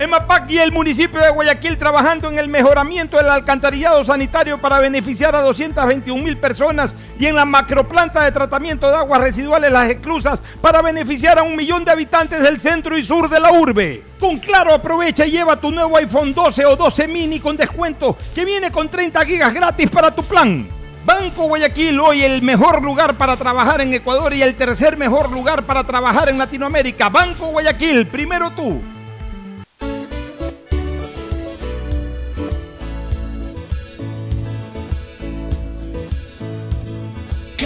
EMAPAC 0.00 0.50
y 0.50 0.58
el 0.58 0.70
municipio 0.70 1.20
de 1.20 1.30
Guayaquil 1.30 1.76
trabajando 1.76 2.28
en 2.28 2.38
el 2.38 2.46
mejoramiento 2.46 3.16
del 3.16 3.28
alcantarillado 3.30 4.04
sanitario 4.04 4.60
para 4.60 4.78
beneficiar 4.78 5.34
a 5.34 5.40
221 5.40 6.22
mil 6.22 6.36
personas 6.36 6.94
y 7.18 7.26
en 7.26 7.34
la 7.34 7.44
macroplanta 7.44 8.22
de 8.22 8.30
tratamiento 8.30 8.88
de 8.88 8.96
aguas 8.96 9.20
residuales 9.20 9.72
Las 9.72 9.90
Exclusas 9.90 10.40
para 10.60 10.82
beneficiar 10.82 11.40
a 11.40 11.42
un 11.42 11.56
millón 11.56 11.84
de 11.84 11.90
habitantes 11.90 12.40
del 12.40 12.60
centro 12.60 12.96
y 12.96 13.04
sur 13.04 13.28
de 13.28 13.40
la 13.40 13.50
urbe. 13.50 14.04
Con 14.20 14.38
Claro 14.38 14.72
aprovecha 14.72 15.26
y 15.26 15.32
lleva 15.32 15.56
tu 15.56 15.72
nuevo 15.72 15.96
iPhone 15.96 16.32
12 16.32 16.64
o 16.66 16.76
12 16.76 17.08
mini 17.08 17.40
con 17.40 17.56
descuento 17.56 18.16
que 18.36 18.44
viene 18.44 18.70
con 18.70 18.88
30 18.88 19.24
gigas 19.26 19.52
gratis 19.52 19.90
para 19.90 20.14
tu 20.14 20.22
plan. 20.22 20.64
Banco 21.04 21.48
Guayaquil, 21.48 21.98
hoy 21.98 22.22
el 22.22 22.40
mejor 22.42 22.84
lugar 22.84 23.14
para 23.14 23.36
trabajar 23.36 23.80
en 23.80 23.92
Ecuador 23.92 24.32
y 24.32 24.42
el 24.42 24.54
tercer 24.54 24.96
mejor 24.96 25.32
lugar 25.32 25.64
para 25.64 25.82
trabajar 25.82 26.28
en 26.28 26.38
Latinoamérica. 26.38 27.08
Banco 27.08 27.46
Guayaquil, 27.46 28.06
primero 28.06 28.52
tú. 28.52 28.80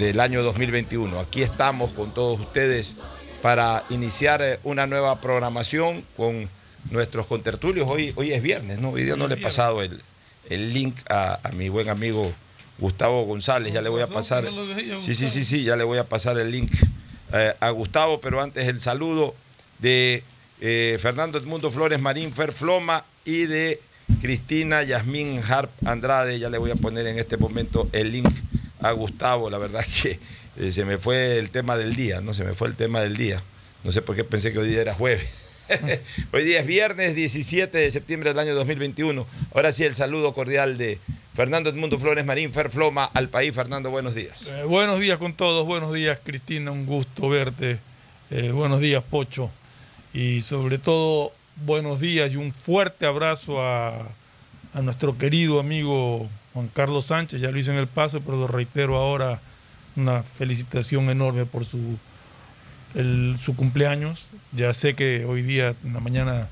del 0.00 0.18
año 0.18 0.42
2021. 0.42 1.20
Aquí 1.20 1.42
estamos 1.42 1.90
con 1.90 2.12
todos 2.14 2.40
ustedes 2.40 2.94
para 3.42 3.84
iniciar 3.90 4.40
eh, 4.40 4.58
una 4.64 4.86
nueva 4.86 5.20
programación 5.20 6.02
con 6.16 6.48
nuestros 6.90 7.26
contertulios. 7.26 7.86
Hoy, 7.86 8.12
hoy 8.16 8.32
es 8.32 8.42
viernes, 8.42 8.80
¿no? 8.80 8.90
Hoy 8.90 9.04
día 9.04 9.16
no 9.16 9.28
le 9.28 9.34
he 9.34 9.38
pasado 9.38 9.82
el, 9.82 10.02
el 10.48 10.72
link 10.72 10.96
a, 11.10 11.38
a 11.42 11.52
mi 11.52 11.68
buen 11.68 11.90
amigo 11.90 12.32
Gustavo 12.78 13.24
González. 13.24 13.74
Ya 13.74 13.82
le 13.82 13.90
voy 13.90 14.00
a 14.00 14.06
pasar. 14.06 14.48
Sí, 15.02 15.14
sí, 15.14 15.28
sí, 15.28 15.44
sí, 15.44 15.64
ya 15.64 15.76
le 15.76 15.84
voy 15.84 15.98
a 15.98 16.04
pasar 16.04 16.38
el 16.38 16.50
link 16.50 16.72
eh, 17.34 17.54
a 17.60 17.70
Gustavo, 17.70 18.22
pero 18.22 18.40
antes 18.40 18.66
el 18.68 18.80
saludo 18.80 19.34
de 19.80 20.24
eh, 20.62 20.98
Fernando 21.00 21.36
Edmundo 21.36 21.70
Flores 21.70 22.00
Marín 22.00 22.32
Ferfloma 22.32 23.04
y 23.26 23.44
de 23.44 23.80
Cristina 24.22 24.82
Yasmín 24.82 25.42
Harp 25.46 25.70
Andrade. 25.84 26.38
Ya 26.38 26.48
le 26.48 26.56
voy 26.56 26.70
a 26.70 26.76
poner 26.76 27.06
en 27.06 27.18
este 27.18 27.36
momento 27.36 27.86
el 27.92 28.12
link 28.12 28.30
a 28.82 28.92
Gustavo. 28.92 29.50
La 29.50 29.58
verdad 29.58 29.84
que 30.02 30.18
eh, 30.56 30.72
se 30.72 30.84
me 30.84 30.98
fue 30.98 31.38
el 31.38 31.50
tema 31.50 31.76
del 31.76 31.96
día, 31.96 32.20
¿no? 32.20 32.34
Se 32.34 32.44
me 32.44 32.54
fue 32.54 32.68
el 32.68 32.74
tema 32.74 33.00
del 33.00 33.16
día. 33.16 33.42
No 33.84 33.92
sé 33.92 34.02
por 34.02 34.16
qué 34.16 34.24
pensé 34.24 34.52
que 34.52 34.58
hoy 34.58 34.68
día 34.68 34.80
era 34.80 34.94
jueves. 34.94 35.28
hoy 36.32 36.44
día 36.44 36.60
es 36.60 36.66
viernes 36.66 37.14
17 37.14 37.76
de 37.78 37.90
septiembre 37.90 38.30
del 38.30 38.38
año 38.38 38.54
2021. 38.54 39.26
Ahora 39.54 39.72
sí, 39.72 39.84
el 39.84 39.94
saludo 39.94 40.34
cordial 40.34 40.76
de 40.76 40.98
Fernando 41.34 41.70
Edmundo 41.70 41.98
Flores 41.98 42.24
Marín 42.24 42.52
Ferfloma 42.52 43.04
al 43.04 43.28
país. 43.28 43.54
Fernando, 43.54 43.90
buenos 43.90 44.14
días. 44.14 44.46
Eh, 44.46 44.64
buenos 44.64 45.00
días 45.00 45.18
con 45.18 45.32
todos, 45.32 45.66
buenos 45.66 45.94
días 45.94 46.18
Cristina, 46.22 46.70
un 46.70 46.86
gusto 46.86 47.28
verte. 47.28 47.78
Eh, 48.30 48.50
buenos 48.50 48.80
días 48.80 49.02
Pocho. 49.02 49.50
Y 50.12 50.40
sobre 50.40 50.78
todo, 50.78 51.32
buenos 51.64 52.00
días 52.00 52.32
y 52.32 52.36
un 52.36 52.52
fuerte 52.52 53.06
abrazo 53.06 53.62
a, 53.62 54.08
a 54.74 54.82
nuestro 54.82 55.16
querido 55.16 55.60
amigo 55.60 56.28
Juan 56.54 56.68
Carlos 56.68 57.06
Sánchez, 57.06 57.40
ya 57.40 57.50
lo 57.50 57.58
hice 57.58 57.70
en 57.70 57.78
el 57.78 57.86
paso, 57.86 58.20
pero 58.20 58.36
lo 58.36 58.46
reitero 58.46 58.96
ahora, 58.96 59.40
una 59.96 60.22
felicitación 60.22 61.10
enorme 61.10 61.46
por 61.46 61.64
su, 61.64 61.98
su 63.38 63.56
cumpleaños. 63.56 64.26
Ya 64.52 64.72
sé 64.74 64.94
que 64.94 65.24
hoy 65.24 65.42
día, 65.42 65.74
en 65.84 65.92
la 65.92 66.00
mañana, 66.00 66.48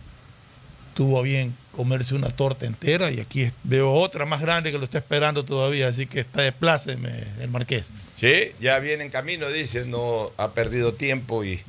tuvo 0.95 1.19
a 1.19 1.23
bien 1.23 1.55
comerse 1.73 2.17
una 2.17 2.31
torta 2.31 2.67
entera 2.67 3.13
y 3.13 3.21
aquí 3.21 3.49
veo 3.63 3.93
otra 3.93 4.25
más 4.25 4.41
grande 4.41 4.73
que 4.73 4.79
lo 4.79 4.85
está 4.85 4.99
esperando 4.99 5.45
todavía, 5.45 5.87
así 5.87 6.07
que 6.07 6.19
está 6.19 6.43
de 6.43 6.51
pláceme 6.51 7.25
el 7.41 7.49
marqués. 7.49 7.91
Sí, 8.17 8.51
ya 8.61 8.81
viene 8.81 9.05
en 9.05 9.11
camino, 9.11 9.49
dice, 9.49 9.85
no 9.85 10.33
ha 10.37 10.49
perdido 10.51 10.95
tiempo 10.95 11.45
y, 11.45 11.61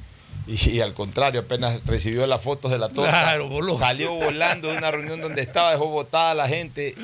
y, 0.50 0.70
y 0.72 0.82
al 0.82 0.94
contrario, 0.94 1.42
apenas 1.42 1.80
recibió 1.86 2.26
las 2.28 2.42
fotos 2.42 2.72
de 2.72 2.78
la 2.78 2.90
torta, 2.90 3.12
Claro, 3.12 3.48
voló. 3.48 3.78
salió 3.78 4.14
volando 4.14 4.70
de 4.72 4.78
una 4.78 4.92
reunión 4.92 5.22
donde 5.22 5.42
estaba, 5.42 5.72
dejó 5.72 5.88
botada 5.88 6.32
a 6.32 6.36
la 6.36 6.48
gente, 6.48 6.96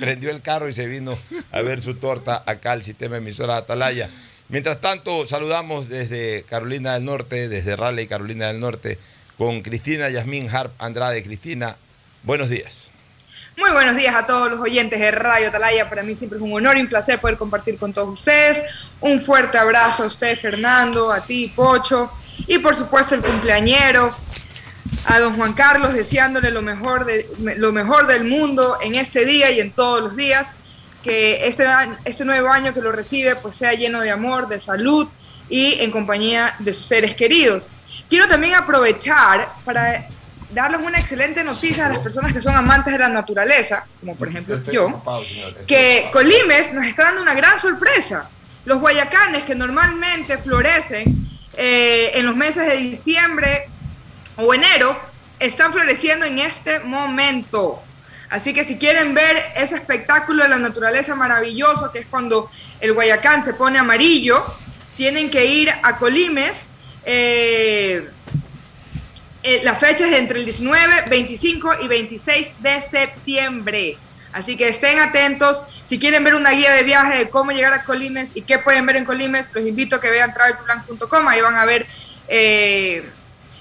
prendió 0.00 0.30
el 0.30 0.40
carro 0.42 0.68
y 0.68 0.72
se 0.72 0.86
vino 0.86 1.16
a 1.52 1.60
ver 1.60 1.82
su 1.82 1.94
torta 1.94 2.42
acá 2.46 2.72
al 2.72 2.82
sistema 2.82 3.18
emisora 3.18 3.56
Atalaya. 3.58 4.08
Mientras 4.48 4.80
tanto, 4.80 5.26
saludamos 5.26 5.88
desde 5.88 6.44
Carolina 6.48 6.94
del 6.94 7.04
Norte, 7.04 7.48
desde 7.48 7.74
Raleigh, 7.76 8.06
Carolina 8.08 8.46
del 8.46 8.60
Norte, 8.60 8.98
con 9.36 9.60
Cristina 9.62 10.08
Yasmín 10.08 10.48
Harp 10.48 10.72
Andrade. 10.78 11.22
Cristina, 11.22 11.76
buenos 12.22 12.48
días. 12.48 12.84
Muy 13.58 13.70
buenos 13.72 13.96
días 13.96 14.14
a 14.14 14.26
todos 14.26 14.50
los 14.50 14.60
oyentes 14.60 15.00
de 15.00 15.10
Radio 15.10 15.48
Atalaya. 15.48 15.88
Para 15.88 16.02
mí 16.02 16.14
siempre 16.14 16.38
es 16.38 16.42
un 16.44 16.52
honor 16.52 16.76
y 16.76 16.82
un 16.82 16.88
placer 16.88 17.18
poder 17.18 17.36
compartir 17.38 17.76
con 17.78 17.92
todos 17.92 18.08
ustedes. 18.10 18.62
Un 19.00 19.20
fuerte 19.22 19.58
abrazo 19.58 20.04
a 20.04 20.06
usted, 20.06 20.38
Fernando, 20.38 21.10
a 21.10 21.22
ti, 21.24 21.50
Pocho, 21.56 22.10
y 22.46 22.58
por 22.58 22.76
supuesto 22.76 23.14
el 23.14 23.22
cumpleañero, 23.22 24.14
a 25.06 25.18
don 25.18 25.36
Juan 25.36 25.52
Carlos, 25.52 25.94
deseándole 25.94 26.50
lo 26.50 26.62
mejor, 26.62 27.04
de, 27.04 27.28
lo 27.56 27.72
mejor 27.72 28.06
del 28.06 28.24
mundo 28.24 28.78
en 28.82 28.94
este 28.96 29.24
día 29.24 29.50
y 29.50 29.60
en 29.60 29.70
todos 29.70 30.02
los 30.02 30.16
días. 30.16 30.48
Que 31.02 31.46
este, 31.46 31.64
este 32.04 32.24
nuevo 32.24 32.48
año 32.48 32.74
que 32.74 32.80
lo 32.80 32.90
recibe 32.90 33.36
pues 33.36 33.54
sea 33.54 33.72
lleno 33.74 34.00
de 34.00 34.10
amor, 34.10 34.48
de 34.48 34.58
salud 34.58 35.06
y 35.48 35.74
en 35.80 35.92
compañía 35.92 36.56
de 36.58 36.74
sus 36.74 36.86
seres 36.86 37.14
queridos. 37.14 37.70
Quiero 38.08 38.26
también 38.26 38.56
aprovechar 38.56 39.48
para 39.64 40.08
darles 40.50 40.80
una 40.80 40.98
excelente 40.98 41.44
noticia 41.44 41.86
a 41.86 41.88
las 41.90 41.98
personas 41.98 42.32
que 42.32 42.40
son 42.40 42.56
amantes 42.56 42.92
de 42.92 42.98
la 42.98 43.08
naturaleza, 43.08 43.84
como 44.00 44.16
por 44.16 44.28
ejemplo 44.28 44.60
yo, 44.70 45.02
que 45.66 46.08
Colimes 46.12 46.72
nos 46.72 46.86
está 46.86 47.04
dando 47.04 47.22
una 47.22 47.34
gran 47.34 47.60
sorpresa. 47.60 48.28
Los 48.64 48.80
guayacanes 48.80 49.44
que 49.44 49.54
normalmente 49.54 50.38
florecen 50.38 51.35
eh, 51.56 52.12
en 52.14 52.26
los 52.26 52.36
meses 52.36 52.66
de 52.66 52.76
diciembre 52.76 53.68
o 54.36 54.52
enero, 54.52 54.98
están 55.38 55.72
floreciendo 55.72 56.26
en 56.26 56.38
este 56.38 56.80
momento. 56.80 57.82
Así 58.28 58.52
que 58.52 58.64
si 58.64 58.76
quieren 58.76 59.14
ver 59.14 59.36
ese 59.56 59.76
espectáculo 59.76 60.42
de 60.42 60.48
la 60.48 60.58
naturaleza 60.58 61.14
maravilloso, 61.14 61.92
que 61.92 62.00
es 62.00 62.06
cuando 62.06 62.50
el 62.80 62.92
guayacán 62.92 63.44
se 63.44 63.54
pone 63.54 63.78
amarillo, 63.78 64.44
tienen 64.96 65.30
que 65.30 65.46
ir 65.46 65.70
a 65.82 65.96
Colimes. 65.96 66.68
Eh, 67.04 68.08
eh, 69.42 69.60
la 69.62 69.76
fecha 69.76 70.06
es 70.08 70.18
entre 70.18 70.40
el 70.40 70.44
19, 70.44 71.04
25 71.08 71.82
y 71.82 71.88
26 71.88 72.50
de 72.60 72.82
septiembre. 72.82 73.96
Así 74.36 74.58
que 74.58 74.68
estén 74.68 74.98
atentos. 74.98 75.62
Si 75.86 75.98
quieren 75.98 76.22
ver 76.22 76.34
una 76.34 76.50
guía 76.50 76.70
de 76.72 76.82
viaje 76.82 77.16
de 77.16 77.30
cómo 77.30 77.52
llegar 77.52 77.72
a 77.72 77.84
Colimes 77.84 78.32
y 78.34 78.42
qué 78.42 78.58
pueden 78.58 78.84
ver 78.84 78.96
en 78.96 79.06
Colimes, 79.06 79.50
los 79.54 79.66
invito 79.66 79.96
a 79.96 80.00
que 80.00 80.10
vean 80.10 80.34
traveltoplan.com. 80.34 81.26
Ahí 81.26 81.40
van 81.40 81.56
a 81.56 81.64
ver 81.64 81.86
eh, 82.28 83.02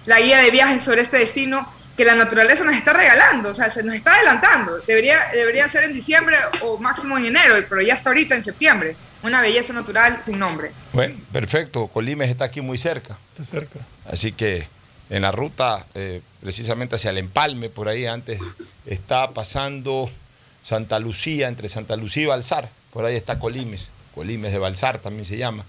la 0.06 0.20
guía 0.20 0.40
de 0.40 0.52
viaje 0.52 0.82
sobre 0.82 1.02
este 1.02 1.18
destino 1.18 1.66
que 1.96 2.04
la 2.04 2.16
naturaleza 2.16 2.66
nos 2.66 2.76
está 2.76 2.92
regalando, 2.92 3.52
o 3.52 3.54
sea, 3.54 3.70
se 3.70 3.84
nos 3.84 3.96
está 3.96 4.16
adelantando. 4.16 4.80
Debería, 4.80 5.18
debería 5.34 5.70
ser 5.70 5.86
en 5.86 5.94
diciembre 5.94 6.36
o 6.62 6.78
máximo 6.78 7.18
en 7.18 7.28
enero, 7.28 7.56
pero 7.70 7.82
ya 7.82 7.94
está 7.94 8.10
ahorita 8.10 8.36
en 8.36 8.44
septiembre. 8.44 8.98
Una 9.24 9.40
belleza 9.40 9.72
natural 9.72 10.20
sin 10.26 10.38
nombre. 10.38 10.72
Bueno, 10.92 11.16
perfecto. 11.32 11.88
Colimes 11.88 12.30
está 12.30 12.44
aquí 12.44 12.60
muy 12.60 12.78
cerca. 12.78 13.18
Está 13.32 13.46
cerca. 13.46 13.80
Así 14.12 14.34
que 14.34 14.68
en 15.10 15.22
la 15.22 15.32
ruta, 15.32 15.86
eh, 15.96 16.22
precisamente 16.42 16.98
hacia 16.98 17.12
el 17.12 17.18
empalme, 17.18 17.70
por 17.70 17.88
ahí 17.88 18.06
antes, 18.06 18.42
está 18.86 19.30
pasando 19.30 20.12
Santa 20.66 20.98
Lucía, 20.98 21.48
entre 21.48 21.70
Santa 21.70 21.96
Lucía 21.96 22.24
y 22.24 22.26
Balsar. 22.26 22.72
Por 22.92 23.06
ahí 23.06 23.16
está 23.16 23.38
Colimes, 23.38 23.90
Colimes 24.16 24.52
de 24.52 24.58
Balsar 24.58 24.98
también 24.98 25.24
se 25.24 25.38
llama. 25.38 25.64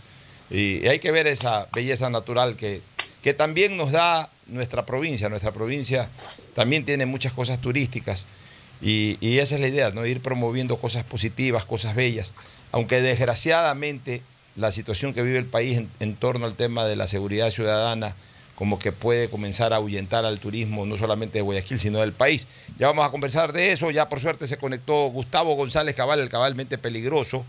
Y, 0.49 0.89
hay 0.89 1.01
que 1.01 1.11
ver 1.11 1.27
esa 1.27 1.69
belleza 1.75 2.09
natural 2.09 2.57
que, 2.57 2.81
que 3.23 3.35
también 3.35 3.77
nos 3.77 3.93
da 3.93 4.31
nuestra 4.47 4.87
provincia. 4.87 5.29
Nuestra 5.29 5.53
provincia 5.53 6.09
también 6.55 6.87
tiene 6.87 7.05
muchas 7.05 7.35
cosas 7.35 7.61
turísticas. 7.61 8.25
Y, 8.81 9.19
esa 9.39 9.57
es 9.57 9.61
la 9.61 9.69
idea, 9.69 9.91
¿no? 9.91 10.07
ir 10.07 10.23
promoviendo 10.23 10.79
cosas 10.79 11.05
positivas, 11.05 11.67
cosas 11.67 11.95
bellas. 11.95 12.31
Aunque 12.73 13.03
desgraciadamente 13.03 14.23
la 14.55 14.73
situación 14.73 15.13
que 15.13 15.21
vive 15.21 15.39
el 15.39 15.45
país 15.45 15.83
en 16.01 16.17
torno 16.17 16.47
al 16.47 16.55
tema 16.55 16.87
de 16.87 16.97
la 16.97 17.07
seguridad 17.07 17.51
ciudadana 17.51 18.15
como 18.57 18.79
que 18.79 18.91
puede 18.91 19.29
comenzar 19.29 19.73
a 19.73 19.77
ahuyentar 19.77 20.25
al 20.25 20.41
turismo, 20.41 20.87
no 20.87 20.97
solamente 20.97 21.39
de 21.39 21.43
Guayaquil, 21.43 21.79
sino 21.79 22.01
del 22.01 22.13
país. 22.13 22.49
Ya 22.79 22.89
vamos 22.89 23.07
a 23.07 23.11
conversar 23.11 23.53
de 23.53 23.71
eso, 23.71 23.91
ya 23.91 24.09
por 24.09 24.19
suerte 24.19 24.49
se 24.49 24.57
conectó 24.57 25.07
Gustavo 25.09 25.55
González 25.55 25.95
Cabal, 25.95 26.21
el 26.21 26.31
cabalmente 26.31 26.79
peligroso. 26.79 27.45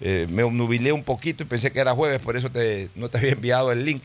Eh, 0.00 0.26
me 0.30 0.42
obnubilé 0.42 0.92
un 0.92 1.04
poquito 1.04 1.42
y 1.42 1.46
pensé 1.46 1.72
que 1.72 1.80
era 1.80 1.94
jueves, 1.94 2.20
por 2.20 2.36
eso 2.36 2.50
no 2.96 3.08
te 3.08 3.18
había 3.18 3.32
enviado 3.32 3.72
el 3.72 3.84
link. 3.84 4.02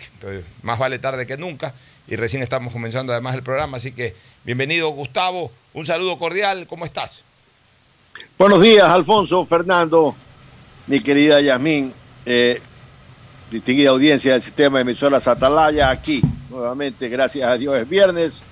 Más 0.61 0.77
vale 0.77 0.99
tarde 0.99 1.25
que 1.25 1.37
nunca. 1.37 1.73
Y 2.07 2.15
recién 2.17 2.43
estamos 2.43 2.71
comenzando 2.71 3.13
además 3.13 3.33
el 3.35 3.43
programa, 3.43 3.77
así 3.77 3.91
que 3.91 4.13
bienvenido 4.43 4.89
Gustavo, 4.89 5.51
un 5.73 5.85
saludo 5.85 6.17
cordial, 6.19 6.67
¿cómo 6.67 6.85
estás? 6.85 7.21
Buenos 8.37 8.61
días, 8.61 8.83
Alfonso, 8.83 9.45
Fernando, 9.45 10.13
mi 10.85 10.99
querida 10.99 11.39
Yasmín, 11.39 11.93
eh, 12.25 12.61
distinguida 13.51 13.91
audiencia 13.91 14.33
del 14.33 14.41
sistema 14.41 14.77
de 14.77 14.83
emisoras 14.83 15.27
Atalaya, 15.27 15.89
aquí 15.89 16.21
nuevamente, 16.49 17.09
gracias 17.09 17.49
a 17.49 17.57
Dios, 17.57 17.75
es 17.75 17.89
viernes, 17.89 18.43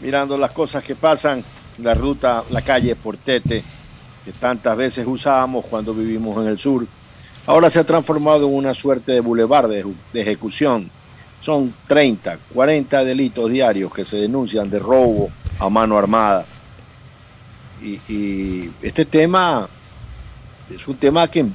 mirando 0.00 0.36
las 0.36 0.50
cosas 0.52 0.82
que 0.82 0.94
pasan, 0.94 1.44
la 1.78 1.94
ruta, 1.94 2.42
la 2.50 2.62
calle 2.62 2.96
Portete, 2.96 3.62
que 4.24 4.32
tantas 4.32 4.76
veces 4.76 5.06
usábamos 5.06 5.66
cuando 5.66 5.94
vivimos 5.94 6.42
en 6.42 6.48
el 6.48 6.58
sur, 6.58 6.86
ahora 7.46 7.70
se 7.70 7.78
ha 7.80 7.84
transformado 7.84 8.46
en 8.46 8.54
una 8.54 8.74
suerte 8.74 9.12
de 9.12 9.20
bulevar 9.20 9.68
de, 9.68 9.84
ejecución. 10.14 10.90
Son 11.40 11.74
30, 11.88 12.38
40 12.54 13.04
delitos 13.04 13.50
diarios 13.50 13.92
que 13.92 14.04
se 14.04 14.16
denuncian 14.16 14.70
de 14.70 14.78
robo 14.78 15.30
a 15.58 15.68
mano 15.68 15.98
armada. 15.98 16.46
Y, 17.82 18.00
y 18.08 18.70
este 18.80 19.04
tema 19.04 19.68
es 20.72 20.86
un 20.86 20.96
tema 20.96 21.26
que, 21.28 21.46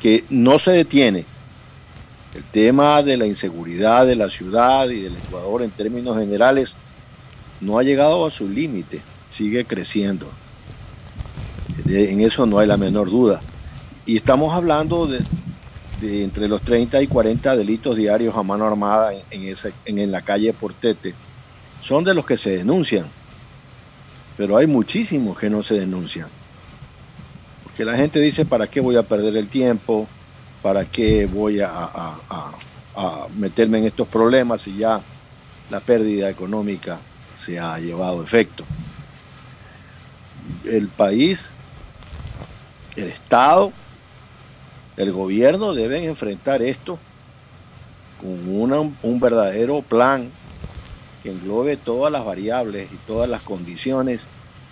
que 0.00 0.24
no 0.30 0.58
se 0.58 0.72
detiene. 0.72 1.26
El 2.34 2.42
tema 2.42 3.02
de 3.02 3.16
la 3.16 3.26
inseguridad 3.26 4.06
de 4.06 4.16
la 4.16 4.28
ciudad 4.28 4.88
y 4.88 5.02
del 5.02 5.16
Ecuador 5.16 5.62
en 5.62 5.70
términos 5.70 6.18
generales 6.18 6.76
no 7.60 7.78
ha 7.78 7.84
llegado 7.84 8.26
a 8.26 8.30
su 8.30 8.48
límite, 8.48 9.02
sigue 9.30 9.64
creciendo. 9.64 10.28
En 11.86 12.20
eso 12.20 12.44
no 12.44 12.58
hay 12.58 12.66
la 12.66 12.76
menor 12.76 13.08
duda. 13.08 13.40
Y 14.04 14.16
estamos 14.16 14.52
hablando 14.52 15.06
de, 15.06 15.24
entre 16.22 16.48
los 16.48 16.60
30 16.62 17.00
y 17.02 17.06
40 17.06 17.56
delitos 17.56 17.96
diarios 17.96 18.36
a 18.36 18.42
mano 18.42 18.66
armada 18.66 19.12
en 19.30 20.12
la 20.12 20.22
calle 20.22 20.52
Portete. 20.52 21.14
Son 21.80 22.02
de 22.02 22.14
los 22.14 22.26
que 22.26 22.36
se 22.36 22.56
denuncian, 22.56 23.06
pero 24.36 24.56
hay 24.56 24.66
muchísimos 24.66 25.38
que 25.38 25.50
no 25.50 25.62
se 25.62 25.74
denuncian. 25.74 26.26
Porque 27.62 27.84
la 27.84 27.96
gente 27.96 28.20
dice, 28.20 28.44
¿para 28.44 28.66
qué 28.66 28.80
voy 28.80 28.96
a 28.96 29.04
perder 29.04 29.36
el 29.36 29.48
tiempo? 29.48 30.08
¿Para 30.64 30.86
qué 30.86 31.26
voy 31.26 31.60
a, 31.60 32.16
meterme 33.36 33.80
en 33.80 33.84
estos 33.84 34.08
problemas 34.08 34.62
si 34.62 34.78
ya 34.78 34.98
la 35.70 35.80
pérdida 35.80 36.30
económica 36.30 36.98
se 37.36 37.58
ha 37.58 37.78
llevado 37.78 38.22
a 38.22 38.24
efecto? 38.24 38.64
El 40.64 40.88
país, 40.88 41.50
el 42.96 43.08
Estado, 43.08 43.74
el 44.96 45.12
gobierno 45.12 45.74
deben 45.74 46.04
enfrentar 46.04 46.62
esto 46.62 46.98
con 48.18 48.96
un 49.02 49.20
verdadero 49.20 49.82
plan 49.82 50.30
que 51.22 51.30
englobe 51.30 51.76
todas 51.76 52.10
las 52.10 52.24
variables 52.24 52.90
y 52.90 52.96
todas 53.06 53.28
las 53.28 53.42
condiciones 53.42 54.22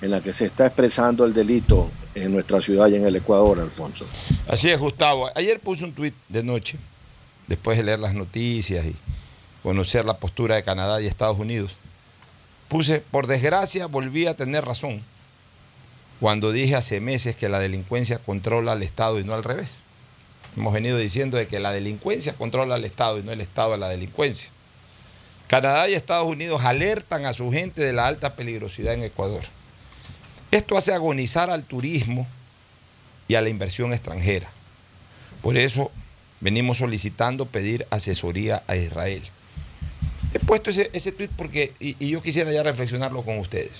en 0.00 0.10
las 0.10 0.22
que 0.22 0.32
se 0.32 0.46
está 0.46 0.64
expresando 0.64 1.26
el 1.26 1.34
delito 1.34 1.90
en 2.14 2.32
nuestra 2.32 2.60
ciudad 2.60 2.88
y 2.88 2.96
en 2.96 3.06
el 3.06 3.16
Ecuador, 3.16 3.60
Alfonso. 3.60 4.06
Así 4.48 4.70
es, 4.70 4.78
Gustavo. 4.78 5.30
Ayer 5.34 5.60
puse 5.60 5.84
un 5.84 5.92
tuit 5.92 6.14
de 6.28 6.42
noche, 6.42 6.78
después 7.46 7.78
de 7.78 7.84
leer 7.84 7.98
las 7.98 8.14
noticias 8.14 8.84
y 8.84 8.96
conocer 9.62 10.04
la 10.04 10.16
postura 10.18 10.56
de 10.56 10.62
Canadá 10.62 11.00
y 11.00 11.06
Estados 11.06 11.38
Unidos. 11.38 11.72
Puse, 12.68 13.00
por 13.00 13.26
desgracia, 13.26 13.86
volví 13.86 14.26
a 14.26 14.34
tener 14.34 14.64
razón 14.64 15.02
cuando 16.20 16.52
dije 16.52 16.76
hace 16.76 17.00
meses 17.00 17.34
que 17.34 17.48
la 17.48 17.58
delincuencia 17.58 18.18
controla 18.18 18.72
al 18.72 18.82
Estado 18.82 19.18
y 19.18 19.24
no 19.24 19.34
al 19.34 19.42
revés. 19.42 19.74
Hemos 20.56 20.72
venido 20.72 20.96
diciendo 20.96 21.36
de 21.36 21.48
que 21.48 21.58
la 21.58 21.72
delincuencia 21.72 22.34
controla 22.34 22.76
al 22.76 22.84
Estado 22.84 23.18
y 23.18 23.22
no 23.22 23.32
el 23.32 23.40
Estado 23.40 23.74
a 23.74 23.76
la 23.76 23.88
delincuencia. 23.88 24.50
Canadá 25.48 25.88
y 25.88 25.94
Estados 25.94 26.28
Unidos 26.28 26.62
alertan 26.64 27.26
a 27.26 27.32
su 27.32 27.50
gente 27.50 27.82
de 27.82 27.92
la 27.92 28.06
alta 28.06 28.34
peligrosidad 28.36 28.94
en 28.94 29.02
Ecuador. 29.02 29.42
Esto 30.52 30.76
hace 30.76 30.92
agonizar 30.92 31.50
al 31.50 31.64
turismo 31.64 32.26
y 33.26 33.34
a 33.34 33.40
la 33.40 33.48
inversión 33.48 33.94
extranjera. 33.94 34.50
Por 35.40 35.56
eso 35.56 35.90
venimos 36.40 36.76
solicitando 36.78 37.46
pedir 37.46 37.86
asesoría 37.88 38.62
a 38.66 38.76
Israel. 38.76 39.22
He 40.34 40.38
puesto 40.40 40.68
ese, 40.68 40.90
ese 40.92 41.10
tweet 41.10 41.30
porque, 41.38 41.72
y, 41.80 41.96
yo 42.06 42.20
quisiera 42.20 42.52
ya 42.52 42.62
reflexionarlo 42.62 43.22
con 43.22 43.38
ustedes. 43.38 43.72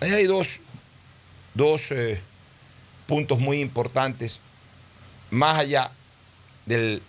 Ahí 0.00 0.10
hay 0.10 0.24
dos, 0.24 0.58
dos 1.54 1.92
eh, 1.92 2.20
puntos 3.06 3.38
muy 3.38 3.60
importantes, 3.60 4.40
más 5.30 5.58
allá 5.60 5.92
del 6.66 7.02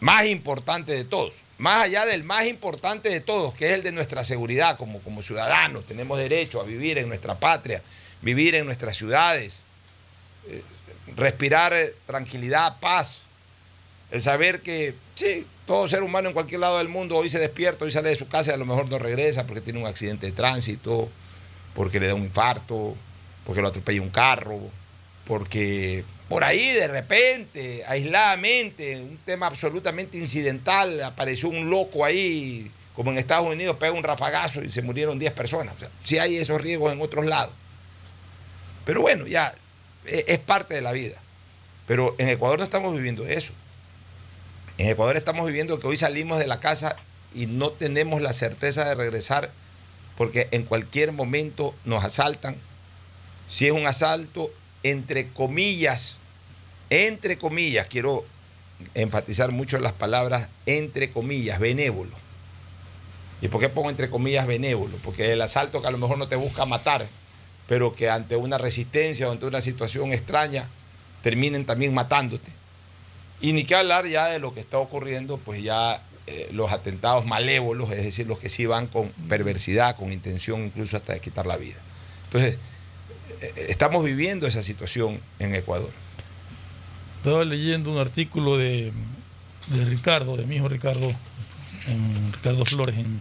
más 0.00 0.26
importante 0.26 0.92
de 0.92 1.04
todos, 1.04 1.32
más 1.58 1.84
allá 1.84 2.04
del 2.04 2.24
más 2.24 2.46
importante 2.46 3.10
de 3.10 3.20
todos, 3.20 3.54
que 3.54 3.66
es 3.66 3.72
el 3.74 3.84
de 3.84 3.92
nuestra 3.92 4.24
seguridad 4.24 4.76
como, 4.76 4.98
como 4.98 5.22
ciudadanos. 5.22 5.86
Tenemos 5.86 6.18
derecho 6.18 6.60
a 6.60 6.64
vivir 6.64 6.98
en 6.98 7.08
nuestra 7.08 7.36
patria, 7.36 7.80
vivir 8.22 8.54
en 8.54 8.66
nuestras 8.66 8.96
ciudades, 8.96 9.54
eh, 10.48 10.62
respirar 11.16 11.72
eh, 11.72 11.94
tranquilidad, 12.06 12.78
paz, 12.80 13.22
el 14.10 14.22
saber 14.22 14.60
que, 14.60 14.94
sí, 15.14 15.46
todo 15.66 15.88
ser 15.88 16.02
humano 16.02 16.28
en 16.28 16.34
cualquier 16.34 16.60
lado 16.60 16.78
del 16.78 16.88
mundo 16.88 17.16
hoy 17.16 17.28
se 17.28 17.38
despierta, 17.38 17.84
hoy 17.84 17.90
sale 17.90 18.10
de 18.10 18.16
su 18.16 18.28
casa 18.28 18.52
y 18.52 18.54
a 18.54 18.58
lo 18.58 18.66
mejor 18.66 18.88
no 18.88 18.98
regresa 18.98 19.46
porque 19.46 19.60
tiene 19.60 19.80
un 19.80 19.86
accidente 19.86 20.26
de 20.26 20.32
tránsito, 20.32 21.08
porque 21.74 21.98
le 21.98 22.06
da 22.06 22.14
un 22.14 22.22
infarto, 22.22 22.94
porque 23.44 23.62
lo 23.62 23.68
atropella 23.68 24.00
un 24.00 24.10
carro, 24.10 24.60
porque 25.26 26.04
por 26.28 26.44
ahí 26.44 26.72
de 26.72 26.88
repente, 26.88 27.84
aisladamente, 27.86 28.96
un 28.96 29.18
tema 29.24 29.46
absolutamente 29.46 30.18
incidental, 30.18 31.02
apareció 31.02 31.48
un 31.48 31.68
loco 31.70 32.04
ahí, 32.04 32.70
como 32.94 33.10
en 33.10 33.18
Estados 33.18 33.46
Unidos, 33.52 33.76
pega 33.76 33.92
un 33.92 34.02
rafagazo 34.02 34.62
y 34.62 34.70
se 34.70 34.82
murieron 34.82 35.18
10 35.18 35.32
personas. 35.34 35.74
O 35.76 35.78
sea, 35.78 35.90
sí 36.04 36.18
hay 36.18 36.36
esos 36.36 36.60
riesgos 36.60 36.92
en 36.92 37.00
otros 37.00 37.26
lados. 37.26 37.52
Pero 38.86 39.02
bueno, 39.02 39.26
ya 39.26 39.54
e- 40.06 40.24
es 40.28 40.38
parte 40.38 40.72
de 40.72 40.80
la 40.80 40.92
vida. 40.92 41.16
Pero 41.86 42.14
en 42.16 42.30
Ecuador 42.30 42.58
no 42.58 42.64
estamos 42.64 42.94
viviendo 42.94 43.26
eso. 43.26 43.52
En 44.78 44.88
Ecuador 44.88 45.16
estamos 45.16 45.46
viviendo 45.46 45.78
que 45.78 45.86
hoy 45.86 45.98
salimos 45.98 46.38
de 46.38 46.46
la 46.46 46.60
casa 46.60 46.96
y 47.34 47.46
no 47.46 47.70
tenemos 47.70 48.22
la 48.22 48.32
certeza 48.32 48.84
de 48.86 48.94
regresar 48.94 49.50
porque 50.16 50.48
en 50.52 50.64
cualquier 50.64 51.12
momento 51.12 51.74
nos 51.84 52.02
asaltan. 52.04 52.56
Si 53.48 53.66
es 53.66 53.72
un 53.72 53.86
asalto, 53.86 54.50
entre 54.82 55.28
comillas, 55.28 56.16
entre 56.88 57.38
comillas, 57.38 57.86
quiero 57.88 58.24
enfatizar 58.94 59.52
mucho 59.52 59.78
las 59.78 59.92
palabras 59.92 60.48
entre 60.66 61.10
comillas, 61.10 61.58
benévolo. 61.58 62.16
¿Y 63.40 63.48
por 63.48 63.60
qué 63.60 63.68
pongo 63.68 63.90
entre 63.90 64.08
comillas 64.10 64.46
benévolo? 64.46 64.96
Porque 65.04 65.32
el 65.32 65.42
asalto 65.42 65.82
que 65.82 65.88
a 65.88 65.90
lo 65.90 65.98
mejor 65.98 66.18
no 66.18 66.28
te 66.28 66.36
busca 66.36 66.64
matar, 66.64 67.06
pero 67.68 67.94
que 67.94 68.08
ante 68.10 68.36
una 68.36 68.58
resistencia 68.58 69.28
o 69.28 69.32
ante 69.32 69.46
una 69.46 69.60
situación 69.60 70.12
extraña 70.12 70.68
terminen 71.22 71.64
también 71.64 71.92
matándote. 71.94 72.52
Y 73.40 73.52
ni 73.52 73.64
qué 73.64 73.74
hablar 73.74 74.06
ya 74.06 74.28
de 74.28 74.38
lo 74.38 74.54
que 74.54 74.60
está 74.60 74.78
ocurriendo, 74.78 75.38
pues 75.38 75.62
ya 75.62 76.02
eh, 76.26 76.48
los 76.52 76.72
atentados 76.72 77.26
malévolos, 77.26 77.90
es 77.90 78.04
decir, 78.04 78.26
los 78.26 78.38
que 78.38 78.48
sí 78.48 78.66
van 78.66 78.86
con 78.86 79.08
perversidad, 79.28 79.96
con 79.96 80.12
intención 80.12 80.62
incluso 80.62 80.96
hasta 80.96 81.12
de 81.12 81.20
quitar 81.20 81.46
la 81.46 81.56
vida. 81.56 81.76
Entonces, 82.24 82.58
eh, 83.40 83.66
estamos 83.68 84.04
viviendo 84.04 84.46
esa 84.46 84.62
situación 84.62 85.20
en 85.38 85.54
Ecuador. 85.54 85.90
Estaba 87.18 87.44
leyendo 87.44 87.92
un 87.92 87.98
artículo 87.98 88.56
de, 88.56 88.92
de 89.68 89.84
Ricardo, 89.84 90.36
de 90.36 90.46
mi 90.46 90.56
hijo 90.56 90.68
Ricardo, 90.68 91.12
en 91.88 92.32
Ricardo 92.32 92.64
Flores, 92.64 92.96
en 92.96 93.20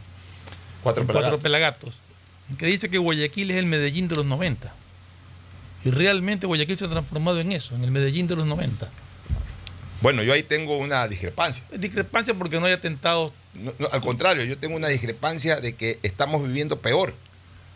Cuatro 0.86 1.02
en 1.02 1.08
Pelagatos. 1.08 1.30
Cuatro 1.32 1.44
Pelagatos, 1.44 1.94
en 1.96 2.05
que 2.58 2.66
dice 2.68 2.90
que 2.90 2.98
Guayaquil 2.98 3.52
es 3.52 3.58
el 3.58 3.66
Medellín 3.66 4.08
de 4.08 4.16
los 4.16 4.26
90. 4.26 4.74
Y 5.84 5.92
realmente 5.92 6.48
Guayaquil 6.48 6.78
se 6.78 6.86
ha 6.86 6.90
transformado 6.90 7.40
en 7.40 7.52
eso, 7.52 7.76
en 7.76 7.84
el 7.84 7.92
Medellín 7.92 8.28
de 8.28 8.36
los 8.36 8.46
90. 8.48 8.90
Bueno, 10.02 10.24
yo 10.24 10.34
ahí 10.34 10.44
tengo 10.44 10.78
una 10.78 11.08
discrepancia. 11.08 11.64
Discrepancia 11.78 12.34
porque 12.34 12.60
no 12.60 12.66
hay 12.66 12.74
atentados. 12.74 13.32
No, 13.54 13.74
no, 13.80 13.88
al 13.92 14.02
contrario, 14.02 14.44
yo 14.44 14.58
tengo 14.58 14.76
una 14.76 14.88
discrepancia 14.90 15.60
de 15.62 15.76
que 15.76 16.00
estamos 16.04 16.44
viviendo 16.44 16.80
peor 16.80 17.14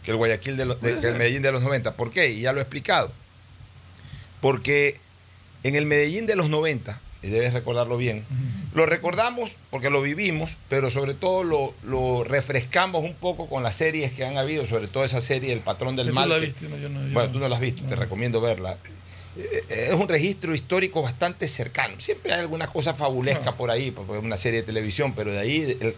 que 0.03 0.11
el 0.11 0.17
Guayaquil 0.17 0.57
de 0.57 0.65
los, 0.65 0.81
de- 0.81 0.99
que 0.99 1.07
el 1.07 1.15
Medellín 1.15 1.41
de 1.41 1.51
los 1.51 1.61
90. 1.61 1.93
¿Por 1.95 2.11
qué? 2.11 2.29
Y 2.31 2.41
ya 2.41 2.51
lo 2.53 2.59
he 2.59 2.61
explicado. 2.63 3.11
Porque 4.41 4.97
en 5.63 5.75
el 5.75 5.85
Medellín 5.85 6.25
de 6.25 6.35
los 6.35 6.49
90, 6.49 6.99
y 7.21 7.27
debes 7.29 7.53
recordarlo 7.53 7.97
bien, 7.97 8.23
lo 8.73 8.85
recordamos 8.85 9.55
porque 9.71 9.89
lo 9.89 10.01
vivimos, 10.01 10.57
pero 10.69 10.89
sobre 10.89 11.13
todo 11.13 11.43
lo, 11.43 11.73
lo 11.83 12.23
refrescamos 12.23 13.03
un 13.03 13.13
poco 13.13 13.47
con 13.49 13.63
las 13.63 13.75
series 13.75 14.11
que 14.11 14.25
han 14.25 14.37
habido, 14.37 14.65
sobre 14.65 14.87
todo 14.87 15.03
esa 15.03 15.19
serie 15.21 15.51
El 15.53 15.59
Patrón 15.59 15.95
del 15.95 16.07
Tú 16.09 16.13
Mal. 16.13 16.29
la 16.29 16.35
que- 16.39 16.45
viste, 16.45 16.69
no, 16.69 16.77
yo 16.77 16.87
no- 16.89 17.05
yo 17.05 17.13
bueno, 17.13 17.27
no. 17.27 17.33
tú 17.33 17.39
no 17.39 17.49
la 17.49 17.55
has 17.55 17.61
visto, 17.61 17.83
te 17.83 17.95
recomiendo 17.95 18.39
verla. 18.41 18.77
Eh, 19.37 19.87
Es 19.89 19.93
un 19.93 20.07
registro 20.07 20.53
histórico 20.53 21.01
bastante 21.01 21.47
cercano. 21.47 21.95
Siempre 21.99 22.33
hay 22.33 22.39
alguna 22.39 22.67
cosa 22.67 22.93
fabulesca 22.93 23.53
por 23.53 23.69
ahí, 23.71 23.91
porque 23.91 24.17
es 24.17 24.23
una 24.23 24.37
serie 24.37 24.61
de 24.61 24.65
televisión, 24.65 25.13
pero 25.13 25.31
de 25.31 25.39
ahí. 25.39 25.77
el- 25.79 25.95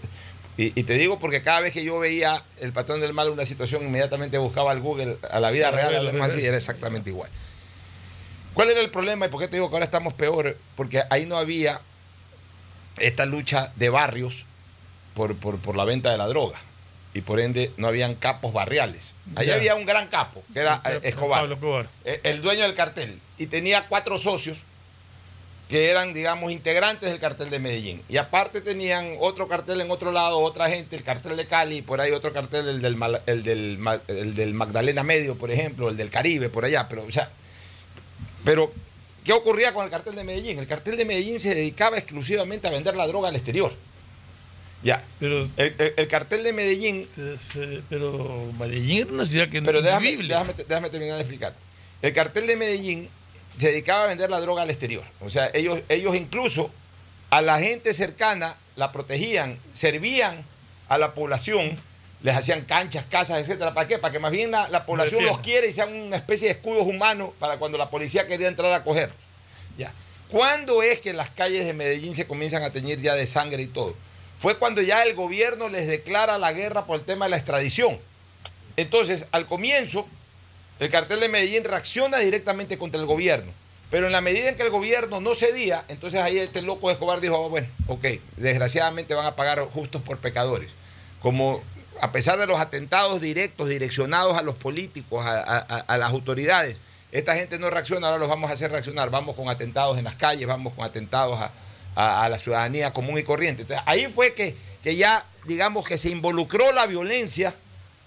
y, 0.58 0.80
y 0.80 0.84
te 0.84 0.94
digo 0.96 1.18
porque 1.18 1.42
cada 1.42 1.62
vez 1.62 1.74
que 1.74 1.84
yo 1.84 1.98
veía 1.98 2.44
el 2.60 2.74
patrón 2.74 3.00
del 3.00 3.14
mal 3.14 3.28
en 3.28 3.34
una 3.34 3.46
situación, 3.46 3.84
inmediatamente 3.86 4.38
buscaba 4.38 4.72
al 4.72 4.82
Google 4.82 5.18
a 5.32 5.40
la 5.40 5.50
vida 5.50 5.72
real, 5.72 5.96
además, 6.08 6.36
y 6.38 6.46
era 6.46 6.58
exactamente 6.58 7.10
igual. 7.10 7.30
¿Cuál 8.54 8.70
era 8.70 8.82
el 8.82 8.90
problema 8.90 9.26
y 9.26 9.30
por 9.30 9.40
qué 9.40 9.48
te 9.48 9.56
digo 9.56 9.70
que 9.70 9.76
ahora 9.76 9.86
estamos 9.86 10.14
peor? 10.14 10.58
Porque 10.76 11.04
ahí 11.10 11.26
no 11.26 11.38
había 11.38 11.82
esta 13.00 13.26
lucha 13.26 13.72
de 13.76 13.90
barrios 13.90 14.46
por, 15.14 15.36
por, 15.36 15.58
por 15.60 15.76
la 15.76 15.86
venta 15.86 16.12
de 16.12 16.18
la 16.18 16.28
droga. 16.28 16.60
Y 17.14 17.22
por 17.22 17.40
ende 17.40 17.72
no 17.78 17.88
habían 17.88 18.16
capos 18.16 18.54
barriales. 18.54 19.14
Ya. 19.46 19.56
había 19.56 19.76
un 19.76 19.86
gran 19.86 20.08
capo, 20.08 20.44
que 20.54 20.60
era 20.60 20.82
eh, 20.86 21.00
Escobar 21.04 21.48
eh, 22.06 22.20
el 22.24 22.42
dueño 22.42 22.64
del 22.64 22.74
cartel 22.74 23.20
y 23.38 23.48
tenía 23.48 23.88
cuatro 23.88 24.18
socios 24.18 24.58
que 25.70 25.90
eran, 25.90 26.14
digamos, 26.14 26.52
integrantes 26.52 27.10
del 27.10 27.20
cartel 27.20 27.50
de 27.50 27.58
Medellín. 27.58 28.04
Y 28.10 28.18
aparte 28.18 28.60
tenían 28.60 29.16
otro 29.20 29.48
cartel 29.48 29.80
en 29.80 29.90
otro 29.90 30.12
lado, 30.12 30.40
otra 30.40 30.70
gente, 30.70 30.98
el 30.98 31.04
cartel 31.04 31.38
de 31.38 31.48
Cali, 31.48 31.78
y 31.78 31.82
por 31.82 32.02
ahí 32.02 32.12
otro 32.12 32.34
cartel, 32.34 32.68
el 32.68 32.82
del, 32.82 32.98
el 33.26 33.44
del, 33.44 33.80
el 34.10 34.36
del 34.36 34.54
Magdalena 34.54 35.04
Medio, 35.04 35.38
por 35.38 35.50
ejemplo, 35.50 35.88
el 35.88 35.96
del 35.96 36.10
Caribe, 36.10 36.50
por 36.50 36.66
allá. 36.66 36.90
Pero, 36.90 37.06
o 37.06 37.12
sea, 37.12 37.30
pero, 38.44 38.72
¿qué 39.24 39.34
ocurría 39.34 39.74
con 39.74 39.86
el 39.86 39.92
cartel 39.92 40.16
de 40.16 40.24
Medellín? 40.24 40.60
El 40.60 40.68
cartel 40.68 40.98
de 40.98 41.06
Medellín 41.06 41.40
se 41.40 41.54
dedicaba 41.56 41.98
exclusivamente 41.98 42.68
a 42.68 42.72
vender 42.72 42.96
la 42.96 43.08
droga 43.08 43.30
al 43.30 43.36
exterior. 43.36 43.74
Ya. 44.84 45.04
Pero, 45.20 45.44
El, 45.58 45.76
el- 45.78 45.94
el 45.96 46.08
cartel 46.08 46.44
de 46.44 46.54
Medellín 46.54 47.06
se- 47.08 47.38
se- 47.38 47.82
pero 47.90 48.52
Medellín 48.60 48.98
era 49.00 49.12
una 49.14 49.26
ciudad 49.26 49.48
que 49.50 49.62
no 49.62 49.66
Pero 49.68 49.80
es 49.80 50.00
vivible. 50.00 50.30
déjame, 50.34 50.54
déjame 50.68 50.90
terminar 50.90 51.16
de 51.18 51.22
explicar. 51.22 51.54
El 52.02 52.14
cartel 52.14 52.48
de 52.48 52.56
Medellín 52.56 53.08
se 53.58 53.68
dedicaba 53.68 54.06
a 54.06 54.08
vender 54.08 54.32
la 54.32 54.40
droga 54.40 54.64
al 54.64 54.70
exterior. 54.72 55.04
O 55.20 55.30
sea, 55.30 55.52
ellos, 55.54 55.82
ellos 55.88 56.16
incluso 56.16 56.72
a 57.30 57.42
la 57.44 57.60
gente 57.60 57.94
cercana 57.94 58.58
la 58.76 58.92
protegían, 58.92 59.58
servían 59.76 60.44
a 60.90 60.98
la 60.98 61.14
población, 61.14 61.78
les 62.24 62.36
hacían 62.36 62.62
canchas, 62.62 63.06
casas, 63.10 63.40
etcétera. 63.40 63.74
¿Para 63.74 63.88
qué? 63.88 63.98
Para 63.98 64.12
que 64.12 64.20
más 64.20 64.32
bien 64.32 64.52
la, 64.52 64.70
la 64.70 64.86
población 64.86 65.26
los 65.26 65.40
quiera 65.40 65.66
y 65.66 65.74
sean 65.74 65.94
una 65.94 66.18
especie 66.18 66.48
de 66.48 66.54
escudos 66.54 66.86
humanos 66.86 67.32
para 67.40 67.58
cuando 67.58 67.78
la 67.78 67.90
policía 67.90 68.28
quería 68.28 68.48
entrar 68.48 68.72
a 68.74 68.84
coger. 68.84 69.12
Ya. 69.78 69.92
¿Cuándo 70.30 70.82
es 70.84 71.02
que 71.02 71.14
las 71.14 71.30
calles 71.30 71.66
de 71.66 71.74
Medellín 71.74 72.16
se 72.16 72.28
comienzan 72.28 72.64
a 72.64 72.70
teñir 72.70 73.00
ya 73.02 73.16
de 73.16 73.26
sangre 73.26 73.64
y 73.64 73.68
todo? 73.68 73.96
Fue 74.38 74.58
cuando 74.58 74.82
ya 74.82 75.04
el 75.04 75.14
gobierno 75.14 75.68
les 75.70 75.88
declara 75.88 76.38
la 76.38 76.54
guerra 76.54 76.86
por 76.86 77.00
el 77.00 77.06
tema 77.06 77.26
de 77.26 77.32
la 77.32 77.38
extradición. 77.38 78.00
Entonces, 78.78 79.26
al 79.32 79.46
comienzo, 79.46 80.08
el 80.80 80.90
cartel 80.90 81.20
de 81.20 81.28
Medellín 81.28 81.64
reacciona 81.64 82.18
directamente 82.20 82.78
contra 82.78 83.00
el 83.00 83.06
gobierno. 83.06 83.52
Pero 83.92 84.06
en 84.06 84.14
la 84.14 84.22
medida 84.22 84.48
en 84.48 84.56
que 84.56 84.64
el 84.64 84.70
gobierno 84.70 85.20
no 85.20 85.36
cedía, 85.36 85.84
entonces 85.90 86.22
ahí 86.22 86.40
este 86.40 86.62
loco 86.62 86.88
de 86.88 86.94
Escobar 86.94 87.20
dijo, 87.20 87.44
"Ah, 87.46 87.50
bueno, 87.50 87.68
ok, 87.88 88.06
desgraciadamente 88.38 89.14
van 89.14 89.26
a 89.26 89.36
pagar 89.36 89.60
justos 89.66 90.02
por 90.02 90.18
pecadores. 90.18 90.72
Como 91.22 91.62
a 92.00 92.12
pesar 92.12 92.40
de 92.40 92.48
los 92.48 92.60
atentados 92.60 93.20
directos 93.22 93.68
direccionados 93.70 94.38
a 94.38 94.42
los 94.42 94.56
políticos, 94.56 95.26
a, 95.26 95.58
a- 95.88 95.98
las 95.98 96.10
autoridades, 96.12 96.78
esta 97.12 97.36
gente 97.36 97.60
no 97.60 97.70
reacciona, 97.70 98.08
ahora 98.08 98.20
los 98.20 98.30
vamos 98.30 98.50
a 98.50 98.54
hacer 98.54 98.72
reaccionar. 98.72 99.10
Vamos 99.10 99.36
con 99.36 99.50
atentados 99.50 99.98
en 99.98 100.06
las 100.06 100.16
calles, 100.16 100.48
vamos 100.48 100.74
con 100.74 100.86
atentados 100.86 101.40
a, 101.40 102.24
a- 102.24 102.30
la 102.30 102.38
ciudadanía 102.38 102.94
común 102.94 103.18
y 103.18 103.24
corriente. 103.24 103.64
Entonces, 103.64 103.84
ahí 103.86 104.08
fue 104.08 104.34
que, 104.34 104.56
que 104.82 104.96
ya, 104.96 105.26
digamos, 105.46 105.86
que 105.86 105.98
se 105.98 106.10
involucró 106.10 106.72
la 106.72 106.86
violencia 106.86 107.54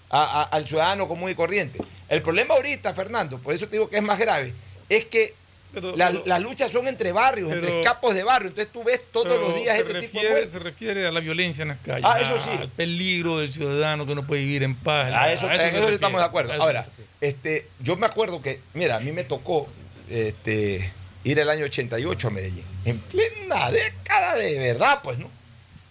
al 0.09 0.65
ciudadano 0.67 1.07
común 1.07 1.29
y 1.29 1.35
corriente. 1.35 1.79
El 2.09 2.21
problema 2.21 2.55
ahorita, 2.55 2.93
Fernando, 2.93 3.37
por 3.39 3.53
eso 3.53 3.65
te 3.67 3.73
digo 3.73 3.89
que 3.89 3.97
es 3.97 4.03
más 4.03 4.17
grave, 4.19 4.53
es 4.89 5.05
que 5.05 5.33
Pero- 5.75 5.95
la- 5.95 6.09
pero- 6.11 6.23
las 6.25 6.41
luchas 6.41 6.71
son 6.71 6.87
entre 6.87 7.11
barrios, 7.11 7.51
entre 7.51 7.81
capos 7.81 8.13
de 8.15 8.23
barrio. 8.23 8.49
Entonces 8.49 8.71
tú 8.73 8.83
ves 8.83 9.01
todos 9.11 9.39
los 9.39 9.55
días 9.55 9.77
este 9.77 9.99
tipo 10.01 10.21
de 10.21 10.29
muertes. 10.29 10.51
se 10.53 10.59
refiere 10.59 11.05
a 11.05 11.11
la 11.11 11.19
violencia 11.19 11.61
en 11.61 11.67
las 11.69 11.77
calles. 11.79 12.05
Ah, 12.07 12.19
eso 12.19 12.37
sí. 12.43 12.57
Al 12.61 12.69
peligro 12.69 13.37
del 13.39 13.51
ciudadano 13.51 14.05
que 14.05 14.15
no 14.15 14.25
puede 14.25 14.41
vivir 14.41 14.63
en 14.63 14.75
paz. 14.75 15.11
A 15.13 15.31
eso, 15.31 15.47
refiere, 15.47 15.93
estamos 15.93 16.19
de 16.21 16.25
acuerdo. 16.25 16.53
a 16.53 16.55
Ahora, 16.57 16.87
este, 17.21 17.67
yo 17.79 17.95
me 17.95 18.05
acuerdo 18.07 18.41
que, 18.41 18.59
mira, 18.73 18.95
a 18.95 18.99
mí 18.99 19.11
me 19.11 19.23
tocó 19.23 19.67
este, 20.09 20.91
ir 21.23 21.39
el 21.39 21.49
año 21.49 21.65
88 21.65 22.27
a 22.27 22.31
Medellín, 22.31 22.63
en 22.85 22.99
plena 22.99 23.71
década 23.71 24.35
de 24.35 24.59
verdad, 24.59 24.99
pues, 25.03 25.17
¿no? 25.17 25.29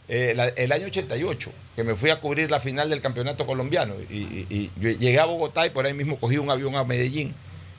Eh, 0.08 0.34
la- 0.36 0.48
el 0.48 0.70
año 0.70 0.86
88, 0.86 1.50
que 1.74 1.82
me 1.82 1.94
fui 1.94 2.10
a 2.10 2.20
cubrir 2.20 2.50
la 2.50 2.60
final 2.60 2.90
del 2.90 3.00
campeonato 3.00 3.46
colombiano. 3.46 3.94
Y, 4.10 4.14
y- 4.16 4.46
y 4.50 4.70
yo 4.78 4.90
llegué 4.90 5.18
a 5.18 5.24
Bogotá 5.24 5.66
y 5.66 5.70
por 5.70 5.86
ahí 5.86 5.94
mismo 5.94 6.18
cogí 6.20 6.36
un 6.38 6.50
avión 6.50 6.76
a 6.76 6.84
Medellín. 6.84 7.34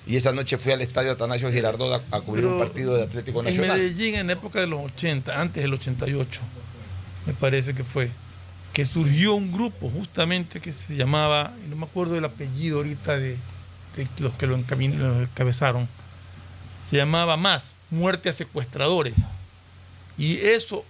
Y 0.08 0.16
esa 0.16 0.32
noche 0.32 0.58
fui 0.58 0.72
al 0.72 0.82
estadio 0.82 1.12
Atanasio 1.14 1.52
Girardot 1.52 1.94
a, 2.12 2.16
a 2.18 2.22
cubrir 2.22 2.44
Pero 2.46 2.56
un 2.58 2.60
partido 2.62 2.96
de 2.96 3.04
Atlético 3.04 3.40
En 3.40 3.46
Nacional. 3.46 3.78
Medellín, 3.80 4.16
en 4.16 4.28
la 4.28 4.34
época 4.34 4.60
de 4.60 4.68
los 4.68 4.80
80, 4.94 5.42
antes 5.42 5.64
del 5.64 5.74
88, 5.74 6.42
me 7.26 7.34
parece 7.34 7.74
que 7.74 7.84
fue, 7.84 8.12
que 8.72 8.86
surgió 8.86 9.34
un 9.34 9.52
grupo 9.52 9.90
justamente 9.90 10.60
que 10.60 10.72
se 10.74 10.96
llamaba, 10.96 11.54
no 11.70 11.76
me 11.76 11.86
acuerdo 11.86 12.18
el 12.18 12.26
apellido 12.26 12.78
ahorita 12.78 13.18
de, 13.18 13.32
de 13.96 14.08
los 14.20 14.34
que 14.34 14.46
lo, 14.46 14.56
encabezaron, 14.56 15.88
se 16.90 16.98
llamaba 16.98 17.36
Más, 17.36 17.72
Muerte 17.90 18.30
a 18.30 18.34
Secuestradores. 18.34 19.16
Y 20.20 20.36
eso 20.38 20.86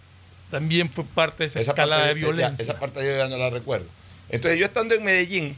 también 0.51 0.89
fue 0.89 1.03
parte 1.05 1.43
de 1.43 1.47
esa, 1.47 1.59
Esa 1.61 1.71
escalada 1.71 2.07
de 2.07 2.09
ya- 2.09 2.13
violencia. 2.27 2.63
esa 2.63 2.77
parte 2.79 2.99
yo 2.99 3.15
ya 3.15 3.29
no 3.29 3.37
la 3.37 3.49
recuerdo. 3.49 3.85
Entonces 4.29 4.59
yo 4.59 4.65
estando 4.65 4.93
en 4.93 5.03
Medellín, 5.03 5.57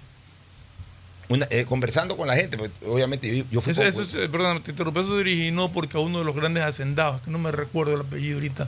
una- 1.30 1.48
eh, 1.50 1.66
conversando 1.66 2.16
con 2.18 2.28
la 2.28 2.36
gente, 2.36 2.58
pues, 2.58 2.72
obviamente 2.86 3.36
yo, 3.38 3.44
yo 3.52 3.62
fui 3.62 3.72
Eso, 3.72 3.82
poco- 3.84 4.02
eso, 4.02 4.06
se- 4.10 4.30
perdón, 4.30 4.62
te 4.64 4.72
interrumpo, 4.72 5.00
eso 5.02 5.10
se 5.10 5.16
originó 5.20 5.72
porque 5.72 5.98
a 5.98 6.00
uno 6.00 6.20
de 6.20 6.26
los 6.26 6.36
grandes 6.36 6.64
hacendados, 6.64 7.22
que 7.22 7.32
no 7.32 7.38
me 7.40 7.52
recuerdo 7.52 7.94
el 7.96 8.02
apellido 8.02 8.36
ahorita, 8.38 8.68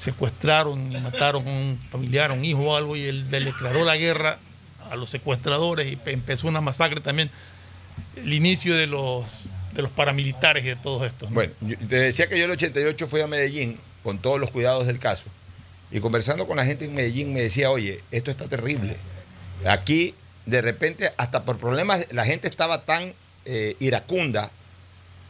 secuestraron 0.00 0.92
y 0.94 1.00
mataron 1.00 1.46
a 1.46 1.50
un 1.50 1.78
familiar, 1.90 2.30
a 2.30 2.34
un 2.34 2.44
hijo 2.44 2.60
o 2.60 2.76
algo, 2.76 2.96
y 2.96 3.04
él 3.04 3.30
declaró 3.30 3.84
la 3.84 3.96
guerra 3.96 4.38
a 4.90 4.96
los 4.96 5.08
secuestradores 5.08 5.90
y 5.90 5.96
pe- 5.96 6.12
empezó 6.12 6.48
una 6.48 6.60
masacre 6.60 7.00
también. 7.00 7.30
el 8.16 8.32
inicio 8.32 8.74
de 8.74 8.86
los, 8.88 9.46
de 9.72 9.82
los 9.82 9.90
paramilitares 9.90 10.64
y 10.64 10.68
de 10.68 10.76
todo 10.76 11.04
esto. 11.06 11.26
¿no? 11.26 11.34
Bueno, 11.34 11.52
te 11.88 11.96
decía 11.96 12.28
que 12.28 12.36
yo 12.38 12.44
el 12.46 12.50
88 12.50 13.06
fui 13.06 13.20
a 13.20 13.26
Medellín 13.28 13.78
con 14.02 14.18
todos 14.18 14.40
los 14.40 14.50
cuidados 14.50 14.86
del 14.86 14.98
caso. 14.98 15.24
Y 15.92 16.00
conversando 16.00 16.46
con 16.46 16.56
la 16.56 16.64
gente 16.64 16.84
en 16.86 16.94
Medellín 16.94 17.32
me 17.32 17.40
decía, 17.40 17.70
oye, 17.70 18.00
esto 18.10 18.30
está 18.32 18.46
terrible. 18.48 18.96
Aquí, 19.64 20.14
de 20.46 20.60
repente, 20.60 21.12
hasta 21.16 21.44
por 21.44 21.58
problemas, 21.58 22.06
la 22.10 22.24
gente 22.24 22.48
estaba 22.48 22.84
tan 22.84 23.14
eh, 23.44 23.76
iracunda, 23.80 24.50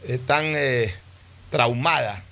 eh, 0.03 0.19
tan 0.19 0.45
eh, 0.55 0.93
traumada 1.49 2.23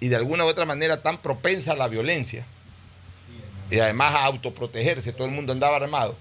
y 0.00 0.08
de 0.08 0.16
alguna 0.16 0.44
u 0.44 0.48
otra 0.48 0.64
manera 0.64 1.02
tan 1.02 1.18
propensa 1.18 1.72
a 1.72 1.76
la 1.76 1.88
violencia 1.88 2.46
y 3.70 3.80
además 3.80 4.14
a 4.14 4.24
autoprotegerse, 4.24 5.12
todo 5.12 5.26
el 5.26 5.34
mundo 5.34 5.52
andaba 5.52 5.76
armado, 5.76 6.16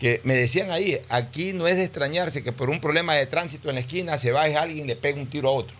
que 0.00 0.20
me 0.24 0.34
decían 0.34 0.70
ahí, 0.70 1.00
aquí 1.08 1.52
no 1.52 1.68
es 1.68 1.76
de 1.76 1.84
extrañarse 1.84 2.42
que 2.42 2.52
por 2.52 2.70
un 2.70 2.80
problema 2.80 3.14
de 3.14 3.26
tránsito 3.26 3.68
en 3.68 3.76
la 3.76 3.80
esquina 3.82 4.18
se 4.18 4.32
baje 4.32 4.56
alguien 4.56 4.84
y 4.84 4.88
le 4.88 4.96
pegue 4.96 5.20
un 5.20 5.28
tiro 5.28 5.48
a 5.48 5.52
otro. 5.52 5.76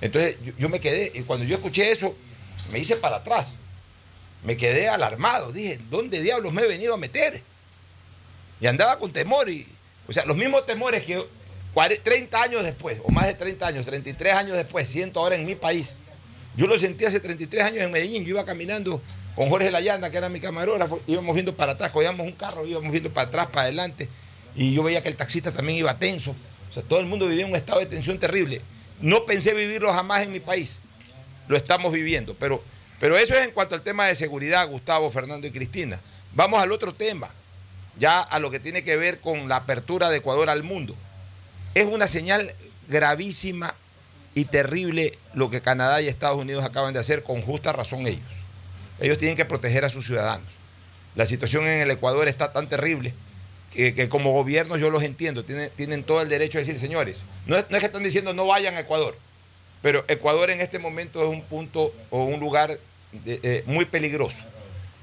Entonces 0.00 0.36
yo 0.58 0.68
me 0.68 0.80
quedé, 0.80 1.10
y 1.14 1.22
cuando 1.22 1.44
yo 1.44 1.56
escuché 1.56 1.90
eso, 1.90 2.16
me 2.72 2.78
hice 2.78 2.96
para 2.96 3.16
atrás. 3.16 3.50
Me 4.42 4.56
quedé 4.56 4.88
alarmado. 4.88 5.52
Dije, 5.52 5.80
¿dónde 5.90 6.20
diablos 6.20 6.52
me 6.52 6.62
he 6.62 6.68
venido 6.68 6.94
a 6.94 6.98
meter? 6.98 7.42
Y 8.60 8.66
andaba 8.66 8.98
con 8.98 9.12
temor. 9.12 9.48
Y, 9.48 9.66
o 10.08 10.12
sea, 10.12 10.24
los 10.24 10.36
mismos 10.36 10.66
temores 10.66 11.04
que 11.04 11.24
40 11.74 12.02
30 12.02 12.42
años 12.42 12.64
después, 12.64 12.98
o 13.04 13.10
más 13.10 13.26
de 13.26 13.34
30 13.34 13.66
años, 13.66 13.84
33 13.84 14.34
años 14.34 14.56
después, 14.56 14.88
siento 14.88 15.20
ahora 15.20 15.36
en 15.36 15.44
mi 15.44 15.54
país. 15.54 15.92
Yo 16.56 16.66
lo 16.66 16.78
sentí 16.78 17.04
hace 17.04 17.20
33 17.20 17.64
años 17.64 17.84
en 17.84 17.90
Medellín. 17.90 18.24
Yo 18.24 18.30
iba 18.30 18.44
caminando 18.44 19.02
con 19.34 19.50
Jorge 19.50 19.70
Layanda, 19.70 20.10
que 20.10 20.16
era 20.16 20.30
mi 20.30 20.40
camarógrafo. 20.40 21.00
Íbamos 21.06 21.34
viendo 21.34 21.54
para 21.54 21.72
atrás, 21.72 21.90
cogíamos 21.90 22.26
un 22.26 22.32
carro, 22.32 22.66
íbamos 22.66 22.90
viendo 22.90 23.10
para 23.10 23.28
atrás, 23.28 23.48
para 23.48 23.62
adelante. 23.62 24.08
Y 24.54 24.72
yo 24.72 24.82
veía 24.82 25.02
que 25.02 25.10
el 25.10 25.16
taxista 25.16 25.52
también 25.52 25.78
iba 25.78 25.98
tenso. 25.98 26.34
O 26.70 26.72
sea, 26.72 26.82
todo 26.82 26.98
el 27.00 27.06
mundo 27.06 27.26
vivía 27.28 27.44
en 27.44 27.50
un 27.50 27.56
estado 27.56 27.80
de 27.80 27.86
tensión 27.86 28.18
terrible. 28.18 28.62
No 29.02 29.26
pensé 29.26 29.52
vivirlo 29.52 29.92
jamás 29.92 30.22
en 30.22 30.32
mi 30.32 30.40
país. 30.40 30.76
Lo 31.46 31.58
estamos 31.58 31.92
viviendo. 31.92 32.34
Pero, 32.40 32.62
pero 32.98 33.18
eso 33.18 33.34
es 33.34 33.44
en 33.44 33.50
cuanto 33.50 33.74
al 33.74 33.82
tema 33.82 34.06
de 34.06 34.14
seguridad, 34.14 34.66
Gustavo, 34.66 35.10
Fernando 35.10 35.46
y 35.46 35.50
Cristina. 35.50 36.00
Vamos 36.34 36.62
al 36.62 36.72
otro 36.72 36.94
tema, 36.94 37.30
ya 37.98 38.20
a 38.20 38.38
lo 38.38 38.50
que 38.50 38.60
tiene 38.60 38.82
que 38.82 38.96
ver 38.96 39.20
con 39.20 39.48
la 39.48 39.56
apertura 39.56 40.10
de 40.10 40.18
Ecuador 40.18 40.50
al 40.50 40.62
mundo. 40.62 40.94
Es 41.74 41.86
una 41.86 42.06
señal 42.06 42.54
gravísima 42.88 43.74
y 44.34 44.44
terrible 44.44 45.18
lo 45.34 45.50
que 45.50 45.60
Canadá 45.60 46.00
y 46.02 46.08
Estados 46.08 46.38
Unidos 46.38 46.64
acaban 46.64 46.92
de 46.92 47.00
hacer, 47.00 47.22
con 47.22 47.42
justa 47.42 47.72
razón 47.72 48.06
ellos. 48.06 48.22
Ellos 49.00 49.18
tienen 49.18 49.36
que 49.36 49.44
proteger 49.44 49.84
a 49.84 49.90
sus 49.90 50.06
ciudadanos. 50.06 50.46
La 51.14 51.26
situación 51.26 51.66
en 51.66 51.80
el 51.80 51.90
Ecuador 51.90 52.28
está 52.28 52.52
tan 52.52 52.68
terrible 52.68 53.14
que, 53.72 54.08
como 54.08 54.32
gobierno 54.32 54.76
yo 54.76 54.90
los 54.90 55.02
entiendo, 55.02 55.44
tienen, 55.44 56.02
todo 56.02 56.22
el 56.22 56.28
derecho 56.28 56.58
a 56.58 56.60
decir, 56.60 56.78
señores, 56.78 57.18
no 57.46 57.56
es, 57.56 57.66
no 57.70 57.76
es 57.76 57.80
que 57.80 57.86
están 57.86 58.02
diciendo 58.02 58.32
no 58.32 58.46
vayan 58.46 58.74
a 58.76 58.80
Ecuador, 58.80 59.16
pero 59.82 60.04
Ecuador 60.08 60.50
en 60.50 60.60
este 60.60 60.78
momento 60.78 61.22
es 61.22 61.28
un 61.28 61.42
punto 61.42 61.94
o 62.10 62.24
un 62.24 62.40
lugar 62.40 62.78
eh, 63.26 63.62
muy 63.66 63.84
peligroso. 63.84 64.38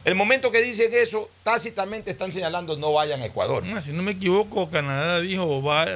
El 0.05 0.15
momento 0.15 0.51
que 0.51 0.61
dicen 0.61 0.91
eso, 0.93 1.29
tácitamente 1.43 2.11
están 2.11 2.31
señalando 2.33 2.75
no 2.77 2.91
vayan 2.91 3.21
a 3.21 3.25
Ecuador. 3.25 3.63
Ah, 3.73 3.81
si 3.81 3.91
no 3.93 4.03
me 4.03 4.11
equivoco, 4.11 4.69
Canadá 4.69 5.21
dijo, 5.21 5.61
va, 5.63 5.87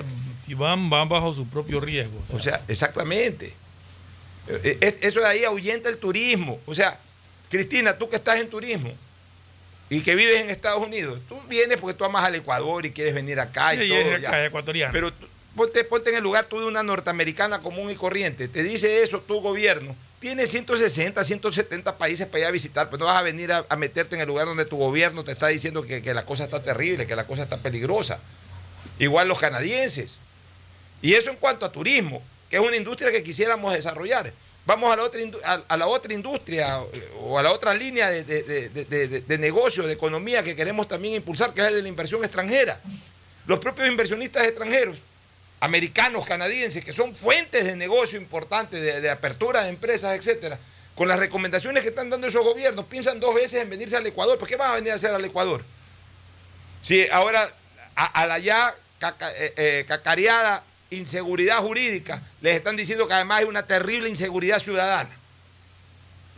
si 0.46 0.54
van, 0.54 0.90
van 0.90 1.10
bajo 1.10 1.34
su 1.34 1.46
propio 1.48 1.82
riesgo. 1.82 2.18
O 2.32 2.40
sea, 2.40 2.62
exactamente. 2.70 3.54
Eh, 4.48 4.78
es- 4.80 4.96
Eso 5.02 5.20
de 5.20 5.28
ahí 5.28 5.44
ahuyenta 5.44 5.90
el 5.90 5.98
turismo. 5.98 6.58
O 6.66 6.74
sea, 6.74 6.98
Cristina, 7.50 7.98
tú 7.98 8.10
que 8.10 8.16
estás 8.16 8.40
en 8.40 8.50
turismo 8.50 8.92
y 9.90 10.00
que 10.02 10.16
vives 10.16 10.40
en 10.40 10.50
Estados 10.50 10.82
Unidos, 10.86 11.20
tú 11.28 11.38
vienes 11.50 11.78
porque 11.78 11.98
tú 11.98 12.06
amas 12.06 12.24
al 12.24 12.36
Ecuador 12.36 12.86
y 12.86 12.92
quieres 12.92 13.14
venir 13.14 13.40
acá 13.42 13.74
y 13.76 13.80
Sí, 13.84 13.90
todo. 13.90 13.98
es 14.00 14.22
ya. 14.22 14.28
acá, 14.30 14.46
ecuatoriano. 14.46 14.94
Pero 14.94 15.12
ponte, 15.54 15.84
ponte 15.84 16.12
en 16.12 16.16
el 16.18 16.24
lugar 16.24 16.46
tú 16.46 16.60
de 16.62 16.66
una 16.66 16.82
norteamericana 16.82 17.60
común 17.60 17.92
y 17.92 17.96
corriente. 17.96 18.48
Te 18.48 18.64
dice 18.64 19.04
eso 19.04 19.20
tu 19.20 19.42
gobierno. 19.42 19.96
Tienes 20.20 20.50
160, 20.50 21.24
170 21.24 21.98
países 21.98 22.26
para 22.26 22.40
ir 22.40 22.46
a 22.48 22.52
visitar, 22.52 22.90
pues 22.90 23.00
no 23.00 23.06
vas 23.06 23.18
a 23.18 23.22
venir 23.22 23.52
a, 23.54 23.64
meterte 23.76 24.16
en 24.16 24.22
el 24.22 24.28
lugar 24.28 24.48
donde 24.48 24.66
tu 24.66 24.76
gobierno 24.78 25.24
te 25.24 25.32
está 25.32 25.48
diciendo 25.48 25.84
que, 25.84 26.02
que 26.02 26.14
la 26.14 26.26
cosa 26.26 26.46
está 26.46 26.64
terrible, 26.64 27.06
que 27.06 27.16
la 27.16 27.28
cosa 27.28 27.44
está 27.44 27.58
peligrosa. 27.58 28.20
Igual 28.98 29.28
los 29.28 29.38
canadienses. 29.38 30.16
Y 31.04 31.14
eso 31.14 31.30
en 31.30 31.36
cuanto 31.36 31.66
a 31.68 31.72
turismo, 31.72 32.24
que 32.50 32.56
es 32.58 32.62
una 32.64 32.76
industria 32.76 33.12
que 33.12 33.22
quisiéramos 33.22 33.72
desarrollar. 33.74 34.34
Vamos 34.66 34.92
a 34.92 34.96
la 34.98 35.04
otra, 35.04 35.22
la 36.08 36.14
industria 36.14 36.80
o 37.22 37.38
a 37.38 37.44
la 37.44 37.52
otra 37.52 37.74
línea 37.76 38.10
de, 38.10 38.24
de- 38.24 38.44
de- 38.70 39.22
de- 39.22 39.38
negocio, 39.38 39.84
de 39.86 39.94
economía 39.94 40.44
que 40.44 40.56
queremos 40.56 40.88
también 40.88 41.14
impulsar, 41.14 41.54
que 41.54 41.62
es 41.62 41.68
el 41.68 41.76
de 41.76 41.82
la 41.84 41.88
inversión 41.90 42.24
extranjera. 42.24 42.82
Los 43.46 43.60
propios 43.60 43.88
inversionistas 43.88 44.46
extranjeros, 44.46 44.98
americanos, 45.60 46.26
canadienses, 46.26 46.84
que 46.84 46.94
son 46.94 47.16
fuentes 47.16 47.66
de 47.66 47.76
negocio 47.76 48.18
importantes, 48.20 48.82
de, 49.02 49.10
apertura 49.10 49.64
de 49.64 49.70
empresas, 49.70 50.18
etcétera, 50.18 50.60
con 50.96 51.08
las 51.08 51.20
recomendaciones 51.20 51.84
que 51.84 51.90
están 51.90 52.10
dando 52.10 52.28
esos 52.28 52.44
gobiernos, 52.44 52.86
piensan 52.86 53.20
dos 53.20 53.34
veces 53.34 53.62
en 53.62 53.70
venirse 53.70 53.98
al 53.98 54.06
Ecuador. 54.06 54.38
¿Por 54.38 54.48
qué 54.48 54.56
van 54.56 54.72
a 54.72 54.76
venir 54.76 54.92
a 54.92 54.96
hacer 54.96 55.12
al 55.12 55.24
Ecuador? 55.24 55.64
Si 56.82 57.08
ahora 57.10 57.52
a, 57.96 58.26
la 58.26 58.40
ya 58.40 58.76
eh, 59.02 59.54
eh, 59.58 59.86
cacareada 59.88 60.64
inseguridad 60.90 61.60
jurídica 61.60 62.22
les 62.42 62.56
están 62.56 62.76
diciendo 62.76 63.08
que 63.08 63.14
además 63.14 63.40
hay 63.40 63.46
una 63.46 63.66
terrible 63.66 64.10
inseguridad 64.10 64.60
ciudadana. 64.60 65.10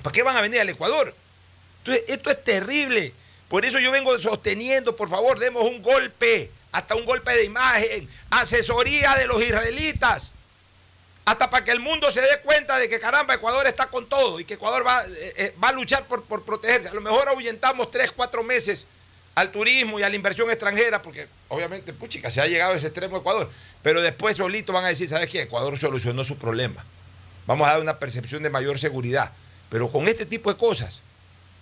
¿Para 0.01 0.13
qué 0.13 0.23
van 0.23 0.37
a 0.37 0.41
venir 0.41 0.59
al 0.59 0.69
Ecuador? 0.69 1.13
Entonces, 1.79 2.03
esto 2.07 2.29
es 2.29 2.43
terrible. 2.43 3.13
Por 3.49 3.65
eso 3.65 3.79
yo 3.79 3.91
vengo 3.91 4.17
sosteniendo, 4.19 4.95
por 4.95 5.09
favor, 5.09 5.39
demos 5.39 5.63
un 5.63 5.81
golpe, 5.81 6.51
hasta 6.71 6.95
un 6.95 7.05
golpe 7.05 7.31
de 7.31 7.45
imagen, 7.45 8.09
asesoría 8.29 9.15
de 9.15 9.27
los 9.27 9.41
israelitas, 9.41 10.31
hasta 11.25 11.49
para 11.49 11.63
que 11.63 11.71
el 11.71 11.79
mundo 11.79 12.09
se 12.11 12.21
dé 12.21 12.39
cuenta 12.43 12.77
de 12.77 12.89
que 12.89 12.99
caramba, 12.99 13.35
Ecuador 13.35 13.67
está 13.67 13.87
con 13.87 14.07
todo 14.07 14.39
y 14.39 14.45
que 14.45 14.55
Ecuador 14.55 14.85
va, 14.85 15.03
eh, 15.05 15.33
eh, 15.37 15.55
va 15.63 15.69
a 15.69 15.73
luchar 15.73 16.05
por, 16.05 16.23
por 16.23 16.43
protegerse. 16.43 16.89
A 16.89 16.93
lo 16.93 17.01
mejor 17.01 17.29
ahuyentamos 17.29 17.91
tres, 17.91 18.11
cuatro 18.11 18.43
meses 18.43 18.85
al 19.35 19.51
turismo 19.51 19.99
y 19.99 20.03
a 20.03 20.09
la 20.09 20.15
inversión 20.15 20.49
extranjera, 20.49 21.01
porque 21.01 21.27
obviamente, 21.47 21.93
puchica, 21.93 22.31
se 22.31 22.41
ha 22.41 22.47
llegado 22.47 22.73
a 22.73 22.77
ese 22.77 22.87
extremo 22.87 23.17
Ecuador, 23.17 23.49
pero 23.81 24.01
después 24.01 24.37
solito 24.37 24.73
van 24.73 24.85
a 24.85 24.89
decir, 24.89 25.07
¿sabes 25.07 25.29
qué? 25.29 25.43
Ecuador 25.43 25.77
solucionó 25.77 26.23
su 26.23 26.37
problema. 26.37 26.83
Vamos 27.45 27.67
a 27.67 27.71
dar 27.71 27.81
una 27.81 27.97
percepción 27.97 28.43
de 28.43 28.49
mayor 28.49 28.77
seguridad. 28.79 29.31
Pero 29.69 29.91
con 29.91 30.07
este 30.07 30.25
tipo 30.25 30.51
de 30.51 30.57
cosas, 30.57 30.99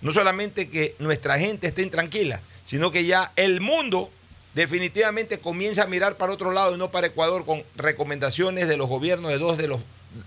no 0.02 0.12
solamente 0.12 0.70
que 0.70 0.96
nuestra 1.00 1.38
gente 1.38 1.68
esté 1.68 1.82
intranquila, 1.82 2.42
sino 2.66 2.92
que 2.92 3.06
ya 3.06 3.32
el 3.36 3.62
mundo 3.62 4.10
definitivamente 4.58 5.40
comienza 5.40 5.84
a 5.84 5.88
mirar 5.88 6.18
para 6.18 6.34
otro 6.34 6.52
lado 6.52 6.76
y 6.76 6.78
no 6.78 6.90
para 6.92 7.08
Ecuador 7.08 7.46
con 7.46 7.64
recomendaciones 7.76 8.68
de 8.68 8.76
los 8.76 8.90
gobiernos 8.90 9.32
de 9.32 9.38
dos 9.38 9.58
de 9.58 9.68
los 9.68 9.80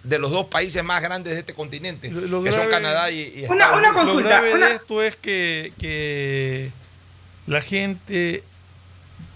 de 0.04 0.18
los 0.20 0.30
dos 0.30 0.46
países 0.46 0.84
más 0.84 1.02
grandes 1.02 1.32
de 1.34 1.40
este 1.40 1.52
continente, 1.52 2.10
Lo- 2.10 2.20
lo 2.20 2.42
que 2.42 2.50
son 2.50 2.60
grave- 2.68 2.70
Canadá 2.70 3.10
y, 3.10 3.20
y 3.22 3.44
Una- 3.48 3.64
Estados 3.64 3.78
una 3.78 3.88
Unidos. 3.90 3.94
consulta, 3.96 4.28
Lo 4.36 4.42
grave 4.42 4.54
una- 4.54 4.68
de 4.68 4.74
esto 4.76 5.02
es 5.02 5.16
que, 5.16 5.72
que 5.80 6.70
la 7.48 7.60
gente, 7.60 8.44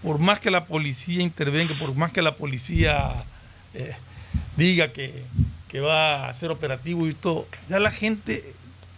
por 0.02 0.18
más 0.20 0.38
que 0.38 0.52
la 0.52 0.64
policía 0.66 1.22
intervenga, 1.22 1.74
por 1.80 1.94
más 1.96 2.12
que 2.12 2.22
la 2.22 2.36
policía 2.36 3.24
eh, 3.74 3.96
diga 4.56 4.92
que, 4.92 5.24
que 5.66 5.80
va 5.80 6.28
a 6.28 6.36
ser 6.36 6.50
operativo 6.52 7.08
y 7.08 7.14
todo, 7.14 7.48
ya 7.68 7.80
la 7.80 7.90
gente 7.90 8.44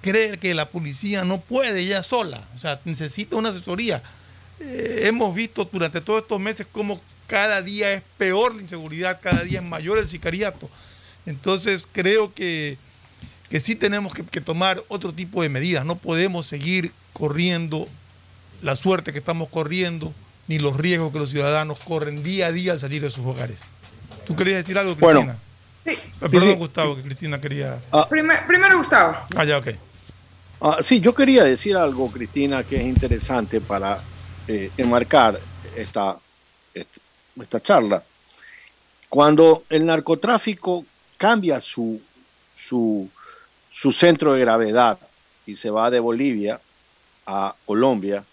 cree 0.03 0.37
que 0.37 0.53
la 0.53 0.69
policía 0.69 1.25
no 1.25 1.41
puede 1.41 1.87
ya 1.87 2.03
sola, 2.03 2.43
o 2.55 2.59
sea, 2.59 2.81
necesita 2.85 3.37
una 3.37 3.49
asesoría. 3.49 4.03
Eh, 4.61 5.03
hemos 5.05 5.35
visto 5.35 5.69
durante 5.71 6.01
todos 6.01 6.23
estos 6.23 6.41
meses 6.41 6.67
cómo 6.71 7.01
cada 7.27 7.61
día 7.63 7.93
es 7.93 8.03
peor 8.17 8.55
la 8.55 8.63
inseguridad, 8.63 9.21
cada 9.23 9.43
día 9.43 9.59
es 9.61 9.65
mayor 9.65 9.99
el 9.99 10.09
sicariato. 10.09 10.69
Entonces 11.27 11.87
creo 11.93 12.33
que, 12.33 12.79
que 13.51 13.61
sí 13.61 13.75
tenemos 13.75 14.13
que, 14.15 14.25
que 14.25 14.41
tomar 14.41 14.83
otro 14.89 15.13
tipo 15.13 15.43
de 15.43 15.49
medidas. 15.49 15.85
No 15.85 15.97
podemos 15.97 16.47
seguir 16.47 16.93
corriendo 17.13 17.89
la 18.63 18.77
suerte 18.77 19.13
que 19.13 19.19
estamos 19.19 19.49
corriendo, 19.49 20.15
ni 20.49 20.59
los 20.59 20.77
riesgos 20.77 21.13
que 21.13 21.19
los 21.19 21.31
ciudadanos 21.31 21.79
corren 21.81 22.23
día 22.23 22.47
a 22.47 22.53
día 22.53 22.73
al 22.73 22.81
salir 22.81 23.03
de 23.03 23.11
sus 23.11 23.27
hogares. 23.27 23.61
¿Tú 24.27 24.35
querías 24.37 24.59
decir 24.59 24.79
algo, 24.79 24.95
Bueno. 24.97 25.21
Cristina? 25.21 25.39
Sí. 25.85 25.91
Eh, 25.93 26.29
Perdón, 26.31 26.43
sí. 26.43 26.55
Gustavo, 26.55 26.97
que 26.97 27.03
Cristina 27.03 27.41
quería... 27.41 27.81
Primer- 28.09 28.47
primero, 28.47 28.79
Gustavo. 28.79 29.17
Ah, 29.37 29.45
ya, 29.45 29.59
ok. 29.59 29.69
Ah, 30.61 30.79
sí, 30.83 31.01
yo 31.01 31.15
quería 31.15 31.45
decir 31.45 31.77
algo, 31.77 32.11
Cristina, 32.11 32.63
que 32.65 32.77
es 32.77 32.87
interesante 32.87 33.61
para 33.61 34.01
eh, 34.49 34.71
enmarcar 34.77 35.39
esta, 35.77 36.17
este- 36.75 37.01
esta 37.41 37.61
charla. 37.61 38.03
Cuando 39.09 39.65
el 39.69 39.87
narcotráfico 39.87 40.85
cambia 41.17 41.61
su, 41.61 42.01
su, 42.55 43.09
su 43.71 43.93
centro 43.93 44.33
de 44.35 44.41
gravedad 44.41 44.99
y 45.47 45.57
se 45.57 45.71
va 45.71 45.91
de 45.91 46.01
Bolivia 46.01 46.61
a 47.27 47.55
Colombia, 47.65 48.25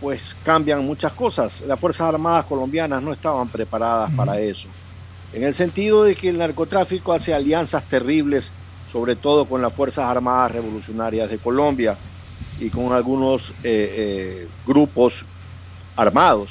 pues 0.00 0.34
cambian 0.42 0.84
muchas 0.84 1.12
cosas. 1.12 1.60
Las 1.62 1.78
Fuerzas 1.78 2.08
Armadas 2.08 2.46
colombianas 2.46 3.02
no 3.02 3.12
estaban 3.12 3.48
preparadas 3.48 4.10
para 4.12 4.40
eso. 4.40 4.68
En 5.32 5.44
el 5.44 5.54
sentido 5.54 6.04
de 6.04 6.16
que 6.16 6.28
el 6.30 6.38
narcotráfico 6.38 7.12
hace 7.12 7.32
alianzas 7.34 7.86
terribles, 7.86 8.50
sobre 8.90 9.14
todo 9.14 9.46
con 9.46 9.62
las 9.62 9.72
Fuerzas 9.72 10.04
Armadas 10.04 10.52
Revolucionarias 10.52 11.30
de 11.30 11.38
Colombia 11.38 11.96
y 12.60 12.68
con 12.68 12.92
algunos 12.92 13.50
eh, 13.50 13.54
eh, 13.64 14.48
grupos 14.66 15.24
armados 15.96 16.50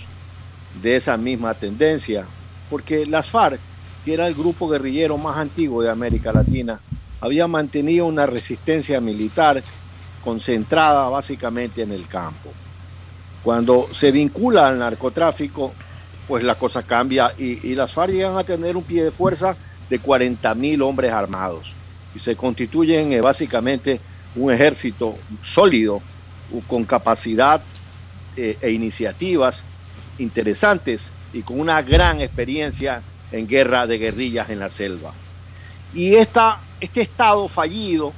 de 0.81 0.95
esa 0.95 1.15
misma 1.17 1.53
tendencia, 1.53 2.25
porque 2.69 3.05
las 3.05 3.29
FARC, 3.29 3.59
que 4.03 4.13
era 4.13 4.27
el 4.27 4.33
grupo 4.33 4.67
guerrillero 4.67 5.17
más 5.17 5.37
antiguo 5.37 5.81
de 5.81 5.89
América 5.89 6.33
Latina, 6.33 6.79
había 7.21 7.47
mantenido 7.47 8.05
una 8.05 8.25
resistencia 8.25 8.99
militar 8.99 9.61
concentrada 10.23 11.07
básicamente 11.09 11.81
en 11.81 11.91
el 11.91 12.07
campo. 12.07 12.51
Cuando 13.43 13.87
se 13.93 14.11
vincula 14.11 14.67
al 14.67 14.79
narcotráfico, 14.79 15.73
pues 16.27 16.43
la 16.43 16.55
cosa 16.55 16.83
cambia 16.83 17.33
y, 17.37 17.73
las 17.75 17.93
FARC 17.93 18.11
llegan 18.11 18.37
a 18.37 18.43
tener 18.43 18.75
un 18.77 18.83
pie 18.83 19.03
de 19.03 19.11
fuerza 19.11 19.55
de 19.89 19.99
40 19.99 20.53
mil 20.55 20.81
hombres 20.81 21.11
armados 21.11 21.71
y 22.15 22.19
se 22.19 22.35
constituyen 22.35 23.11
eh, 23.11 23.21
básicamente 23.21 23.99
un 24.35 24.51
ejército 24.51 25.17
sólido, 25.41 26.01
con 26.67 26.83
capacidad 26.83 27.61
eh, 28.35 28.57
e 28.61 28.71
iniciativas 28.71 29.63
interesantes 30.17 31.11
y 31.31 31.41
con 31.41 31.59
una 31.59 31.81
gran 31.81 32.21
experiencia 32.21 33.01
en 33.31 33.47
guerra 33.47 33.85
de 33.85 33.97
guerrillas 33.97 34.49
en 34.49 34.59
la 34.59 34.69
selva. 34.69 35.13
Y 35.93 36.15
esta, 36.15 36.59
este 36.79 37.01
Estado 37.01 37.47
fallido, 37.47 38.13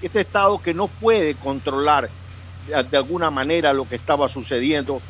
este 0.00 0.20
Estado 0.20 0.60
que 0.60 0.74
no 0.74 0.88
puede 0.88 1.34
controlar 1.34 2.08
de, 2.66 2.82
de 2.82 2.96
alguna 2.96 3.30
manera 3.30 3.72
lo 3.72 3.88
que 3.88 3.96
estaba 3.96 4.28
sucediendo, 4.28 5.00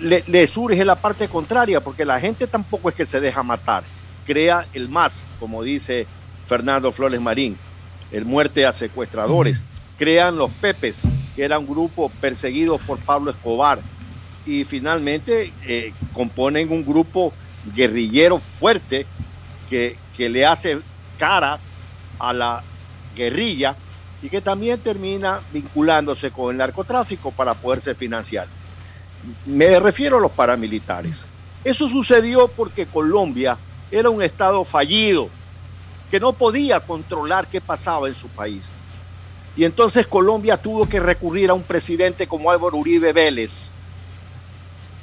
le, 0.00 0.24
le 0.26 0.46
surge 0.46 0.84
la 0.84 0.96
parte 0.96 1.28
contraria, 1.28 1.80
porque 1.80 2.04
la 2.04 2.20
gente 2.20 2.46
tampoco 2.46 2.88
es 2.88 2.94
que 2.94 3.06
se 3.06 3.20
deja 3.20 3.42
matar, 3.42 3.84
crea 4.26 4.66
el 4.72 4.88
más, 4.88 5.26
como 5.38 5.62
dice 5.62 6.06
Fernando 6.46 6.92
Flores 6.92 7.20
Marín, 7.20 7.56
el 8.16 8.24
muerte 8.24 8.64
a 8.64 8.72
secuestradores, 8.72 9.62
crean 9.98 10.38
los 10.38 10.50
Pepes, 10.50 11.02
que 11.34 11.44
era 11.44 11.58
un 11.58 11.66
grupo 11.66 12.10
perseguido 12.20 12.78
por 12.78 12.98
Pablo 12.98 13.30
Escobar, 13.30 13.78
y 14.46 14.64
finalmente 14.64 15.52
eh, 15.66 15.92
componen 16.14 16.72
un 16.72 16.84
grupo 16.84 17.34
guerrillero 17.74 18.38
fuerte 18.38 19.04
que, 19.68 19.98
que 20.16 20.30
le 20.30 20.46
hace 20.46 20.78
cara 21.18 21.58
a 22.18 22.32
la 22.32 22.62
guerrilla 23.14 23.76
y 24.22 24.30
que 24.30 24.40
también 24.40 24.80
termina 24.80 25.40
vinculándose 25.52 26.30
con 26.30 26.52
el 26.52 26.56
narcotráfico 26.56 27.32
para 27.32 27.52
poderse 27.52 27.94
financiar. 27.94 28.46
Me 29.44 29.78
refiero 29.78 30.16
a 30.16 30.20
los 30.20 30.32
paramilitares. 30.32 31.26
Eso 31.64 31.86
sucedió 31.86 32.48
porque 32.48 32.86
Colombia 32.86 33.58
era 33.90 34.08
un 34.08 34.22
estado 34.22 34.64
fallido, 34.64 35.28
que 36.10 36.20
no 36.20 36.32
podía 36.32 36.80
controlar 36.80 37.46
qué 37.48 37.60
pasaba 37.60 38.08
en 38.08 38.14
su 38.14 38.28
país. 38.28 38.70
Y 39.56 39.64
entonces 39.64 40.06
Colombia 40.06 40.56
tuvo 40.56 40.86
que 40.86 41.00
recurrir 41.00 41.50
a 41.50 41.54
un 41.54 41.62
presidente 41.62 42.26
como 42.26 42.50
Álvaro 42.50 42.76
Uribe 42.76 43.12
Vélez, 43.12 43.70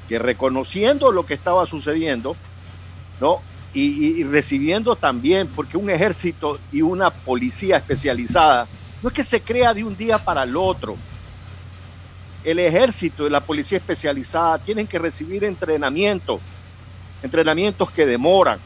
que 0.07 0.19
reconociendo 0.19 1.11
lo 1.11 1.25
que 1.25 1.33
estaba 1.33 1.65
sucediendo, 1.65 2.35
¿no? 3.19 3.41
Y, 3.73 4.23
recibiendo 4.25 4.95
también, 4.95 5.47
porque 5.47 5.77
un 5.77 5.89
ejército 5.89 6.59
y 6.71 6.83
una 6.83 7.09
policía 7.09 7.77
especializada 7.77 8.67
no 9.01 9.09
es 9.09 9.15
que 9.15 9.23
se 9.23 9.41
crea 9.41 9.73
de 9.73 9.83
un 9.83 9.97
día 9.97 10.19
para 10.19 10.43
el 10.43 10.55
otro. 10.55 10.95
El 12.43 12.59
ejército 12.59 13.25
y 13.25 13.31
la 13.31 13.39
policía 13.39 13.79
especializada 13.79 14.59
tienen 14.59 14.85
que 14.85 14.99
recibir 14.99 15.43
entrenamiento, 15.43 16.39
entrenamientos 17.23 17.89
que 17.89 18.05
demoran. 18.05 18.59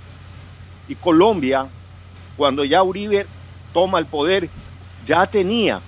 Y 0.90 0.96
Colombia, 0.96 1.70
cuando 2.38 2.64
ya 2.64 2.84
Uribe 2.84 3.26
toma 3.74 4.00
el 4.00 4.06
poder, 4.06 4.50
ya 5.04 5.26
tenía 5.26 5.82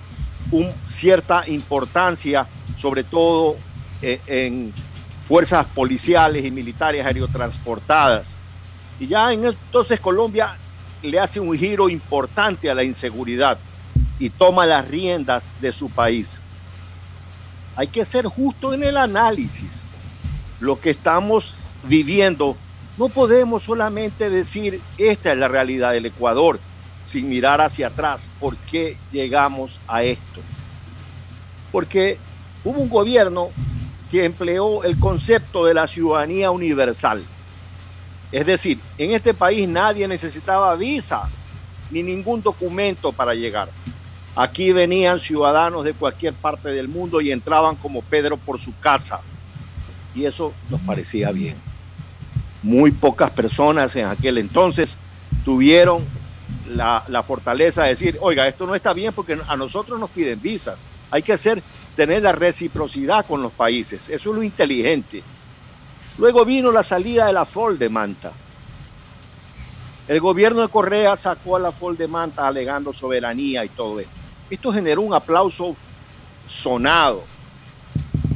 un, 0.50 0.70
cierta 0.88 1.48
importancia, 1.48 2.46
sobre 2.76 3.04
todo 3.04 3.56
eh, 4.02 4.20
en 4.26 4.72
fuerzas 5.26 5.64
policiales 5.66 6.44
y 6.44 6.50
militares 6.50 7.06
aerotransportadas. 7.06 8.36
Y 8.98 9.06
ya 9.06 9.32
en 9.32 9.44
entonces 9.44 10.00
Colombia 10.00 10.56
le 11.02 11.18
hace 11.18 11.40
un 11.40 11.56
giro 11.56 11.88
importante 11.88 12.70
a 12.70 12.74
la 12.74 12.82
inseguridad 12.82 13.58
y 14.18 14.28
toma 14.28 14.66
las 14.66 14.86
riendas 14.86 15.54
de 15.60 15.72
su 15.72 15.88
país. 15.88 16.38
Hay 17.76 17.86
que 17.86 18.04
ser 18.04 18.26
justo 18.26 18.74
en 18.74 18.82
el 18.82 18.96
análisis. 18.96 19.82
Lo 20.58 20.78
que 20.78 20.90
estamos 20.90 21.72
viviendo, 21.84 22.56
no 23.00 23.08
podemos 23.08 23.62
solamente 23.62 24.28
decir 24.28 24.78
esta 24.98 25.32
es 25.32 25.38
la 25.38 25.48
realidad 25.48 25.92
del 25.92 26.04
Ecuador 26.04 26.60
sin 27.06 27.30
mirar 27.30 27.58
hacia 27.62 27.86
atrás. 27.86 28.28
¿Por 28.38 28.58
qué 28.58 28.98
llegamos 29.10 29.80
a 29.88 30.02
esto? 30.02 30.42
Porque 31.72 32.18
hubo 32.62 32.78
un 32.78 32.90
gobierno 32.90 33.48
que 34.10 34.26
empleó 34.26 34.84
el 34.84 34.98
concepto 34.98 35.64
de 35.64 35.72
la 35.72 35.86
ciudadanía 35.86 36.50
universal. 36.50 37.24
Es 38.32 38.44
decir, 38.44 38.78
en 38.98 39.12
este 39.12 39.32
país 39.32 39.66
nadie 39.66 40.06
necesitaba 40.06 40.76
visa 40.76 41.22
ni 41.90 42.02
ningún 42.02 42.42
documento 42.42 43.12
para 43.12 43.32
llegar. 43.32 43.70
Aquí 44.36 44.72
venían 44.72 45.18
ciudadanos 45.18 45.86
de 45.86 45.94
cualquier 45.94 46.34
parte 46.34 46.68
del 46.68 46.88
mundo 46.88 47.22
y 47.22 47.32
entraban 47.32 47.76
como 47.76 48.02
Pedro 48.02 48.36
por 48.36 48.60
su 48.60 48.78
casa. 48.78 49.22
Y 50.14 50.26
eso 50.26 50.52
nos 50.68 50.82
parecía 50.82 51.32
bien. 51.32 51.69
Muy 52.62 52.90
pocas 52.90 53.30
personas 53.30 53.96
en 53.96 54.06
aquel 54.06 54.38
entonces 54.38 54.96
tuvieron 55.44 56.04
la, 56.68 57.22
fortaleza 57.26 57.84
de 57.84 57.90
decir, 57.90 58.18
oiga, 58.20 58.46
esto 58.46 58.66
no 58.66 58.74
está 58.74 58.92
bien 58.92 59.12
porque 59.12 59.38
a 59.46 59.56
nosotros 59.56 59.98
nos 59.98 60.10
piden 60.10 60.40
visas. 60.40 60.78
Hay 61.10 61.22
que 61.22 61.32
hacer, 61.32 61.62
tener 61.96 62.22
la 62.22 62.32
reciprocidad 62.32 63.26
con 63.26 63.42
los 63.42 63.52
países. 63.52 64.08
Eso 64.08 64.30
es 64.30 64.36
lo 64.36 64.42
inteligente. 64.42 65.22
Luego 66.18 66.44
vino 66.44 66.70
la 66.70 66.82
salida 66.82 67.26
de 67.26 67.32
la 67.32 67.44
FOL 67.44 67.78
de 67.78 67.88
Manta. 67.88 68.32
El 70.06 70.20
gobierno 70.20 70.62
de 70.62 70.68
Correa 70.68 71.16
sacó 71.16 71.56
a 71.56 71.60
la 71.60 71.72
FOL 71.72 71.96
de 71.96 72.08
Manta 72.08 72.46
alegando 72.46 72.92
soberanía 72.92 73.64
y 73.64 73.68
todo 73.68 74.00
esto. 74.00 74.12
Esto 74.50 74.72
generó 74.72 75.02
un 75.02 75.14
aplauso 75.14 75.76
sonado 76.48 77.22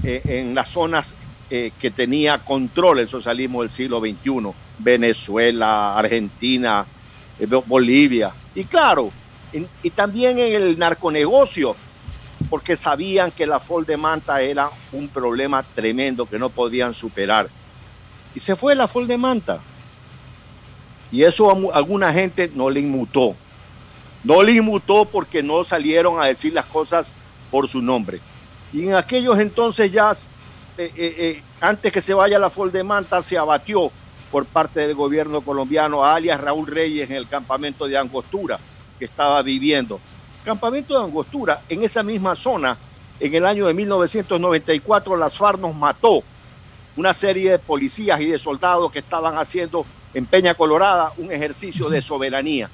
eh, 0.04 0.22
en 0.24 0.54
las 0.54 0.70
zonas 0.70 1.14
eh, 1.50 1.72
que 1.78 1.90
tenía 1.90 2.38
control 2.38 3.00
el 3.00 3.08
socialismo 3.08 3.62
del 3.62 3.70
siglo 3.70 4.00
XXI, 4.00 4.52
Venezuela, 4.78 5.96
Argentina, 5.96 6.86
eh, 7.38 7.46
Bolivia. 7.66 8.32
Y 8.54 8.64
claro, 8.64 9.12
y 9.82 9.90
también 9.90 10.38
en 10.38 10.54
el 10.54 10.78
narconegocio, 10.78 11.76
porque 12.50 12.76
sabían 12.76 13.30
que 13.30 13.46
la 13.46 13.60
FOL 13.60 13.86
de 13.86 13.96
Manta 13.96 14.40
era 14.42 14.68
un 14.92 15.08
problema 15.08 15.62
tremendo 15.62 16.26
que 16.26 16.38
no 16.38 16.50
podían 16.50 16.94
superar. 16.94 17.48
Y 18.34 18.40
se 18.40 18.56
fue 18.56 18.74
la 18.74 18.88
FOL 18.88 19.06
de 19.06 19.18
Manta. 19.18 19.60
Y 21.12 21.22
eso 21.22 21.50
a 21.50 21.76
alguna 21.76 22.12
gente 22.12 22.50
no 22.54 22.68
le 22.70 22.80
inmutó. 22.80 23.36
No 24.24 24.42
le 24.42 24.52
inmutó 24.52 25.04
porque 25.04 25.42
no 25.42 25.62
salieron 25.62 26.20
a 26.20 26.26
decir 26.26 26.52
las 26.52 26.66
cosas 26.66 27.12
por 27.50 27.68
su 27.68 27.80
nombre. 27.80 28.20
Y 28.72 28.82
en 28.82 28.94
aquellos 28.94 29.38
entonces 29.38 29.92
ya, 29.92 30.16
eh, 30.76 30.90
eh, 30.96 31.14
eh, 31.18 31.42
antes 31.60 31.92
que 31.92 32.00
se 32.00 32.14
vaya 32.14 32.38
la 32.38 32.50
FOL 32.50 32.72
de 32.72 32.82
Manta, 32.82 33.22
se 33.22 33.38
abatió 33.38 33.92
por 34.32 34.44
parte 34.44 34.80
del 34.80 34.94
gobierno 34.94 35.40
colombiano 35.40 36.04
a 36.04 36.16
alias 36.16 36.40
Raúl 36.40 36.66
Reyes 36.66 37.08
en 37.08 37.16
el 37.16 37.28
campamento 37.28 37.86
de 37.86 37.96
Angostura 37.96 38.58
que 38.98 39.04
estaba 39.04 39.40
viviendo. 39.42 40.00
Campamento 40.44 40.98
de 40.98 41.04
Angostura, 41.04 41.62
en 41.68 41.84
esa 41.84 42.02
misma 42.02 42.34
zona, 42.34 42.76
en 43.20 43.34
el 43.34 43.46
año 43.46 43.66
de 43.66 43.74
1994, 43.74 45.16
las 45.16 45.36
FARC 45.36 45.60
nos 45.60 45.76
mató 45.76 46.24
una 46.96 47.14
serie 47.14 47.52
de 47.52 47.58
policías 47.60 48.20
y 48.20 48.26
de 48.26 48.38
soldados 48.38 48.90
que 48.90 48.98
estaban 48.98 49.38
haciendo 49.38 49.86
en 50.12 50.26
Peña 50.26 50.54
Colorada 50.54 51.12
un 51.18 51.30
ejercicio 51.30 51.88
de 51.88 52.02
soberanía. 52.02 52.68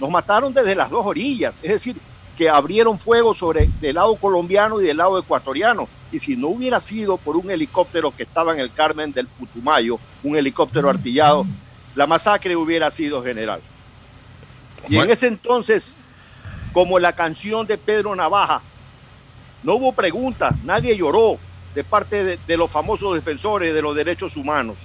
Nos 0.00 0.10
mataron 0.10 0.52
desde 0.52 0.74
las 0.74 0.90
dos 0.90 1.06
orillas, 1.06 1.54
es 1.62 1.70
decir, 1.70 1.96
que 2.36 2.48
abrieron 2.48 2.98
fuego 2.98 3.34
sobre 3.34 3.68
del 3.80 3.94
lado 3.94 4.16
colombiano 4.16 4.80
y 4.80 4.86
del 4.86 4.96
lado 4.96 5.18
ecuatoriano. 5.18 5.88
Y 6.14 6.20
si 6.20 6.36
no 6.36 6.46
hubiera 6.46 6.78
sido 6.78 7.16
por 7.16 7.36
un 7.36 7.50
helicóptero 7.50 8.14
que 8.14 8.22
estaba 8.22 8.54
en 8.54 8.60
el 8.60 8.72
Carmen 8.72 9.12
del 9.12 9.26
Putumayo, 9.26 9.98
un 10.22 10.36
helicóptero 10.36 10.88
artillado, 10.88 11.44
la 11.96 12.06
masacre 12.06 12.54
hubiera 12.54 12.88
sido 12.92 13.20
general. 13.20 13.60
Y 14.88 14.96
en 14.96 15.10
ese 15.10 15.26
entonces, 15.26 15.96
como 16.72 17.00
la 17.00 17.14
canción 17.14 17.66
de 17.66 17.76
Pedro 17.76 18.14
Navaja, 18.14 18.62
no 19.64 19.74
hubo 19.74 19.90
preguntas, 19.90 20.54
nadie 20.62 20.96
lloró 20.96 21.36
de 21.74 21.82
parte 21.82 22.22
de, 22.22 22.38
de 22.46 22.56
los 22.56 22.70
famosos 22.70 23.12
defensores 23.16 23.74
de 23.74 23.82
los 23.82 23.96
derechos 23.96 24.36
humanos. 24.36 24.76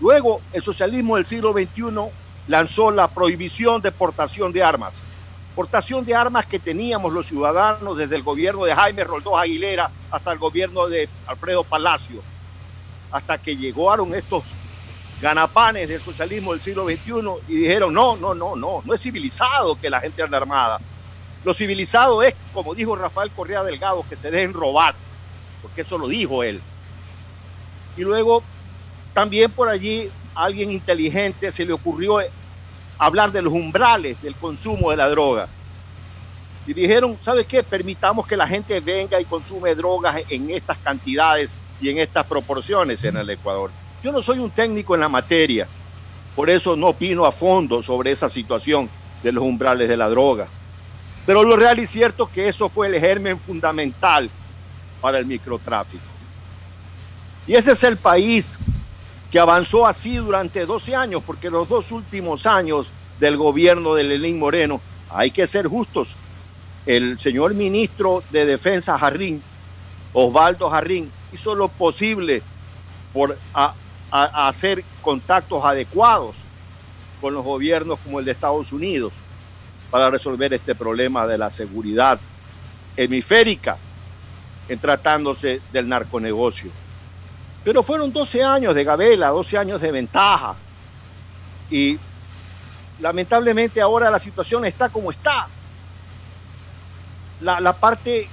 Luego, 0.00 0.40
el 0.54 0.62
socialismo 0.62 1.16
del 1.16 1.26
siglo 1.26 1.52
XXI 1.52 2.08
lanzó 2.48 2.90
la 2.90 3.06
prohibición 3.08 3.82
de 3.82 3.92
portación 3.92 4.50
de 4.50 4.62
armas. 4.62 5.02
Portación 5.54 6.04
de 6.04 6.14
armas 6.14 6.46
que 6.46 6.58
teníamos 6.58 7.12
los 7.12 7.26
ciudadanos 7.26 7.96
desde 7.96 8.16
el 8.16 8.22
gobierno 8.22 8.64
de 8.64 8.74
Jaime 8.74 9.04
Roldós 9.04 9.34
Aguilera 9.40 9.90
hasta 10.10 10.32
el 10.32 10.38
gobierno 10.38 10.86
de 10.86 11.08
Alfredo 11.26 11.64
Palacio, 11.64 12.22
hasta 13.10 13.36
que 13.38 13.56
llegaron 13.56 14.14
estos 14.14 14.44
ganapanes 15.20 15.88
del 15.88 16.00
socialismo 16.00 16.52
del 16.52 16.60
siglo 16.60 16.84
XXI 16.84 17.12
y 17.48 17.56
dijeron, 17.56 17.92
no, 17.92 18.16
no, 18.16 18.34
no, 18.34 18.56
no, 18.56 18.82
no 18.84 18.94
es 18.94 19.02
civilizado 19.02 19.78
que 19.78 19.90
la 19.90 20.00
gente 20.00 20.22
ande 20.22 20.36
armada. 20.36 20.80
Lo 21.44 21.52
civilizado 21.52 22.22
es, 22.22 22.34
como 22.52 22.74
dijo 22.74 22.96
Rafael 22.96 23.30
Correa 23.30 23.62
Delgado, 23.62 24.04
que 24.08 24.16
se 24.16 24.30
dejen 24.30 24.52
robar, 24.52 24.94
porque 25.62 25.82
eso 25.82 25.98
lo 25.98 26.06
dijo 26.08 26.42
él. 26.42 26.60
Y 27.96 28.02
luego 28.02 28.42
también 29.12 29.50
por 29.50 29.68
allí 29.68 30.10
alguien 30.34 30.70
inteligente 30.70 31.50
se 31.50 31.64
le 31.64 31.72
ocurrió 31.72 32.20
hablar 33.00 33.32
de 33.32 33.40
los 33.40 33.52
umbrales 33.52 34.20
del 34.20 34.34
consumo 34.34 34.90
de 34.90 34.96
la 34.98 35.08
droga. 35.08 35.48
Y 36.66 36.74
dijeron, 36.74 37.16
¿sabes 37.22 37.46
qué? 37.46 37.62
Permitamos 37.62 38.26
que 38.26 38.36
la 38.36 38.46
gente 38.46 38.78
venga 38.80 39.18
y 39.18 39.24
consume 39.24 39.74
drogas 39.74 40.22
en 40.28 40.50
estas 40.50 40.76
cantidades 40.76 41.54
y 41.80 41.88
en 41.88 41.96
estas 41.96 42.26
proporciones 42.26 43.02
en 43.02 43.16
el 43.16 43.30
Ecuador. 43.30 43.70
Yo 44.04 44.12
no 44.12 44.20
soy 44.20 44.38
un 44.38 44.50
técnico 44.50 44.94
en 44.94 45.00
la 45.00 45.08
materia, 45.08 45.66
por 46.36 46.50
eso 46.50 46.76
no 46.76 46.88
opino 46.88 47.24
a 47.24 47.32
fondo 47.32 47.82
sobre 47.82 48.12
esa 48.12 48.28
situación 48.28 48.90
de 49.22 49.32
los 49.32 49.42
umbrales 49.42 49.88
de 49.88 49.96
la 49.96 50.08
droga. 50.10 50.46
Pero 51.24 51.42
lo 51.42 51.56
real 51.56 51.78
y 51.78 51.86
cierto 51.86 52.24
es 52.24 52.30
que 52.30 52.48
eso 52.48 52.68
fue 52.68 52.88
el 52.88 53.00
germen 53.00 53.38
fundamental 53.38 54.28
para 55.00 55.18
el 55.18 55.24
microtráfico. 55.24 56.04
Y 57.46 57.54
ese 57.54 57.72
es 57.72 57.82
el 57.82 57.96
país 57.96 58.58
que 59.30 59.38
avanzó 59.38 59.86
así 59.86 60.16
durante 60.16 60.66
12 60.66 60.94
años, 60.96 61.22
porque 61.24 61.50
los 61.50 61.68
dos 61.68 61.92
últimos 61.92 62.46
años 62.46 62.86
del 63.20 63.36
gobierno 63.36 63.94
de 63.94 64.04
Lenín 64.04 64.38
Moreno, 64.38 64.80
hay 65.08 65.30
que 65.30 65.46
ser 65.46 65.66
justos, 65.66 66.16
el 66.86 67.18
señor 67.18 67.54
ministro 67.54 68.22
de 68.30 68.46
Defensa 68.46 68.98
Jarrín, 68.98 69.42
Osvaldo 70.12 70.70
Jarrín, 70.70 71.10
hizo 71.32 71.54
lo 71.54 71.68
posible 71.68 72.42
por 73.12 73.38
hacer 74.10 74.84
contactos 75.02 75.64
adecuados 75.64 76.34
con 77.20 77.34
los 77.34 77.44
gobiernos 77.44 77.98
como 78.00 78.18
el 78.18 78.24
de 78.24 78.32
Estados 78.32 78.72
Unidos 78.72 79.12
para 79.90 80.10
resolver 80.10 80.52
este 80.54 80.74
problema 80.74 81.26
de 81.26 81.38
la 81.38 81.50
seguridad 81.50 82.18
hemisférica 82.96 83.76
en 84.68 84.78
tratándose 84.78 85.60
del 85.72 85.88
narconegocio. 85.88 86.70
Pero 87.64 87.82
fueron 87.82 88.12
12 88.12 88.42
años 88.42 88.74
de 88.74 88.84
gabela, 88.84 89.28
12 89.28 89.58
años 89.58 89.80
de 89.80 89.92
ventaja. 89.92 90.54
Y 91.70 91.98
lamentablemente 93.00 93.80
ahora 93.80 94.10
la 94.10 94.18
situación 94.18 94.64
está 94.64 94.88
como 94.88 95.10
está. 95.10 95.48
La, 97.40 97.60
la 97.60 97.72
parte 97.72 98.28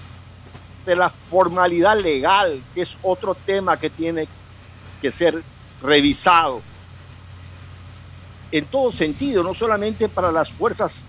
de 0.86 0.96
la 0.96 1.10
formalidad 1.10 1.98
legal, 1.98 2.62
que 2.74 2.82
es 2.82 2.98
otro 3.02 3.36
tema 3.36 3.78
que 3.78 3.90
tiene 3.90 4.28
que 5.02 5.12
ser 5.12 5.44
revisado 5.82 6.62
en 8.52 8.66
todo 8.66 8.92
sentido, 8.92 9.44
no 9.44 9.54
solamente 9.54 10.08
para 10.08 10.32
las 10.32 10.52
fuerzas 10.52 11.08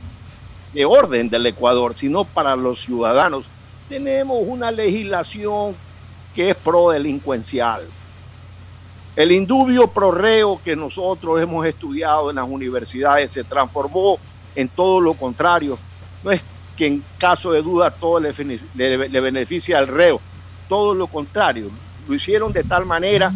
de 0.73 0.85
orden 0.85 1.31
del 1.31 1.47
Ecuador, 1.47 1.95
sino 1.97 2.25
para 2.25 2.57
los 2.57 2.83
ciudadanos. 2.83 3.47
Tenemos 3.89 4.39
una 4.45 4.71
legislación 4.71 5.75
que 6.35 6.51
es 6.51 6.57
pro-delincuencial. 6.57 7.87
El 9.19 9.33
indubio 9.33 9.89
prorreo 9.89 10.61
que 10.65 10.77
nosotros 10.77 11.43
hemos 11.43 11.67
estudiado 11.67 12.31
en 12.31 12.37
las 12.37 12.49
universidades 12.49 13.33
se 13.33 13.43
transformó 13.43 14.17
en 14.55 14.69
todo 14.69 15.01
lo 15.01 15.15
contrario. 15.15 15.77
No 16.23 16.31
es 16.31 16.45
que 16.77 16.87
en 16.87 17.03
caso 17.19 17.51
de 17.51 17.61
duda 17.61 17.91
todo 17.91 18.21
le, 18.21 18.33
le, 18.77 19.21
beneficia 19.21 19.79
al 19.79 19.89
reo, 19.89 20.21
todo 20.69 20.95
lo 20.95 21.09
contrario. 21.09 21.69
Lo 22.07 22.15
hicieron 22.15 22.53
de 22.53 22.63
tal 22.63 22.87
manera 22.87 23.33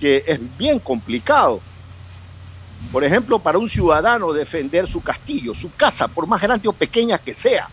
que 0.00 0.24
es 0.26 0.40
bien 0.58 0.80
complicado. 0.80 1.60
Por 2.90 3.04
ejemplo, 3.04 3.38
para 3.38 3.58
un 3.58 3.68
ciudadano 3.68 4.32
defender 4.32 4.88
su 4.88 5.00
castillo, 5.00 5.54
su 5.54 5.72
casa, 5.76 6.08
por 6.08 6.26
más 6.26 6.42
grande 6.42 6.66
o 6.66 6.72
pequeña 6.72 7.16
que 7.18 7.32
sea. 7.32 7.68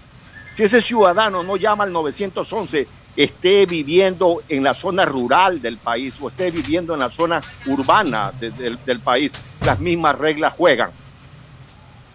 Si 0.54 0.62
ese 0.62 0.80
ciudadano 0.82 1.41
no 1.41 1.58
llama 1.58 1.84
al 1.84 1.91
911, 1.91 2.88
esté 3.15 3.65
viviendo 3.65 4.41
en 4.49 4.63
la 4.63 4.73
zona 4.73 5.06
rural 5.06 5.62
del 5.62 5.78
país 5.78 6.17
o 6.21 6.30
esté 6.30 6.52
viviendo 6.52 6.93
en 6.93 6.99
la 6.99 7.12
zona 7.12 7.41
urbana 7.67 8.32
de, 8.39 8.52
de, 8.52 8.78
del 8.86 8.99
país, 8.99 9.34
las 9.65 9.80
mismas 9.80 10.17
reglas 10.17 10.54
juegan. 10.54 10.91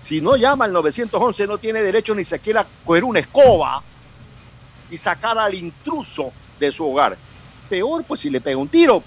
Si 0.00 0.20
no 0.20 0.36
llama 0.36 0.64
al 0.64 0.72
911, 0.72 1.46
no 1.46 1.58
tiene 1.58 1.82
derecho 1.82 2.14
ni 2.14 2.24
siquiera 2.24 2.60
a 2.60 2.66
coger 2.84 3.04
una 3.04 3.20
escoba 3.20 3.82
y 4.90 4.96
sacar 4.96 5.38
al 5.38 5.54
intruso 5.54 6.32
de 6.58 6.72
su 6.72 6.88
hogar. 6.88 7.16
Peor, 7.68 8.04
pues 8.04 8.20
si 8.20 8.30
le 8.30 8.40
pega 8.40 8.56
un 8.56 8.68
tiro, 8.68 9.02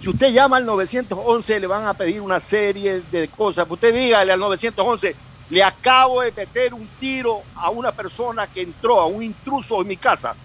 si 0.00 0.08
usted 0.08 0.32
llama 0.32 0.58
al 0.58 0.66
911, 0.66 1.60
le 1.60 1.66
van 1.66 1.86
a 1.86 1.94
pedir 1.94 2.20
una 2.20 2.38
serie 2.38 3.02
de 3.10 3.28
cosas. 3.28 3.66
Usted 3.68 3.92
dígale 3.92 4.32
al 4.32 4.38
911, 4.38 5.16
le 5.50 5.62
acabo 5.62 6.20
de 6.20 6.30
meter 6.30 6.72
un 6.72 6.86
tiro 7.00 7.42
a 7.56 7.70
una 7.70 7.90
persona 7.90 8.46
que 8.46 8.62
entró, 8.62 9.00
a 9.00 9.06
un 9.06 9.22
intruso 9.22 9.80
en 9.80 9.88
mi 9.88 9.96
casa. 9.96 10.36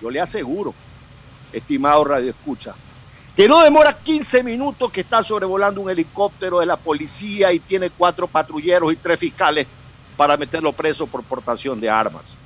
Yo 0.00 0.10
le 0.10 0.20
aseguro, 0.20 0.74
estimado 1.52 2.04
Radio 2.04 2.30
Escucha, 2.30 2.74
que 3.36 3.48
no 3.48 3.62
demora 3.62 3.92
15 3.92 4.42
minutos 4.42 4.92
que 4.92 5.00
está 5.00 5.22
sobrevolando 5.22 5.80
un 5.80 5.90
helicóptero 5.90 6.60
de 6.60 6.66
la 6.66 6.76
policía 6.76 7.52
y 7.52 7.58
tiene 7.58 7.90
cuatro 7.90 8.26
patrulleros 8.26 8.92
y 8.92 8.96
tres 8.96 9.18
fiscales 9.18 9.66
para 10.16 10.36
meterlo 10.36 10.72
preso 10.72 11.06
por 11.06 11.22
portación 11.24 11.80
de 11.80 11.90
armas. 11.90 12.36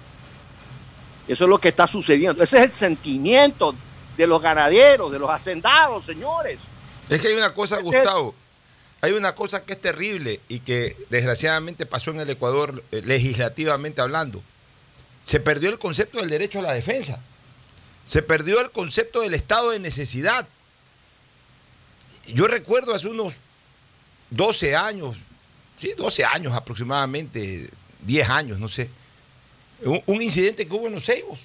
Eso 1.26 1.44
es 1.44 1.50
lo 1.50 1.58
que 1.58 1.68
está 1.68 1.86
sucediendo. 1.86 2.42
Ese 2.42 2.56
es 2.58 2.64
el 2.64 2.72
sentimiento 2.72 3.74
de 4.16 4.26
los 4.26 4.40
ganaderos, 4.40 5.12
de 5.12 5.18
los 5.18 5.28
hacendados, 5.28 6.06
señores. 6.06 6.60
Es 7.10 7.20
que 7.20 7.28
hay 7.28 7.34
una 7.34 7.52
cosa, 7.52 7.80
Gustavo, 7.80 8.34
hay 9.00 9.12
una 9.12 9.34
cosa 9.34 9.64
que 9.64 9.74
es 9.74 9.80
terrible 9.80 10.40
y 10.48 10.60
que 10.60 10.96
desgraciadamente 11.10 11.86
pasó 11.86 12.10
en 12.10 12.20
el 12.20 12.30
Ecuador 12.30 12.82
eh, 12.90 13.02
legislativamente 13.04 14.00
hablando. 14.00 14.42
Se 15.24 15.38
perdió 15.38 15.68
el 15.68 15.78
concepto 15.78 16.18
del 16.18 16.30
derecho 16.30 16.58
a 16.58 16.62
la 16.62 16.72
defensa. 16.72 17.20
Se 18.08 18.22
perdió 18.22 18.60
el 18.60 18.70
concepto 18.70 19.20
del 19.20 19.34
estado 19.34 19.70
de 19.70 19.78
necesidad. 19.78 20.48
Yo 22.26 22.46
recuerdo 22.46 22.94
hace 22.94 23.06
unos 23.06 23.34
12 24.30 24.74
años, 24.74 25.16
sí, 25.78 25.92
12 25.96 26.24
años 26.24 26.54
aproximadamente, 26.54 27.68
10 28.00 28.30
años, 28.30 28.58
no 28.58 28.68
sé, 28.68 28.90
un, 29.82 30.22
incidente 30.22 30.66
que 30.66 30.74
hubo 30.74 30.86
en 30.86 30.94
los 30.94 31.04
Ceibos. 31.04 31.38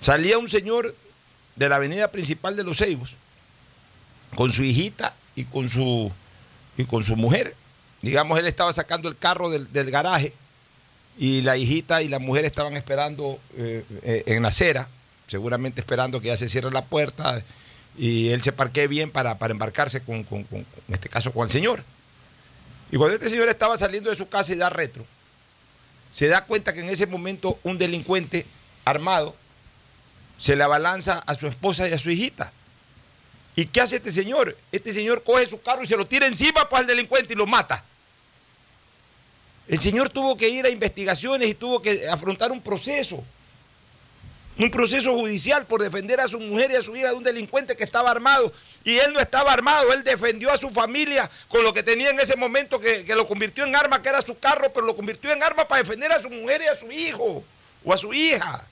Salía 0.00 0.36
un 0.36 0.50
señor 0.50 0.94
de 1.56 1.68
la 1.68 1.76
avenida 1.76 2.10
principal 2.10 2.56
de 2.56 2.64
Los 2.64 2.78
Ceibos, 2.78 3.14
con 4.34 4.52
su 4.52 4.62
hijita 4.64 5.14
y 5.36 5.44
con 5.44 5.70
su, 5.70 6.10
y 6.76 6.84
con 6.84 7.04
su 7.04 7.16
mujer. 7.16 7.54
Digamos, 8.02 8.38
él 8.38 8.46
estaba 8.46 8.72
sacando 8.72 9.08
el 9.08 9.16
carro 9.16 9.48
del, 9.48 9.72
del 9.72 9.90
garaje 9.90 10.34
y 11.18 11.40
la 11.42 11.56
hijita 11.56 12.02
y 12.02 12.08
la 12.08 12.18
mujer 12.18 12.44
estaban 12.44 12.76
esperando 12.76 13.38
eh, 13.56 13.84
eh, 14.02 14.24
en 14.26 14.42
la 14.42 14.48
acera, 14.48 14.88
seguramente 15.34 15.80
esperando 15.80 16.20
que 16.20 16.28
ya 16.28 16.36
se 16.36 16.48
cierre 16.48 16.70
la 16.70 16.84
puerta 16.84 17.42
y 17.98 18.28
él 18.28 18.40
se 18.40 18.52
parquee 18.52 18.86
bien 18.86 19.10
para, 19.10 19.36
para 19.36 19.50
embarcarse 19.50 20.00
con, 20.00 20.22
con, 20.22 20.46
en 20.52 20.64
este 20.88 21.08
caso, 21.08 21.32
con 21.32 21.42
el 21.42 21.50
señor. 21.50 21.82
Y 22.92 22.96
cuando 22.96 23.16
este 23.16 23.28
señor 23.28 23.48
estaba 23.48 23.76
saliendo 23.76 24.10
de 24.10 24.14
su 24.14 24.28
casa 24.28 24.52
y 24.52 24.56
da 24.56 24.70
retro, 24.70 25.04
se 26.12 26.28
da 26.28 26.44
cuenta 26.44 26.72
que 26.72 26.80
en 26.80 26.88
ese 26.88 27.08
momento 27.08 27.58
un 27.64 27.78
delincuente 27.78 28.46
armado 28.84 29.34
se 30.38 30.54
le 30.54 30.62
abalanza 30.62 31.18
a 31.26 31.34
su 31.34 31.48
esposa 31.48 31.88
y 31.88 31.92
a 31.92 31.98
su 31.98 32.12
hijita. 32.12 32.52
¿Y 33.56 33.66
qué 33.66 33.80
hace 33.80 33.96
este 33.96 34.12
señor? 34.12 34.56
Este 34.70 34.92
señor 34.92 35.24
coge 35.24 35.48
su 35.48 35.60
carro 35.60 35.82
y 35.82 35.88
se 35.88 35.96
lo 35.96 36.06
tira 36.06 36.28
encima 36.28 36.68
pues, 36.68 36.78
al 36.78 36.86
delincuente 36.86 37.32
y 37.32 37.36
lo 37.36 37.46
mata. 37.46 37.82
El 39.66 39.80
señor 39.80 40.10
tuvo 40.10 40.36
que 40.36 40.48
ir 40.48 40.64
a 40.64 40.70
investigaciones 40.70 41.48
y 41.48 41.54
tuvo 41.54 41.82
que 41.82 42.08
afrontar 42.08 42.52
un 42.52 42.60
proceso. 42.60 43.24
Un 44.56 44.70
proceso 44.70 45.12
judicial 45.14 45.66
por 45.66 45.82
defender 45.82 46.20
a 46.20 46.28
su 46.28 46.38
mujer 46.38 46.70
y 46.70 46.76
a 46.76 46.82
su 46.82 46.94
hija 46.94 47.08
de 47.08 47.14
un 47.14 47.24
delincuente 47.24 47.76
que 47.76 47.84
estaba 47.84 48.10
armado. 48.10 48.52
Y 48.84 48.98
él 48.98 49.12
no 49.12 49.20
estaba 49.20 49.52
armado, 49.52 49.92
él 49.92 50.04
defendió 50.04 50.50
a 50.52 50.56
su 50.56 50.70
familia 50.70 51.30
con 51.48 51.64
lo 51.64 51.72
que 51.72 51.82
tenía 51.82 52.10
en 52.10 52.20
ese 52.20 52.36
momento 52.36 52.78
que, 52.78 53.04
que 53.04 53.16
lo 53.16 53.26
convirtió 53.26 53.64
en 53.64 53.74
arma, 53.74 54.02
que 54.02 54.10
era 54.10 54.20
su 54.20 54.38
carro, 54.38 54.72
pero 54.72 54.86
lo 54.86 54.94
convirtió 54.94 55.32
en 55.32 55.42
arma 55.42 55.66
para 55.66 55.82
defender 55.82 56.12
a 56.12 56.20
su 56.20 56.30
mujer 56.30 56.62
y 56.62 56.66
a 56.66 56.76
su 56.76 56.92
hijo 56.92 57.42
o 57.84 57.92
a 57.92 57.96
su 57.96 58.12
hija. 58.12 58.66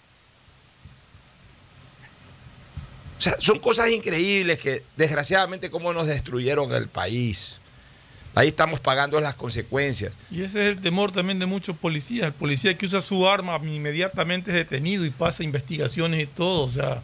O 3.19 3.21
sea, 3.21 3.37
son 3.41 3.59
cosas 3.59 3.89
increíbles 3.91 4.59
que 4.59 4.83
desgraciadamente 4.97 5.71
como 5.71 5.93
nos 5.93 6.09
destruyeron 6.09 6.73
el 6.75 6.89
país. 6.89 7.57
Ahí 8.35 8.49
estamos 8.49 8.81
pagando 8.81 9.21
las 9.21 9.35
consecuencias. 9.35 10.15
Y 10.31 10.43
ese 10.43 10.63
es 10.63 10.77
el 10.77 10.81
temor 10.81 11.13
también 11.13 11.39
de 11.39 11.47
muchos 11.47 11.77
policías. 11.77 12.27
El 12.27 12.33
policía 12.33 12.77
que 12.77 12.87
usa 12.87 13.01
su 13.03 13.29
arma 13.29 13.61
inmediatamente 13.63 14.51
es 14.51 14.57
detenido 14.57 15.05
y 15.05 15.11
pasa 15.11 15.45
investigaciones 15.45 16.23
y 16.23 16.27
todo. 16.27 16.63
O 16.63 16.71
sea, 16.71 17.03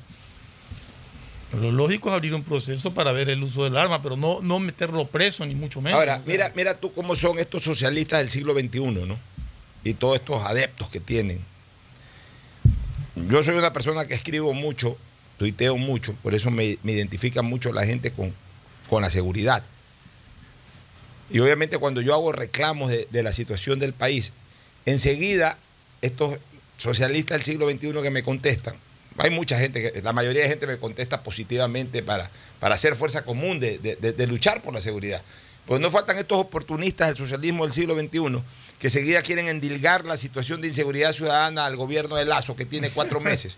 lo 1.60 1.70
lógico 1.70 2.08
es 2.08 2.14
abrir 2.14 2.34
un 2.34 2.42
proceso 2.42 2.94
para 2.94 3.12
ver 3.12 3.28
el 3.28 3.42
uso 3.42 3.64
del 3.64 3.76
arma, 3.76 4.02
pero 4.02 4.16
no, 4.16 4.40
no 4.40 4.58
meterlo 4.58 5.06
preso, 5.06 5.44
ni 5.44 5.54
mucho 5.54 5.82
menos. 5.82 5.98
Ahora, 5.98 6.16
o 6.16 6.24
sea, 6.24 6.32
mira, 6.32 6.52
mira 6.56 6.74
tú 6.78 6.92
cómo 6.94 7.14
son 7.14 7.38
estos 7.38 7.62
socialistas 7.62 8.20
del 8.20 8.30
siglo 8.30 8.54
XXI, 8.54 8.80
¿no? 9.06 9.18
Y 9.84 9.94
todos 9.94 10.16
estos 10.16 10.42
adeptos 10.44 10.88
que 10.88 11.00
tienen. 11.00 11.40
Yo 13.28 13.42
soy 13.42 13.56
una 13.56 13.72
persona 13.72 14.06
que 14.06 14.14
escribo 14.14 14.54
mucho, 14.54 14.96
tuiteo 15.38 15.76
mucho, 15.76 16.14
por 16.22 16.34
eso 16.34 16.50
me, 16.50 16.78
me 16.82 16.92
identifica 16.92 17.42
mucho 17.42 17.72
la 17.72 17.84
gente 17.84 18.12
con, 18.12 18.32
con 18.88 19.02
la 19.02 19.10
seguridad. 19.10 19.62
Y 21.30 21.38
obviamente 21.40 21.78
cuando 21.78 22.00
yo 22.00 22.14
hago 22.14 22.32
reclamos 22.32 22.90
de, 22.90 23.06
de, 23.10 23.22
la 23.22 23.32
situación 23.32 23.78
del 23.78 23.92
país, 23.92 24.32
enseguida 24.86 25.58
estos 26.00 26.38
socialistas 26.78 27.36
del 27.36 27.44
siglo 27.44 27.70
XXI 27.70 27.92
que 28.02 28.10
me 28.10 28.22
contestan, 28.22 28.74
hay 29.18 29.30
mucha 29.30 29.58
gente, 29.58 29.92
que, 29.92 30.02
la 30.02 30.12
mayoría 30.12 30.42
de 30.42 30.48
gente 30.48 30.66
me 30.66 30.78
contesta 30.78 31.22
positivamente 31.22 32.02
para, 32.02 32.30
para 32.60 32.76
hacer 32.76 32.94
fuerza 32.94 33.24
común 33.24 33.58
de, 33.60 33.78
de- 33.78 33.96
de- 33.96 34.12
de 34.12 34.26
luchar 34.26 34.62
por 34.62 34.72
la 34.72 34.80
seguridad. 34.80 35.22
Pues 35.66 35.80
no 35.80 35.90
faltan 35.90 36.16
estos 36.18 36.38
oportunistas 36.38 37.08
del 37.08 37.16
socialismo 37.16 37.64
del 37.64 37.74
siglo 37.74 37.98
XXI 37.98 38.40
que 38.78 38.88
seguida 38.90 39.22
quieren 39.22 39.48
endilgar 39.48 40.04
la 40.04 40.16
situación 40.16 40.60
de 40.60 40.68
inseguridad 40.68 41.12
ciudadana 41.12 41.66
al 41.66 41.74
gobierno 41.76 42.14
de 42.14 42.24
Lazo, 42.24 42.54
que 42.54 42.64
tiene 42.64 42.90
cuatro 42.90 43.18
meses. 43.30 43.56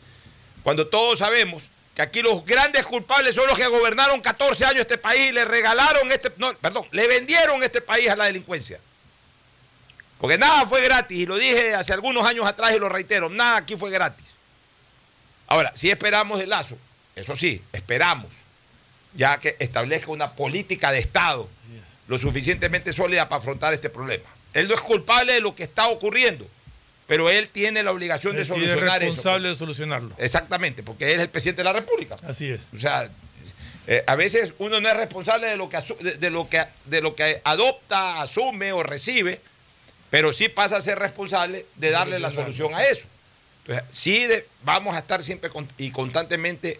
Cuando 0.64 0.86
todos 0.88 1.18
sabemos 1.20 1.64
que 1.94 2.02
aquí 2.02 2.22
los 2.22 2.44
grandes 2.44 2.86
culpables 2.86 3.34
son 3.34 3.46
los 3.46 3.58
que 3.58 3.66
gobernaron 3.66 4.20
14 4.20 4.64
años 4.64 4.80
este 4.80 4.98
país 4.98 5.30
y 5.30 5.32
le 5.32 5.44
regalaron 5.44 6.10
este, 6.12 6.32
no, 6.36 6.54
perdón, 6.54 6.86
le 6.92 7.06
vendieron 7.06 7.62
este 7.62 7.80
país 7.80 8.08
a 8.08 8.16
la 8.16 8.26
delincuencia. 8.26 8.78
Porque 10.18 10.36
nada 10.36 10.66
fue 10.66 10.82
gratis, 10.82 11.18
y 11.18 11.26
lo 11.26 11.36
dije 11.36 11.74
hace 11.74 11.92
algunos 11.92 12.26
años 12.26 12.46
atrás 12.46 12.72
y 12.76 12.78
lo 12.78 12.88
reitero, 12.88 13.30
nada 13.30 13.56
aquí 13.56 13.76
fue 13.76 13.90
gratis. 13.90 14.26
Ahora, 15.46 15.72
si 15.74 15.90
esperamos 15.90 16.38
de 16.38 16.46
Lazo, 16.46 16.76
eso 17.16 17.34
sí, 17.34 17.62
esperamos, 17.72 18.30
ya 19.14 19.38
que 19.38 19.56
establezca 19.58 20.10
una 20.10 20.32
política 20.32 20.92
de 20.92 21.00
Estado 21.00 21.48
lo 22.06 22.18
suficientemente 22.18 22.92
sólida 22.92 23.28
para 23.28 23.40
afrontar 23.40 23.72
este 23.72 23.88
problema. 23.88 24.28
Él 24.52 24.68
no 24.68 24.74
es 24.74 24.80
culpable 24.80 25.32
de 25.32 25.40
lo 25.40 25.54
que 25.54 25.62
está 25.62 25.88
ocurriendo, 25.88 26.46
pero 27.10 27.28
él 27.28 27.48
tiene 27.48 27.82
la 27.82 27.90
obligación 27.90 28.36
de 28.36 28.42
es 28.42 28.48
solucionar 28.48 29.02
eso. 29.02 29.10
responsable 29.10 29.48
de 29.48 29.54
solucionarlo. 29.56 30.14
Exactamente, 30.16 30.84
porque 30.84 31.06
él 31.06 31.14
es 31.16 31.22
el 31.22 31.28
presidente 31.28 31.58
de 31.60 31.64
la 31.64 31.72
República. 31.72 32.14
Así 32.22 32.48
es. 32.48 32.60
O 32.72 32.78
sea, 32.78 33.10
eh, 33.88 34.04
a 34.06 34.14
veces 34.14 34.54
uno 34.58 34.80
no 34.80 34.88
es 34.88 34.96
responsable 34.96 35.48
de 35.48 35.56
lo, 35.56 35.68
que 35.68 35.78
de, 35.98 36.18
de 36.18 36.30
lo 36.30 36.48
que 36.48 36.62
de 36.84 37.00
lo 37.00 37.16
que 37.16 37.40
adopta, 37.42 38.22
asume 38.22 38.72
o 38.72 38.84
recibe, 38.84 39.40
pero 40.08 40.32
sí 40.32 40.48
pasa 40.48 40.76
a 40.76 40.80
ser 40.80 41.00
responsable 41.00 41.66
de 41.74 41.90
darle 41.90 42.20
la 42.20 42.30
solución 42.30 42.72
a 42.76 42.84
eso. 42.84 43.06
Entonces, 43.66 43.84
sí 43.92 44.26
de- 44.28 44.46
vamos 44.62 44.94
a 44.94 45.00
estar 45.00 45.20
siempre 45.24 45.50
con- 45.50 45.66
y 45.78 45.90
constantemente 45.90 46.78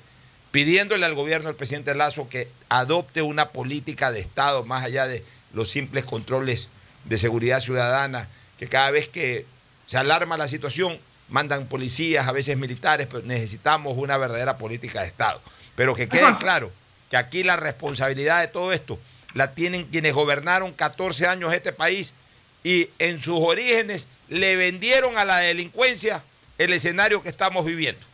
pidiéndole 0.53 1.07
al 1.07 1.15
gobierno 1.15 1.49
del 1.49 1.57
presidente 1.57 1.93
Lazo 1.97 2.29
que 2.29 2.47
adopte 2.69 3.21
una 3.21 3.49
política 3.49 4.13
de 4.13 4.21
Estado 4.21 4.65
más 4.65 4.85
allá 4.85 5.09
de 5.09 5.25
los 5.55 5.73
simples 5.73 6.05
controles 6.05 6.69
de 7.05 7.19
seguridad 7.19 7.59
ciudadana, 7.59 8.29
que 8.61 8.69
cada 8.69 8.93
vez 8.93 9.09
que 9.09 9.45
se 9.91 9.99
alarma 9.99 10.37
la 10.37 10.47
situación 10.47 11.01
mandan 11.31 11.67
policías, 11.67 12.29
a 12.29 12.33
veces 12.33 12.57
militares, 12.57 13.09
pero 13.11 13.27
necesitamos 13.27 13.97
una 13.97 14.17
verdadera 14.17 14.57
política 14.57 15.01
de 15.01 15.09
Estado. 15.09 15.43
Pero 15.75 15.97
que 15.97 16.09
quede 16.09 16.33
claro 16.39 16.71
que 17.11 17.17
aquí 17.17 17.43
la 17.43 17.57
responsabilidad 17.57 18.41
de 18.41 18.47
todo 18.47 18.73
esto 18.73 19.01
la 19.35 19.53
tienen 19.53 19.87
quienes 19.87 20.15
gobernaron 20.15 20.73
14 20.73 21.27
años 21.27 21.53
este 21.53 21.73
país 21.73 22.15
y 22.63 22.89
en 23.01 23.21
sus 23.21 23.41
orígenes 23.41 24.07
le 24.29 24.55
vendieron 24.55 25.19
a 25.19 25.25
la 25.25 25.39
delincuencia 25.39 26.23
el 26.57 26.73
escenario 26.73 27.21
que 27.21 27.29
estamos 27.29 27.67
viviendo. 27.67 28.07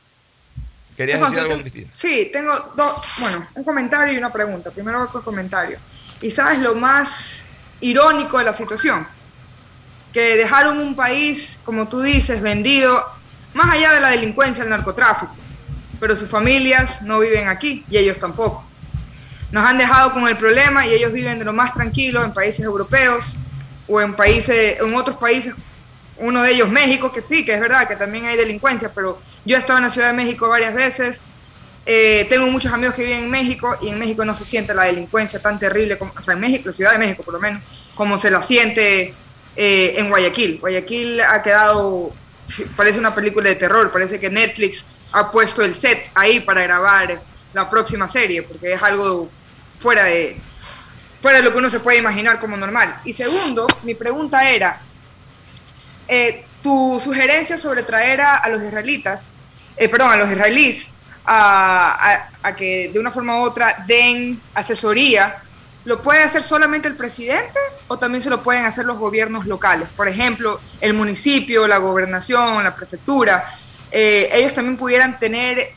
¿Querías 0.96 1.20
decir 1.20 1.40
algo, 1.40 1.60
Cristina? 1.60 1.90
Sí, 1.92 2.30
tengo 2.32 2.72
dos, 2.74 3.04
bueno, 3.18 3.46
un 3.54 3.64
comentario 3.64 4.14
y 4.14 4.16
una 4.16 4.32
pregunta. 4.32 4.70
Primero 4.70 5.06
con 5.08 5.20
el 5.20 5.24
comentario. 5.26 5.78
Y 6.22 6.30
sabes 6.30 6.58
lo 6.60 6.74
más 6.74 7.42
irónico 7.82 8.38
de 8.38 8.44
la 8.44 8.54
situación, 8.54 9.06
que 10.16 10.34
dejaron 10.34 10.78
un 10.78 10.96
país, 10.96 11.60
como 11.62 11.88
tú 11.88 12.00
dices, 12.00 12.40
vendido 12.40 13.04
más 13.52 13.74
allá 13.74 13.92
de 13.92 14.00
la 14.00 14.08
delincuencia, 14.08 14.64
el 14.64 14.70
narcotráfico, 14.70 15.36
pero 16.00 16.16
sus 16.16 16.30
familias 16.30 17.02
no 17.02 17.20
viven 17.20 17.48
aquí 17.48 17.84
y 17.90 17.98
ellos 17.98 18.18
tampoco. 18.18 18.64
Nos 19.52 19.62
han 19.62 19.76
dejado 19.76 20.14
con 20.14 20.26
el 20.26 20.38
problema 20.38 20.86
y 20.86 20.94
ellos 20.94 21.12
viven 21.12 21.38
de 21.38 21.44
lo 21.44 21.52
más 21.52 21.74
tranquilo 21.74 22.24
en 22.24 22.32
países 22.32 22.64
europeos 22.64 23.36
o 23.86 24.00
en 24.00 24.14
países, 24.14 24.80
en 24.80 24.94
otros 24.94 25.18
países 25.18 25.54
uno 26.16 26.42
de 26.42 26.52
ellos 26.52 26.70
México, 26.70 27.12
que 27.12 27.20
sí, 27.20 27.44
que 27.44 27.52
es 27.52 27.60
verdad 27.60 27.86
que 27.86 27.96
también 27.96 28.24
hay 28.24 28.38
delincuencia, 28.38 28.90
pero 28.94 29.20
yo 29.44 29.56
he 29.56 29.58
estado 29.58 29.80
en 29.80 29.84
la 29.84 29.90
Ciudad 29.90 30.06
de 30.06 30.14
México 30.14 30.48
varias 30.48 30.72
veces, 30.72 31.20
eh, 31.84 32.26
tengo 32.30 32.50
muchos 32.50 32.72
amigos 32.72 32.94
que 32.94 33.04
viven 33.04 33.24
en 33.24 33.30
México 33.30 33.76
y 33.82 33.90
en 33.90 33.98
México 33.98 34.24
no 34.24 34.34
se 34.34 34.46
siente 34.46 34.72
la 34.72 34.84
delincuencia 34.84 35.42
tan 35.42 35.58
terrible, 35.58 35.98
como, 35.98 36.14
o 36.18 36.22
sea, 36.22 36.32
en 36.32 36.40
México, 36.40 36.62
la 36.68 36.72
Ciudad 36.72 36.92
de 36.92 36.98
México 37.00 37.22
por 37.22 37.34
lo 37.34 37.40
menos, 37.40 37.62
como 37.94 38.18
se 38.18 38.30
la 38.30 38.40
siente 38.40 39.14
eh, 39.56 39.94
en 39.96 40.08
Guayaquil. 40.08 40.58
Guayaquil 40.58 41.20
ha 41.20 41.42
quedado, 41.42 42.12
parece 42.76 42.98
una 42.98 43.14
película 43.14 43.48
de 43.48 43.56
terror, 43.56 43.92
parece 43.92 44.20
que 44.20 44.30
Netflix 44.30 44.84
ha 45.12 45.30
puesto 45.30 45.62
el 45.62 45.74
set 45.74 46.10
ahí 46.14 46.40
para 46.40 46.62
grabar 46.62 47.20
la 47.52 47.70
próxima 47.70 48.08
serie, 48.08 48.42
porque 48.42 48.74
es 48.74 48.82
algo 48.82 49.30
fuera 49.80 50.04
de, 50.04 50.36
fuera 51.22 51.38
de 51.38 51.44
lo 51.44 51.52
que 51.52 51.58
uno 51.58 51.70
se 51.70 51.80
puede 51.80 51.98
imaginar 51.98 52.38
como 52.38 52.56
normal. 52.56 53.00
Y 53.04 53.12
segundo, 53.12 53.66
mi 53.82 53.94
pregunta 53.94 54.48
era, 54.50 54.80
eh, 56.08 56.44
tu 56.62 57.00
sugerencia 57.02 57.56
sobre 57.56 57.82
traer 57.82 58.20
a, 58.20 58.36
a 58.36 58.48
los 58.48 58.62
israelitas, 58.62 59.30
eh, 59.76 59.88
perdón, 59.88 60.12
a 60.12 60.16
los 60.16 60.30
israelíes, 60.30 60.90
a, 61.26 62.28
que 62.56 62.90
de 62.92 62.98
una 62.98 63.10
forma 63.10 63.40
u 63.40 63.42
otra 63.42 63.84
den 63.86 64.40
asesoría, 64.54 65.42
¿lo 65.86 66.02
puede 66.02 66.22
hacer 66.22 66.42
solamente 66.42 66.88
el 66.88 66.96
presidente 66.96 67.58
o 67.88 67.98
también 67.98 68.22
se 68.22 68.28
lo 68.28 68.42
pueden 68.42 68.64
hacer 68.66 68.84
los 68.84 68.98
gobiernos 68.98 69.46
locales? 69.46 69.88
Por 69.96 70.08
ejemplo, 70.08 70.60
el 70.80 70.92
municipio, 70.94 71.66
la 71.66 71.78
gobernación, 71.78 72.62
la 72.64 72.74
prefectura, 72.76 73.44
eh, 73.90 74.28
ellos 74.32 74.52
también 74.52 74.76
pudieran 74.76 75.18
tener 75.18 75.72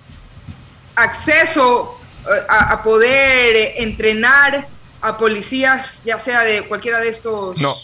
acceso 0.96 1.98
eh, 2.26 2.42
a, 2.50 2.74
a 2.74 2.84
poder 2.84 3.74
entrenar 3.78 4.68
a 5.02 5.18
policías, 5.18 6.00
ya 6.04 6.20
sea 6.20 6.42
de 6.42 6.64
cualquiera 6.64 7.00
de 7.00 7.10
estos 7.10 7.58
No. 7.62 7.76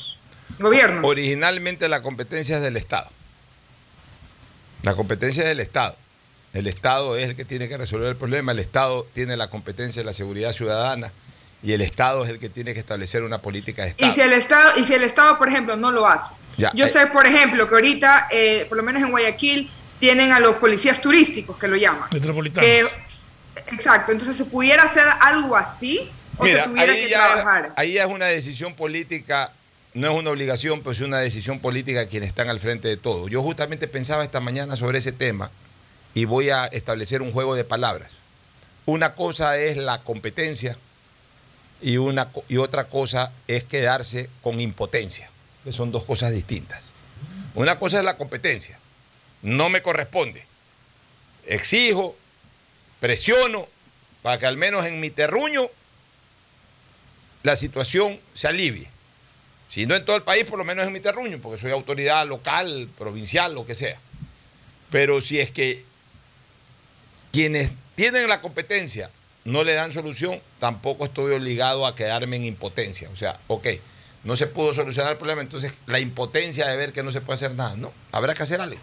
gobiernos. 0.59 1.05
Originalmente 1.05 1.87
la 1.87 2.01
competencia 2.01 2.57
es 2.57 2.61
del 2.63 2.75
Estado. 2.75 3.09
La 4.83 4.95
competencia 4.95 5.43
es 5.43 5.49
del 5.49 5.59
Estado. 5.61 5.95
El 6.53 6.67
Estado 6.67 7.17
es 7.17 7.29
el 7.29 7.35
que 7.35 7.45
tiene 7.45 7.67
que 7.69 7.77
resolver 7.77 8.09
el 8.09 8.15
problema. 8.15 8.51
El 8.51 8.59
Estado 8.59 9.05
tiene 9.13 9.37
la 9.37 9.49
competencia 9.49 10.01
de 10.01 10.05
la 10.05 10.13
seguridad 10.13 10.51
ciudadana 10.53 11.11
y 11.65 11.73
el 11.73 11.81
Estado 11.81 12.23
es 12.23 12.29
el 12.29 12.37
que 12.37 12.47
tiene 12.47 12.75
que 12.75 12.79
establecer 12.79 13.23
una 13.23 13.39
política 13.39 13.81
de 13.81 13.89
Estado. 13.89 14.11
Y 14.11 14.13
si 14.13 14.21
el 14.21 14.33
Estado, 14.33 14.79
y 14.79 14.83
si 14.83 14.93
el 14.93 15.03
Estado, 15.03 15.35
por 15.39 15.49
ejemplo, 15.49 15.75
no 15.75 15.89
lo 15.89 16.07
hace. 16.07 16.31
Ya, 16.57 16.71
Yo 16.75 16.85
eh. 16.85 16.89
sé, 16.89 17.07
por 17.07 17.25
ejemplo, 17.25 17.67
que 17.67 17.73
ahorita, 17.73 18.27
eh, 18.31 18.67
por 18.69 18.77
lo 18.77 18.83
menos 18.83 19.01
en 19.01 19.09
Guayaquil, 19.09 19.71
tienen 19.99 20.31
a 20.31 20.39
los 20.39 20.57
policías 20.57 21.01
turísticos 21.01 21.57
que 21.57 21.67
lo 21.67 21.75
llaman. 21.75 22.07
Metropolitanos. 22.13 22.91
Exacto, 23.71 24.11
entonces 24.11 24.37
se 24.37 24.45
pudiera 24.45 24.83
hacer 24.83 25.05
algo 25.21 25.55
así 25.55 26.11
o 26.37 26.43
Mira, 26.43 26.65
se 26.65 26.69
tuviera 26.69 26.93
ahí 26.93 27.03
que 27.03 27.09
ya, 27.09 27.33
trabajar. 27.33 27.73
ahí 27.75 27.93
ya 27.93 28.03
es 28.03 28.09
una 28.09 28.25
decisión 28.27 28.75
política, 28.75 29.51
no 29.95 30.11
es 30.11 30.19
una 30.19 30.29
obligación, 30.29 30.81
pero 30.81 30.91
es 30.91 30.99
una 30.99 31.17
decisión 31.17 31.59
política 31.59 32.01
de 32.01 32.07
quienes 32.07 32.29
están 32.29 32.49
al 32.49 32.59
frente 32.59 32.87
de 32.87 32.97
todo. 32.97 33.27
Yo 33.27 33.41
justamente 33.41 33.87
pensaba 33.87 34.23
esta 34.23 34.39
mañana 34.39 34.75
sobre 34.75 34.99
ese 34.99 35.13
tema 35.13 35.49
y 36.13 36.25
voy 36.25 36.51
a 36.51 36.65
establecer 36.67 37.23
un 37.23 37.31
juego 37.31 37.55
de 37.55 37.63
palabras. 37.63 38.11
Una 38.85 39.15
cosa 39.15 39.57
es 39.57 39.77
la 39.77 40.01
competencia 40.03 40.77
y, 41.81 41.97
una, 41.97 42.29
y 42.47 42.57
otra 42.57 42.85
cosa 42.85 43.31
es 43.47 43.63
quedarse 43.63 44.29
con 44.41 44.59
impotencia, 44.59 45.29
que 45.63 45.71
son 45.71 45.91
dos 45.91 46.03
cosas 46.03 46.31
distintas. 46.31 46.85
Una 47.53 47.79
cosa 47.79 47.99
es 47.99 48.05
la 48.05 48.17
competencia, 48.17 48.77
no 49.41 49.69
me 49.69 49.81
corresponde. 49.81 50.45
Exijo, 51.45 52.15
presiono 52.99 53.67
para 54.21 54.39
que 54.39 54.47
al 54.47 54.57
menos 54.57 54.85
en 54.85 54.99
mi 54.99 55.11
terruño 55.11 55.69
la 57.43 57.55
situación 57.55 58.19
se 58.33 58.47
alivie. 58.47 58.89
Si 59.69 59.85
no 59.85 59.95
en 59.95 60.05
todo 60.05 60.15
el 60.15 60.23
país, 60.23 60.45
por 60.45 60.57
lo 60.57 60.65
menos 60.65 60.87
en 60.87 60.93
mi 60.93 60.99
terruño, 60.99 61.39
porque 61.39 61.61
soy 61.61 61.71
autoridad 61.71 62.25
local, 62.27 62.89
provincial, 62.97 63.53
lo 63.53 63.65
que 63.65 63.75
sea. 63.75 63.99
Pero 64.89 65.21
si 65.21 65.39
es 65.39 65.51
que 65.51 65.83
quienes 67.31 67.69
tienen 67.95 68.27
la 68.27 68.41
competencia 68.41 69.11
no 69.45 69.63
le 69.63 69.73
dan 69.73 69.91
solución, 69.91 70.41
tampoco 70.59 71.05
estoy 71.05 71.33
obligado 71.33 71.85
a 71.85 71.95
quedarme 71.95 72.35
en 72.35 72.45
impotencia. 72.45 73.09
O 73.11 73.15
sea, 73.15 73.39
ok, 73.47 73.67
no 74.23 74.35
se 74.35 74.47
pudo 74.47 74.73
solucionar 74.73 75.11
el 75.11 75.17
problema, 75.17 75.41
entonces 75.41 75.73
la 75.85 75.99
impotencia 75.99 76.67
de 76.67 76.75
ver 76.75 76.91
que 76.91 77.03
no 77.03 77.11
se 77.11 77.21
puede 77.21 77.35
hacer 77.35 77.55
nada. 77.55 77.75
No, 77.77 77.93
habrá 78.11 78.33
que 78.33 78.43
hacer 78.43 78.59
algo. 78.59 78.79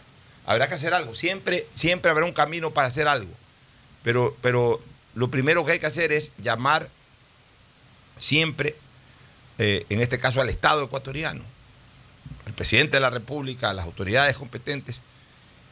Habrá 0.46 0.68
que 0.68 0.74
hacer 0.74 0.94
algo. 0.94 1.14
Siempre, 1.14 1.66
siempre 1.74 2.10
habrá 2.10 2.24
un 2.24 2.32
camino 2.32 2.70
para 2.70 2.86
hacer 2.86 3.08
algo. 3.08 3.30
Pero, 4.04 4.36
pero 4.40 4.80
lo 5.14 5.30
primero 5.30 5.64
que 5.64 5.72
hay 5.72 5.78
que 5.80 5.86
hacer 5.86 6.12
es 6.12 6.30
llamar 6.38 6.88
siempre, 8.18 8.76
eh, 9.58 9.84
en 9.88 10.00
este 10.00 10.20
caso 10.20 10.40
al 10.40 10.48
Estado 10.48 10.84
ecuatoriano, 10.84 11.42
al 12.46 12.52
presidente 12.52 12.96
de 12.96 13.00
la 13.00 13.10
República, 13.10 13.70
a 13.70 13.74
las 13.74 13.84
autoridades 13.84 14.36
competentes, 14.36 15.00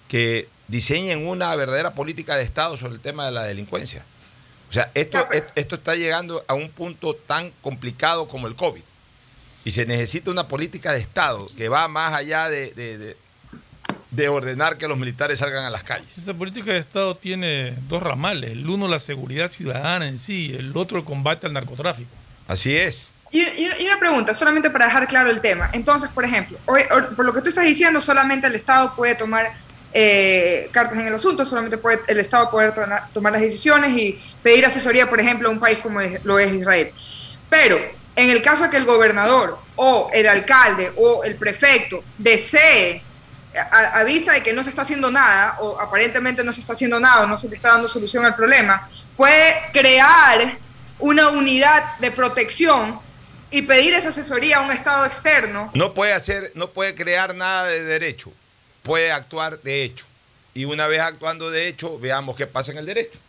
que 0.09 0.49
diseñen 0.67 1.27
una 1.27 1.55
verdadera 1.55 1.95
política 1.95 2.35
de 2.35 2.43
Estado 2.43 2.77
sobre 2.77 2.95
el 2.95 3.01
tema 3.01 3.27
de 3.27 3.33
la 3.33 3.45
delincuencia. 3.45 4.05
O 4.71 4.73
sea, 4.73 4.91
esto, 4.95 5.31
est- 5.33 5.49
esto 5.57 5.75
está 5.75 5.97
llegando 5.97 6.43
a 6.47 6.55
un 6.55 6.71
punto 6.71 7.15
tan 7.15 7.51
complicado 7.61 8.29
como 8.29 8.47
el 8.47 8.55
COVID. 8.55 8.83
Y 9.65 9.73
se 9.73 9.85
necesita 9.85 10.31
una 10.31 10.47
política 10.49 10.93
de 10.93 11.01
Estado 11.01 11.49
que 11.57 11.69
va 11.69 11.87
más 11.89 12.15
allá 12.15 12.49
de, 12.49 12.71
de- 12.73 12.97
de- 12.99 13.17
de 14.13 14.29
ordenar 14.29 14.77
que 14.79 14.89
los 14.89 14.97
militares 14.99 15.39
salgan 15.41 15.65
a 15.65 15.71
las 15.71 15.83
calles. 15.85 16.07
Esa 16.19 16.35
política 16.35 16.73
de 16.73 16.79
Estado 16.79 17.17
tiene 17.17 17.75
dos 17.89 18.03
ramales. 18.03 18.51
El 18.53 18.69
uno, 18.69 18.89
la 18.89 18.99
seguridad 19.01 19.51
ciudadana 19.51 20.07
en 20.09 20.19
sí, 20.19 20.55
el 20.59 20.77
otro, 20.77 20.99
el 20.99 21.05
combate 21.05 21.47
al 21.47 21.53
narcotráfico. 21.53 22.11
Así 22.49 22.77
es. 22.77 23.07
Y, 23.33 23.45
una 23.85 23.99
pregunta, 24.01 24.35
solamente 24.35 24.71
para 24.71 24.87
dejar 24.87 25.07
claro 25.07 25.31
el 25.31 25.41
tema. 25.41 25.71
Entonces, 25.73 26.11
por 26.11 26.25
ejemplo, 26.25 26.59
hoy- 26.67 26.83
hoy- 26.91 27.15
por 27.15 27.25
lo 27.25 27.33
que 27.33 27.41
tú 27.43 27.49
estás 27.49 27.65
diciendo, 27.65 28.01
solamente 28.01 28.47
el 28.49 28.55
Estado 28.57 28.95
puede 28.97 29.15
tomar 29.15 29.53
eh, 29.93 30.69
cartas 30.73 30.99
en 30.99 31.07
el 31.07 31.15
asunto, 31.15 31.45
solamente 31.45 31.79
puede 31.79 32.01
el 32.07 32.21
Estado 32.21 32.51
poder 32.51 32.73
tomar 33.13 33.33
las 33.33 33.43
decisiones 33.43 33.97
y 33.97 34.21
pedir 34.43 34.65
asesoría, 34.67 35.09
por 35.09 35.21
ejemplo, 35.21 35.49
a 35.49 35.53
un 35.53 35.61
país 35.61 35.79
como 35.79 36.01
lo 36.25 36.39
es 36.39 36.53
Israel. 36.53 36.93
Pero 37.49 37.79
en 38.17 38.31
el 38.31 38.43
caso 38.43 38.65
de 38.65 38.71
que 38.71 38.77
el 38.77 38.85
gobernador 38.85 39.59
o 39.77 40.11
el 40.13 40.29
alcalde 40.29 40.93
o 40.97 41.25
el 41.25 41.37
prefecto 41.37 42.05
desee 42.19 43.03
a, 43.73 43.99
a 43.99 44.05
vista 44.05 44.33
de 44.33 44.43
que 44.43 44.53
no 44.53 44.63
se 44.63 44.71
está 44.71 44.83
haciendo 44.83 45.11
nada 45.11 45.57
o 45.61 45.81
aparentemente 45.81 46.45
no 46.45 46.53
se 46.53 46.61
está 46.61 46.75
haciendo 46.75 47.01
nada 47.01 47.25
o 47.25 47.27
no 47.27 47.37
se 47.37 47.49
le 47.49 47.57
está 47.57 47.71
dando 47.71 47.89
solución 47.89 48.25
al 48.25 48.37
problema, 48.37 48.89
puede 49.17 49.55
crear 49.73 50.57
una 51.01 51.31
unidad 51.31 51.99
de 51.99 52.11
protección 52.11 53.01
y 53.51 53.63
pedir 53.63 53.95
esa 53.95 54.11
asesoría 54.11 54.59
a 54.59 54.61
un 54.61 54.71
Estado 54.71 55.05
externo. 55.07 55.71
No 55.75 55.93
puede 55.93 56.13
hacer, 56.13 56.53
no 56.55 56.71
puede 56.71 56.95
crear 56.95 57.35
nada 57.35 57.67
de 57.67 57.83
derecho, 57.83 58.33
puede 58.91 59.13
actuar 59.13 59.63
de 59.63 59.85
hecho. 59.85 60.05
Y 60.53 60.65
una 60.65 60.89
vez 60.89 61.01
actuando 61.01 61.49
de 61.49 61.69
hecho, 61.69 61.97
veamos 62.01 62.35
qué 62.35 62.49
pasa 62.49 62.73
en 62.73 62.79
el 62.79 62.87
derecho. 62.87 63.21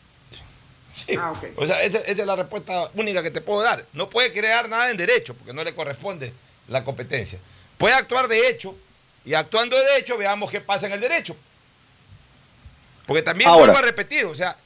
Sí. 0.96 1.16
Ah. 1.20 1.36
O 1.56 1.68
sea, 1.68 1.84
esa, 1.84 2.00
esa 2.00 2.22
es 2.22 2.26
la 2.26 2.36
respuesta 2.36 2.90
única 2.96 3.22
que 3.22 3.30
te 3.30 3.42
puedo 3.42 3.62
dar. 3.62 3.86
No 3.94 4.10
puede 4.10 4.32
crear 4.32 4.68
nada 4.68 4.90
en 4.90 4.98
derecho, 4.98 5.36
porque 5.36 5.54
no 5.54 5.64
le 5.64 5.76
corresponde 5.76 6.34
la 6.68 6.84
competencia. 6.84 7.38
Puede 7.78 7.94
actuar 7.94 8.28
de 8.28 8.50
hecho, 8.50 8.76
y 9.24 9.36
actuando 9.36 9.78
de 9.78 9.98
hecho, 10.00 10.18
veamos 10.18 10.50
qué 10.50 10.62
pasa 10.62 10.88
en 10.88 10.94
el 10.94 11.00
derecho. 11.00 11.36
Porque 13.06 13.22
también 13.22 13.48
Ahora. 13.48 13.66
vuelvo 13.66 13.78
a 13.78 13.84
repetir, 13.84 14.26
o 14.26 14.34
sea, 14.34 14.58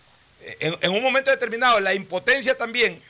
en, 0.62 0.78
en 0.80 0.92
un 0.92 1.04
momento 1.04 1.30
determinado, 1.30 1.82
la 1.82 1.94
impotencia 1.94 2.58
también 2.58 3.04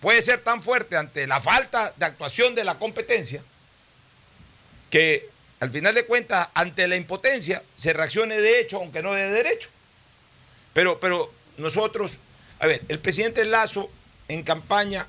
puede 0.00 0.22
ser 0.22 0.38
tan 0.38 0.62
fuerte 0.62 0.96
ante 0.96 1.26
la 1.26 1.40
falta 1.40 1.92
de 1.96 2.06
actuación 2.06 2.54
de 2.54 2.62
la 2.62 2.78
competencia 2.78 3.42
que 4.88 5.28
al 5.60 5.70
final 5.70 5.94
de 5.94 6.06
cuentas, 6.06 6.48
ante 6.54 6.86
la 6.86 6.96
impotencia, 6.96 7.62
se 7.76 7.92
reaccione 7.92 8.40
de 8.40 8.60
hecho, 8.60 8.76
aunque 8.76 9.02
no 9.02 9.12
de 9.12 9.28
derecho. 9.28 9.68
Pero, 10.72 11.00
pero 11.00 11.32
nosotros, 11.56 12.18
a 12.60 12.66
ver, 12.66 12.82
el 12.88 12.98
presidente 13.00 13.44
Lazo 13.44 13.90
en 14.28 14.42
campaña 14.42 15.06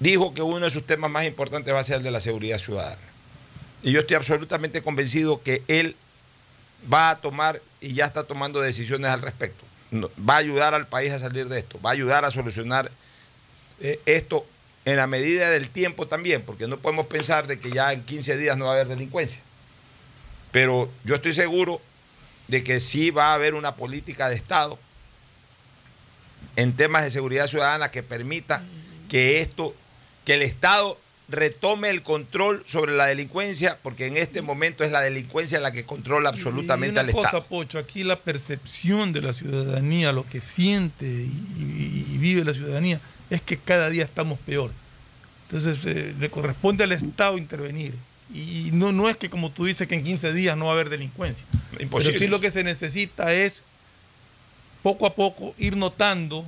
dijo 0.00 0.32
que 0.32 0.42
uno 0.42 0.64
de 0.64 0.70
sus 0.70 0.86
temas 0.86 1.10
más 1.10 1.26
importantes 1.26 1.74
va 1.74 1.80
a 1.80 1.84
ser 1.84 1.96
el 1.96 2.02
de 2.02 2.10
la 2.10 2.20
seguridad 2.20 2.58
ciudadana. 2.58 3.02
Y 3.82 3.92
yo 3.92 4.00
estoy 4.00 4.16
absolutamente 4.16 4.82
convencido 4.82 5.42
que 5.42 5.62
él 5.68 5.96
va 6.92 7.10
a 7.10 7.20
tomar 7.20 7.60
y 7.80 7.94
ya 7.94 8.06
está 8.06 8.24
tomando 8.24 8.60
decisiones 8.60 9.10
al 9.10 9.22
respecto. 9.22 9.64
Va 10.18 10.34
a 10.34 10.38
ayudar 10.38 10.74
al 10.74 10.86
país 10.86 11.12
a 11.12 11.18
salir 11.18 11.48
de 11.48 11.58
esto, 11.58 11.80
va 11.80 11.90
a 11.90 11.92
ayudar 11.92 12.24
a 12.24 12.30
solucionar 12.30 12.90
eh, 13.80 14.00
esto 14.06 14.46
en 14.90 14.96
la 14.96 15.06
medida 15.06 15.50
del 15.50 15.68
tiempo 15.68 16.06
también, 16.06 16.42
porque 16.42 16.66
no 16.66 16.78
podemos 16.78 17.06
pensar 17.06 17.46
de 17.46 17.58
que 17.58 17.70
ya 17.70 17.92
en 17.92 18.02
15 18.04 18.36
días 18.36 18.56
no 18.56 18.64
va 18.66 18.70
a 18.70 18.74
haber 18.74 18.88
delincuencia. 18.88 19.40
Pero 20.50 20.90
yo 21.04 21.16
estoy 21.16 21.34
seguro 21.34 21.80
de 22.46 22.62
que 22.64 22.80
sí 22.80 23.10
va 23.10 23.32
a 23.32 23.34
haber 23.34 23.54
una 23.54 23.74
política 23.74 24.28
de 24.30 24.36
Estado 24.36 24.78
en 26.56 26.72
temas 26.74 27.04
de 27.04 27.10
seguridad 27.10 27.46
ciudadana 27.46 27.90
que 27.90 28.02
permita 28.02 28.62
que 29.08 29.40
esto, 29.40 29.74
que 30.24 30.34
el 30.34 30.42
Estado 30.42 30.98
retome 31.28 31.90
el 31.90 32.02
control 32.02 32.64
sobre 32.66 32.96
la 32.96 33.04
delincuencia, 33.06 33.76
porque 33.82 34.06
en 34.06 34.16
este 34.16 34.40
momento 34.40 34.82
es 34.84 34.90
la 34.90 35.02
delincuencia 35.02 35.60
la 35.60 35.72
que 35.72 35.84
controla 35.84 36.30
absolutamente 36.30 36.88
y 36.88 36.92
una 36.92 37.00
al 37.02 37.10
cosa, 37.12 37.28
Estado. 37.28 37.44
Pocho, 37.44 37.78
aquí 37.78 38.02
la 38.02 38.18
percepción 38.18 39.12
de 39.12 39.20
la 39.20 39.34
ciudadanía, 39.34 40.12
lo 40.12 40.26
que 40.26 40.40
siente 40.40 41.04
y, 41.04 41.26
y- 41.58 42.06
y 42.14 42.16
vive 42.18 42.44
la 42.44 42.54
ciudadanía, 42.54 43.00
es 43.30 43.40
que 43.40 43.56
cada 43.56 43.90
día 43.90 44.04
estamos 44.04 44.38
peor. 44.40 44.70
Entonces, 45.48 45.84
eh, 45.86 46.14
le 46.18 46.30
corresponde 46.30 46.84
al 46.84 46.92
Estado 46.92 47.38
intervenir. 47.38 47.94
Y 48.34 48.70
no, 48.72 48.92
no 48.92 49.08
es 49.08 49.16
que, 49.16 49.30
como 49.30 49.50
tú 49.50 49.64
dices, 49.64 49.86
que 49.86 49.94
en 49.94 50.04
15 50.04 50.34
días 50.34 50.56
no 50.56 50.66
va 50.66 50.72
a 50.72 50.74
haber 50.74 50.90
delincuencia. 50.90 51.46
Imposible. 51.78 52.12
Pero 52.12 52.24
sí 52.24 52.30
lo 52.30 52.40
que 52.40 52.50
se 52.50 52.62
necesita 52.62 53.32
es, 53.32 53.62
poco 54.82 55.06
a 55.06 55.14
poco, 55.14 55.54
ir 55.58 55.76
notando 55.76 56.44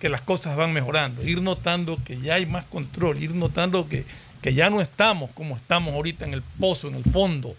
que 0.00 0.08
las 0.08 0.20
cosas 0.20 0.56
van 0.56 0.72
mejorando, 0.72 1.24
ir 1.24 1.40
notando 1.42 1.98
que 2.04 2.20
ya 2.20 2.34
hay 2.34 2.46
más 2.46 2.64
control, 2.64 3.22
ir 3.22 3.34
notando 3.34 3.88
que, 3.88 4.04
que 4.42 4.54
ya 4.54 4.70
no 4.70 4.80
estamos 4.80 5.30
como 5.32 5.56
estamos 5.56 5.94
ahorita 5.94 6.24
en 6.26 6.34
el 6.34 6.42
pozo, 6.42 6.88
en 6.88 6.96
el 6.96 7.04
fondo, 7.04 7.56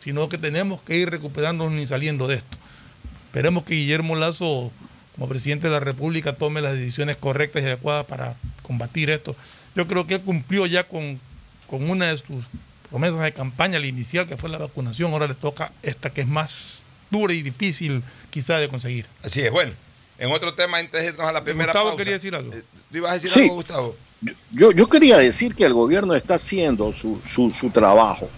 sino 0.00 0.28
que 0.28 0.38
tenemos 0.38 0.80
que 0.82 0.96
ir 0.96 1.10
recuperándonos 1.10 1.78
y 1.78 1.86
saliendo 1.86 2.26
de 2.26 2.36
esto. 2.36 2.56
Esperemos 3.26 3.64
que 3.64 3.74
Guillermo 3.74 4.16
Lazo, 4.16 4.72
como 5.16 5.28
presidente 5.28 5.66
de 5.68 5.72
la 5.72 5.80
República, 5.80 6.34
tome 6.34 6.60
las 6.60 6.74
decisiones 6.74 7.16
correctas 7.16 7.62
y 7.62 7.66
adecuadas 7.66 8.04
para 8.06 8.34
combatir 8.62 9.10
esto. 9.10 9.34
Yo 9.74 9.86
creo 9.86 10.06
que 10.06 10.14
él 10.14 10.20
cumplió 10.20 10.66
ya 10.66 10.84
con, 10.84 11.18
con 11.66 11.88
una 11.90 12.06
de 12.06 12.16
sus 12.16 12.44
promesas 12.90 13.20
de 13.22 13.32
campaña, 13.32 13.78
la 13.78 13.86
inicial, 13.86 14.26
que 14.26 14.36
fue 14.36 14.48
la 14.50 14.58
vacunación. 14.58 15.12
Ahora 15.12 15.26
le 15.26 15.34
toca 15.34 15.72
esta 15.82 16.10
que 16.10 16.20
es 16.20 16.26
más 16.28 16.82
dura 17.10 17.32
y 17.32 17.42
difícil 17.42 18.02
quizá 18.30 18.58
de 18.58 18.68
conseguir. 18.68 19.06
Así 19.22 19.40
es, 19.40 19.50
bueno. 19.50 19.72
En 20.18 20.30
otro 20.32 20.54
tema, 20.54 20.78
antes 20.78 21.02
de 21.02 21.08
irnos 21.08 21.26
a 21.26 21.32
la 21.32 21.44
primera 21.44 21.72
Gustavo 21.72 21.90
pausa. 21.90 21.98
quería 21.98 22.14
decir 22.14 22.34
algo. 22.34 22.52
Eh, 22.54 22.62
¿Tú 22.90 22.96
ibas 22.98 23.10
a 23.10 23.14
decir 23.14 23.30
Sí. 23.30 23.40
algo, 23.42 23.54
Gustavo? 23.56 23.96
Yo, 24.52 24.72
yo 24.72 24.86
quería 24.88 25.18
decir 25.18 25.54
que 25.54 25.64
el 25.64 25.74
gobierno 25.74 26.14
está 26.14 26.34
haciendo 26.36 26.90
su, 26.96 27.20
su- 27.30 27.50
su 27.50 27.68
trabajo, 27.70 28.30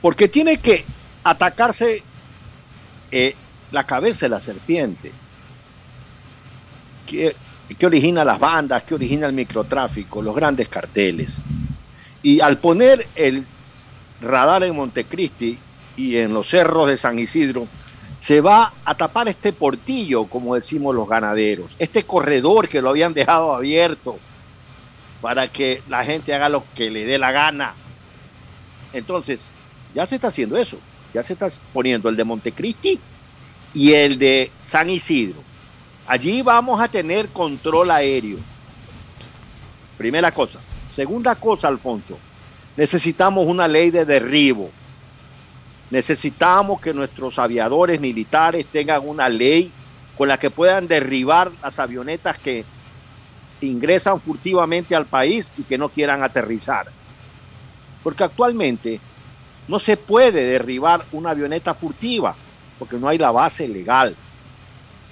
porque 0.00 0.26
tiene 0.26 0.56
que 0.58 0.84
atacarse 1.22 2.02
eh, 3.10 3.34
la 3.72 3.84
cabeza 3.84 4.24
de 4.26 4.30
la 4.30 4.40
serpiente, 4.40 5.12
que 7.06 7.86
origina 7.86 8.24
las 8.24 8.38
bandas, 8.38 8.82
que 8.82 8.94
origina 8.94 9.26
el 9.26 9.32
microtráfico, 9.32 10.20
los 10.20 10.34
grandes 10.34 10.68
carteles. 10.68 11.40
Y 12.22 12.40
al 12.40 12.58
poner 12.58 13.06
el 13.14 13.44
radar 14.20 14.64
en 14.64 14.76
Montecristi 14.76 15.58
y 15.96 16.16
en 16.16 16.34
los 16.34 16.48
cerros 16.48 16.88
de 16.88 16.96
San 16.96 17.18
Isidro, 17.18 17.66
se 18.18 18.40
va 18.40 18.72
a 18.84 18.94
tapar 18.94 19.28
este 19.28 19.52
portillo, 19.52 20.24
como 20.24 20.54
decimos 20.54 20.94
los 20.94 21.08
ganaderos, 21.08 21.70
este 21.78 22.04
corredor 22.04 22.68
que 22.68 22.80
lo 22.80 22.90
habían 22.90 23.14
dejado 23.14 23.52
abierto 23.52 24.18
para 25.20 25.48
que 25.48 25.82
la 25.88 26.04
gente 26.04 26.32
haga 26.34 26.48
lo 26.48 26.64
que 26.74 26.90
le 26.90 27.04
dé 27.04 27.18
la 27.18 27.32
gana. 27.32 27.74
Entonces, 28.92 29.52
ya 29.94 30.06
se 30.06 30.14
está 30.14 30.28
haciendo 30.28 30.56
eso, 30.56 30.78
ya 31.12 31.22
se 31.22 31.34
está 31.34 31.48
poniendo 31.72 32.08
el 32.08 32.16
de 32.16 32.24
Montecristi 32.24 32.98
y 33.74 33.92
el 33.92 34.18
de 34.18 34.50
San 34.60 34.88
Isidro. 34.88 35.42
Allí 36.06 36.42
vamos 36.42 36.80
a 36.80 36.88
tener 36.88 37.28
control 37.28 37.90
aéreo. 37.90 38.38
Primera 39.98 40.30
cosa. 40.30 40.60
Segunda 40.88 41.34
cosa, 41.34 41.68
Alfonso, 41.68 42.16
necesitamos 42.76 43.46
una 43.46 43.66
ley 43.66 43.90
de 43.90 44.04
derribo. 44.04 44.70
Necesitamos 45.90 46.80
que 46.80 46.94
nuestros 46.94 47.38
aviadores 47.38 48.00
militares 48.00 48.66
tengan 48.66 49.06
una 49.06 49.28
ley 49.28 49.70
con 50.16 50.28
la 50.28 50.38
que 50.38 50.50
puedan 50.50 50.88
derribar 50.88 51.50
las 51.62 51.78
avionetas 51.78 52.38
que 52.38 52.64
ingresan 53.60 54.20
furtivamente 54.20 54.94
al 54.94 55.06
país 55.06 55.52
y 55.56 55.62
que 55.62 55.78
no 55.78 55.88
quieran 55.88 56.22
aterrizar. 56.22 56.86
Porque 58.02 58.24
actualmente 58.24 59.00
no 59.68 59.78
se 59.78 59.96
puede 59.96 60.44
derribar 60.44 61.04
una 61.12 61.30
avioneta 61.30 61.74
furtiva 61.74 62.34
porque 62.78 62.96
no 62.96 63.08
hay 63.08 63.18
la 63.18 63.30
base 63.30 63.66
legal. 63.68 64.14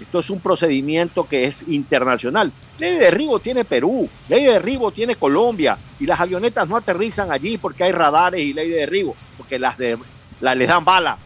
Esto 0.01 0.19
es 0.19 0.29
un 0.31 0.41
procedimiento 0.41 1.27
que 1.29 1.45
es 1.45 1.69
internacional. 1.69 2.53
Ley 2.79 2.95
de 2.95 2.99
derribo 3.01 3.39
tiene 3.39 3.65
Perú, 3.65 4.09
ley 4.29 4.45
de 4.45 4.53
derribo 4.53 4.91
tiene 4.91 5.15
Colombia 5.15 5.79
y 6.01 6.07
las 6.07 6.19
avionetas 6.19 6.69
no 6.69 6.77
aterrizan 6.77 7.31
allí 7.31 7.59
porque 7.59 7.85
hay 7.85 7.93
radares 7.93 8.41
y 8.41 8.53
ley 8.53 8.71
de 8.71 8.79
derribo, 8.79 9.15
porque 9.37 9.59
las, 9.59 9.79
de, 9.79 9.97
las 10.41 10.57
les 10.57 10.69
dan 10.69 10.85
bala. 10.85 11.17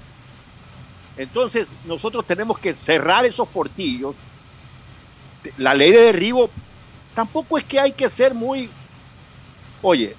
Entonces 1.16 1.70
nosotros 1.86 2.26
tenemos 2.26 2.58
que 2.58 2.74
cerrar 2.74 3.24
esos 3.24 3.48
portillos. 3.48 4.16
La 5.56 5.72
ley 5.74 5.90
de 5.90 6.02
derribo 6.02 6.50
tampoco 7.14 7.56
es 7.56 7.64
que 7.64 7.80
hay 7.80 7.92
que 7.92 8.10
ser 8.10 8.34
muy... 8.34 8.68
Oye, 9.80 10.14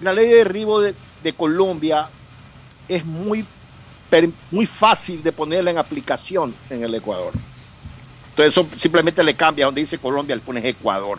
la 0.00 0.12
ley 0.12 0.28
de 0.28 0.36
derribo 0.36 0.80
de, 0.80 0.94
de 1.22 1.32
Colombia 1.32 2.08
es 2.88 3.04
muy, 3.04 3.44
muy 4.52 4.66
fácil 4.66 5.22
de 5.22 5.32
ponerla 5.32 5.72
en 5.72 5.78
aplicación 5.78 6.54
en 6.70 6.84
el 6.84 6.94
Ecuador. 6.94 7.32
Entonces 8.36 8.52
eso 8.52 8.68
simplemente 8.76 9.24
le 9.24 9.32
cambia, 9.32 9.64
donde 9.64 9.80
dice 9.80 9.96
Colombia 9.96 10.36
le 10.36 10.42
pones 10.42 10.62
Ecuador 10.62 11.18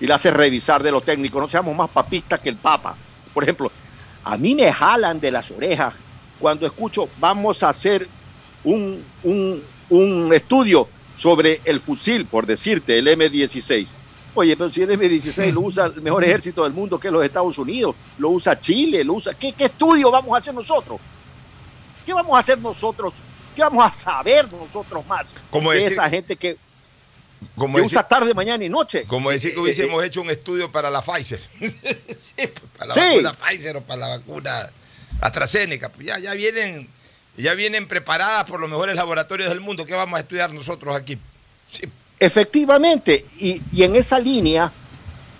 y 0.00 0.06
le 0.06 0.14
hace 0.14 0.30
revisar 0.30 0.84
de 0.84 0.92
lo 0.92 1.00
técnico. 1.00 1.40
No 1.40 1.48
seamos 1.48 1.76
más 1.76 1.90
papistas 1.90 2.38
que 2.38 2.48
el 2.48 2.54
Papa. 2.54 2.94
Por 3.32 3.42
ejemplo, 3.42 3.72
a 4.22 4.36
mí 4.36 4.54
me 4.54 4.72
jalan 4.72 5.18
de 5.18 5.32
las 5.32 5.50
orejas 5.50 5.94
cuando 6.38 6.64
escucho 6.64 7.08
vamos 7.18 7.64
a 7.64 7.70
hacer 7.70 8.06
un, 8.62 9.02
un, 9.24 9.60
un 9.90 10.32
estudio 10.32 10.86
sobre 11.18 11.60
el 11.64 11.80
fusil, 11.80 12.24
por 12.24 12.46
decirte, 12.46 12.98
el 12.98 13.08
M16. 13.08 13.88
Oye, 14.36 14.56
pero 14.56 14.70
si 14.70 14.82
el 14.82 14.90
M16 14.90 15.52
lo 15.52 15.62
usa 15.62 15.86
el 15.86 16.02
mejor 16.02 16.22
ejército 16.22 16.62
del 16.62 16.72
mundo 16.72 17.00
que 17.00 17.08
es 17.08 17.12
los 17.12 17.24
Estados 17.24 17.58
Unidos, 17.58 17.96
lo 18.18 18.30
usa 18.30 18.60
Chile, 18.60 19.02
lo 19.02 19.14
usa... 19.14 19.34
¿Qué, 19.34 19.52
qué 19.54 19.64
estudio 19.64 20.08
vamos 20.08 20.32
a 20.32 20.38
hacer 20.38 20.54
nosotros? 20.54 21.00
¿Qué 22.06 22.12
vamos 22.12 22.36
a 22.36 22.38
hacer 22.38 22.60
nosotros? 22.60 23.12
¿Qué 23.54 23.62
vamos 23.62 23.84
a 23.86 23.90
saber 23.92 24.50
nosotros 24.52 25.06
más 25.06 25.34
Como 25.50 25.70
de 25.70 25.78
decir- 25.80 25.92
esa 25.92 26.10
gente 26.10 26.36
que, 26.36 26.56
Como 27.56 27.76
que 27.76 27.82
decir, 27.82 27.96
usa 27.98 28.08
tarde, 28.08 28.34
mañana 28.34 28.64
y 28.64 28.68
noche? 28.68 29.04
como 29.04 29.30
decir 29.30 29.52
que 29.52 29.58
Eh, 29.58 29.62
hubiésemos 29.62 30.02
eh, 30.02 30.06
hecho 30.06 30.22
un 30.22 30.30
estudio 30.30 30.70
para 30.72 30.90
la 30.90 31.02
Pfizer. 31.02 31.40
sí, 31.60 32.34
pues, 32.36 32.52
para 32.78 32.86
la 32.88 32.94
Sí. 32.94 33.00
vacuna 33.00 33.32
Pfizer 33.34 33.76
o 33.76 33.80
para 33.82 34.00
la 34.00 34.08
vacuna 34.18 34.70
AstraZeneca. 35.20 35.88
Pues 35.90 36.06
ya, 36.06 36.18
ya 36.18 36.32
vienen 36.34 36.88
ya 37.36 37.54
vienen 37.54 37.88
preparadas 37.88 38.44
por 38.44 38.60
los 38.60 38.70
mejores 38.70 38.94
laboratorios 38.94 39.48
del 39.50 39.60
mundo. 39.60 39.84
¿Qué 39.84 39.94
vamos 39.94 40.16
a 40.16 40.20
estudiar 40.20 40.52
nosotros 40.52 40.94
aquí? 40.94 41.18
Sí. 41.68 41.82
Efectivamente, 42.20 43.26
y, 43.38 43.60
y 43.72 43.82
en 43.82 43.96
esa 43.96 44.18
línea 44.20 44.70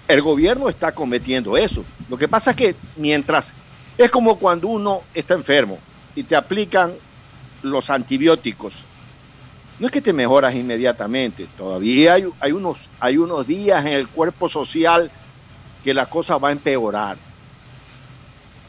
el 0.09 0.21
gobierno 0.21 0.69
está 0.69 0.93
cometiendo 0.93 1.57
eso. 1.57 1.85
Lo 2.09 2.17
que 2.19 2.27
pasa 2.29 2.51
es 2.51 2.57
que 2.57 2.75
mientras 2.97 3.53
es 3.97 4.11
como 4.11 4.39
cuando 4.39 4.67
uno 4.69 5.03
está 5.15 5.35
enfermo 5.35 5.79
y 6.17 6.25
te 6.25 6.35
aplican 6.35 6.93
los 7.65 7.91
antibióticos, 7.91 8.75
no 9.79 9.87
es 9.87 9.93
que 9.93 10.01
te 10.01 10.13
mejoras 10.13 10.55
inmediatamente, 10.55 11.49
todavía 11.59 12.15
hay, 12.15 12.27
hay 12.39 12.53
unos, 12.53 12.89
hay 13.01 13.19
unos 13.19 13.47
días 13.47 13.85
en 13.85 13.93
el 13.95 14.07
cuerpo 14.09 14.49
social 14.49 15.11
que 15.83 15.93
la 15.93 16.07
cosa 16.07 16.39
va 16.39 16.51
a 16.51 16.53
empeorar, 16.53 17.17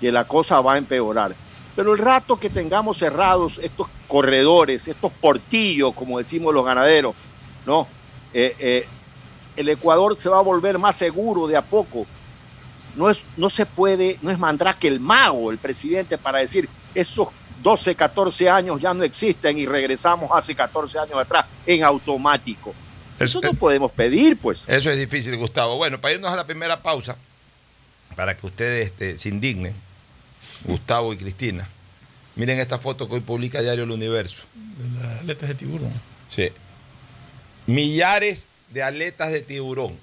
que 0.01 0.11
la 0.11 0.25
cosa 0.25 0.61
va 0.61 0.73
a 0.73 0.77
empeorar. 0.77 1.35
Pero 1.75 1.93
el 1.93 1.99
rato 1.99 2.39
que 2.39 2.49
tengamos 2.49 2.97
cerrados 2.97 3.59
estos 3.61 3.87
corredores, 4.07 4.87
estos 4.87 5.11
portillos, 5.11 5.93
como 5.93 6.17
decimos 6.17 6.53
los 6.53 6.65
ganaderos, 6.65 7.15
¿no? 7.65 7.87
Eh, 8.33 8.55
eh, 8.59 8.87
el 9.55 9.69
Ecuador 9.69 10.19
se 10.19 10.29
va 10.29 10.39
a 10.39 10.41
volver 10.41 10.79
más 10.79 10.95
seguro 10.95 11.47
de 11.47 11.57
a 11.57 11.61
poco. 11.61 12.05
No, 12.95 13.09
es, 13.09 13.21
no 13.35 13.49
se 13.49 13.65
puede, 13.65 14.17
no 14.21 14.31
es 14.31 14.39
Mandrake 14.39 14.87
el 14.87 14.99
mago, 14.99 15.51
el 15.51 15.57
presidente, 15.57 16.17
para 16.17 16.39
decir 16.39 16.69
esos 16.93 17.27
12, 17.65 17.95
14 17.95 18.47
años 18.47 18.79
ya 18.79 18.93
no 18.93 19.03
existen 19.03 19.57
y 19.57 19.65
regresamos 19.65 20.29
hace 20.31 20.53
14 20.53 20.99
años 20.99 21.15
atrás 21.17 21.47
en 21.65 21.83
automático. 21.83 22.75
Eso 23.19 23.41
no 23.41 23.55
podemos 23.55 23.91
pedir, 23.91 24.37
pues. 24.37 24.65
Eso 24.67 24.91
es 24.91 24.99
difícil, 24.99 25.35
Gustavo. 25.35 25.75
Bueno, 25.75 25.99
para 25.99 26.13
irnos 26.13 26.31
a 26.31 26.35
la 26.35 26.45
primera 26.45 26.83
pausa, 26.83 27.17
para 28.15 28.37
que 28.37 28.45
ustedes 28.45 28.89
este, 28.89 29.17
se 29.17 29.29
indignen, 29.29 29.73
Gustavo 30.65 31.11
y 31.11 31.17
Cristina, 31.17 31.67
miren 32.35 32.59
esta 32.59 32.77
foto 32.77 33.09
que 33.09 33.15
hoy 33.15 33.21
publica 33.21 33.61
Diario 33.61 33.85
El 33.85 33.91
Universo. 33.91 34.43
De 34.53 34.99
las 35.01 35.19
aletas 35.21 35.49
de 35.49 35.55
tiburón. 35.55 35.91
Sí. 36.29 36.51
Millares 37.65 38.45
de 38.69 38.83
aletas 38.83 39.31
de 39.31 39.41
tiburón, 39.41 39.97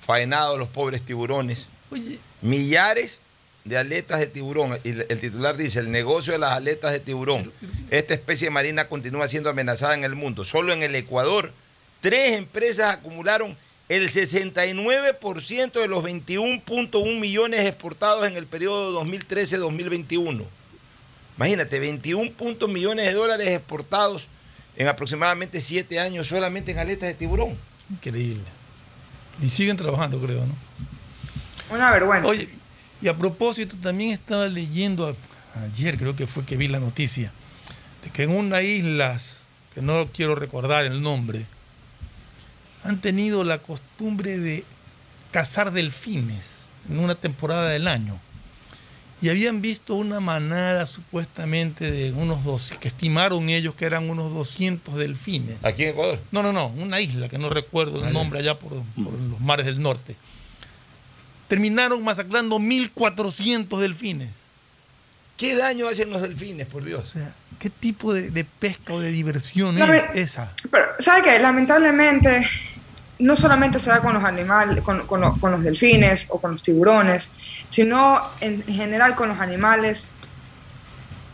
faenados 0.00 0.58
los 0.58 0.68
pobres 0.68 1.02
tiburones. 1.02 1.66
Oye, 1.90 2.18
Millares 2.40 3.20
de 3.64 3.78
aletas 3.78 4.20
de 4.20 4.26
tiburón. 4.26 4.78
Y 4.84 4.90
el 4.90 5.20
titular 5.20 5.56
dice, 5.56 5.80
el 5.80 5.90
negocio 5.90 6.32
de 6.32 6.38
las 6.38 6.52
aletas 6.52 6.92
de 6.92 7.00
tiburón. 7.00 7.52
Esta 7.90 8.14
especie 8.14 8.50
marina 8.50 8.88
continúa 8.88 9.28
siendo 9.28 9.50
amenazada 9.50 9.94
en 9.94 10.04
el 10.04 10.14
mundo. 10.14 10.44
Solo 10.44 10.72
en 10.72 10.82
el 10.82 10.94
Ecuador, 10.94 11.52
tres 12.00 12.36
empresas 12.36 12.92
acumularon 12.92 13.56
el 13.88 14.08
69% 14.10 15.72
de 15.72 15.88
los 15.88 16.02
21.1 16.02 17.20
millones 17.20 17.66
exportados 17.66 18.26
en 18.26 18.36
el 18.36 18.46
periodo 18.46 19.04
2013-2021. 19.04 20.44
Imagínate, 21.36 21.78
21 21.78 22.32
puntos 22.32 22.68
millones 22.68 23.06
de 23.06 23.14
dólares 23.14 23.48
exportados 23.48 24.26
en 24.76 24.88
aproximadamente 24.88 25.60
7 25.60 26.00
años 26.00 26.28
solamente 26.28 26.72
en 26.72 26.78
aletas 26.78 27.08
de 27.08 27.14
tiburón. 27.14 27.56
increíble. 27.90 28.44
Y 29.40 29.48
siguen 29.48 29.76
trabajando, 29.76 30.20
creo, 30.20 30.46
¿no? 30.46 30.54
Una 31.74 31.90
vergüenza. 31.90 32.28
Oye, 32.28 32.48
y 33.02 33.08
a 33.08 33.18
propósito, 33.18 33.76
también 33.80 34.10
estaba 34.10 34.46
leyendo 34.46 35.14
ayer, 35.60 35.98
creo 35.98 36.14
que 36.14 36.28
fue 36.28 36.44
que 36.44 36.56
vi 36.56 36.68
la 36.68 36.78
noticia, 36.78 37.32
de 38.04 38.10
que 38.10 38.22
en 38.22 38.30
una 38.30 38.62
isla, 38.62 39.20
que 39.74 39.82
no 39.82 40.08
quiero 40.12 40.36
recordar 40.36 40.84
el 40.84 41.02
nombre, 41.02 41.44
han 42.84 43.00
tenido 43.00 43.42
la 43.42 43.58
costumbre 43.58 44.38
de 44.38 44.64
cazar 45.32 45.72
delfines 45.72 46.46
en 46.88 47.00
una 47.00 47.16
temporada 47.16 47.68
del 47.68 47.88
año. 47.88 48.20
Y 49.20 49.28
habían 49.28 49.62
visto 49.62 49.94
una 49.94 50.18
manada 50.18 50.84
supuestamente 50.86 51.90
de 51.90 52.12
unos 52.12 52.42
dos, 52.42 52.72
que 52.80 52.88
estimaron 52.88 53.48
ellos 53.48 53.74
que 53.76 53.84
eran 53.84 54.10
unos 54.10 54.32
200 54.32 54.96
delfines. 54.96 55.64
Aquí 55.64 55.84
en 55.84 55.90
Ecuador. 55.90 56.18
No, 56.32 56.42
no, 56.42 56.52
no, 56.52 56.66
una 56.66 57.00
isla 57.00 57.28
que 57.28 57.38
no 57.38 57.48
recuerdo 57.48 58.04
el 58.04 58.12
nombre 58.12 58.40
allá 58.40 58.58
por, 58.58 58.70
por 58.96 59.12
los 59.12 59.40
mares 59.40 59.66
del 59.66 59.80
norte. 59.80 60.16
Terminaron 61.56 62.02
masacrando 62.02 62.58
1.400 62.58 63.78
delfines. 63.78 64.30
¿Qué 65.36 65.54
daño 65.54 65.86
hacen 65.86 66.10
los 66.10 66.22
delfines, 66.22 66.66
por 66.66 66.80
O 66.80 66.86
Dios? 66.86 67.10
sea, 67.10 67.30
¿qué 67.58 67.68
tipo 67.68 68.14
de, 68.14 68.30
de 68.30 68.42
pesca 68.46 68.94
o 68.94 69.00
de 69.00 69.10
diversión 69.10 69.78
No, 69.78 69.84
es 69.84 70.02
esa? 70.14 70.50
Pero, 70.70 70.86
¿sabe 70.98 71.22
qué? 71.24 71.38
Lamentablemente, 71.40 72.48
no 73.18 73.36
solamente 73.36 73.78
se 73.78 73.90
da 73.90 74.00
con 74.00 74.14
los 74.14 74.24
animales, 74.24 74.82
con, 74.82 75.06
con 75.06 75.20
lo- 75.20 75.34
con 75.34 75.52
los 75.52 75.62
delfines 75.62 76.24
o 76.30 76.40
con 76.40 76.52
los 76.52 76.62
tiburones, 76.62 77.28
sino 77.68 78.18
en, 78.40 78.64
en 78.66 78.74
general 78.74 79.14
con 79.14 79.28
los 79.28 79.38
animales 79.38 80.06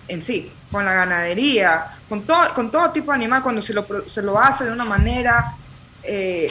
en 0.08 0.20
sí, 0.20 0.50
con 0.72 0.84
la 0.84 0.94
ganadería, 0.94 1.92
con 2.08 2.22
todo, 2.24 2.54
con 2.54 2.72
todo 2.72 2.90
tipo 2.90 3.12
de 3.12 3.18
animal, 3.18 3.44
cuando 3.44 3.62
se 3.62 3.72
lo, 3.72 3.86
se 4.08 4.22
lo 4.22 4.36
hace 4.40 4.64
de 4.64 4.72
una 4.72 4.84
manera 4.84 5.54
eh, 6.02 6.50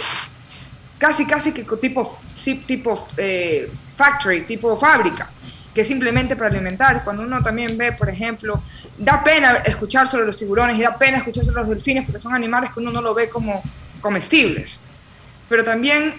casi, 0.98 1.26
casi 1.26 1.52
que 1.52 1.64
tipo, 1.82 2.18
tipo 2.66 3.08
eh, 3.18 3.70
factory, 3.96 4.42
tipo 4.42 4.78
fábrica, 4.78 5.30
que 5.74 5.84
simplemente 5.86 6.36
para 6.36 6.50
alimentar. 6.50 7.04
Cuando 7.04 7.24
uno 7.24 7.42
también 7.44 7.78
ve, 7.78 7.92
por 7.92 8.10
ejemplo, 8.10 8.62
da 8.98 9.24
pena 9.24 9.58
escuchar 9.66 10.08
sobre 10.08 10.26
los 10.26 10.38
tiburones 10.38 10.78
y 10.78 10.82
da 10.82 10.98
pena 10.98 11.18
escuchar 11.18 11.46
sobre 11.46 11.58
los 11.62 11.70
delfines 11.70 12.06
porque 12.06 12.20
son 12.20 12.34
animales 12.34 12.72
que 12.74 12.80
uno 12.80 12.92
no 12.92 13.02
lo 13.02 13.14
ve 13.14 13.30
como 13.30 13.62
comestibles. 14.02 14.80
Pero 15.50 15.64
también 15.64 16.14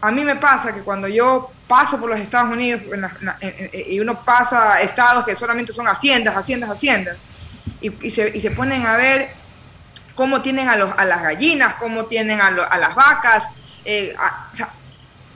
a 0.00 0.10
mí 0.10 0.24
me 0.24 0.36
pasa 0.36 0.74
que 0.74 0.80
cuando 0.80 1.08
yo 1.08 1.50
paso 1.68 1.98
por 2.00 2.10
los 2.10 2.20
Estados 2.20 2.50
Unidos 2.50 2.82
en 2.92 3.00
la- 3.02 3.36
en 3.40 3.70
en- 3.72 3.92
y 3.92 4.00
uno 4.00 4.18
pasa 4.24 4.74
a 4.74 4.80
estados 4.82 5.24
que 5.24 5.34
solamente 5.36 5.72
son 5.72 5.86
haciendas, 5.88 6.36
haciendas, 6.36 6.70
haciendas, 6.70 7.16
y, 7.80 8.06
y 8.06 8.10
se, 8.10 8.28
y 8.36 8.40
se 8.40 8.50
ponen 8.50 8.84
a 8.86 8.96
ver 8.96 9.28
cómo 10.14 10.42
tienen 10.42 10.68
a, 10.68 10.76
los, 10.76 10.90
a 10.96 11.04
las 11.04 11.22
gallinas, 11.22 11.74
cómo 11.74 12.04
tienen 12.06 12.40
a, 12.40 12.50
lo- 12.50 12.70
a 12.70 12.78
las 12.78 12.94
vacas, 12.94 13.44
eh, 13.84 14.14
a- 14.18 14.50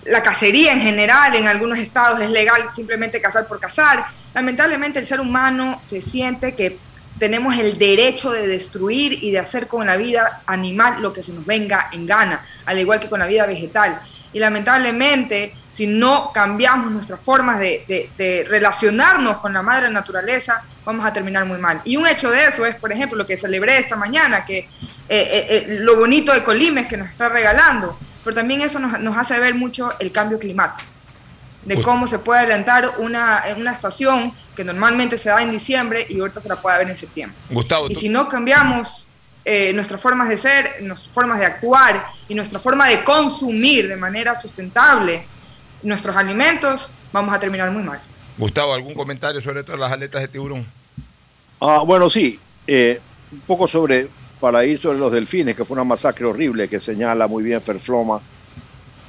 la 0.09 0.23
cacería 0.23 0.73
en 0.73 0.81
general, 0.81 1.35
en 1.35 1.49
algunos 1.49 1.79
estados 1.79 2.21
es 2.21 2.31
legal 2.31 2.69
simplemente 2.75 3.21
cazar 3.21 3.47
por 3.47 3.59
cazar. 3.59 4.07
Lamentablemente 4.35 4.99
el 4.99 5.07
ser 5.07 5.21
humano 5.21 5.81
se 5.85 6.01
siente 6.01 6.55
que 6.55 6.79
tenemos 7.19 7.59
el 7.59 7.79
derecho 7.79 8.31
de 8.31 8.47
destruir 8.47 9.25
y 9.25 9.31
de 9.31 9.39
hacer 9.39 9.67
con 9.67 9.87
la 9.87 9.97
vida 9.97 10.43
animal 10.47 11.01
lo 11.01 11.13
que 11.13 11.23
se 11.23 11.33
nos 11.33 11.47
venga 11.47 11.89
en 11.93 12.07
gana, 12.07 12.45
al 12.67 12.79
igual 12.79 13.01
que 13.01 13.09
con 13.09 13.21
la 13.21 13.27
vida 13.27 13.47
vegetal. 13.47 14.01
Y 14.33 14.39
lamentablemente, 14.39 15.55
si 15.73 15.87
no 15.87 16.31
cambiamos 16.33 16.93
nuestras 16.93 17.21
formas 17.21 17.59
de, 17.59 18.47
relacionarnos 18.49 19.39
con 19.39 19.55
la 19.55 19.63
madre 19.63 19.91
naturaleza, 19.91 20.63
vamos 20.85 21.07
a 21.07 21.13
terminar 21.13 21.47
muy 21.47 21.59
mal. 21.59 21.81
Y 21.85 21.97
un 21.97 22.07
hecho 22.07 22.31
de 22.31 22.45
eso 22.45 22.67
es, 22.67 22.77
por 22.77 22.93
ejemplo, 22.93 23.17
lo 23.17 23.27
que 23.27 23.39
celebré 23.39 23.79
esta 23.79 23.97
mañana, 23.97 24.45
que 24.45 24.59
eh, 24.59 24.69
eh, 25.09 25.47
eh, 25.49 25.67
lo 25.81 25.97
bonito 25.97 26.35
de 26.35 26.43
Colimes 26.43 26.87
que 26.87 26.97
nos 26.97 27.09
está 27.09 27.29
regalando, 27.29 27.99
pero 28.27 28.35
también 28.35 28.61
eso 28.61 28.81
nos, 28.81 28.99
nos 28.99 29.17
hace 29.17 29.39
ver 29.39 29.55
mucho 29.55 29.93
el 30.01 30.11
cambio 30.11 30.37
climático, 30.41 30.91
de 31.65 31.77
Uy. 31.77 31.83
cómo 31.83 32.09
se 32.09 32.19
puede 32.19 32.41
adelantar 32.41 32.95
una, 32.99 33.45
una 33.57 33.73
estación 33.73 34.33
que 34.57 34.65
normalmente 34.65 35.17
se 35.17 35.29
da 35.29 35.41
en 35.41 35.53
diciembre 35.53 36.05
y 36.09 36.19
ahorita 36.19 36.41
se 36.41 36.49
la 36.49 36.57
puede 36.57 36.77
ver 36.79 36.91
en 36.91 36.97
septiembre. 36.97 37.39
Gustavo, 37.51 37.89
Y 37.89 37.95
si 37.95 38.09
no 38.09 38.29
cambiamos 38.29 39.07
eh, 39.45 39.73
nuestras 39.75 40.01
formas 40.01 40.29
de 40.29 40.37
ser, 40.37 40.79
nuestras 40.83 41.15
formas 41.15 41.39
de 41.39 41.47
actuar 41.47 42.05
y 42.29 42.35
nuestra 42.35 42.59
forma 42.59 42.89
de 42.89 43.05
consumir 43.05 43.87
de 43.87 43.95
manera 43.97 44.35
sustentable 44.41 45.25
nuestros 45.85 46.17
alimentos, 46.17 46.91
vamos 47.13 47.33
a 47.33 47.39
terminar 47.39 47.71
muy 47.71 47.85
mal. 47.85 48.01
Gustavo, 48.37 48.75
¿algún 48.75 48.95
comentario 48.95 49.41
sobre 49.41 49.63
todas 49.63 49.79
las 49.79 49.93
aletas 49.93 50.21
de 50.21 50.27
tiburón? 50.27 50.67
Ah, 51.61 51.85
bueno, 51.87 52.11
sí. 52.11 52.41
eh, 52.67 53.01
un 53.31 53.41
poco 53.43 53.69
sobre, 53.69 54.09
para 54.41 54.65
ir 54.65 54.79
sobre 54.79 54.99
los 54.99 55.13
delfines, 55.13 55.57
que 55.57 55.65
fue 55.65 55.75
una 55.75 55.85
masacre 55.85 56.27
horrible 56.27 56.69
que 56.69 56.81
señala 56.81 57.27
muy 57.27 57.43
bien 57.43 57.61
Ferfloma. 57.63 58.21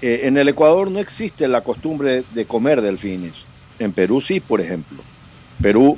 Eh, 0.01 0.21
en 0.23 0.37
el 0.37 0.47
Ecuador 0.49 0.89
no 0.91 0.99
existe 0.99 1.47
la 1.47 1.61
costumbre 1.61 2.23
de 2.33 2.45
comer 2.45 2.81
delfines. 2.81 3.45
En 3.79 3.91
Perú 3.93 4.21
sí, 4.21 4.39
por 4.39 4.61
ejemplo. 4.61 4.99
Perú 5.61 5.97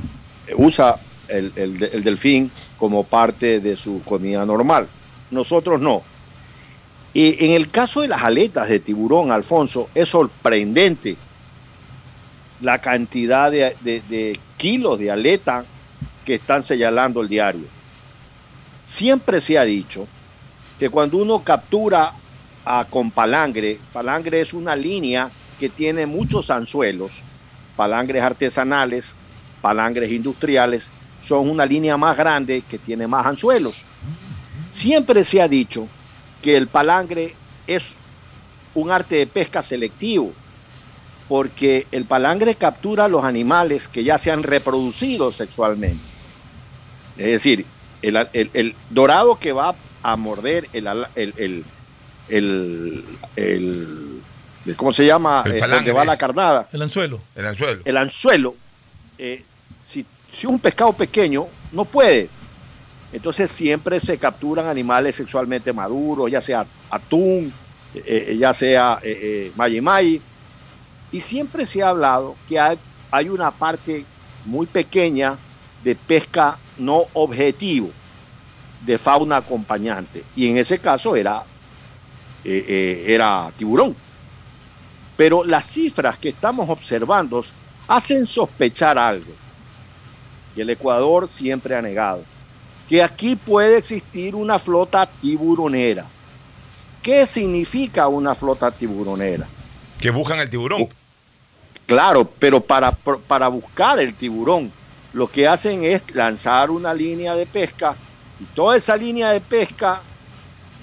usa 0.56 0.96
el, 1.28 1.52
el 1.56 1.78
de- 1.78 1.88
el 1.94 2.04
delfín 2.04 2.50
como 2.78 3.04
parte 3.04 3.60
de 3.60 3.76
su 3.78 4.02
comida 4.04 4.46
normal. 4.46 4.88
Nosotros 5.32 5.80
no. 5.80 6.02
Y 7.14 7.44
en 7.46 7.52
el 7.52 7.70
caso 7.70 8.02
de 8.02 8.08
las 8.08 8.24
aletas 8.24 8.70
de 8.70 8.80
tiburón, 8.80 9.32
Alfonso, 9.32 9.90
es 9.94 10.10
sorprendente 10.10 11.18
la 12.62 12.80
cantidad 12.80 13.52
de, 13.52 13.76
de- 13.82 14.02
de 14.10 14.40
kilos 14.58 15.00
de 15.00 15.12
aleta 15.12 15.64
que 16.26 16.36
están 16.36 16.64
señalando 16.64 17.22
el 17.22 17.28
diario. 17.30 17.66
Siempre 18.90 19.40
se 19.40 19.56
ha 19.56 19.64
dicho 19.66 20.08
que 20.80 20.90
cuando 20.90 21.18
uno 21.18 21.44
captura 21.44 22.12
a, 22.66 22.86
con 22.90 23.12
palangre, 23.12 23.78
palangre 23.94 24.42
es 24.42 24.52
una 24.52 24.76
línea 24.76 25.30
que 25.60 25.70
tiene 25.70 26.08
muchos 26.08 26.50
anzuelos, 26.50 27.20
palangres 27.76 28.24
artesanales, 28.24 29.14
palangres 29.62 30.10
industriales, 30.12 30.88
son 31.24 31.52
una 31.52 31.68
línea 31.68 31.98
más 31.98 32.18
grande 32.18 32.64
que 32.68 32.80
tiene 32.80 33.06
más 33.06 33.28
anzuelos. 33.28 33.84
Siempre 34.72 35.24
se 35.24 35.40
ha 35.40 35.48
dicho 35.48 35.88
que 36.42 36.58
el 36.58 36.66
palangre 36.66 37.36
es 37.68 37.94
un 38.74 38.90
arte 38.90 39.18
de 39.18 39.28
pesca 39.28 39.62
selectivo, 39.62 40.34
porque 41.28 41.86
el 41.92 42.06
palangre 42.06 42.56
captura 42.56 43.08
los 43.08 43.24
animales 43.24 43.88
que 43.88 44.04
ya 44.04 44.18
se 44.18 44.32
han 44.32 44.42
reproducido 44.42 45.32
sexualmente. 45.32 46.04
Es 47.16 47.28
decir, 47.28 47.68
el, 48.02 48.16
el- 48.34 48.50
el 48.54 48.76
dorado 48.90 49.38
que 49.40 49.52
va 49.52 49.76
a 50.04 50.16
morder 50.16 50.68
el, 50.74 50.88
el, 50.88 51.06
el, 51.16 51.34
el- 51.38 51.66
el- 52.30 54.22
el- 54.66 54.76
¿cómo 54.76 54.94
se 54.94 55.06
llama? 55.06 55.44
El 55.46 55.60
palangre 55.60 55.78
donde 55.78 55.92
va 55.94 56.06
la 56.06 56.18
carnada, 56.18 56.68
El 56.72 56.82
anzuelo. 56.82 57.20
El 57.36 57.46
anzuelo. 57.46 57.82
el 57.86 57.98
anzuelo, 57.98 58.56
eh, 59.18 59.44
si, 59.88 60.06
si 60.34 60.48
un 60.48 60.60
pescado 60.60 60.94
pequeño 60.94 61.48
no 61.72 61.86
puede. 61.86 62.30
Entonces 63.12 63.50
siempre 63.52 64.00
se 64.00 64.18
capturan 64.20 64.68
animales 64.68 65.16
sexualmente 65.16 65.74
maduros, 65.74 66.30
ya 66.30 66.42
sea 66.42 66.66
atún, 66.92 67.52
eh, 67.96 68.28
eh, 68.30 68.38
ya 68.38 68.54
sea 68.54 69.00
eh, 69.02 69.20
eh, 69.22 69.52
mayi-mayi. 69.56 70.22
Y 71.12 71.20
siempre 71.22 71.66
se 71.66 71.82
ha 71.82 71.90
hablado 71.90 72.36
que 72.48 72.60
hay, 72.60 72.78
hay 73.10 73.30
una 73.30 73.50
parte 73.50 74.06
muy 74.46 74.68
pequeña 74.68 75.38
de 75.84 75.96
pesca 75.96 76.58
no 76.78 77.06
objetivo, 77.14 77.90
de 78.86 78.98
fauna 78.98 79.38
acompañante. 79.38 80.24
Y 80.36 80.48
en 80.48 80.58
ese 80.58 80.80
caso 80.80 81.16
era, 81.16 81.44
eh, 82.44 82.66
eh, 82.68 83.06
era 83.08 83.52
tiburón. 83.58 83.96
Pero 85.18 85.44
las 85.44 85.66
cifras 85.66 86.18
que 86.18 86.30
estamos 86.30 86.70
observando 86.70 87.44
hacen 87.88 88.28
sospechar 88.28 88.98
algo 88.98 89.34
que 90.56 90.62
el 90.62 90.70
Ecuador 90.70 91.30
siempre 91.30 91.76
ha 91.76 91.82
negado, 91.82 92.24
que 92.88 93.04
aquí 93.04 93.36
puede 93.36 93.78
existir 93.78 94.36
una 94.36 94.58
flota 94.58 95.06
tiburonera. 95.06 96.06
¿Qué 97.02 97.26
significa 97.26 98.08
una 98.08 98.36
flota 98.36 98.72
tiburonera? 98.72 99.48
Que 100.00 100.12
buscan 100.12 100.40
el 100.40 100.50
tiburón. 100.50 100.88
Claro, 101.86 102.26
pero 102.26 102.62
para, 102.62 102.92
para 102.92 103.48
buscar 103.48 104.00
el 104.00 104.14
tiburón, 104.14 104.72
lo 105.14 105.30
que 105.30 105.48
hacen 105.48 105.84
es 105.84 106.04
lanzar 106.14 106.70
una 106.70 106.94
línea 106.94 107.36
de 107.36 107.46
pesca 107.46 107.96
y 108.40 108.44
toda 108.56 108.78
esa 108.78 108.96
línea 108.96 109.32
de 109.32 109.42
pesca 109.42 110.02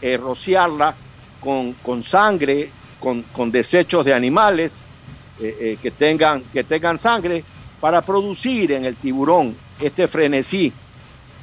eh, 0.02 0.16
rociarla 0.16 0.94
con, 1.40 1.72
con 1.74 2.02
sangre, 2.02 2.70
con, 2.98 3.22
con 3.22 3.50
desechos 3.50 4.04
de 4.04 4.12
animales 4.12 4.82
eh, 5.40 5.56
eh, 5.60 5.78
que, 5.80 5.90
tengan, 5.90 6.42
que 6.52 6.64
tengan 6.64 6.98
sangre 6.98 7.44
para 7.80 8.02
producir 8.02 8.72
en 8.72 8.84
el 8.84 8.96
tiburón 8.96 9.54
este 9.80 10.08
frenesí 10.08 10.72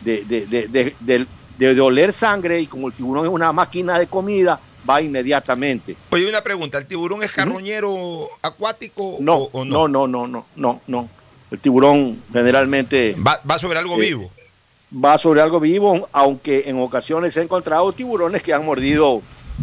de, 0.01 0.23
de, 0.25 0.93
de, 0.99 1.27
de, 1.57 1.81
oler 1.81 2.11
sangre 2.11 2.59
y 2.59 2.67
como 2.67 2.87
el 2.87 2.93
tiburón 2.93 3.25
es 3.25 3.31
una 3.31 3.51
máquina 3.53 3.97
de 3.97 4.07
comida, 4.07 4.59
va 4.87 5.01
inmediatamente. 5.01 5.95
Oye, 6.09 6.27
una 6.27 6.41
pregunta, 6.41 6.77
¿el 6.77 6.85
tiburón 6.85 7.23
es 7.23 7.31
carroñero 7.31 8.27
acuático 8.41 9.17
No, 9.19 9.35
o, 9.35 9.49
o 9.53 9.65
no, 9.65 9.87
no, 9.87 10.07
no, 10.07 10.27
no, 10.27 10.45
no, 10.55 10.81
no. 10.87 11.09
El 11.53 11.59
tiburón 11.59 12.17
generalmente 12.33 13.15
Va, 13.15 13.39
va 13.49 13.59
sobre 13.59 13.77
algo 13.77 13.95
Eh, 14.01 14.07
vivo. 14.07 14.31
va 14.93 15.19
sobre 15.19 15.39
algo 15.39 15.59
vivo, 15.59 16.09
aunque 16.11 16.63
en 16.65 16.81
ocasiones 16.81 17.37
he 17.37 17.43
encontrado 17.43 17.93
tiburones 17.93 18.41
que 18.41 18.51
han 18.53 18.65
mordido 18.65 19.21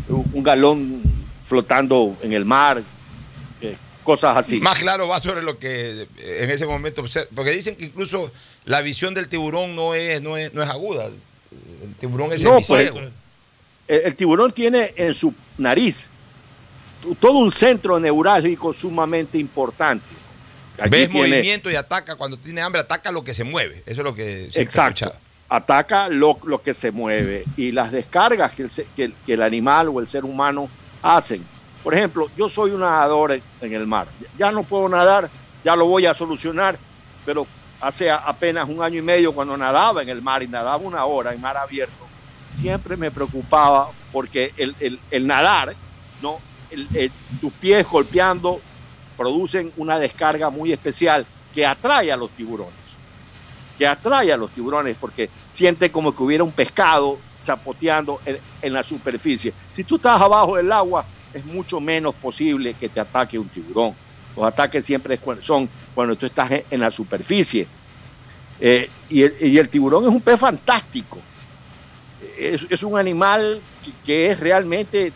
un 0.08 0.42
galón 0.44 1.02
flotando 1.44 2.16
en 2.22 2.32
el 2.32 2.44
mar, 2.44 2.80
eh, 3.60 3.76
cosas 4.04 4.36
así. 4.36 4.60
Más 4.60 4.78
claro 4.78 5.08
va 5.08 5.18
sobre 5.18 5.42
lo 5.42 5.58
que 5.58 6.02
eh, 6.16 6.38
en 6.44 6.50
ese 6.50 6.64
momento. 6.64 7.02
Porque 7.34 7.50
dicen 7.50 7.74
que 7.74 7.86
incluso 7.86 8.30
la 8.66 8.82
visión 8.82 9.12
del 9.12 9.28
tiburón 9.28 9.74
no 9.74 9.92
es, 9.94 10.22
no 10.22 10.36
es, 10.36 10.54
no 10.54 10.62
es 10.62 10.68
aguda. 10.68 11.06
El 11.06 11.94
tiburón 11.98 12.32
es 12.32 12.44
No, 12.44 12.60
pues, 12.60 12.92
el 13.88 14.14
tiburón 14.14 14.52
tiene 14.52 14.92
en 14.94 15.12
su 15.12 15.34
nariz 15.58 16.08
todo 17.18 17.38
un 17.38 17.50
centro 17.50 17.98
neurálgico 17.98 18.72
sumamente 18.72 19.38
importante. 19.38 20.19
Aquí 20.80 20.90
Ves 20.90 21.10
tiene- 21.10 21.28
movimiento 21.28 21.70
y 21.70 21.76
ataca. 21.76 22.16
Cuando 22.16 22.36
tiene 22.36 22.60
hambre, 22.60 22.80
ataca 22.80 23.10
lo 23.12 23.22
que 23.24 23.34
se 23.34 23.44
mueve. 23.44 23.82
Eso 23.86 24.00
es 24.00 24.04
lo 24.04 24.14
que 24.14 24.44
he 24.52 24.60
Exacto. 24.62 25.12
Ataca 25.48 26.08
lo, 26.08 26.38
lo 26.44 26.62
que 26.62 26.74
se 26.74 26.90
mueve 26.92 27.44
y 27.56 27.72
las 27.72 27.90
descargas 27.90 28.52
que 28.52 28.62
el, 28.62 28.70
se- 28.70 28.86
que 28.94 29.04
el- 29.04 29.14
que 29.26 29.32
el 29.34 29.42
animal 29.42 29.88
o 29.88 29.98
el 30.00 30.08
ser 30.08 30.24
humano 30.24 30.68
hacen. 31.02 31.44
Por 31.82 31.94
ejemplo, 31.94 32.30
yo 32.36 32.48
soy 32.48 32.70
un 32.70 32.80
nadador 32.80 33.32
en- 33.32 33.42
en 33.60 33.72
el 33.74 33.86
mar. 33.86 34.06
Ya 34.38 34.52
no 34.52 34.62
puedo 34.62 34.88
nadar, 34.88 35.28
ya 35.64 35.74
lo 35.74 35.86
voy 35.86 36.06
a 36.06 36.14
solucionar, 36.14 36.78
pero 37.26 37.46
hace 37.80 38.10
apenas 38.10 38.68
un 38.68 38.82
año 38.82 38.98
y 38.98 39.02
medio 39.02 39.32
cuando 39.32 39.56
nadaba 39.56 40.02
en 40.02 40.08
el 40.10 40.22
mar 40.22 40.42
y 40.42 40.46
nadaba 40.48 40.76
una 40.76 41.04
hora 41.04 41.32
en 41.34 41.40
mar 41.40 41.56
abierto, 41.56 42.06
siempre 42.60 42.96
me 42.96 43.10
preocupaba 43.10 43.90
porque 44.12 44.52
el, 44.56 44.76
el- 44.78 45.00
el 45.10 45.26
nadar, 45.26 45.74
¿no? 46.22 46.38
El- 46.70 47.10
tus 47.40 47.52
pies 47.54 47.84
golpeando 47.88 48.60
producen 49.20 49.70
una 49.76 49.98
descarga 49.98 50.48
muy 50.48 50.72
especial 50.72 51.26
que 51.54 51.66
atrae 51.66 52.10
a 52.10 52.16
los 52.16 52.30
tiburones 52.30 52.80
que 53.80 53.86
atrae 53.86 54.30
a 54.30 54.36
los 54.36 54.50
tiburones 54.50 54.94
porque 55.00 55.30
siente 55.48 55.90
como 55.90 56.14
que 56.14 56.22
hubiera 56.22 56.44
un 56.44 56.52
pescado 56.52 57.18
chapoteando 57.42 58.20
en, 58.60 58.72
la 58.74 58.82
superficie. 58.82 59.54
Si 59.74 59.84
tú 59.84 59.96
estás 59.96 60.20
abajo 60.20 60.56
del 60.56 60.70
agua, 60.70 61.02
es 61.32 61.42
mucho 61.46 61.80
menos 61.80 62.14
posible 62.14 62.74
que 62.74 62.90
te 62.90 63.00
ataque 63.00 63.38
un 63.38 63.48
tiburón. 63.48 63.94
Los 64.36 64.44
ataques 64.44 64.84
siempre 64.84 65.18
son 65.40 65.66
cuando 65.94 66.14
tú 66.14 66.26
estás 66.26 66.50
en, 66.70 66.78
la 66.78 66.90
superficie. 66.90 67.66
Eh, 68.60 68.90
y, 69.08 69.22
el, 69.56 69.68
tiburón 69.70 70.04
es 70.04 70.10
un 70.10 70.20
pez 70.20 70.38
fantástico. 70.38 71.18
Es, 72.38 72.82
un 72.82 72.98
animal 72.98 73.62
que 74.04 74.30
es 74.30 74.40
realmente 74.40 75.10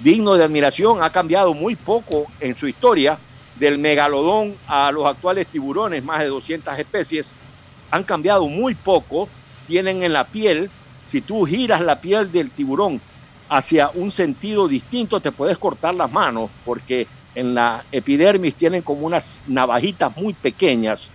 digno 0.00 0.34
de 0.34 0.44
admiración. 0.44 1.02
Ha 1.02 1.08
cambiado 1.08 1.54
muy 1.54 1.74
poco 1.74 2.26
en 2.38 2.54
su 2.54 2.68
historia 2.68 3.18
del 3.58 3.78
megalodón 3.78 4.54
a 4.66 4.90
los 4.90 5.06
actuales 5.06 5.46
tiburones, 5.46 6.02
más 6.04 6.20
de 6.20 6.26
200 6.26 6.78
especies 6.78 7.32
han 7.90 8.02
cambiado 8.02 8.46
muy 8.46 8.74
poco, 8.74 9.28
tienen 9.66 10.02
en 10.02 10.12
la 10.12 10.24
piel, 10.24 10.70
si 11.04 11.20
tú 11.20 11.44
giras 11.44 11.80
la 11.80 12.00
piel 12.00 12.32
del 12.32 12.50
tiburón 12.50 13.00
hacia 13.48 13.90
un 13.94 14.10
sentido 14.10 14.66
distinto, 14.66 15.20
te 15.20 15.30
puedes 15.30 15.58
cortar 15.58 15.94
las 15.94 16.10
manos, 16.10 16.50
porque 16.64 17.06
en 17.34 17.54
la 17.54 17.84
epidermis 17.92 18.54
tienen 18.54 18.82
como 18.82 19.06
unas 19.06 19.44
navajitas 19.46 20.16
muy 20.16 20.34
pequeñas. 20.34 21.08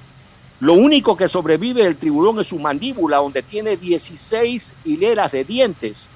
Lo 0.59 0.73
único 0.73 1.15
que 1.15 1.29
sobrevive 1.29 1.83
del 1.83 1.95
tiburón 1.95 2.39
es 2.39 2.47
su 2.47 2.59
mandíbula, 2.59 3.17
donde 3.17 3.41
tiene 3.41 3.77
16 3.77 4.73
hileras 4.85 5.31
de 5.31 5.43
dientes, 5.43 6.09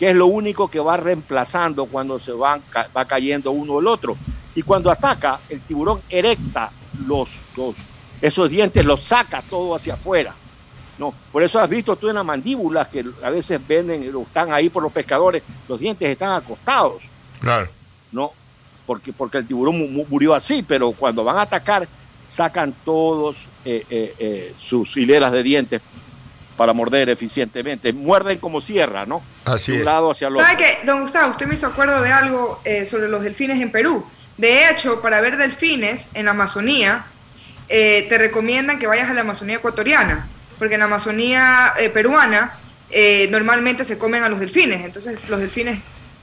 que 0.00 0.08
es 0.08 0.16
lo 0.16 0.26
único 0.28 0.68
que 0.68 0.80
va 0.80 0.96
reemplazando 0.96 1.84
cuando 1.84 2.18
se 2.18 2.32
van, 2.32 2.62
va 2.96 3.04
cayendo 3.04 3.50
uno 3.52 3.74
o 3.74 3.80
el 3.80 3.86
otro. 3.86 4.16
Y 4.54 4.62
cuando 4.62 4.90
ataca, 4.90 5.38
el 5.50 5.60
tiburón 5.60 6.00
erecta 6.08 6.70
los, 7.06 7.28
los 7.54 7.76
esos 8.22 8.48
dientes 8.48 8.82
los 8.86 9.02
saca 9.02 9.42
todo 9.42 9.74
hacia 9.74 9.92
afuera. 9.94 10.34
No, 10.98 11.12
por 11.30 11.42
eso 11.42 11.60
has 11.60 11.68
visto 11.68 11.96
tú 11.96 12.08
en 12.08 12.14
las 12.14 12.24
mandíbulas 12.24 12.88
que 12.88 13.04
a 13.22 13.28
veces 13.28 13.60
venden, 13.68 14.02
están 14.22 14.52
ahí 14.54 14.70
por 14.70 14.82
los 14.82 14.90
pescadores, 14.92 15.42
los 15.68 15.78
dientes 15.78 16.08
están 16.08 16.32
acostados, 16.32 17.02
Claro. 17.38 17.68
¿no? 18.10 18.32
Porque, 18.86 19.12
porque 19.12 19.36
el 19.36 19.46
tiburón 19.46 19.78
mu- 19.78 19.86
mu- 19.86 20.06
murió 20.08 20.34
así, 20.34 20.62
pero 20.62 20.92
cuando 20.92 21.24
van 21.24 21.36
a 21.36 21.42
atacar, 21.42 21.86
sacan 22.26 22.74
todos 22.86 23.36
eh, 23.66 23.84
eh, 23.90 24.14
eh, 24.18 24.54
sus 24.58 24.96
hileras 24.96 25.30
de 25.32 25.42
dientes 25.42 25.82
para 26.60 26.74
morder 26.74 27.08
eficientemente. 27.08 27.90
Muerden 27.90 28.36
como 28.36 28.60
sierra, 28.60 29.06
¿no? 29.06 29.22
Así 29.46 29.72
de 29.72 29.78
un 29.78 29.80
es. 29.80 29.84
lado 29.86 30.10
hacia 30.10 30.28
el 30.28 30.34
otro. 30.34 30.44
¿Sabe 30.44 30.58
qué, 30.58 30.78
don 30.84 31.00
Gustavo? 31.00 31.30
Usted 31.30 31.46
me 31.46 31.54
hizo 31.54 31.66
acuerdo 31.66 32.02
de 32.02 32.12
algo 32.12 32.60
eh, 32.66 32.84
sobre 32.84 33.08
los 33.08 33.22
delfines 33.24 33.58
en 33.62 33.72
Perú. 33.72 34.06
De 34.36 34.68
hecho, 34.68 35.00
para 35.00 35.22
ver 35.22 35.38
delfines 35.38 36.10
en 36.12 36.26
la 36.26 36.32
Amazonía, 36.32 37.06
eh, 37.70 38.04
te 38.10 38.18
recomiendan 38.18 38.78
que 38.78 38.86
vayas 38.86 39.08
a 39.08 39.14
la 39.14 39.22
Amazonía 39.22 39.56
ecuatoriana, 39.56 40.28
porque 40.58 40.74
en 40.74 40.80
la 40.80 40.84
Amazonía 40.84 41.72
eh, 41.78 41.88
peruana 41.88 42.52
eh, 42.90 43.26
normalmente 43.30 43.86
se 43.86 43.96
comen 43.96 44.22
a 44.22 44.28
los 44.28 44.38
delfines, 44.38 44.84
entonces 44.84 45.30
los 45.30 45.40
delfines 45.40 45.78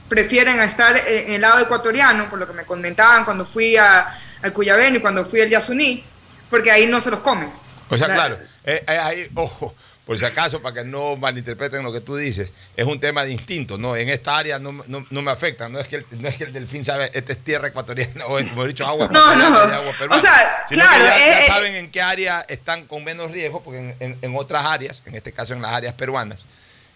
prefieren 0.08 0.60
estar 0.60 0.96
en 1.04 1.32
el 1.32 1.40
lado 1.40 1.58
ecuatoriano, 1.58 2.30
por 2.30 2.38
lo 2.38 2.46
que 2.46 2.52
me 2.52 2.62
comentaban 2.62 3.24
cuando 3.24 3.44
fui 3.44 3.76
a, 3.76 4.06
al 4.40 4.52
Cuyabeno 4.52 4.98
y 4.98 5.00
cuando 5.00 5.26
fui 5.26 5.40
al 5.40 5.48
Yasuní, 5.50 6.04
porque 6.48 6.70
ahí 6.70 6.86
no 6.86 7.00
se 7.00 7.10
los 7.10 7.18
comen. 7.18 7.50
O 7.90 7.96
sea, 7.96 8.06
La- 8.06 8.14
claro, 8.14 8.38
eh, 8.64 8.84
eh, 8.86 8.98
ahí, 8.98 9.26
ojo, 9.34 9.74
por 10.08 10.18
si 10.18 10.24
acaso, 10.24 10.62
para 10.62 10.76
que 10.76 10.84
no 10.88 11.16
malinterpreten 11.16 11.82
lo 11.82 11.92
que 11.92 12.00
tú 12.00 12.16
dices, 12.16 12.50
es 12.74 12.86
un 12.86 12.98
tema 12.98 13.24
de 13.24 13.30
instinto, 13.32 13.76
¿no? 13.76 13.94
En 13.94 14.08
esta 14.08 14.38
área 14.38 14.58
no, 14.58 14.72
no- 14.86 15.06
no 15.10 15.20
me 15.22 15.30
afecta, 15.30 15.68
no 15.68 15.78
es, 15.78 15.86
que 15.86 15.96
el, 15.96 16.06
no 16.12 16.26
es 16.28 16.36
que 16.38 16.44
el 16.44 16.52
delfín 16.54 16.82
sabe, 16.82 17.10
esta 17.12 17.32
es 17.34 17.38
tierra 17.44 17.68
ecuatoriana, 17.68 18.24
o 18.26 18.38
como 18.48 18.64
he 18.64 18.68
dicho, 18.68 18.86
agua 18.86 19.06
No, 19.12 19.20
ecuatoriana 19.20 19.50
no. 19.66 19.70
y 19.70 19.74
agua 19.74 19.92
peruana. 19.98 20.16
O 20.16 20.20
sea, 20.20 20.64
Sino 20.66 20.82
que 20.82 20.88
claro, 20.88 21.04
ya, 21.04 21.10
ya 21.18 21.40
eh, 21.40 21.44
eh, 21.44 21.46
saben 21.46 21.74
en 21.74 21.90
qué 21.90 22.00
área 22.00 22.40
están 22.48 22.86
con 22.86 23.04
menos 23.04 23.30
riesgo, 23.32 23.62
porque 23.62 23.80
en, 23.80 23.96
en- 24.00 24.18
en 24.22 24.34
otras 24.34 24.64
áreas, 24.64 25.02
en 25.04 25.14
este 25.14 25.32
caso 25.32 25.52
en 25.52 25.60
las 25.60 25.72
áreas 25.72 25.92
peruanas, 25.92 26.40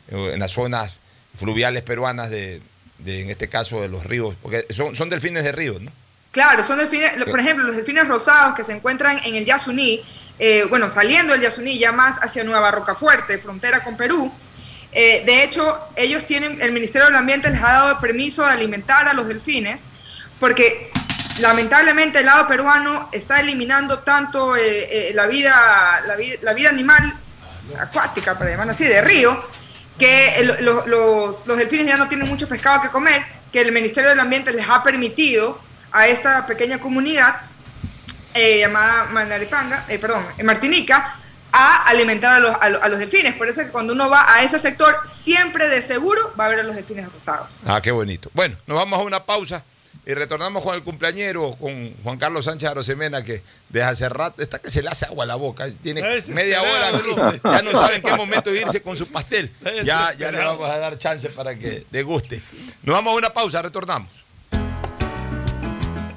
eh, 0.09 0.31
en 0.33 0.41
las 0.41 0.51
zonas 0.53 0.95
fluviales 1.39 1.83
peruanas 1.83 2.31
de, 2.31 2.63
de, 2.99 3.21
en 3.21 3.31
este 3.31 3.49
caso, 3.49 3.83
de 3.83 3.89
los 3.89 4.05
ríos, 4.07 4.35
porque 4.41 4.65
son, 4.71 4.97
son 4.97 5.11
delfines 5.11 5.45
de 5.45 5.53
ríos, 5.53 5.83
¿no? 5.83 5.93
Claro, 6.31 6.65
son 6.65 6.79
delfines, 6.79 7.13
por 7.25 7.39
ejemplo, 7.41 7.63
los 7.67 7.77
delfines 7.77 8.09
rosados 8.09 8.55
que 8.57 8.65
se 8.65 8.73
encuentran 8.73 9.21
en 9.27 9.35
el 9.37 9.45
Yasuní, 9.45 10.03
eh, 10.45 10.66
bueno, 10.68 10.90
saliendo 10.90 11.34
del 11.34 11.43
Yasuní 11.43 11.78
ya 11.78 11.93
más 11.93 12.18
hacia 12.18 12.43
Nueva 12.43 12.72
Rocafuerte, 12.72 13.38
frontera 13.38 13.84
con 13.84 13.97
Perú. 13.97 14.32
Eh, 14.90 15.22
de 15.24 15.45
hecho, 15.45 15.78
ellos 15.95 16.26
tienen, 16.26 16.61
el 16.61 16.72
Ministerio 16.72 17.07
del 17.07 17.14
Ambiente 17.14 17.49
les 17.49 17.62
ha 17.62 17.72
dado 17.72 18.01
permiso 18.01 18.45
de 18.45 18.51
alimentar 18.51 19.07
a 19.07 19.12
los 19.12 19.28
delfines, 19.28 19.86
porque 20.40 20.90
lamentablemente 21.38 22.18
el 22.18 22.26
lado 22.26 22.49
peruano 22.49 23.09
está 23.12 23.38
eliminando 23.38 24.01
tanto 24.01 24.57
eh, 24.57 25.12
la, 25.14 25.26
vida, 25.28 25.55
la, 26.09 26.16
vi- 26.16 26.38
la 26.43 26.55
vida 26.55 26.70
animal 26.70 27.14
acuática, 27.78 28.36
para 28.36 28.51
llamarlo 28.51 28.72
así, 28.72 28.84
de 28.84 29.01
río, 29.01 29.30
que 29.97 30.43
los, 30.61 31.47
los 31.47 31.57
delfines 31.57 31.86
ya 31.86 31.97
no 31.97 32.09
tienen 32.09 32.28
mucho 32.28 32.49
pescado 32.49 32.82
que 32.82 32.88
comer, 32.88 33.22
que 33.53 33.61
el 33.61 33.70
Ministerio 33.70 34.11
del 34.11 34.18
Ambiente 34.18 34.53
les 34.53 34.68
ha 34.68 34.82
permitido 34.82 35.61
a 35.93 36.09
esta 36.09 36.47
pequeña 36.47 36.78
comunidad 36.80 37.36
eh, 38.35 38.59
llamada 38.61 39.05
Manaripanga, 39.07 39.85
eh, 39.89 39.99
perdón, 39.99 40.24
en 40.39 40.47
Martinica, 40.47 41.16
a 41.55 41.85
alimentar 41.85 42.33
a 42.35 42.39
los, 42.41 42.57
a, 42.61 42.68
los- 42.70 42.83
a 42.83 42.89
los 42.89 42.99
delfines. 42.99 43.35
Por 43.35 43.49
eso 43.49 43.61
es 43.61 43.66
que 43.66 43.72
cuando 43.72 43.93
uno 43.93 44.09
va 44.09 44.33
a 44.35 44.43
ese 44.43 44.59
sector, 44.59 44.97
siempre 45.07 45.68
de 45.68 45.83
seguro 45.83 46.33
va 46.39 46.47
a 46.47 46.49
ver 46.49 46.61
a 46.61 46.62
los 46.62 46.74
delfines 46.74 47.12
rosados. 47.12 47.61
Ah, 47.66 47.80
qué 47.83 47.91
bonito. 47.91 48.30
Bueno, 48.33 48.57
nos 48.66 48.76
vamos 48.78 48.99
a 48.99 49.03
una 49.03 49.24
pausa 49.24 49.62
y 50.07 50.14
retornamos 50.14 50.64
con 50.64 50.74
el 50.74 50.83
cumpleañero, 50.83 51.55
con 51.61 51.95
Juan 52.03 52.18
Carlos 52.18 52.47
Sánchez 52.47 52.70
Arosemena, 52.70 53.22
que 53.22 53.43
desde 53.68 53.85
hace 53.87 54.09
rato 54.09 54.43
está 54.43 54.59
que 54.61 54.70
se 54.70 54.83
le 54.83 54.89
hace 54.89 55.05
agua 55.05 55.24
a 55.24 55.26
la 55.26 55.35
boca. 55.37 55.66
Tiene 55.83 56.03
media 56.28 56.62
hora. 56.62 56.91
Ya 57.45 57.62
no 57.62 57.70
sabe 57.72 57.97
en 57.97 58.03
qué 58.03 58.16
momento 58.16 58.53
irse 58.53 58.80
con 58.83 58.97
su 58.97 59.07
pastel. 59.12 59.51
Ya, 59.85 60.12
ya 60.18 60.33
le 60.33 60.39
vamos 60.43 60.68
a 60.70 60.78
dar 60.78 60.99
chance 60.99 61.28
para 61.28 61.55
que 61.55 61.85
deguste. 61.91 62.41
Nos 62.83 62.95
vamos 62.95 63.12
a 63.12 63.16
una 63.16 63.30
pausa, 63.30 63.61
retornamos. 63.61 64.11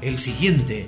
El 0.01 0.18
siguiente 0.18 0.88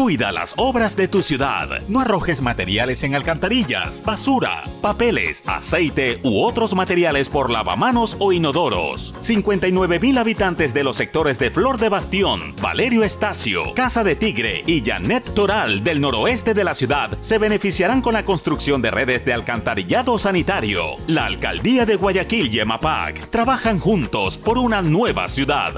Cuida 0.00 0.32
las 0.32 0.54
obras 0.56 0.96
de 0.96 1.08
tu 1.08 1.20
ciudad. 1.20 1.82
No 1.86 2.00
arrojes 2.00 2.40
materiales 2.40 3.04
en 3.04 3.14
alcantarillas, 3.14 4.02
basura, 4.02 4.64
papeles, 4.80 5.42
aceite 5.44 6.20
u 6.22 6.42
otros 6.42 6.74
materiales 6.74 7.28
por 7.28 7.50
lavamanos 7.50 8.16
o 8.18 8.32
inodoros. 8.32 9.14
59 9.20 10.00
mil 10.00 10.16
habitantes 10.16 10.72
de 10.72 10.84
los 10.84 10.96
sectores 10.96 11.38
de 11.38 11.50
Flor 11.50 11.76
de 11.76 11.90
Bastión, 11.90 12.56
Valerio 12.62 13.04
Estacio, 13.04 13.74
Casa 13.74 14.02
de 14.02 14.16
Tigre 14.16 14.64
y 14.66 14.82
Janet 14.82 15.34
Toral 15.34 15.84
del 15.84 16.00
noroeste 16.00 16.54
de 16.54 16.64
la 16.64 16.72
ciudad 16.72 17.18
se 17.20 17.36
beneficiarán 17.36 18.00
con 18.00 18.14
la 18.14 18.24
construcción 18.24 18.80
de 18.80 18.90
redes 18.90 19.26
de 19.26 19.34
alcantarillado 19.34 20.18
sanitario. 20.18 20.96
La 21.08 21.26
alcaldía 21.26 21.84
de 21.84 21.96
Guayaquil 21.96 22.46
y 22.54 22.60
EMAPAC 22.60 23.28
trabajan 23.28 23.78
juntos 23.78 24.38
por 24.38 24.56
una 24.56 24.80
nueva 24.80 25.28
ciudad. 25.28 25.74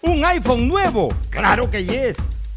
¿Un 0.00 0.24
iPhone 0.24 0.68
nuevo? 0.68 1.10
Claro 1.28 1.70
que 1.70 1.84
yes. 1.84 2.16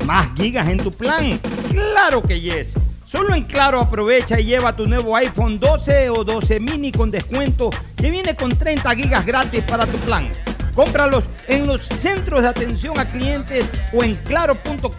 ¿Más 0.10 0.28
gigas 0.36 0.68
en 0.68 0.80
tu 0.80 0.92
plan? 0.92 1.40
Claro 1.70 2.24
que 2.24 2.42
yes. 2.42 2.74
Solo 3.06 3.36
en 3.36 3.44
Claro 3.44 3.80
aprovecha 3.80 4.40
y 4.40 4.46
lleva 4.46 4.76
tu 4.76 4.88
nuevo 4.88 5.16
iPhone 5.16 5.60
12 5.60 6.10
o 6.10 6.24
12 6.24 6.60
mini 6.60 6.92
con 6.92 7.12
descuento 7.12 7.70
que 7.96 8.10
viene 8.10 8.36
con 8.36 8.58
30 8.58 8.96
gigas 8.96 9.24
gratis 9.24 9.64
para 9.66 9.86
tu 9.86 10.00
plan. 10.00 10.28
Cómpralos 10.74 11.26
en 11.48 11.68
los 11.68 11.84
centros 11.84 12.42
de 12.42 12.48
atención 12.48 12.98
a 12.98 13.06
clientes 13.06 13.70
o 13.94 14.04
en 14.04 14.16
claro.com.es. 14.16 14.90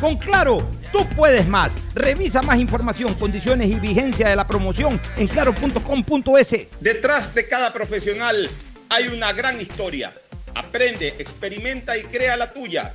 Con 0.00 0.16
Claro, 0.16 0.66
tú 0.90 1.06
puedes 1.14 1.46
más. 1.46 1.72
Revisa 1.94 2.40
más 2.40 2.58
información, 2.58 3.12
condiciones 3.12 3.68
y 3.68 3.74
vigencia 3.74 4.26
de 4.26 4.36
la 4.36 4.46
promoción 4.46 4.98
en 5.18 5.28
claro.com.es. 5.28 6.56
Detrás 6.80 7.34
de 7.34 7.46
cada 7.46 7.74
profesional 7.74 8.48
hay 8.88 9.08
una 9.08 9.34
gran 9.34 9.60
historia. 9.60 10.14
Aprende, 10.54 11.08
experimenta 11.18 11.94
y 11.98 12.04
crea 12.04 12.34
la 12.34 12.54
tuya. 12.54 12.94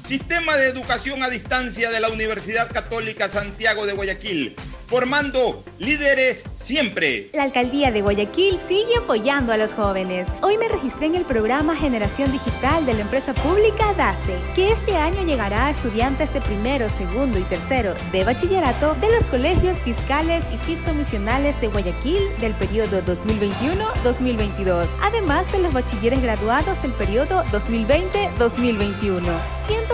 Sistema 0.11 0.57
de 0.57 0.67
educación 0.67 1.23
a 1.23 1.29
distancia 1.29 1.89
de 1.89 2.01
la 2.01 2.09
Universidad 2.09 2.69
Católica 2.69 3.29
Santiago 3.29 3.85
de 3.85 3.93
Guayaquil, 3.93 4.57
formando 4.85 5.63
líderes 5.79 6.43
siempre. 6.57 7.29
La 7.31 7.43
alcaldía 7.43 7.93
de 7.93 8.01
Guayaquil 8.01 8.57
sigue 8.57 8.97
apoyando 8.97 9.53
a 9.53 9.57
los 9.57 9.73
jóvenes. 9.73 10.27
Hoy 10.41 10.57
me 10.57 10.67
registré 10.67 11.05
en 11.05 11.15
el 11.15 11.23
programa 11.23 11.77
Generación 11.77 12.29
Digital 12.33 12.85
de 12.85 12.95
la 12.95 13.03
empresa 13.03 13.33
pública 13.33 13.93
DACE, 13.93 14.35
que 14.53 14.73
este 14.73 14.97
año 14.97 15.23
llegará 15.23 15.67
a 15.67 15.71
estudiantes 15.71 16.33
de 16.33 16.41
primero, 16.41 16.89
segundo 16.89 17.39
y 17.39 17.43
tercero 17.43 17.93
de 18.11 18.25
bachillerato 18.25 18.95
de 18.95 19.09
los 19.15 19.29
colegios 19.29 19.79
fiscales 19.79 20.43
y 20.53 20.57
fiscomisionales 20.57 21.61
de 21.61 21.69
Guayaquil 21.69 22.19
del 22.41 22.53
periodo 22.55 23.01
2021-2022, 23.03 24.89
además 25.01 25.49
de 25.53 25.59
los 25.59 25.73
bachilleres 25.73 26.21
graduados 26.21 26.81
del 26.81 26.91
periodo 26.91 27.45
2020-2021. 27.45 29.21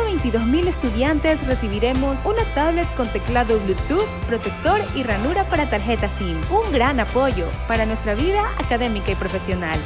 122 0.07 0.45
mil 0.45 0.67
estudiantes 0.69 1.45
recibiremos 1.45 2.25
una 2.25 2.43
tablet 2.55 2.87
con 2.95 3.11
teclado 3.11 3.59
Bluetooth, 3.59 4.07
protector 4.25 4.79
y 4.95 5.03
ranura 5.03 5.43
para 5.49 5.69
tarjeta 5.69 6.07
SIM. 6.07 6.37
Un 6.49 6.71
gran 6.71 7.01
apoyo 7.01 7.45
para 7.67 7.85
nuestra 7.85 8.15
vida 8.15 8.49
académica 8.57 9.11
y 9.11 9.15
profesional. 9.15 9.77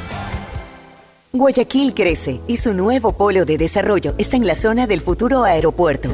Guayaquil 1.32 1.92
crece 1.92 2.40
y 2.46 2.58
su 2.58 2.72
nuevo 2.72 3.14
polo 3.14 3.44
de 3.44 3.58
desarrollo 3.58 4.14
está 4.16 4.36
en 4.36 4.46
la 4.46 4.54
zona 4.54 4.86
del 4.86 5.00
futuro 5.00 5.42
aeropuerto. 5.42 6.10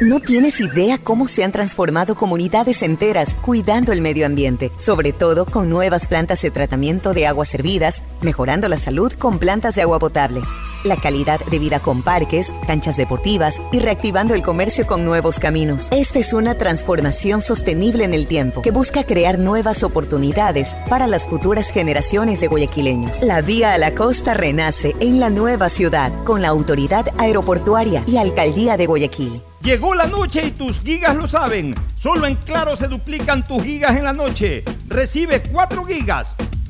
No 0.00 0.18
tienes 0.18 0.58
idea 0.58 0.98
cómo 0.98 1.28
se 1.28 1.44
han 1.44 1.52
transformado 1.52 2.16
comunidades 2.16 2.82
enteras 2.82 3.36
cuidando 3.42 3.92
el 3.92 4.00
medio 4.00 4.26
ambiente, 4.26 4.72
sobre 4.76 5.12
todo 5.12 5.46
con 5.46 5.70
nuevas 5.70 6.08
plantas 6.08 6.42
de 6.42 6.50
tratamiento 6.50 7.14
de 7.14 7.28
aguas 7.28 7.50
servidas, 7.50 8.02
mejorando 8.22 8.66
la 8.66 8.76
salud 8.76 9.12
con 9.12 9.38
plantas 9.38 9.76
de 9.76 9.82
agua 9.82 10.00
potable, 10.00 10.42
la 10.84 10.96
calidad 10.96 11.40
de 11.46 11.58
vida 11.58 11.80
con 11.80 12.02
parques, 12.02 12.54
canchas 12.66 12.96
deportivas 12.96 13.60
y 13.72 13.80
reactivando 13.80 14.34
el 14.34 14.42
comercio 14.42 14.86
con 14.86 15.04
nuevos 15.04 15.38
caminos. 15.38 15.88
Esta 15.90 16.18
es 16.18 16.32
una 16.32 16.54
transformación 16.54 17.40
sostenible 17.40 18.04
en 18.04 18.14
el 18.14 18.26
tiempo 18.26 18.62
que 18.62 18.70
busca 18.70 19.04
crear 19.04 19.38
nuevas 19.38 19.82
oportunidades 19.82 20.74
para 20.88 21.06
las 21.06 21.26
futuras 21.26 21.70
generaciones 21.70 22.40
de 22.40 22.48
guayaquileños. 22.48 23.22
La 23.22 23.40
vía 23.40 23.74
a 23.74 23.78
la 23.78 23.94
costa 23.94 24.34
renace 24.34 24.94
en 25.00 25.20
la 25.20 25.30
nueva 25.30 25.68
ciudad 25.68 26.12
con 26.24 26.42
la 26.42 26.48
autoridad 26.48 27.06
aeroportuaria 27.18 28.02
y 28.06 28.16
alcaldía 28.16 28.76
de 28.76 28.86
Guayaquil. 28.86 29.42
Llegó 29.62 29.94
la 29.94 30.06
noche 30.06 30.44
y 30.46 30.50
tus 30.50 30.80
gigas 30.80 31.14
lo 31.14 31.28
saben. 31.28 31.74
Solo 31.96 32.26
en 32.26 32.34
Claro 32.34 32.76
se 32.76 32.88
duplican 32.88 33.44
tus 33.44 33.62
gigas 33.62 33.96
en 33.96 34.04
la 34.04 34.12
noche. 34.12 34.64
Recibe 34.88 35.40
4 35.52 35.84
gigas, 35.84 36.34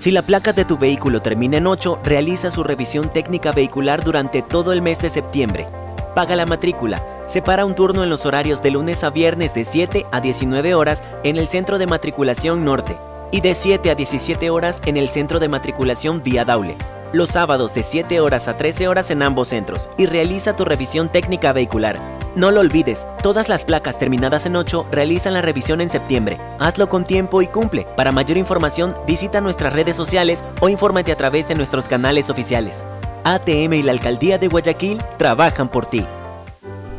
Si 0.00 0.10
la 0.10 0.22
placa 0.22 0.54
de 0.54 0.64
tu 0.64 0.78
vehículo 0.78 1.20
termina 1.20 1.58
en 1.58 1.66
8, 1.66 2.00
realiza 2.02 2.50
su 2.50 2.64
revisión 2.64 3.10
técnica 3.10 3.52
vehicular 3.52 4.02
durante 4.02 4.40
todo 4.40 4.72
el 4.72 4.80
mes 4.80 4.98
de 5.02 5.10
septiembre. 5.10 5.66
Paga 6.14 6.36
la 6.36 6.46
matrícula. 6.46 7.02
Separa 7.26 7.66
un 7.66 7.74
turno 7.74 8.02
en 8.02 8.08
los 8.08 8.24
horarios 8.24 8.62
de 8.62 8.70
lunes 8.70 9.04
a 9.04 9.10
viernes 9.10 9.52
de 9.52 9.66
7 9.66 10.06
a 10.10 10.22
19 10.22 10.74
horas 10.74 11.04
en 11.22 11.36
el 11.36 11.48
Centro 11.48 11.76
de 11.76 11.86
Matriculación 11.86 12.64
Norte 12.64 12.96
y 13.30 13.42
de 13.42 13.54
7 13.54 13.90
a 13.90 13.94
17 13.94 14.48
horas 14.48 14.80
en 14.86 14.96
el 14.96 15.10
Centro 15.10 15.38
de 15.38 15.48
Matriculación 15.48 16.22
Vía 16.22 16.46
Daule. 16.46 16.78
Los 17.12 17.28
sábados 17.28 17.74
de 17.74 17.82
7 17.82 18.20
horas 18.20 18.48
a 18.48 18.56
13 18.56 18.88
horas 18.88 19.10
en 19.10 19.22
ambos 19.22 19.48
centros 19.48 19.90
y 19.98 20.06
realiza 20.06 20.56
tu 20.56 20.64
revisión 20.64 21.10
técnica 21.10 21.52
vehicular. 21.52 22.19
No 22.36 22.52
lo 22.52 22.60
olvides, 22.60 23.06
todas 23.24 23.48
las 23.48 23.64
placas 23.64 23.98
terminadas 23.98 24.46
en 24.46 24.54
8 24.54 24.86
realizan 24.92 25.34
la 25.34 25.42
revisión 25.42 25.80
en 25.80 25.90
septiembre. 25.90 26.38
Hazlo 26.60 26.88
con 26.88 27.02
tiempo 27.02 27.42
y 27.42 27.48
cumple. 27.48 27.88
Para 27.96 28.12
mayor 28.12 28.36
información, 28.36 28.94
visita 29.04 29.40
nuestras 29.40 29.72
redes 29.72 29.96
sociales 29.96 30.44
o 30.60 30.68
infórmate 30.68 31.10
a 31.10 31.16
través 31.16 31.48
de 31.48 31.56
nuestros 31.56 31.88
canales 31.88 32.30
oficiales. 32.30 32.84
ATM 33.24 33.72
y 33.74 33.82
la 33.82 33.92
Alcaldía 33.92 34.38
de 34.38 34.46
Guayaquil 34.46 35.02
trabajan 35.18 35.68
por 35.68 35.86
ti. 35.86 36.04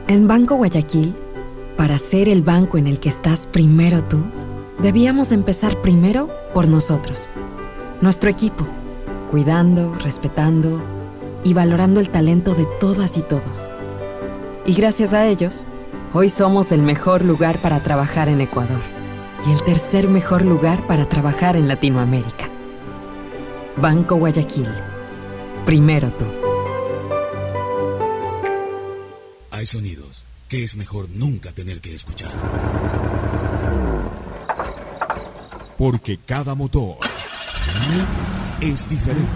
En 0.07 0.27
Banco 0.27 0.55
Guayaquil, 0.55 1.15
para 1.77 1.97
ser 1.97 2.27
el 2.27 2.41
banco 2.41 2.77
en 2.77 2.85
el 2.85 2.99
que 2.99 3.09
estás 3.09 3.47
primero 3.47 4.03
tú, 4.03 4.19
debíamos 4.79 5.31
empezar 5.31 5.77
primero 5.77 6.29
por 6.53 6.67
nosotros, 6.67 7.29
nuestro 8.01 8.29
equipo, 8.29 8.67
cuidando, 9.31 9.95
respetando 9.95 10.81
y 11.45 11.53
valorando 11.53 12.01
el 12.01 12.09
talento 12.09 12.53
de 12.53 12.67
todas 12.81 13.17
y 13.17 13.21
todos. 13.21 13.71
Y 14.65 14.73
gracias 14.73 15.13
a 15.13 15.27
ellos, 15.27 15.65
hoy 16.13 16.29
somos 16.29 16.71
el 16.71 16.83
mejor 16.83 17.25
lugar 17.25 17.57
para 17.59 17.81
trabajar 17.81 18.29
en 18.29 18.41
Ecuador 18.41 18.79
y 19.47 19.51
el 19.51 19.63
tercer 19.63 20.07
mejor 20.07 20.43
lugar 20.43 20.85
para 20.85 21.09
trabajar 21.09 21.57
en 21.57 21.67
Latinoamérica. 21.67 22.47
Banco 23.77 24.17
Guayaquil. 24.17 24.69
Primero 25.65 26.11
tú. 26.11 26.25
Hay 29.49 29.65
sonidos 29.65 30.25
que 30.47 30.63
es 30.63 30.75
mejor 30.75 31.09
nunca 31.09 31.51
tener 31.51 31.81
que 31.81 31.95
escuchar. 31.95 32.31
Porque 35.77 36.19
cada 36.23 36.53
motor 36.53 36.97
es 38.61 38.87
diferente. 38.87 39.27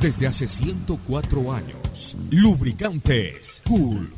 Desde 0.00 0.28
hace 0.28 0.46
104 0.46 1.52
años, 1.52 2.16
Lubricantes 2.30 3.62
Gulf 3.66 4.17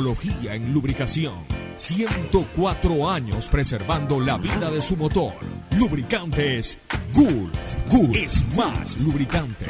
en 0.49 0.73
lubricación. 0.73 1.33
104 1.77 3.09
años 3.09 3.47
preservando 3.47 4.19
la 4.19 4.37
vida 4.37 4.71
de 4.71 4.81
su 4.81 4.97
motor. 4.97 5.33
Lubricantes 5.77 6.79
Gulf. 7.13 7.53
Gulf 7.87 8.15
es 8.15 8.43
más 8.55 8.97
lubricante. 8.97 9.65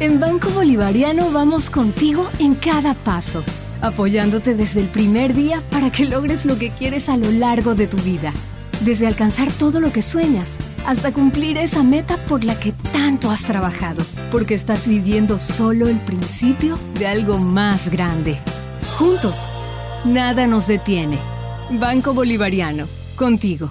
En 0.00 0.20
Banco 0.20 0.50
Bolivariano 0.50 1.30
vamos 1.30 1.70
contigo 1.70 2.28
en 2.38 2.54
cada 2.54 2.92
paso, 2.92 3.42
apoyándote 3.80 4.54
desde 4.54 4.80
el 4.80 4.88
primer 4.88 5.32
día 5.32 5.62
para 5.70 5.90
que 5.90 6.04
logres 6.04 6.44
lo 6.44 6.58
que 6.58 6.68
quieres 6.70 7.08
a 7.08 7.16
lo 7.16 7.30
largo 7.30 7.74
de 7.74 7.86
tu 7.86 7.96
vida. 7.98 8.32
Desde 8.80 9.06
alcanzar 9.06 9.50
todo 9.52 9.80
lo 9.80 9.92
que 9.92 10.02
sueñas 10.02 10.58
hasta 10.86 11.12
cumplir 11.12 11.56
esa 11.56 11.82
meta 11.82 12.16
por 12.28 12.44
la 12.44 12.58
que 12.58 12.72
tanto 12.92 13.30
has 13.30 13.44
trabajado, 13.44 14.04
porque 14.34 14.54
estás 14.54 14.88
viviendo 14.88 15.38
solo 15.38 15.86
el 15.86 15.96
principio 16.00 16.76
de 16.98 17.06
algo 17.06 17.38
más 17.38 17.88
grande. 17.88 18.36
Juntos, 18.98 19.46
nada 20.04 20.48
nos 20.48 20.66
detiene. 20.66 21.20
Banco 21.70 22.12
Bolivariano, 22.12 22.88
contigo. 23.14 23.70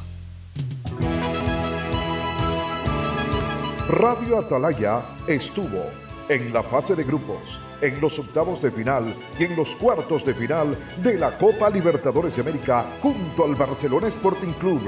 Radio 3.90 4.40
Atalaya 4.40 5.02
estuvo 5.28 5.84
en 6.30 6.54
la 6.54 6.64
fase 6.64 6.96
de 6.96 7.04
grupos, 7.04 7.60
en 7.82 8.00
los 8.00 8.18
octavos 8.20 8.62
de 8.62 8.72
final 8.72 9.14
y 9.38 9.44
en 9.44 9.58
los 9.58 9.76
cuartos 9.76 10.24
de 10.24 10.34
final 10.34 10.78
de 11.04 11.20
la 11.20 11.38
Copa 11.38 11.70
Libertadores 11.70 12.38
de 12.38 12.42
América 12.42 12.86
junto 13.02 13.44
al 13.44 13.56
Barcelona 13.56 14.08
Sporting 14.08 14.54
Club. 14.62 14.80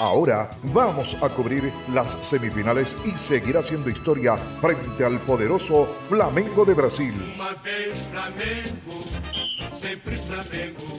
Ahora 0.00 0.48
vamos 0.72 1.14
a 1.22 1.28
cubrir 1.28 1.70
las 1.92 2.12
semifinales 2.12 2.96
y 3.04 3.10
seguir 3.18 3.58
haciendo 3.58 3.90
historia 3.90 4.34
frente 4.60 5.04
al 5.04 5.18
poderoso 5.20 5.86
Flamengo 6.08 6.64
de 6.64 6.72
Brasil. 6.72 7.12
Vez 7.62 8.06
Flamengo, 8.10 9.02
Flamengo. 9.78 10.96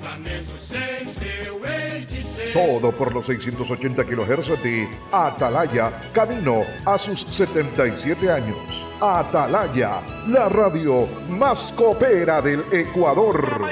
Flamengo. 0.00 0.52
Todo 2.54 2.92
por 2.92 3.14
los 3.14 3.26
680 3.26 4.04
kHz 4.04 4.62
de 4.62 4.88
Atalaya, 5.12 5.92
camino 6.14 6.62
a 6.86 6.96
sus 6.96 7.20
77 7.20 8.30
años. 8.30 8.81
Atalaya, 9.02 10.00
la 10.28 10.48
radio 10.48 11.08
más 11.28 11.72
copera 11.72 12.40
del 12.40 12.62
Ecuador. 12.70 13.66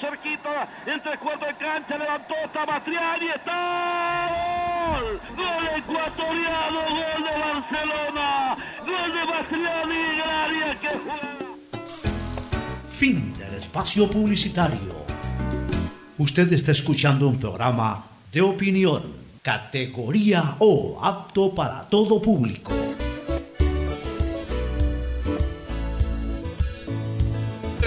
Cerquita, 0.00 0.68
entre 0.84 1.16
cuatro 1.18 1.46
cancha, 1.56 1.96
levantó, 1.96 2.34
Batriani, 2.52 3.28
está 3.28 4.28
gol, 4.90 5.20
gol 5.36 5.68
ecuatoriano, 5.76 6.80
gol 6.80 7.22
de 7.24 7.34
Barcelona, 7.38 8.56
gol 8.84 9.10
de 9.14 9.22
el 9.54 10.20
área 10.20 10.80
que 10.80 10.88
juega. 10.88 11.46
Fin 12.88 13.38
del 13.38 13.54
espacio 13.54 14.10
publicitario. 14.10 14.96
Usted 16.18 16.52
está 16.52 16.72
escuchando 16.72 17.28
un 17.28 17.38
programa 17.38 18.04
de 18.32 18.42
opinión, 18.42 19.02
categoría 19.42 20.56
O, 20.58 20.98
apto 21.00 21.54
para 21.54 21.88
todo 21.88 22.20
público. 22.20 22.72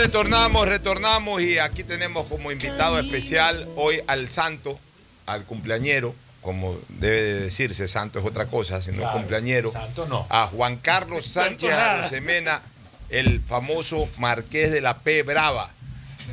Retornamos, 0.10 0.68
retornamos 0.68 1.40
y 1.40 1.60
aquí 1.60 1.84
tenemos 1.84 2.26
como 2.26 2.52
invitado 2.52 2.98
especial 3.00 3.68
hoy 3.76 4.02
al 4.08 4.28
santo, 4.32 4.80
al 5.28 5.44
cumpleañero, 5.44 6.16
como 6.42 6.76
debe 6.88 7.22
de 7.22 7.40
decirse, 7.42 7.88
santo 7.88 8.18
es 8.18 8.26
otra 8.26 8.48
cosa, 8.48 8.82
sino 8.82 8.98
Claro, 9.04 9.14
cumpleañero, 9.20 9.72
santo 9.72 10.08
no. 10.08 10.26
a 10.32 10.48
Juan 10.48 10.78
Carlos 10.78 11.28
Sánchez. 11.28 11.72
Arosemena, 11.72 12.64
el 13.12 13.40
famoso 13.40 14.10
marqués 14.18 14.72
de 14.72 14.82
la 14.82 14.98
P 14.98 15.22
Brava. 15.22 15.70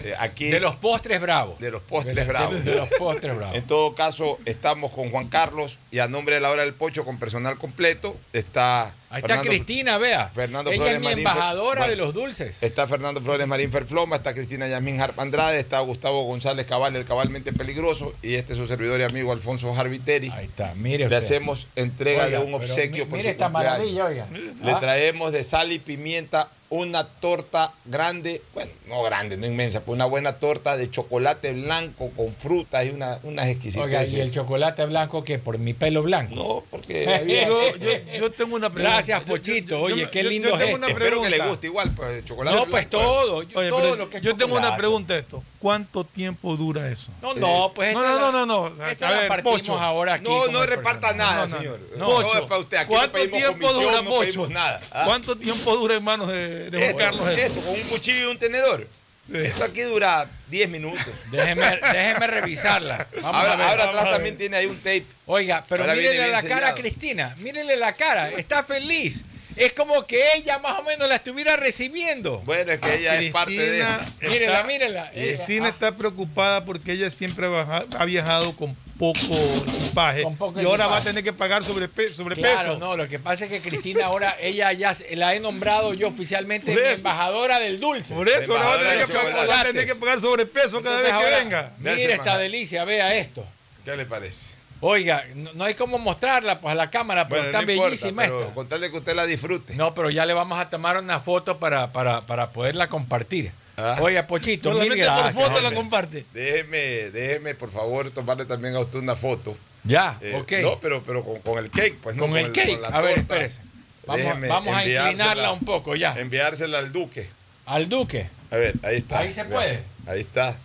Eh, 0.05 0.15
aquí, 0.21 0.47
De 0.49 0.59
los 0.59 0.77
postres 0.77 1.21
bravos. 1.21 1.59
de 1.59 1.71
los 1.71 1.83
postres 1.83 2.17
De 2.17 2.25
bravos. 2.25 2.65
de 2.65 2.75
los 2.77 2.89
postres 2.99 3.37
bravos. 3.37 3.57
En 3.57 3.67
todo 3.67 3.95
caso, 3.95 4.39
estamos 4.47 4.91
con 4.91 5.11
Juan 5.11 5.29
Carlos 5.29 5.77
y 5.97 5.99
a 5.99 6.09
nombre 6.09 6.35
de 6.35 6.43
la 6.43 6.51
hora 6.51 6.61
del 6.61 6.75
pocho 6.75 7.07
con 7.07 7.19
personal 7.19 7.57
completo 7.57 8.19
está. 8.35 8.93
Ahí 9.09 9.23
está 9.23 9.41
Cristina, 9.41 9.97
vea. 9.97 10.29
Fernando 10.29 10.71
Ella 10.71 10.77
Flores 10.77 10.95
es 10.97 11.01
mi 11.01 11.07
Marín, 11.07 11.19
embajadora 11.21 11.81
bueno, 11.81 11.91
de 11.91 11.97
los 11.97 12.13
dulces. 12.13 12.55
Está 12.61 12.87
Fernando 12.87 13.23
Flores 13.23 13.47
Marín 13.47 13.71
Ferfloma, 13.71 14.17
está 14.17 14.35
Cristina 14.35 14.69
Yasmín 14.69 15.01
Harp 15.01 15.19
Andrade, 15.19 15.59
está 15.59 15.79
Gustavo 15.81 16.25
González 16.25 16.67
Cabal, 16.67 16.97
el 16.97 17.07
cabalmente 17.07 17.51
peligroso, 17.55 18.13
y 18.21 18.35
este 18.35 18.53
es 18.53 18.59
su 18.59 18.67
servidor 18.67 19.01
y 19.01 19.05
amigo 19.05 19.33
Alfonso 19.33 19.73
Jarviteri. 19.73 20.29
Ahí 20.35 20.45
está, 20.47 20.75
mire 20.75 21.09
Le 21.09 21.17
hacemos 21.17 21.67
entrega 21.77 22.27
Oiga, 22.27 22.41
de 22.41 22.45
un 22.45 22.53
obsequio 22.53 23.09
por 23.09 23.17
mire 23.17 23.31
su 23.31 23.33
esta 23.33 23.47
cumpleaños. 23.47 23.95
maravilla, 23.95 24.05
oiga. 24.05 24.27
Le 24.63 24.73
¿Ah? 24.73 24.81
traemos 24.81 25.33
de 25.33 25.45
sal 25.45 25.73
y 25.73 25.79
pimienta 25.79 26.51
una 26.69 27.07
torta 27.07 27.73
grande, 27.85 28.43
bueno, 28.53 28.73
no 28.89 29.03
grande, 29.03 29.37
no 29.37 29.47
inmensa, 29.47 29.81
pues 29.83 29.95
una 29.95 30.05
buena 30.05 30.33
torta 30.33 30.77
de 30.77 30.91
chocolate 30.91 31.53
blanco 31.53 32.11
con 32.17 32.35
frutas 32.35 32.85
y 32.87 32.91
una, 32.91 33.19
unas 33.23 33.47
exquisitas. 33.47 33.87
Oiga, 33.87 34.05
¿y 34.05 34.21
el 34.21 34.33
chocolate 34.33 34.85
blanco 34.87 35.23
que 35.23 35.39
¿Por 35.39 35.59
mi 35.59 35.75
pelo 35.87 36.03
blanco? 36.03 36.35
No, 36.35 36.65
porque... 36.69 37.05
Yo, 37.49 37.77
yo- 37.77 38.19
yo 38.19 38.33
tengo 38.39 38.57
una 38.57 38.71
pregunta. 38.71 38.97
Gracias, 38.97 39.23
Pochito. 39.23 39.81
Oye, 39.83 40.01
yo- 40.03 40.11
qué 40.11 40.25
lindo 40.25 40.49
yo 40.49 40.55
tengo 40.59 40.65
gesto. 40.73 40.77
una 40.79 40.89
Espero 40.89 41.23
que 41.23 41.31
le 41.31 41.39
guste 41.39 41.67
igual, 41.69 41.93
pues 41.95 42.25
chocolate 42.25 42.57
No, 42.57 42.67
pues 42.67 42.89
blanco. 42.91 43.07
todo. 43.07 43.43
yo- 43.45 43.59
Oye, 43.61 43.69
todo 43.69 43.97
lo 43.97 44.11
que 44.11 44.17
es 44.17 44.23
yo 44.25 44.37
tengo 44.37 44.55
una 44.55 44.63
chocolate. 44.63 44.79
pregunta 44.79 45.17
esto. 45.17 45.45
¿Cuánto 45.61 46.05
tiempo 46.05 46.57
dura 46.57 46.89
eso? 46.91 47.11
No, 47.23 47.35
no, 47.35 47.73
pues 47.75 47.95
No, 47.95 48.01
no, 48.03 48.15
la- 48.15 48.33
no, 48.33 48.47
no, 48.47 48.71
no. 48.71 48.87
esta 48.87 49.09
A 49.09 49.11
la 49.13 49.19
ver, 49.21 49.29
partimos 49.29 49.61
Pocho. 49.61 49.79
ahora 49.79 50.15
aquí. 50.15 50.25
No, 50.29 50.47
no 50.49 50.67
reparta 50.67 51.13
nada, 51.13 51.47
No, 51.47 51.49
no, 51.53 51.57
señor. 51.59 51.81
no. 51.93 51.97
No, 51.99 52.07
Pocho, 52.17 52.35
no 52.35 52.41
es 52.41 52.47
para 52.47 52.61
usted. 52.61 52.77
Aquí 52.79 52.93
no 52.93 52.99
¿cuánto 52.99 53.13
pedimos 53.13 53.39
tiempo 53.39 53.73
dura, 53.73 54.03
no 54.03 54.11
Pocho? 54.11 54.49
nada. 54.49 54.81
¿Cuánto 55.05 55.37
tiempo 55.37 55.77
dura 55.77 55.95
en 55.95 56.05
manos 56.05 56.29
de, 56.29 56.69
Juan 56.73 56.97
Carlos? 56.97 57.29
esto, 57.29 57.61
con 57.63 57.75
un 57.75 57.83
cuchillo 57.83 58.23
y 58.29 58.31
un 58.33 58.39
tenedor. 58.39 58.87
Esto 59.33 59.65
aquí 59.65 59.81
dura 59.83 60.29
10 60.51 60.69
minutos. 60.69 61.05
Déjeme, 61.31 61.81
déjeme 61.93 62.27
revisarla. 62.29 63.07
Vamos 63.23 63.35
ahora 63.35 63.53
a 63.53 63.57
ver. 63.57 63.67
ahora 63.67 63.87
vamos 63.87 63.89
atrás 63.89 64.03
a 64.03 64.05
ver. 64.05 64.15
también 64.15 64.39
tiene 64.39 64.57
ahí 64.57 64.67
un 64.67 64.77
tape. 64.77 65.05
Oiga, 65.27 65.65
pero 65.69 65.83
Ahora 65.83 65.95
mírenle 65.95 66.29
la 66.29 66.43
cara 66.43 66.69
a. 66.69 66.75
Cristina. 66.75 67.35
Mírenle 67.41 67.77
la 67.77 67.93
cara. 67.95 68.29
Está 68.31 68.63
feliz. 68.63 69.25
Es 69.57 69.73
como 69.73 70.07
que 70.07 70.23
ella 70.37 70.59
más 70.59 70.79
o 70.79 70.83
menos 70.83 71.09
la 71.09 71.17
estuviera 71.17 71.57
recibiendo. 71.57 72.41
Bueno, 72.41 72.73
es 72.73 72.79
que 72.81 72.95
ella 72.97 73.19
es 73.21 73.33
parte 73.33 73.53
de 73.53 73.59
Cristina 73.59 74.01
está- 74.01 74.29
Mírenla, 74.31 74.63
mírenla. 74.65 75.11
Cristina 75.13 75.67
Ah, 75.67 75.71
está 75.71 75.97
preocupada 75.97 76.65
porque 76.65 76.93
ella 76.93 77.11
siempre 77.11 77.47
ha 77.47 78.05
viajado 78.05 78.55
con 78.55 78.77
poco 78.99 79.19
equipaje 79.67 80.23
Con 80.23 80.37
poco 80.37 80.61
y 80.61 80.65
ahora 80.65 80.87
va 80.87 80.99
a 80.99 81.01
tener 81.03 81.23
que 81.23 81.33
pagar 81.33 81.63
sobrepe- 81.63 82.13
sobrepeso. 82.13 82.55
Claro, 82.55 82.79
no, 82.79 82.97
lo 82.97 83.09
que 83.09 83.19
pasa 83.19 83.45
es 83.45 83.51
que 83.51 83.61
Cristina 83.61 84.07
ahora, 84.07 84.37
ella 84.41 84.73
ya 84.73 84.95
se- 84.95 85.15
la 85.17 85.35
he 85.35 85.41
nombrado 85.41 85.95
yo 85.95 86.09
oficialmente 86.09 86.75
mi 86.75 86.81
embajadora 86.81 87.59
del 87.59 87.79
dulce. 87.81 88.15
Por 88.15 88.29
eso 88.29 88.57
ahora 88.57 88.69
va 88.69 88.75
a, 88.75 88.79
tener 88.79 89.07
que 89.07 89.13
pagar, 89.13 89.49
va 89.51 89.61
a 89.61 89.65
tener 89.65 89.87
que 89.87 89.95
pagar 89.95 90.21
sobrepeso 90.21 90.83
cada 90.83 90.97
Entonces 91.01 91.03
vez 91.03 91.13
que 91.21 91.25
ahora, 91.25 91.39
venga. 91.45 91.73
Mire 91.79 91.91
Gracias, 91.91 92.13
esta 92.13 92.25
Maja. 92.25 92.39
delicia, 92.39 92.85
vea 92.85 93.15
esto. 93.17 93.45
¿Qué 93.85 93.97
le 93.97 94.07
parece? 94.07 94.57
Oiga, 94.81 95.25
no, 95.35 95.53
no 95.55 95.65
hay 95.65 95.73
cómo 95.75 95.99
mostrarla 95.99 96.61
pues 96.61 96.73
a 96.73 96.75
la 96.75 96.91
cámara, 96.91 97.29
pero 97.29 97.43
Bueno, 97.43 97.47
está 97.59 97.63
no 97.65 97.73
importa, 97.73 97.91
bellísima 97.91 98.23
pero 98.25 98.41
esta. 98.43 98.55
Contarle 98.55 98.91
que 98.91 98.97
usted 98.99 99.15
la 99.15 99.25
disfrute. 99.25 99.75
No, 99.75 99.95
pero 99.95 100.11
ya 100.11 100.27
le 100.27 100.35
vamos 100.35 100.59
a 100.59 100.69
tomar 100.69 100.99
una 100.99 101.19
foto 101.19 101.59
para, 101.59 101.93
para, 101.93 102.21
para 102.23 102.51
poderla 102.51 102.89
compartir. 102.89 103.53
Ah. 103.77 103.97
Oiga, 104.01 104.27
Pochito, 104.27 104.71
mil 104.71 104.79
Solamente 104.79 105.05
gracias. 105.05 105.35
por 105.35 105.45
foto 105.45 105.61
la 105.61 105.73
comparte. 105.73 106.25
Déjeme, 106.33 106.79
déjeme, 107.11 107.55
por 107.55 107.71
favor, 107.71 108.11
tomarle 108.11 108.47
también 108.47 108.75
a 108.75 108.81
usted 108.81 108.99
una 109.01 109.17
foto. 109.17 109.57
Ya, 109.85 110.17
Eh, 110.21 110.35
ok. 110.35 110.53
No, 110.63 110.81
pero, 110.81 111.03
pero 111.03 111.23
con, 111.25 111.41
con 111.41 111.59
el 111.63 111.71
cake, 111.71 111.97
pues. 112.03 112.17
no 112.17 112.27
con 112.27 112.37
el 112.37 112.53
cake. 112.53 112.81
la 112.81 112.89
A 112.89 113.01
ver, 113.01 113.19
espérese. 113.19 113.61
Vamos, 114.07 114.75
a 114.77 114.85
inclinarla 114.87 115.53
un 115.53 115.61
poco 115.61 115.95
ya. 115.97 116.15
Enviársela 116.19 116.79
al 116.79 116.91
Duque. 116.93 117.29
Al 117.67 117.89
Duque. 117.89 118.29
A 118.51 118.57
ver, 118.57 118.75
ahí 118.83 118.97
está. 118.99 119.19
Ahí 119.19 119.33
se 119.33 119.43
Vea, 119.45 119.53
puede. 119.57 119.81
Ahí 120.07 120.21
está. 120.21 120.57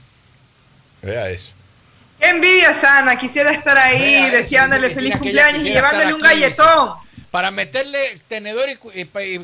Vea 1.01 1.29
eso. 1.29 1.51
Qué 2.19 2.29
envidia 2.29 2.73
sana, 2.73 3.17
quisiera 3.17 3.51
estar 3.51 3.75
ahí 3.77 3.99
Vea, 3.99 4.29
deseándole 4.29 4.89
feliz 4.91 5.17
cumpleaños 5.17 5.63
y 5.63 5.69
llevándole 5.73 6.13
un 6.13 6.19
galletón. 6.21 6.91
Para 7.31 7.49
meterle 7.49 8.19
tenedor 8.27 8.69
y, 8.69 8.75
cu- 8.75 8.91
y, 8.93 9.01
y- 9.01 9.39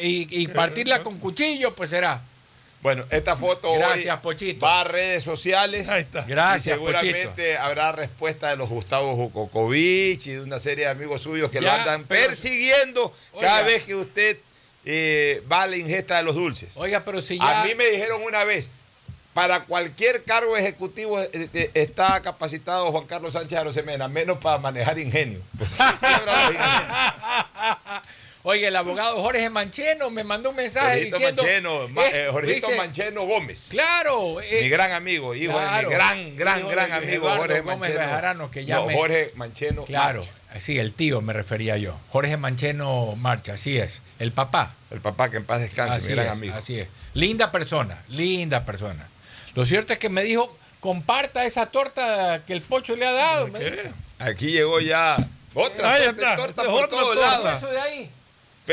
y- 0.00 0.26
y 0.42 0.46
partirla 0.48 1.02
con 1.02 1.18
cuchillo, 1.18 1.74
pues 1.74 1.90
será. 1.90 2.22
Bueno, 2.82 3.04
esta 3.10 3.36
foto 3.36 3.74
Gracias, 3.74 4.14
hoy 4.16 4.22
Pochito. 4.22 4.64
va 4.64 4.80
a 4.80 4.84
redes 4.84 5.22
sociales. 5.22 5.88
Ahí 5.88 6.00
está. 6.00 6.22
Gracias, 6.24 6.66
y 6.76 6.78
seguramente 6.78 7.58
habrá 7.58 7.92
respuesta 7.92 8.48
de 8.48 8.56
los 8.56 8.68
Gustavo 8.70 9.14
Jukokovic 9.16 10.26
y 10.26 10.32
de 10.32 10.40
una 10.40 10.58
serie 10.58 10.86
de 10.86 10.90
amigos 10.90 11.20
suyos 11.20 11.50
que 11.50 11.60
lo 11.60 11.70
andan 11.70 12.04
pero- 12.04 12.28
persiguiendo 12.28 13.14
Oiga. 13.32 13.48
cada 13.48 13.62
vez 13.62 13.82
que 13.84 13.94
usted 13.94 14.38
eh, 14.86 15.42
va 15.50 15.62
a 15.62 15.66
la 15.66 15.76
ingesta 15.76 16.16
de 16.16 16.22
los 16.22 16.34
dulces. 16.34 16.70
Oiga, 16.74 17.02
pero 17.04 17.20
si 17.20 17.36
ya. 17.38 17.60
A 17.60 17.64
mí 17.66 17.74
me 17.74 17.84
dijeron 17.86 18.22
una 18.22 18.44
vez, 18.44 18.70
para 19.34 19.60
cualquier 19.64 20.24
cargo 20.24 20.56
ejecutivo 20.56 21.20
eh, 21.20 21.30
eh, 21.52 21.70
está 21.74 22.20
capacitado 22.22 22.90
Juan 22.90 23.04
Carlos 23.06 23.34
Sánchez 23.34 23.58
Arosemena, 23.58 24.08
menos 24.08 24.38
para 24.38 24.56
manejar 24.56 24.98
ingenio. 24.98 25.40
Oye, 28.42 28.68
el 28.68 28.76
abogado 28.76 29.20
Jorge 29.20 29.50
Mancheno 29.50 30.08
me 30.08 30.24
mandó 30.24 30.50
un 30.50 30.56
mensaje 30.56 31.10
Jorgito 31.10 31.16
diciendo. 31.18 31.42
Mancheno, 31.42 31.88
Ma- 31.88 32.06
eh, 32.06 32.10
eh, 32.24 32.28
Jorgito 32.30 32.66
dice, 32.68 32.76
Mancheno 32.78 33.22
Gómez. 33.26 33.60
Claro. 33.68 34.40
eh, 34.40 34.60
mi 34.62 34.68
gran 34.70 34.92
amigo, 34.92 35.34
hijo 35.34 35.58
de 35.58 35.66
mi 35.66 35.90
gran, 35.90 36.36
gran, 36.36 36.68
gran 36.68 36.92
amigo 36.92 37.12
Eduardo 37.26 37.38
Jorge 37.42 37.60
Gómez 37.60 37.78
Mancheno. 37.80 38.00
Bejarano, 38.00 38.50
que 38.50 38.64
ya 38.64 38.76
No, 38.76 38.86
me- 38.86 38.94
Jorge 38.94 39.32
Mancheno. 39.34 39.84
Claro, 39.84 40.20
Marcha. 40.24 40.60
sí, 40.60 40.78
el 40.78 40.94
tío 40.94 41.20
me 41.20 41.34
refería 41.34 41.76
yo. 41.76 41.94
Jorge 42.10 42.38
Mancheno 42.38 43.14
Marcha, 43.16 43.54
así 43.54 43.76
es. 43.76 44.00
El 44.18 44.32
papá. 44.32 44.72
El 44.90 45.00
papá 45.02 45.30
que 45.30 45.36
en 45.36 45.44
paz 45.44 45.60
descanse, 45.60 45.98
Así 45.98 46.08
mi 46.08 46.14
gran 46.14 46.26
es, 46.28 46.32
amigo. 46.32 46.54
Así 46.54 46.80
es. 46.80 46.88
Linda 47.12 47.52
persona, 47.52 48.02
linda 48.08 48.64
persona. 48.64 49.06
Lo 49.54 49.66
cierto 49.66 49.92
es 49.92 49.98
que 49.98 50.08
me 50.08 50.22
dijo, 50.22 50.56
comparta 50.80 51.44
esa 51.44 51.66
torta 51.66 52.40
que 52.46 52.54
el 52.54 52.62
pocho 52.62 52.96
le 52.96 53.04
ha 53.06 53.12
dado. 53.12 53.48
me 53.48 53.58
dijo. 53.58 53.76
Aquí 54.18 54.50
llegó 54.50 54.80
ya 54.80 55.16
otra 55.52 55.92
Ahí 55.92 56.04
torta, 56.06 56.22
está, 56.30 56.36
torta 56.36 56.62
por 56.64 56.84
otra 56.84 56.88
todos 56.98 57.14
torta. 57.16 57.38
lados. 57.42 57.62
Eso 57.62 57.70
de 57.72 57.80
ahí. 57.80 58.10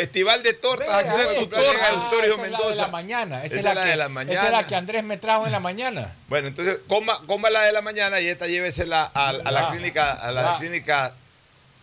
Festival 0.01 0.43
de 0.43 0.53
tortas. 0.53 0.87
Vea, 0.87 0.97
aquí 0.97 1.07
esa 1.09 1.15
en 1.15 1.21
es 1.21 1.27
el 1.29 1.33
tu 1.35 1.41
cumpleaños 1.41 1.71
torta. 1.73 1.89
de 1.89 1.95
Auditorio 1.97 2.19
Ah, 2.19 2.35
es 2.35 2.37
la 2.37 2.43
de 2.43 2.49
Mendoza. 2.51 2.81
la 2.83 2.87
mañana. 2.89 3.43
Esa, 3.45 3.55
es 3.57 3.63
la, 3.63 3.73
que, 3.73 3.79
de 3.89 3.95
la 3.95 4.03
esa 4.05 4.09
mañana. 4.13 4.45
es 4.45 4.51
la 4.51 4.67
que 4.67 4.75
Andrés 4.75 5.03
me 5.03 5.17
trajo 5.17 5.45
en 5.45 5.51
la 5.51 5.59
mañana. 5.59 6.13
Bueno, 6.27 6.47
entonces 6.49 6.79
coma, 6.87 7.19
coma 7.25 7.49
la 7.49 7.61
de 7.63 7.71
la 7.71 7.81
mañana 7.81 8.19
y 8.21 8.27
esta 8.27 8.47
llévesela 8.47 9.09
a, 9.13 9.29
a 9.29 9.51
la 9.51 9.69
clínica, 9.71 10.13
a 10.13 10.31
la 10.31 10.57
clínica, 10.59 11.13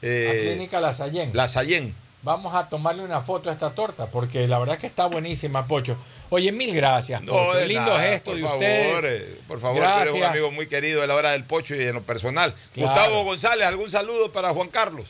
eh, 0.02 0.30
La 0.32 0.40
clínica 0.40 0.80
La 0.80 0.92
Sayén. 0.92 1.30
La 1.34 1.48
Sayén. 1.48 1.94
Vamos 2.22 2.54
a 2.54 2.68
tomarle 2.68 3.02
una 3.02 3.20
foto 3.20 3.50
a 3.50 3.52
esta 3.52 3.70
torta 3.70 4.06
porque 4.06 4.46
la 4.48 4.58
verdad 4.58 4.78
que 4.78 4.86
está 4.86 5.06
buenísima, 5.06 5.66
Pocho. 5.66 5.96
Oye, 6.30 6.50
mil 6.52 6.74
gracias, 6.74 7.20
No, 7.22 7.32
Pocho. 7.32 7.58
de 7.58 7.66
Lindo 7.68 7.90
nada, 7.90 8.00
gesto 8.02 8.30
por 8.30 8.36
de 8.36 8.42
favor, 8.42 8.56
ustedes. 8.96 9.22
eh, 9.22 9.40
por 9.46 9.60
favor, 9.60 9.82
tú 9.82 9.82
eres 9.88 9.98
un 10.12 10.20
Gracias. 10.20 10.30
amigo 10.30 10.50
muy 10.52 10.66
querido 10.66 11.00
de 11.02 11.06
la 11.06 11.14
hora 11.16 11.32
del 11.32 11.44
pocho 11.44 11.74
y 11.74 11.82
en 11.82 11.94
lo 11.94 12.02
personal. 12.02 12.54
Claro. 12.74 12.88
Gustavo 12.92 13.24
González, 13.24 13.66
¿algún 13.66 13.90
saludo 13.90 14.32
para 14.32 14.50
Juan 14.54 14.68
Carlos? 14.68 15.06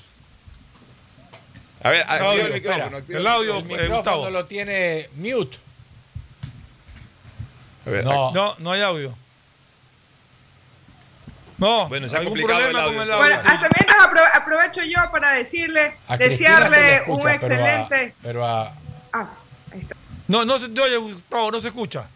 A 1.85 1.91
ver, 1.91 2.05
Audio, 2.09 2.47
el 2.47 2.53
micrófono. 2.55 2.99
espera, 2.99 3.18
el 3.20 3.26
audio, 3.26 3.59
El 3.59 3.61
eh, 3.61 3.62
micrófono 3.64 3.97
Gustavo. 3.97 4.30
lo 4.30 4.47
tiene 4.47 5.09
mute. 5.16 5.59
A 7.87 7.91
ver, 7.91 8.05
No. 8.05 8.32
No, 8.32 8.57
no 8.59 8.72
hay 8.72 8.80
audio. 8.80 9.14
No, 11.59 11.89
Bueno, 11.89 12.09
se 12.09 12.16
ha 12.16 12.18
algún 12.18 12.32
complicado 12.32 12.61
problema 12.62 12.80
el 12.80 12.85
con 12.87 12.95
audio. 12.99 13.03
el 13.03 13.12
audio. 13.12 13.26
Bueno, 13.37 13.51
hasta 13.51 13.68
mientras 13.78 13.99
apro- 13.99 14.30
aprovecho 14.43 14.82
yo 14.82 14.99
para 15.12 15.32
decirle, 15.35 15.95
A 16.09 16.16
desearle 16.16 16.97
escucha, 16.97 17.12
un 17.12 17.18
pero 17.22 17.28
a- 17.28 17.35
excelente. 17.35 18.14
Pero 18.22 18.45
a, 18.47 18.72
Ah, 19.12 19.30
ahí 19.72 19.80
está. 19.80 19.95
No, 20.26 20.45
no 20.45 20.59
se 20.59 20.68
te 20.70 20.80
oye, 20.80 20.97
Gustavo, 20.97 21.53
no 21.53 21.61
se 21.61 21.68
escucha. 21.68 22.09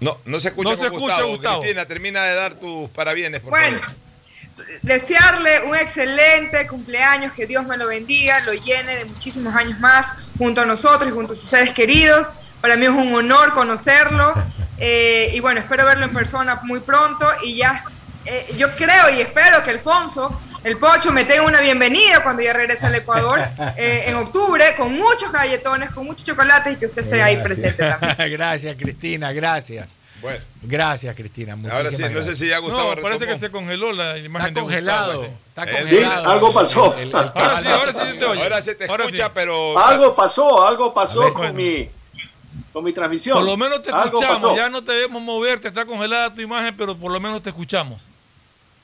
No, 0.00 0.18
no 0.26 0.38
se 0.38 0.48
escucha 0.48 0.70
No 0.70 0.76
con 0.76 0.78
se 0.78 0.86
escucha, 0.94 1.06
Gustavo. 1.14 1.28
Gustavo. 1.30 1.60
Cristina, 1.62 1.86
termina 1.86 2.22
de 2.24 2.34
dar 2.34 2.54
tus 2.54 2.90
parabienes, 2.90 3.40
por 3.40 3.50
Bueno, 3.50 3.78
favor. 3.78 3.94
Desearle 4.82 5.62
un 5.64 5.74
excelente 5.76 6.66
cumpleaños, 6.66 7.32
que 7.32 7.46
Dios 7.46 7.66
me 7.66 7.76
lo 7.76 7.88
bendiga, 7.88 8.40
lo 8.40 8.52
llene 8.52 8.96
de 8.96 9.04
muchísimos 9.06 9.54
años 9.54 9.78
más 9.80 10.12
junto 10.38 10.60
a 10.60 10.66
nosotros 10.66 11.10
y 11.10 11.14
junto 11.14 11.32
a 11.32 11.36
sus 11.36 11.48
seres 11.48 11.70
queridos. 11.70 12.32
Para 12.60 12.76
mí 12.76 12.84
es 12.84 12.90
un 12.90 13.14
honor 13.14 13.52
conocerlo 13.54 14.34
eh, 14.78 15.30
y 15.34 15.40
bueno, 15.40 15.60
espero 15.60 15.84
verlo 15.84 16.04
en 16.04 16.12
persona 16.12 16.60
muy 16.64 16.80
pronto 16.80 17.26
y 17.42 17.56
ya, 17.56 17.84
eh, 18.24 18.46
yo 18.56 18.74
creo 18.76 19.10
y 19.10 19.20
espero 19.20 19.62
que 19.62 19.70
Alfonso, 19.70 20.40
el 20.62 20.78
Pocho, 20.78 21.12
me 21.12 21.24
tenga 21.24 21.42
una 21.42 21.60
bienvenida 21.60 22.22
cuando 22.22 22.42
ya 22.42 22.52
regrese 22.52 22.86
al 22.86 22.94
Ecuador 22.94 23.40
eh, 23.76 24.04
en 24.06 24.14
octubre 24.16 24.64
con 24.76 24.94
muchos 24.94 25.30
galletones, 25.30 25.90
con 25.90 26.06
muchos 26.06 26.24
chocolates 26.24 26.74
y 26.74 26.76
que 26.76 26.86
usted 26.86 27.02
esté 27.02 27.22
ahí 27.22 27.36
presente 27.42 27.82
también. 27.82 28.14
gracias, 28.30 28.76
Cristina, 28.76 29.32
gracias. 29.32 30.03
Bueno, 30.22 30.42
Gracias, 30.62 31.14
Cristina. 31.14 31.54
Muchísimas 31.56 31.76
ahora 31.78 31.90
sí, 31.90 32.02
no 32.02 32.08
sé 32.08 32.14
gracias. 32.14 32.38
si 32.38 32.48
ya 32.48 32.58
Gustavo 32.58 32.94
No, 32.94 33.02
parece 33.02 33.20
retomó. 33.26 33.32
que 33.40 33.46
se 33.46 33.52
congeló 33.52 33.92
la 33.92 34.16
imagen 34.18 34.48
Está 34.48 34.60
de 34.60 34.64
congelado. 34.64 35.12
Gustavo. 35.18 35.38
Está 35.48 35.66
congelado. 35.80 36.24
sí, 36.24 36.30
algo 36.30 36.52
pasó. 36.54 36.94
El- 36.94 37.00
el- 37.02 37.08
el 37.08 37.14
Ahora 37.14 37.56
sí, 37.58 37.64
de- 37.68 37.72
ahora 37.74 37.92
sí 37.92 38.18
te 38.18 38.24
oye. 38.24 38.42
Ahora 38.42 38.62
se 38.62 38.74
te 38.74 38.86
Ahora 38.86 39.04
escucha, 39.04 39.26
sí. 39.26 39.32
pero... 39.34 39.78
Algo 39.78 40.14
pasó, 40.14 40.66
algo 40.66 40.94
pasó 40.94 41.20
ver, 41.20 41.32
con, 41.34 41.42
bueno. 41.42 41.54
mi, 41.54 41.90
con 42.72 42.84
mi 42.84 42.92
transmisión. 42.92 43.36
Por 43.36 43.44
lo 43.46 43.56
menos 43.56 43.82
te 43.82 43.90
escuchamos. 43.90 44.56
Ya 44.56 44.70
no 44.70 44.82
te 44.82 44.92
vemos 44.92 45.20
moverte, 45.20 45.68
está 45.68 45.84
congelada 45.84 46.32
tu 46.32 46.40
imagen, 46.40 46.74
pero 46.76 46.96
por 46.96 47.12
lo 47.12 47.20
menos 47.20 47.42
te 47.42 47.50
escuchamos. 47.50 48.02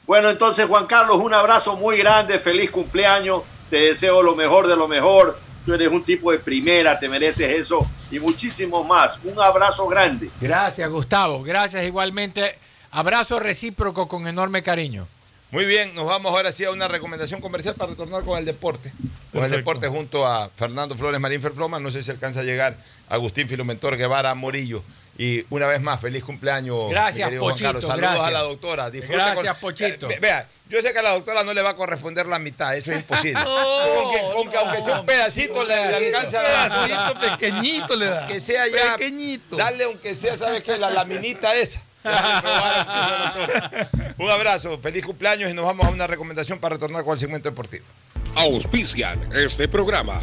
Bueno, 0.06 0.28
entonces 0.28 0.66
Juan 0.66 0.86
Carlos, 0.86 1.16
un 1.22 1.32
abrazo 1.32 1.76
muy 1.76 1.96
grande, 1.96 2.38
feliz 2.40 2.70
cumpleaños, 2.70 3.42
te 3.70 3.76
deseo 3.76 4.22
lo 4.22 4.34
mejor 4.34 4.66
de 4.66 4.74
lo 4.76 4.88
mejor, 4.88 5.38
tú 5.64 5.74
eres 5.74 5.88
un 5.88 6.04
tipo 6.04 6.32
de 6.32 6.38
primera, 6.38 6.98
te 6.98 7.08
mereces 7.08 7.58
eso 7.58 7.78
y 8.10 8.18
muchísimo 8.18 8.84
más. 8.84 9.18
Un 9.24 9.40
abrazo 9.40 9.86
grande. 9.88 10.30
Gracias, 10.40 10.88
Gustavo. 10.90 11.42
Gracias 11.42 11.84
igualmente. 11.84 12.56
Abrazo 12.90 13.38
recíproco 13.38 14.08
con 14.08 14.26
enorme 14.26 14.62
cariño. 14.62 15.06
Muy 15.52 15.64
bien, 15.64 15.94
nos 15.96 16.06
vamos 16.06 16.32
ahora 16.32 16.52
sí 16.52 16.64
a 16.64 16.70
una 16.70 16.86
recomendación 16.86 17.40
comercial 17.40 17.74
para 17.74 17.90
retornar 17.90 18.22
con 18.22 18.38
el 18.38 18.44
deporte. 18.44 18.92
Con 19.32 19.44
el 19.44 19.50
deporte 19.50 19.88
junto 19.88 20.24
a 20.26 20.48
Fernando 20.48 20.96
Flores 20.96 21.20
Marín 21.20 21.42
Ferfloma. 21.42 21.80
No 21.80 21.90
sé 21.90 22.04
si 22.04 22.10
alcanza 22.10 22.40
a 22.40 22.44
llegar 22.44 22.76
Agustín 23.08 23.48
Filomentor 23.48 23.96
Guevara 23.96 24.34
Morillo. 24.34 24.84
Y 25.22 25.44
una 25.50 25.66
vez 25.66 25.82
más, 25.82 26.00
feliz 26.00 26.24
cumpleaños. 26.24 26.88
Gracias, 26.88 27.30
Pochito. 27.32 27.78
Saludos 27.82 27.96
gracias. 27.98 28.24
a 28.26 28.30
la 28.30 28.38
doctora. 28.40 28.90
Disfrute 28.90 29.16
Gracias, 29.16 29.54
Pochito. 29.58 30.06
Eh, 30.06 30.14
ve- 30.14 30.18
vea, 30.20 30.48
yo 30.70 30.80
sé 30.80 30.94
que 30.94 30.98
a 30.98 31.02
la 31.02 31.10
doctora 31.10 31.44
no 31.44 31.52
le 31.52 31.60
va 31.60 31.70
a 31.70 31.76
corresponder 31.76 32.24
la 32.24 32.38
mitad, 32.38 32.74
eso 32.74 32.90
es 32.90 32.96
imposible. 33.00 33.34
No, 33.44 33.44
con 33.44 34.10
que, 34.14 34.20
con 34.34 34.50
que 34.50 34.56
aunque 34.56 34.80
sea 34.80 35.00
un 35.00 35.04
pedacito 35.04 35.62
le, 35.62 35.76
le 35.76 36.06
alcanza 36.16 36.40
a 36.40 36.42
dar. 36.42 36.88
pedacito 36.88 37.20
pequeñito 37.36 37.96
le 37.96 38.06
da. 38.06 38.26
Que 38.28 38.40
sea 38.40 38.66
ya. 38.66 38.96
Pequeñito. 38.96 39.56
Dale 39.56 39.84
aunque 39.84 40.14
sea, 40.14 40.36
¿sabes 40.38 40.62
qué? 40.64 40.78
La 40.78 40.88
laminita 40.88 41.54
esa. 41.54 41.82
Un 44.16 44.30
abrazo, 44.30 44.78
feliz 44.78 45.04
cumpleaños 45.04 45.50
y 45.50 45.52
nos 45.52 45.66
vamos 45.66 45.84
a 45.86 45.90
una 45.90 46.06
recomendación 46.06 46.58
para 46.58 46.76
retornar 46.76 47.04
con 47.04 47.12
el 47.12 47.18
segmento 47.18 47.50
deportivo. 47.50 47.84
Auspician 48.36 49.28
este 49.34 49.68
programa. 49.68 50.22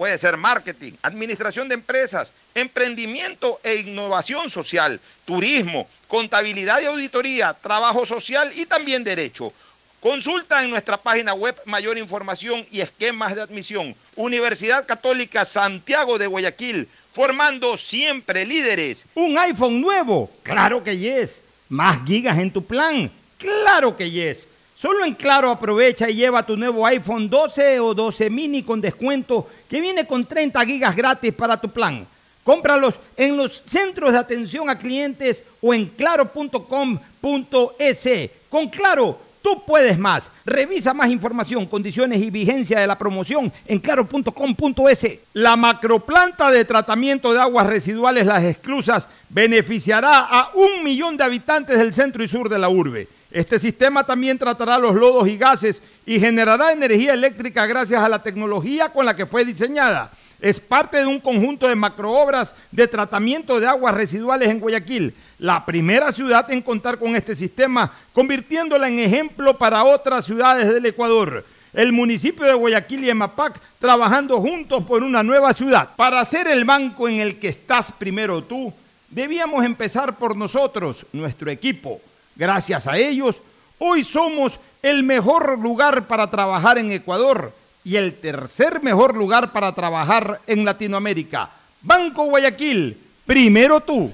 Puede 0.00 0.16
ser 0.16 0.38
marketing, 0.38 0.92
administración 1.02 1.68
de 1.68 1.74
empresas, 1.74 2.32
emprendimiento 2.54 3.60
e 3.62 3.74
innovación 3.74 4.48
social, 4.48 4.98
turismo, 5.26 5.86
contabilidad 6.08 6.80
y 6.80 6.86
auditoría, 6.86 7.52
trabajo 7.52 8.06
social 8.06 8.50
y 8.56 8.64
también 8.64 9.04
derecho. 9.04 9.52
Consulta 10.00 10.64
en 10.64 10.70
nuestra 10.70 10.96
página 10.96 11.34
web 11.34 11.54
mayor 11.66 11.98
información 11.98 12.64
y 12.70 12.80
esquemas 12.80 13.34
de 13.34 13.42
admisión. 13.42 13.94
Universidad 14.16 14.86
Católica 14.86 15.44
Santiago 15.44 16.16
de 16.16 16.28
Guayaquil, 16.28 16.88
formando 17.12 17.76
siempre 17.76 18.46
líderes. 18.46 19.04
¿Un 19.14 19.36
iPhone 19.36 19.82
nuevo? 19.82 20.30
Claro 20.42 20.82
que 20.82 20.96
yes. 20.96 21.42
¿Más 21.68 22.02
gigas 22.06 22.38
en 22.38 22.50
tu 22.50 22.64
plan? 22.64 23.10
Claro 23.36 23.94
que 23.94 24.10
yes. 24.10 24.46
Solo 24.80 25.04
en 25.04 25.12
Claro 25.14 25.50
aprovecha 25.50 26.08
y 26.08 26.14
lleva 26.14 26.42
tu 26.42 26.56
nuevo 26.56 26.86
iPhone 26.86 27.28
12 27.28 27.80
o 27.80 27.92
12 27.92 28.30
mini 28.30 28.62
con 28.62 28.80
descuento 28.80 29.46
que 29.68 29.78
viene 29.78 30.06
con 30.06 30.24
30 30.24 30.64
gigas 30.64 30.96
gratis 30.96 31.34
para 31.34 31.60
tu 31.60 31.68
plan. 31.68 32.06
Cómpralos 32.42 32.94
en 33.14 33.36
los 33.36 33.62
centros 33.66 34.12
de 34.12 34.18
atención 34.18 34.70
a 34.70 34.78
clientes 34.78 35.42
o 35.60 35.74
en 35.74 35.84
claro.com.es. 35.84 36.60
Con 38.48 38.70
Claro, 38.70 39.18
Tú 39.42 39.62
puedes 39.66 39.98
más. 39.98 40.30
Revisa 40.46 40.94
más 40.94 41.10
información, 41.10 41.66
condiciones 41.66 42.22
y 42.22 42.30
vigencia 42.30 42.80
de 42.80 42.86
la 42.86 42.96
promoción 42.96 43.52
en 43.66 43.80
claro.com.es. 43.80 45.18
La 45.34 45.56
macroplanta 45.56 46.50
de 46.50 46.64
tratamiento 46.64 47.34
de 47.34 47.40
aguas 47.40 47.66
residuales 47.66 48.26
Las 48.26 48.44
Exclusas 48.44 49.08
beneficiará 49.28 50.20
a 50.20 50.52
un 50.54 50.82
millón 50.82 51.18
de 51.18 51.24
habitantes 51.24 51.78
del 51.78 51.92
centro 51.92 52.24
y 52.24 52.28
sur 52.28 52.48
de 52.48 52.58
la 52.58 52.70
urbe. 52.70 53.08
Este 53.30 53.60
sistema 53.60 54.04
también 54.04 54.38
tratará 54.38 54.76
los 54.76 54.94
lodos 54.94 55.28
y 55.28 55.36
gases 55.36 55.82
y 56.04 56.18
generará 56.18 56.72
energía 56.72 57.14
eléctrica 57.14 57.64
gracias 57.66 58.02
a 58.02 58.08
la 58.08 58.22
tecnología 58.22 58.88
con 58.88 59.06
la 59.06 59.14
que 59.14 59.26
fue 59.26 59.44
diseñada. 59.44 60.10
Es 60.40 60.58
parte 60.58 60.96
de 60.96 61.06
un 61.06 61.20
conjunto 61.20 61.68
de 61.68 61.76
macroobras 61.76 62.54
de 62.72 62.88
tratamiento 62.88 63.60
de 63.60 63.66
aguas 63.66 63.94
residuales 63.94 64.48
en 64.48 64.58
Guayaquil, 64.58 65.14
la 65.38 65.64
primera 65.64 66.10
ciudad 66.12 66.50
en 66.50 66.62
contar 66.62 66.98
con 66.98 67.14
este 67.14 67.36
sistema, 67.36 67.92
convirtiéndola 68.12 68.88
en 68.88 68.98
ejemplo 68.98 69.56
para 69.56 69.84
otras 69.84 70.24
ciudades 70.24 70.72
del 70.72 70.86
Ecuador. 70.86 71.44
El 71.72 71.92
municipio 71.92 72.44
de 72.46 72.54
Guayaquil 72.54 73.04
y 73.04 73.10
Emapac 73.10 73.60
trabajando 73.78 74.40
juntos 74.40 74.82
por 74.82 75.04
una 75.04 75.22
nueva 75.22 75.52
ciudad. 75.52 75.90
Para 75.94 76.24
ser 76.24 76.48
el 76.48 76.64
banco 76.64 77.08
en 77.08 77.20
el 77.20 77.38
que 77.38 77.48
estás 77.48 77.92
primero 77.92 78.42
tú, 78.42 78.72
debíamos 79.08 79.64
empezar 79.64 80.16
por 80.16 80.34
nosotros, 80.36 81.06
nuestro 81.12 81.48
equipo. 81.50 82.00
Gracias 82.40 82.86
a 82.86 82.96
ellos, 82.96 83.36
hoy 83.78 84.02
somos 84.02 84.58
el 84.82 85.02
mejor 85.02 85.58
lugar 85.58 86.06
para 86.06 86.30
trabajar 86.30 86.78
en 86.78 86.90
Ecuador 86.90 87.52
y 87.84 87.96
el 87.96 88.14
tercer 88.18 88.82
mejor 88.82 89.14
lugar 89.14 89.52
para 89.52 89.74
trabajar 89.74 90.40
en 90.46 90.64
Latinoamérica. 90.64 91.50
Banco 91.82 92.24
Guayaquil, 92.24 92.96
primero 93.26 93.80
tú. 93.82 94.10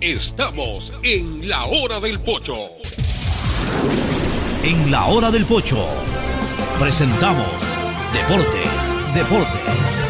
Estamos 0.00 0.92
en 1.02 1.48
la 1.48 1.64
hora 1.64 1.98
del 1.98 2.20
pocho. 2.20 2.68
En 4.62 4.92
la 4.92 5.06
hora 5.06 5.32
del 5.32 5.44
pocho 5.44 5.88
presentamos 6.78 7.76
Deportes, 8.12 8.96
Deportes. 9.12 10.04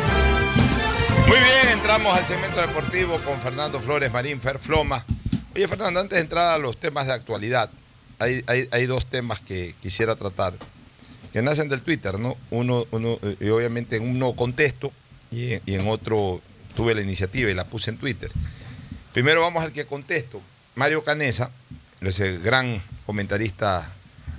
Muy 1.27 1.39
bien, 1.39 1.73
entramos 1.73 2.15
al 2.15 2.27
segmento 2.27 2.61
deportivo 2.61 3.17
con 3.25 3.39
Fernando 3.39 3.81
Flores 3.81 4.13
Marín 4.13 4.39
Ferfloma. 4.39 5.03
Oye, 5.55 5.69
Fernando, 5.69 6.01
antes 6.01 6.17
de 6.17 6.23
entrar 6.23 6.55
a 6.55 6.59
los 6.59 6.77
temas 6.79 7.07
de 7.07 7.13
actualidad, 7.13 7.71
hay, 8.19 8.45
hay- 8.71 8.87
dos 8.87 9.07
temas 9.07 9.41
que 9.41 9.75
quisiera 9.83 10.17
tratar, 10.17 10.55
que 11.33 11.43
nacen 11.43 11.69
del 11.69 11.83
Twitter, 11.83 12.19
¿no? 12.19 12.37
Uno, 12.51 12.87
uno 12.91 13.19
eh, 13.23 13.37
y 13.41 13.49
obviamente 13.49 13.97
en 13.97 14.09
uno 14.09 14.35
contesto 14.35 14.93
y 15.31 15.55
y 15.67 15.75
en 15.75 15.89
otro 15.89 16.41
tuve 16.77 16.95
la 16.95 17.03
iniciativa 17.03 17.51
y 17.51 17.55
la 17.55 17.65
puse 17.65 17.91
en 17.91 17.99
Twitter. 17.99 18.31
Primero 19.13 19.43
vamos 19.43 19.63
al 19.65 19.73
que 19.73 19.87
contesto. 19.87 20.41
Mario 20.75 21.05
Canesa, 21.05 21.51
ese 22.01 22.39
gran 22.39 22.83
comentarista 23.07 23.89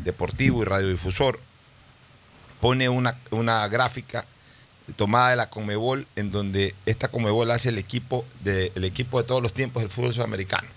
deportivo 0.04 0.62
y 0.62 0.66
radiodifusor, 0.66 1.40
pone 2.60 2.90
una, 2.90 3.18
una 3.32 3.66
gráfica 3.70 4.26
tomada 4.98 5.30
de 5.32 5.36
la 5.38 5.50
Conmebol 5.50 6.08
en 6.16 6.32
donde 6.32 6.76
esta 6.86 7.08
Conmebol 7.08 7.52
hace 7.52 7.70
el 7.70 7.78
equipo 7.78 8.26
de, 8.44 8.72
el 8.76 8.84
equipo 8.84 9.22
de 9.22 9.28
todos 9.28 9.42
los 9.42 9.54
tiempos 9.54 9.82
del 9.82 9.90
fútbol 9.92 10.14
sudamericano. 10.14 10.68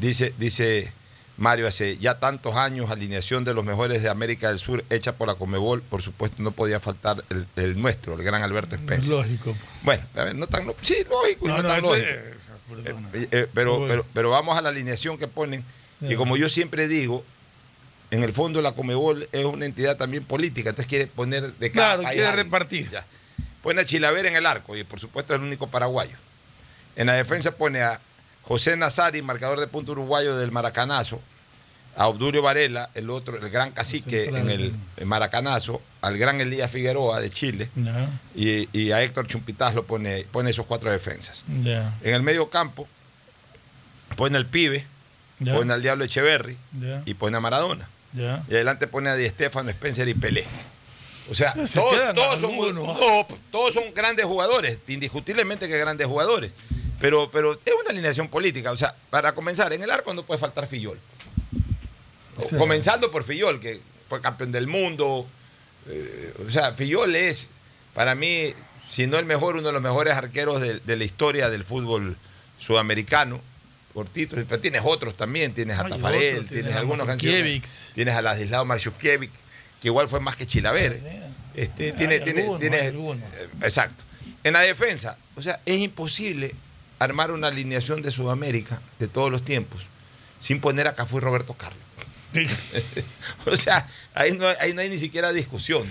Dice, 0.00 0.34
dice 0.38 0.90
Mario, 1.36 1.68
hace 1.68 1.96
ya 1.98 2.18
tantos 2.18 2.56
años, 2.56 2.90
alineación 2.90 3.44
de 3.44 3.54
los 3.54 3.64
mejores 3.64 4.02
de 4.02 4.08
América 4.08 4.48
del 4.48 4.58
Sur 4.58 4.84
hecha 4.90 5.12
por 5.12 5.28
la 5.28 5.36
Conmebol, 5.36 5.82
por 5.82 6.02
supuesto 6.02 6.42
no 6.42 6.50
podía 6.50 6.80
faltar 6.80 7.22
el, 7.30 7.46
el 7.56 7.80
nuestro, 7.80 8.14
el 8.14 8.22
gran 8.24 8.42
Alberto 8.42 8.74
Spencer. 8.74 9.08
Lógico. 9.10 9.54
Bueno, 9.82 10.02
a 10.16 10.24
ver, 10.24 10.34
no 10.34 10.46
tan 10.48 10.66
lo- 10.66 10.74
sí, 10.82 10.96
lógico, 11.08 11.46
y 11.46 11.48
No, 11.48 11.56
no 11.58 11.62
no, 11.62 11.68
tan 11.68 11.78
eso 11.78 11.88
lógico. 11.88 12.08
es- 12.08 12.84
perdona. 12.84 13.08
Eh, 13.14 13.28
eh, 13.30 13.46
pero, 13.54 13.84
pero, 13.86 14.06
pero 14.12 14.30
vamos 14.30 14.58
a 14.58 14.62
la 14.62 14.68
alineación 14.70 15.16
que 15.18 15.28
ponen. 15.28 15.64
Y 16.00 16.14
como 16.16 16.36
yo 16.36 16.48
siempre 16.48 16.86
digo, 16.88 17.24
en 18.10 18.22
el 18.24 18.32
fondo 18.32 18.60
la 18.62 18.72
Comebol 18.72 19.28
es 19.32 19.44
una 19.44 19.64
entidad 19.64 19.96
también 19.96 20.24
política, 20.24 20.70
entonces 20.70 20.88
quiere 20.88 21.06
poner 21.06 21.52
de 21.54 21.70
cada 21.70 21.88
Claro, 21.94 22.02
país 22.02 22.14
quiere 22.14 22.28
alguien. 22.28 22.46
repartir. 22.46 22.90
Ya. 22.90 23.04
Pone 23.62 23.80
a 23.80 23.86
Chilaver 23.86 24.26
en 24.26 24.36
el 24.36 24.46
arco 24.46 24.76
y 24.76 24.84
por 24.84 24.98
supuesto 25.00 25.34
es 25.34 25.40
el 25.40 25.46
único 25.46 25.66
paraguayo. 25.68 26.16
En 26.96 27.06
la 27.06 27.14
defensa 27.14 27.52
pone 27.52 27.80
a 27.82 28.00
José 28.48 28.76
Nazari, 28.78 29.20
marcador 29.20 29.60
de 29.60 29.66
punto 29.66 29.92
uruguayo 29.92 30.36
del 30.38 30.50
Maracanazo, 30.50 31.20
a 31.96 32.06
Obdulio 32.08 32.40
Varela, 32.42 32.88
el 32.94 33.10
otro, 33.10 33.36
el 33.36 33.50
gran 33.50 33.72
cacique 33.72 34.26
en 34.26 34.48
el, 34.48 34.72
el 34.96 35.06
Maracanazo, 35.06 35.82
al 36.00 36.16
gran 36.16 36.40
Elías 36.40 36.70
Figueroa 36.70 37.20
de 37.20 37.28
Chile. 37.28 37.68
Y, 38.34 38.68
y 38.72 38.92
a 38.92 39.02
Héctor 39.02 39.26
Chumpitaz 39.26 39.74
lo 39.74 39.84
pone, 39.84 40.24
pone 40.32 40.50
esos 40.50 40.64
cuatro 40.64 40.90
defensas. 40.90 41.42
En 42.02 42.14
el 42.14 42.22
medio 42.22 42.48
campo 42.48 42.88
pone 44.16 44.38
al 44.38 44.46
pibe, 44.46 44.86
pone 45.54 45.72
al 45.74 45.82
Diablo 45.82 46.04
Echeverry 46.04 46.56
y 47.04 47.14
pone 47.14 47.36
a 47.36 47.40
Maradona. 47.40 47.88
Y 48.48 48.54
adelante 48.54 48.86
pone 48.86 49.10
a 49.10 49.14
Di 49.16 49.28
Stefano, 49.28 49.68
Spencer 49.70 50.08
y 50.08 50.14
Pelé. 50.14 50.46
O 51.30 51.34
sea, 51.34 51.52
Se 51.66 51.78
todos, 52.14 52.40
son, 52.40 52.74
no, 52.74 53.26
todos 53.50 53.74
son 53.74 53.84
grandes 53.94 54.24
jugadores, 54.24 54.78
indiscutiblemente 54.88 55.68
que 55.68 55.76
grandes 55.76 56.06
jugadores. 56.06 56.52
Pero, 57.00 57.30
pero 57.30 57.52
es 57.52 57.74
una 57.80 57.90
alineación 57.90 58.28
política. 58.28 58.72
O 58.72 58.76
sea, 58.76 58.94
para 59.10 59.34
comenzar, 59.34 59.72
en 59.72 59.82
el 59.82 59.90
arco 59.90 60.12
no 60.14 60.24
puede 60.24 60.40
faltar 60.40 60.66
Fillol. 60.66 60.98
Sí. 62.48 62.56
Comenzando 62.56 63.10
por 63.10 63.24
Fillol, 63.24 63.60
que 63.60 63.80
fue 64.08 64.20
campeón 64.20 64.52
del 64.52 64.66
mundo. 64.66 65.26
Eh, 65.88 66.34
o 66.46 66.50
sea, 66.50 66.72
Fillol 66.72 67.14
es, 67.16 67.48
para 67.94 68.14
mí, 68.14 68.54
si 68.90 69.06
no 69.06 69.18
el 69.18 69.24
mejor, 69.24 69.56
uno 69.56 69.68
de 69.68 69.72
los 69.72 69.82
mejores 69.82 70.14
arqueros 70.14 70.60
de, 70.60 70.80
de 70.80 70.96
la 70.96 71.04
historia 71.04 71.50
del 71.50 71.64
fútbol 71.64 72.16
sudamericano. 72.58 73.40
Cortito, 73.94 74.36
pero 74.48 74.60
tienes 74.60 74.82
otros 74.84 75.16
también, 75.16 75.54
tienes 75.54 75.78
a 75.78 75.88
Tafarel, 75.88 76.34
otros, 76.34 76.48
tienes 76.48 76.48
tienes 76.48 76.76
a 76.76 76.78
algunos 76.78 77.06
Marzukiewicz. 77.06 77.94
Tienes 77.94 78.14
a 78.14 78.22
Ladislao 78.22 78.64
Marchukiewicz, 78.64 79.32
que 79.80 79.88
igual 79.88 80.08
fue 80.08 80.20
más 80.20 80.36
que 80.36 80.46
Chilaver. 80.46 81.00
Este, 81.54 81.92
tiene, 81.92 82.20
tiene, 82.20 82.42
algunos. 82.42 83.22
eh, 83.22 83.48
exacto. 83.62 84.04
En 84.44 84.52
la 84.52 84.60
defensa, 84.60 85.16
o 85.34 85.42
sea, 85.42 85.60
es 85.66 85.78
imposible 85.78 86.54
armar 86.98 87.30
una 87.30 87.48
alineación 87.48 88.02
de 88.02 88.10
Sudamérica 88.10 88.80
de 88.98 89.08
todos 89.08 89.30
los 89.30 89.44
tiempos 89.44 89.86
sin 90.40 90.60
poner 90.60 90.86
a 90.88 90.94
Cafú 90.94 91.18
y 91.18 91.20
Roberto 91.20 91.54
Carlos. 91.54 91.82
o 93.46 93.56
sea, 93.56 93.88
ahí 94.14 94.32
no, 94.32 94.46
hay- 94.46 94.56
ahí 94.60 94.74
no 94.74 94.80
hay 94.80 94.90
ni 94.90 94.98
siquiera 94.98 95.32
discusión. 95.32 95.82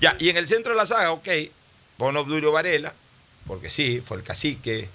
ya, 0.00 0.16
y 0.18 0.28
en 0.28 0.36
el 0.36 0.46
centro 0.48 0.72
de 0.72 0.78
la 0.78 0.86
saga, 0.86 1.12
ok, 1.12 1.28
pon 1.96 2.16
Obdulio 2.16 2.52
Varela, 2.52 2.94
porque 3.46 3.70
sí, 3.70 4.02
fue 4.04 4.18
el 4.18 4.22
cacique, 4.22 4.88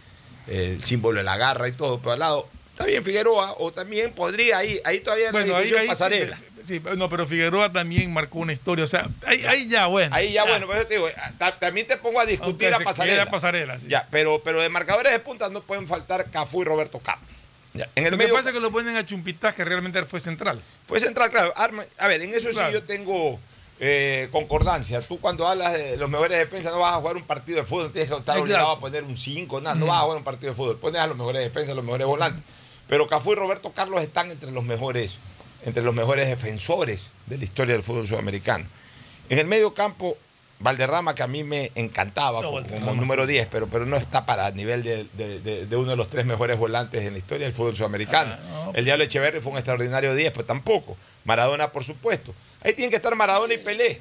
el 0.48 0.84
símbolo 0.84 1.18
de 1.20 1.24
la 1.24 1.38
garra 1.38 1.68
y 1.68 1.72
todo, 1.72 2.00
pero 2.00 2.12
al 2.14 2.20
lado, 2.20 2.48
está 2.72 2.86
bien 2.86 3.04
Figueroa, 3.04 3.56
o 3.58 3.72
también 3.72 4.14
podría 4.14 4.60
ahí, 4.60 4.80
ahí 4.86 5.00
todavía 5.00 5.32
no 5.32 5.40
hay 5.40 5.50
Bueno, 5.50 5.58
ahí, 5.58 5.74
ahí 5.76 5.88
pasarela. 5.88 6.38
sí, 6.38 6.44
sí, 6.66 6.82
no, 6.98 7.10
pero 7.10 7.28
Figueroa 7.28 7.72
también 7.72 8.12
marcó 8.14 8.40
una 8.40 8.54
historia. 8.54 8.84
O 8.84 8.88
sea, 8.88 9.08
ahí, 9.26 9.44
ahí 9.46 9.68
ya, 9.70 9.88
bueno. 9.88 10.16
Ahí 10.16 10.34
ya, 10.34 10.44
bueno, 10.46 10.68
por 10.68 10.76
eso 10.78 10.88
te 10.88 10.96
digo, 10.96 11.08
ta- 11.38 11.58
también 11.58 11.88
te 11.88 11.98
pongo 11.98 12.20
a 12.20 12.26
discutir 12.26 12.68
Aunque 12.74 12.84
a 12.84 12.86
pasarela. 12.86 13.26
pasarela, 13.30 13.80
sí. 13.80 13.86
Ya, 13.90 14.08
pero, 14.12 14.42
pero 14.44 14.62
de 14.62 14.70
marcadores 14.70 15.12
de 15.12 15.20
punta 15.20 15.50
no 15.50 15.62
pueden 15.62 15.88
faltar 15.88 16.26
Cafú 16.32 16.62
y 16.62 16.66
Roberto 16.66 17.00
Carlos. 17.00 17.28
Ya, 17.74 17.88
en 17.96 18.06
el 18.06 18.12
Lo 18.12 18.18
que 18.18 18.28
pasa 18.28 18.50
es 18.50 18.56
que 18.56 18.60
lo 18.60 18.72
ponen 18.72 18.98
a 18.98 19.06
Chumpitaz, 19.06 19.56
que 19.56 19.64
realmente 19.64 20.04
fue 20.04 20.20
central. 20.20 20.62
fue 20.88 21.00
central, 21.00 21.30
claro. 21.30 21.54
Arma- 21.56 21.86
a 21.98 22.08
ver, 22.08 22.22
en 22.22 22.34
eso 22.34 22.50
Claro. 22.50 22.68
sí 22.68 22.74
yo 22.74 22.84
tengo 22.84 23.40
eh, 23.80 24.28
concordancia. 24.32 25.02
Tú 25.02 25.20
cuando 25.20 25.48
hablas 25.48 25.74
de 25.74 25.98
los 25.98 26.10
mejores 26.10 26.38
defensas 26.38 26.72
no 26.74 26.80
vas 26.82 26.94
a 26.94 26.98
jugar 26.98 27.16
un 27.16 27.24
partido 27.24 27.60
de 27.62 27.66
fútbol, 27.66 27.92
tienes 27.92 28.10
que 28.12 28.16
estar 28.18 28.36
Exacto. 28.36 28.44
obligado 28.44 28.72
a 28.72 28.80
poner 28.80 29.04
un 29.04 29.18
5, 29.18 29.60
nada, 29.62 29.76
no 29.76 29.88
vas 29.88 29.98
a 29.98 30.02
jugar 30.02 30.18
un 30.18 30.24
partido 30.24 30.52
de 30.52 30.56
fútbol. 30.56 30.78
Pones 30.78 31.02
a 31.02 31.08
los 31.08 31.18
mejores 31.18 31.42
defensas, 31.42 31.76
los 31.76 31.84
mejores 31.84 32.06
volantes. 32.06 32.44
Pero 32.88 33.08
Cafú 33.08 33.32
y 33.32 33.36
Roberto 33.36 33.72
Carlos 33.72 34.04
están 34.04 34.30
entre 34.32 34.52
los 34.52 34.64
mejores, 34.66 35.16
entre 35.66 35.84
los 35.84 35.94
mejores 35.94 36.28
defensores 36.28 37.04
de 37.28 37.38
la 37.38 37.44
historia 37.44 37.74
del 37.74 37.84
fútbol 37.84 38.08
sudamericano. 38.08 38.66
En 39.30 39.40
el 39.40 39.46
medio 39.48 39.74
campo, 39.74 40.18
Valderrama, 40.60 41.16
que 41.16 41.24
a 41.24 41.28
mí 41.28 41.44
me 41.44 41.72
encantaba 41.76 42.42
No, 42.42 42.52
como, 42.52 42.94
número 42.94 43.26
sí. 43.26 43.32
10, 43.34 43.48
pero, 43.52 43.68
pero 43.68 43.86
no 43.86 43.98
está 43.98 44.26
para 44.26 44.48
el 44.50 44.56
nivel 44.56 44.84
de, 44.84 45.06
de- 45.14 45.40
de- 45.40 45.66
de 45.66 45.76
uno 45.76 45.92
de 45.92 45.96
los 45.96 46.08
tres 46.10 46.26
mejores 46.26 46.58
volantes 46.60 47.04
en 47.04 47.14
la 47.14 47.20
historia 47.20 47.46
del 47.48 47.54
fútbol 47.54 47.76
sudamericano. 47.76 48.36
Ah, 48.54 48.72
El 48.74 48.86
Diablo 48.86 49.04
Echeverri 49.06 49.40
fue 49.40 49.52
un 49.54 49.58
extraordinario 49.58 50.14
10, 50.14 50.32
pero 50.34 50.46
tampoco. 50.46 50.98
Maradona, 51.26 51.72
por 51.72 51.84
supuesto. 51.84 52.34
Ahí 52.64 52.74
tienen 52.74 52.92
que 52.92 52.98
estar 52.98 53.16
Maradona 53.16 53.54
y 53.54 53.58
Pelé. 53.58 54.00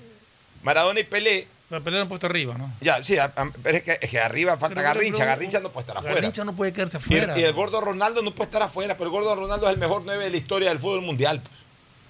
Maradona 0.62 1.00
y 1.00 1.04
Pelé. 1.04 1.46
La 1.70 1.80
pelea 1.80 2.02
han 2.02 2.08
puesto 2.08 2.26
arriba, 2.26 2.56
¿no? 2.58 2.72
Ya, 2.80 3.02
sí, 3.04 3.16
a- 3.18 3.32
a- 3.36 3.50
pero 3.62 3.76
es 3.78 3.82
que, 3.84 3.98
es 4.02 4.10
que 4.10 4.18
arriba 4.20 4.56
falta 4.58 4.74
Pero, 4.74 4.88
Garrincha. 4.88 5.18
pero, 5.18 5.30
Garrincha 5.30 5.60
no 5.60 5.70
puede 5.70 5.82
estar 5.82 5.96
afuera. 5.98 6.14
Garrincha 6.16 6.44
no 6.44 6.52
puede 6.54 6.72
quedarse 6.72 6.96
afuera. 6.96 7.38
y 7.38 7.42
el 7.44 7.52
gordo 7.52 7.80
Ronaldo 7.80 8.22
no 8.22 8.32
puede 8.32 8.48
estar 8.48 8.62
afuera, 8.62 8.94
pero 8.94 9.04
el 9.04 9.10
gordo 9.12 9.34
Ronaldo 9.36 9.66
es 9.68 9.74
el 9.74 9.78
mejor 9.78 10.02
9 10.04 10.24
de 10.24 10.30
la 10.30 10.36
historia 10.36 10.68
del 10.70 10.78
fútbol 10.80 11.02
mundial. 11.02 11.40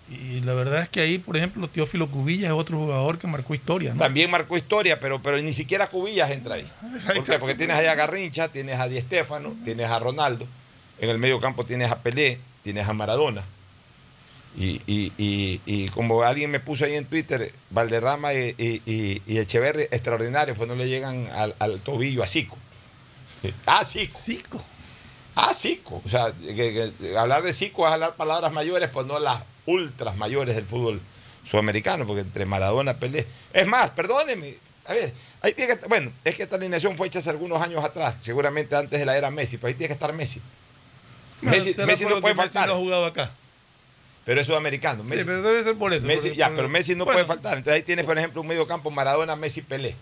Y 0.08 0.40
la 0.40 0.54
verdad 0.54 0.82
es 0.82 0.88
que 0.88 1.00
ahí, 1.00 1.18
por 1.18 1.36
ejemplo, 1.36 1.68
Teófilo 1.68 2.08
Cubilla 2.10 2.48
es 2.48 2.52
otro 2.52 2.78
jugador 2.78 3.18
que 3.18 3.28
marcó 3.28 3.54
historia, 3.54 3.92
¿no? 3.92 3.98
También 4.00 4.28
marcó 4.30 4.56
historia, 4.56 4.98
pero, 4.98 5.22
pero 5.22 5.38
ni 5.38 5.52
siquiera 5.52 5.86
Cubillas 5.88 6.30
entra 6.30 6.56
ahí. 6.56 6.66
¿Por 7.14 7.22
qué? 7.22 7.38
Porque 7.38 7.54
tienes 7.54 7.76
ahí 7.76 7.86
a 7.86 7.94
Garrincha, 7.94 8.48
tienes 8.48 8.80
a 8.80 8.88
Di 8.88 9.00
Stefano, 9.00 9.54
tienes 9.64 9.88
a 9.88 9.98
Ronaldo. 10.00 10.46
En 10.98 11.10
el 11.10 11.18
medio 11.18 11.38
campo 11.38 11.64
tienes 11.64 11.90
a 11.92 11.98
Pelé, 12.00 12.40
tienes 12.64 12.88
a 12.88 12.92
Maradona. 12.92 13.44
Y, 14.58 14.82
y- 14.86 15.12
y- 15.16 15.60
y 15.64 15.88
como 15.90 16.22
alguien 16.22 16.50
me 16.50 16.58
puso 16.60 16.84
ahí 16.84 16.94
en 16.94 17.04
Twitter, 17.06 17.52
Valderrama 17.70 18.34
y, 18.34 18.54
y, 18.58 18.82
y- 18.84 19.22
y 19.26 19.38
Echeverri, 19.38 19.82
extraordinarios, 19.84 20.56
pues 20.56 20.68
no 20.68 20.74
le 20.74 20.88
llegan 20.88 21.28
al, 21.28 21.54
al 21.58 21.80
tobillo 21.80 22.22
a 22.22 22.26
Zico. 22.26 22.56
Ah, 23.66 23.84
Zico. 23.84 24.18
Zico. 24.18 24.62
Ah, 25.36 25.54
Zico. 25.54 26.02
O 26.04 26.08
sea, 26.08 26.32
que- 26.44 26.92
que 27.00 27.16
hablar 27.16 27.42
de 27.42 27.52
Zico 27.52 27.86
es 27.86 27.92
hablar 27.92 28.14
palabras 28.16 28.52
mayores, 28.52 28.90
pues 28.90 29.06
no 29.06 29.18
las 29.18 29.42
ultras 29.66 30.16
mayores 30.16 30.56
del 30.56 30.64
fútbol 30.64 31.00
sudamericano, 31.48 32.06
porque 32.06 32.22
entre 32.22 32.44
Maradona, 32.44 32.94
Pelé. 32.94 33.26
Es 33.52 33.66
más, 33.66 33.90
perdóneme. 33.90 34.56
A 34.86 34.92
ver, 34.92 35.12
ahí 35.42 35.52
tiene 35.54 35.68
que 35.68 35.74
estar- 35.74 35.88
bueno, 35.88 36.10
es 36.24 36.34
que 36.36 36.42
esta 36.42 36.56
alineación 36.56 36.96
fue 36.96 37.06
hecha 37.06 37.20
hace 37.20 37.30
algunos 37.30 37.62
años 37.62 37.84
atrás, 37.84 38.16
seguramente 38.20 38.74
antes 38.74 38.98
de 38.98 39.06
la 39.06 39.16
era 39.16 39.30
Messi, 39.30 39.56
pues 39.58 39.70
ahí 39.72 39.74
tiene 39.78 39.88
que 39.88 39.94
estar 39.94 40.12
Messi. 40.12 40.40
Messi, 41.40 41.74
Messi 41.86 42.04
no 42.04 42.20
puede 42.20 42.34
faltar. 42.34 42.66
no 42.68 42.74
ha 42.74 42.78
jugado 42.78 43.06
acá. 43.06 43.30
Pero 44.30 44.42
es 44.42 44.46
sudamericano. 44.46 45.02
Sí, 45.02 45.08
Messi, 45.10 45.24
pero 45.24 45.42
debe 45.42 45.64
ser 45.64 45.74
por 45.74 45.92
eso. 45.92 46.06
Messi- 46.06 46.36
ya, 46.36 46.46
por- 46.46 46.56
pero 46.56 46.68
Messi 46.68 46.94
no 46.94 47.04
Bueno, 47.04 47.16
puede 47.16 47.26
faltar. 47.26 47.58
Entonces 47.58 47.74
ahí 47.80 47.82
tienes, 47.82 48.04
por 48.06 48.16
ejemplo, 48.16 48.40
un 48.42 48.46
medio 48.46 48.64
campo 48.64 48.88
Maradona, 48.92 49.34
Messi, 49.34 49.60
Pelé. 49.60 49.96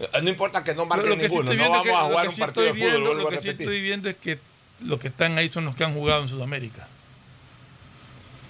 Eh, 0.00 0.08
No 0.22 0.30
importa 0.30 0.64
que 0.64 0.72
no 0.72 0.78
Lo- 0.78 0.86
marque 0.86 1.10
lo 1.10 1.16
que 1.18 1.24
sí 1.24 1.28
ninguno, 1.28 1.50
estoy 1.50 1.56
no 1.58 1.62
viendo 1.62 1.78
vamos 1.78 1.84
que- 1.86 1.92
a 1.92 2.08
jugar 2.08 2.28
un 2.28 2.34
sí 2.34 2.40
partido 2.40 2.62
de 2.64 2.68
estoy 2.70 2.80
fútbol, 2.88 3.02
viendo- 3.02 3.22
Lo 3.22 3.28
que 3.28 3.40
sí 3.42 3.48
estoy 3.50 3.82
viendo 3.82 4.08
es 4.08 4.16
que 4.16 4.38
los 4.80 4.98
que 4.98 5.08
están 5.08 5.36
ahí 5.36 5.50
son 5.50 5.66
los 5.66 5.76
que 5.76 5.84
han 5.84 5.92
jugado 5.92 6.22
en 6.22 6.28
Sudamérica. 6.28 6.88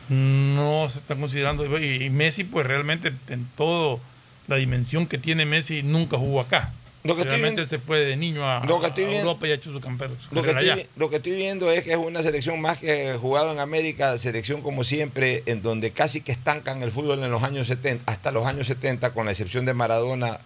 No 0.09 0.87
se 0.91 1.01
están 1.01 1.19
considerando. 1.21 1.65
Y 1.81 2.05
y 2.05 2.11
Messi, 2.11 2.45
pues 2.45 2.65
realmente 2.65 3.13
en 3.29 3.49
todo 3.57 4.01
la 4.47 4.55
dimensión 4.57 5.07
que 5.07 5.19
tiene 5.19 5.45
Messi, 5.45 5.83
nunca 5.83 6.17
jugó 6.19 6.41
acá. 6.41 6.73
Lo 7.07 7.15
que 7.15 7.23
estoy 7.23 7.31
realmente 7.39 7.61
viendo- 7.61 7.63
él 7.63 7.69
se 7.69 7.79
fue 7.79 7.99
de 8.01 8.17
niño 8.17 8.49
a, 8.49 8.65
Lo 8.65 8.81
que 8.81 8.87
estoy 8.89 9.05
a 9.05 9.09
viendo- 9.09 9.29
Europa 9.31 9.47
y 9.47 9.51
ha 9.51 9.55
hecho 9.55 9.73
su 9.73 9.81
campeón. 9.81 10.17
su 10.19 10.35
Lo 10.35 10.43
que, 10.43 10.51
estoy, 10.51 10.87
lo 10.97 11.11
que 11.11 11.17
estoy 11.17 11.33
viendo 11.33 11.71
es 11.71 11.83
que 11.85 11.91
es 11.93 11.97
una 11.97 12.23
selección 12.23 12.61
más 12.61 12.79
que 12.79 13.17
jugado 13.21 13.53
en 13.53 13.59
América, 13.59 14.17
selección 14.19 14.63
como 14.63 14.85
siempre, 14.85 15.43
en 15.47 15.63
donde 15.63 15.91
casi 15.93 16.21
que 16.21 16.33
estancan 16.33 16.83
el 16.83 16.91
fútbol 16.91 17.23
en 17.23 17.31
los 17.31 17.43
años 17.43 17.67
70, 17.67 18.11
hasta 18.11 18.31
los 18.33 18.47
años 18.47 18.67
70, 18.67 19.13
con 19.13 19.25
la 19.27 19.33
excepción 19.33 19.65
de 19.65 19.75
Maradona, 19.75 20.39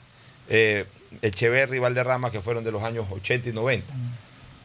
eh, 0.48 0.84
Echeverri 1.22 1.76
y 1.76 1.80
Valderrama, 1.80 2.30
que 2.30 2.40
fueron 2.40 2.62
de 2.64 2.70
los 2.72 2.82
años 2.82 3.06
80 3.10 3.48
y 3.48 3.52
90. 3.52 3.92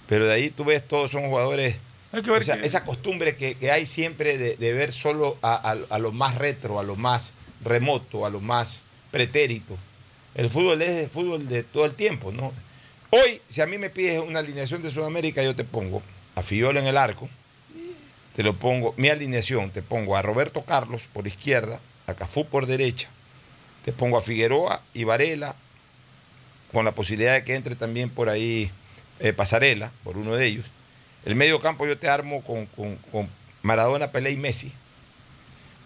Pero 0.07 0.27
de 0.27 0.33
ahí 0.33 0.49
tú 0.51 0.63
ves, 0.65 0.87
todos 0.87 1.09
son 1.11 1.27
jugadores. 1.27 1.75
O 2.13 2.43
sea, 2.43 2.57
que- 2.61 2.65
esa 2.67 2.85
costumbre 2.85 3.35
que, 3.35 3.55
que 3.55 3.71
hay 3.71 3.85
siempre 3.85 4.37
de, 4.37 4.55
de 4.55 4.73
ver 4.73 4.91
solo 4.91 5.37
a, 5.41 5.53
a- 5.71 5.95
a 5.95 5.99
lo 5.99 6.11
más 6.11 6.35
retro, 6.35 6.79
a 6.79 6.83
lo 6.83 6.95
más 6.95 7.31
remoto, 7.63 8.25
a 8.25 8.29
lo 8.29 8.39
más 8.41 8.77
pretérito. 9.11 9.75
El 10.35 10.49
fútbol 10.49 10.81
es 10.81 10.89
el 11.03 11.09
fútbol 11.09 11.47
de 11.47 11.63
todo 11.63 11.85
el 11.85 11.93
tiempo, 11.93 12.31
¿no? 12.31 12.51
Hoy, 13.11 13.41
si 13.49 13.61
a 13.61 13.65
mí 13.65 13.77
me 13.77 13.89
pides 13.89 14.19
una 14.19 14.39
alineación 14.39 14.81
de 14.81 14.91
Sudamérica, 14.91 15.41
yo 15.43 15.55
te 15.55 15.63
pongo 15.63 16.01
a 16.35 16.43
Fiola 16.43 16.79
en 16.81 16.87
el 16.87 16.97
arco, 16.97 17.29
te 18.35 18.43
lo 18.43 18.53
pongo, 18.55 18.93
mi 18.97 19.07
alineación, 19.09 19.69
te 19.71 19.81
pongo 19.81 20.17
a 20.17 20.21
Roberto 20.21 20.63
Carlos 20.63 21.03
por 21.13 21.25
izquierda, 21.25 21.79
a 22.07 22.13
Cafú 22.13 22.45
por 22.45 22.65
derecha, 22.65 23.07
te 23.85 23.93
pongo 23.93 24.17
a 24.17 24.21
Figueroa 24.21 24.81
y 24.93 25.05
Varela, 25.05 25.55
con 26.73 26.83
la 26.83 26.91
posibilidad 26.91 27.33
de 27.35 27.45
que 27.45 27.55
entre 27.55 27.75
también 27.75 28.09
por 28.09 28.27
ahí 28.27 28.69
eh, 29.21 29.31
Pasarela, 29.31 29.91
por 30.03 30.17
uno 30.17 30.35
de 30.35 30.45
ellos. 30.45 30.65
El 31.23 31.35
medio 31.35 31.61
campo 31.61 31.87
yo 31.87 31.97
te 31.97 32.09
armo 32.09 32.43
con, 32.43 32.65
con- 32.65 32.97
con 33.11 33.29
Maradona, 33.61 34.11
Pelé 34.11 34.31
y 34.31 34.37
Messi. 34.37 34.73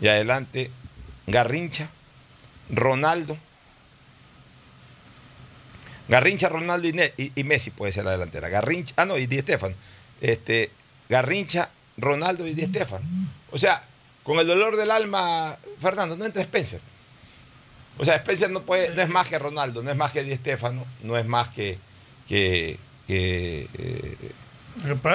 Y 0.01 0.07
adelante 0.07 0.71
Garrincha, 1.27 1.89
Ronaldo. 2.71 3.37
Garrincha, 6.09 6.49
Ronaldo 6.49 6.87
y, 6.87 7.31
y- 7.35 7.43
Messi 7.43 7.69
puede 7.69 7.91
ser 7.93 8.03
la 8.03 8.11
delantera. 8.11 8.49
Garrincha, 8.49 8.95
ah 8.97 9.05
no, 9.05 9.17
y 9.17 9.27
Di 9.27 9.37
Estefan. 9.37 9.73
Este, 10.19 10.69
Garrincha, 11.07 11.69
Ronaldo 11.97 12.45
y 12.47 12.53
Di 12.55 12.63
Estefan. 12.63 13.01
O 13.51 13.57
sea, 13.57 13.83
con 14.23 14.39
el 14.39 14.47
dolor 14.47 14.75
del 14.75 14.91
alma, 14.91 15.55
Fernando, 15.79 16.17
no 16.17 16.25
entra 16.25 16.41
Spencer. 16.41 16.81
O 17.97 18.05
sea, 18.05 18.15
Spencer 18.15 18.49
no 18.49 18.61
puede, 18.63 18.93
no 18.95 19.01
es 19.01 19.09
más 19.09 19.27
que 19.27 19.37
Ronaldo, 19.37 19.81
no 19.83 19.91
es 19.91 19.95
más 19.97 20.11
que 20.11 20.23
Di 20.23 20.31
Estefano, 20.31 20.85
no 21.03 21.17
es 21.17 21.25
más 21.25 21.49
que, 21.49 21.77
que, 22.27 22.77
que, 23.07 23.67
eh, 23.77 24.15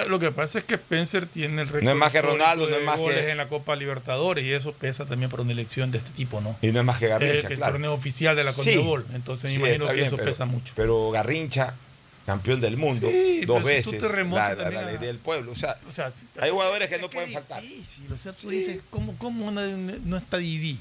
Lo 0.08 0.18
que 0.18 0.26
que 0.26 0.32
pasa 0.32 0.58
es 0.58 0.64
que 0.64 0.74
Spencer 0.74 1.26
tiene 1.26 1.62
el 1.62 1.68
récord 1.68 1.84
No 1.84 1.90
es 1.92 1.96
más 1.96 2.12
que 2.12 2.20
Ronaldo, 2.22 2.68
no 2.68 2.76
es 2.76 2.84
más 2.84 2.96
que- 2.96 3.02
goles 3.02 3.24
en 3.26 3.36
la 3.38 3.48
Copa 3.48 3.74
Libertadores 3.76 4.44
y 4.44 4.52
eso 4.52 4.72
pesa 4.72 5.04
también 5.06 5.30
para 5.30 5.42
una 5.42 5.52
elección 5.52 5.90
de 5.90 5.98
este 5.98 6.10
tipo, 6.10 6.40
¿no? 6.40 6.56
y 6.62 6.68
no 6.72 6.80
es 6.80 6.84
más 6.84 6.98
que 6.98 7.08
Garrincha, 7.08 7.38
Es 7.38 7.44
el, 7.44 7.56
claro. 7.56 7.72
torneo 7.72 7.92
oficial 7.94 8.36
de 8.36 8.44
la 8.44 8.52
Sí. 8.52 8.62
Entonces 9.14 9.44
me 9.44 9.50
Sí, 9.50 9.56
imagino 9.56 9.86
que 9.88 9.94
bien, 9.94 10.06
eso 10.06 10.16
pero- 10.16 10.28
pesa 10.30 10.44
mucho. 10.44 10.72
Pero 10.76 11.10
Garrincha, 11.10 11.74
campeón 12.26 12.60
del 12.60 12.76
mundo, 12.76 13.08
Sí, 13.10 13.44
dos 13.46 13.62
pero 13.62 13.76
si 13.82 13.84
tú 13.84 13.90
veces, 13.90 14.02
te 14.02 14.08
la, 14.08 14.54
la- 14.54 14.70
la 14.70 14.80
alegría 14.80 15.08
del 15.08 15.18
pueblo. 15.18 15.52
O 15.52 15.56
sea, 15.56 15.76
O 15.88 15.92
sea, 15.92 16.12
hay 16.40 16.50
jugadores 16.50 16.88
que 16.88 16.98
no 16.98 17.08
pueden 17.10 17.32
faltar. 17.32 17.60
difícil, 17.62 18.12
o 18.12 18.16
sea, 18.16 18.32
tú 18.32 18.48
dices, 18.50 18.80
¿cómo, 18.90 19.16
cómo 19.18 19.50
no, 19.50 19.60
no 19.62 20.16
está 20.16 20.36
Didi? 20.38 20.78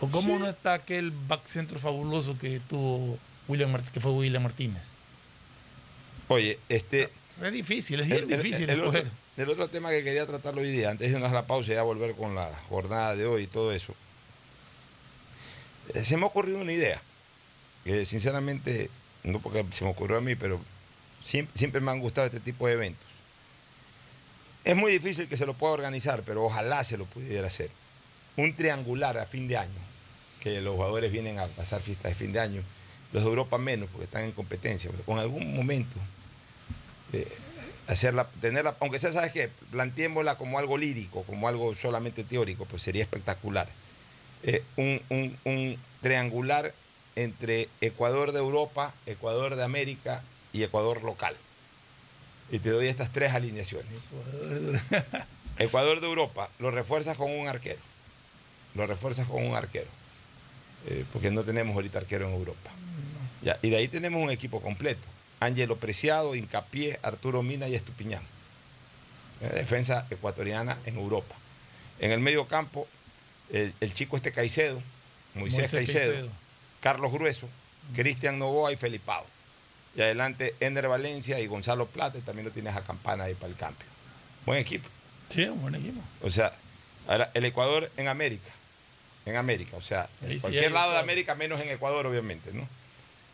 ¿O 0.00 0.08
cómo 0.10 0.38
no 0.38 0.46
está 0.48 0.74
aquel 0.74 1.12
back 1.28 1.46
centro 1.46 1.78
fabuloso 1.78 2.36
que 2.38 2.60
tuvo 2.68 3.18
William 3.48 3.70
Mart- 3.72 3.88
que 3.92 4.00
fue 4.00 4.12
William 4.12 4.42
Martínez? 4.42 4.82
Oye, 6.28 6.58
este... 6.68 7.10
Es 7.42 7.52
difícil, 7.52 8.00
es 8.00 8.08
bien 8.08 8.28
difícil 8.28 8.70
el 8.70 8.80
otro, 8.80 8.98
escoger. 8.98 9.12
el 9.36 9.50
otro 9.50 9.68
tema 9.68 9.90
que 9.90 10.04
quería 10.04 10.26
tratarlo 10.26 10.60
hoy 10.60 10.70
día, 10.70 10.90
antes 10.90 11.08
de 11.08 11.14
irnos 11.14 11.30
a 11.30 11.34
la 11.34 11.46
pausa 11.46 11.72
y 11.72 11.74
ya 11.74 11.82
volver 11.82 12.14
con 12.14 12.34
la 12.34 12.50
jornada 12.68 13.16
de 13.16 13.26
hoy 13.26 13.42
y 13.42 13.46
todo 13.46 13.72
eso, 13.72 13.94
eh, 15.92 16.04
se 16.04 16.16
me 16.16 16.22
ha 16.22 16.26
ocurrido 16.26 16.58
una 16.58 16.72
idea, 16.72 17.02
que 17.82 18.04
sinceramente, 18.04 18.88
no 19.24 19.40
porque 19.40 19.64
se 19.72 19.84
me 19.84 19.90
ocurrió 19.90 20.18
a 20.18 20.20
mí, 20.20 20.36
pero 20.36 20.60
siempre, 21.24 21.58
siempre 21.58 21.80
me 21.80 21.90
han 21.90 22.00
gustado 22.00 22.28
este 22.28 22.40
tipo 22.40 22.66
de 22.66 22.74
eventos. 22.74 23.06
Es 24.64 24.76
muy 24.76 24.92
difícil 24.92 25.28
que 25.28 25.36
se 25.36 25.44
lo 25.44 25.54
pueda 25.54 25.74
organizar, 25.74 26.22
pero 26.24 26.44
ojalá 26.44 26.84
se 26.84 26.96
lo 26.96 27.04
pudiera 27.04 27.48
hacer. 27.48 27.68
Un 28.36 28.54
triangular 28.54 29.18
a 29.18 29.26
fin 29.26 29.46
de 29.48 29.58
año, 29.58 29.70
que 30.40 30.60
los 30.60 30.74
jugadores 30.76 31.12
vienen 31.12 31.38
a 31.38 31.46
pasar 31.46 31.82
fiestas 31.82 32.12
de 32.12 32.14
fin 32.14 32.32
de 32.32 32.40
año, 32.40 32.62
los 33.14 33.22
de 33.22 33.28
Europa 33.30 33.56
menos, 33.56 33.88
porque 33.90 34.04
están 34.04 34.24
en 34.24 34.32
competencia, 34.32 34.90
pero 34.90 35.04
con 35.04 35.18
algún 35.18 35.54
momento 35.56 35.96
eh, 37.12 37.26
hacerla, 37.86 38.26
tenerla, 38.40 38.74
aunque 38.80 38.98
sea, 38.98 39.12
¿sabes 39.12 39.32
qué? 39.32 39.48
Planteémosla 39.70 40.36
como 40.36 40.58
algo 40.58 40.76
lírico, 40.76 41.22
como 41.22 41.48
algo 41.48 41.74
solamente 41.76 42.24
teórico, 42.24 42.64
pues 42.66 42.82
sería 42.82 43.02
espectacular. 43.04 43.68
Eh, 44.42 44.62
un, 44.76 45.00
un- 45.08 45.36
un 45.44 45.78
triangular 46.02 46.74
entre 47.16 47.68
Ecuador 47.80 48.32
de 48.32 48.40
Europa, 48.40 48.92
Ecuador 49.06 49.54
de 49.56 49.62
América 49.64 50.22
y 50.52 50.64
Ecuador 50.64 51.02
local. 51.04 51.36
Y 52.50 52.58
te 52.58 52.70
doy 52.70 52.88
estas 52.88 53.10
tres 53.12 53.32
alineaciones. 53.32 53.86
Ecuador 55.58 56.00
de 56.00 56.06
Europa, 56.08 56.48
lo 56.58 56.70
refuerzas 56.72 57.16
con 57.16 57.30
un 57.30 57.46
arquero. 57.46 57.78
Lo 58.74 58.86
refuerzas 58.88 59.28
con 59.28 59.46
un 59.46 59.54
arquero. 59.54 59.86
Eh, 60.88 61.04
porque 61.12 61.30
no 61.30 61.44
tenemos 61.44 61.74
ahorita 61.76 61.98
arquero 62.00 62.26
en 62.28 62.34
Europa. 62.34 62.70
Ya, 63.44 63.58
y 63.62 63.70
de 63.70 63.76
ahí 63.76 63.88
tenemos 63.88 64.22
un 64.22 64.30
equipo 64.30 64.60
completo. 64.60 65.02
Ángelo 65.38 65.76
Preciado, 65.76 66.34
Incapié, 66.34 66.98
Arturo 67.02 67.42
Mina 67.42 67.68
y 67.68 67.74
Estupiñán. 67.74 68.22
Eh, 69.42 69.50
defensa 69.54 70.06
ecuatoriana 70.10 70.78
en 70.86 70.96
Europa. 70.96 71.34
En 71.98 72.10
el 72.10 72.20
medio 72.20 72.48
campo, 72.48 72.88
el, 73.52 73.74
el 73.80 73.92
chico 73.92 74.16
este 74.16 74.32
Caicedo, 74.32 74.80
Moisés, 75.34 75.58
Moisés 75.58 75.70
Caicedo, 75.72 76.12
Caicedo. 76.12 76.28
Carlos 76.80 77.12
Grueso, 77.12 77.48
Cristian 77.94 78.38
Novoa 78.38 78.72
y 78.72 78.76
Felipao. 78.76 79.26
Y 79.94 80.00
adelante 80.00 80.54
Ender 80.60 80.88
Valencia 80.88 81.38
y 81.38 81.46
Gonzalo 81.46 81.86
Plata, 81.86 82.18
y 82.18 82.22
también 82.22 82.46
lo 82.46 82.50
tienes 82.50 82.74
a 82.74 82.82
Campana 82.82 83.24
ahí 83.24 83.34
para 83.34 83.48
el 83.52 83.56
cambio. 83.56 83.86
Buen 84.46 84.58
equipo. 84.58 84.88
Sí, 85.28 85.44
un 85.44 85.60
buen 85.60 85.74
equipo. 85.74 86.00
O 86.22 86.30
sea, 86.30 86.52
ahora 87.06 87.30
el 87.34 87.44
Ecuador 87.44 87.90
en 87.96 88.08
América. 88.08 88.50
En 89.26 89.36
América, 89.36 89.76
o 89.76 89.82
sea, 89.82 90.08
Ahí 90.22 90.32
en 90.32 90.32
sí 90.32 90.40
cualquier 90.40 90.72
lado 90.72 90.92
de. 90.92 90.98
América, 90.98 91.34
menos 91.34 91.60
en 91.60 91.68
Ecuador, 91.70 92.06
obviamente, 92.06 92.52
¿no? 92.52 92.68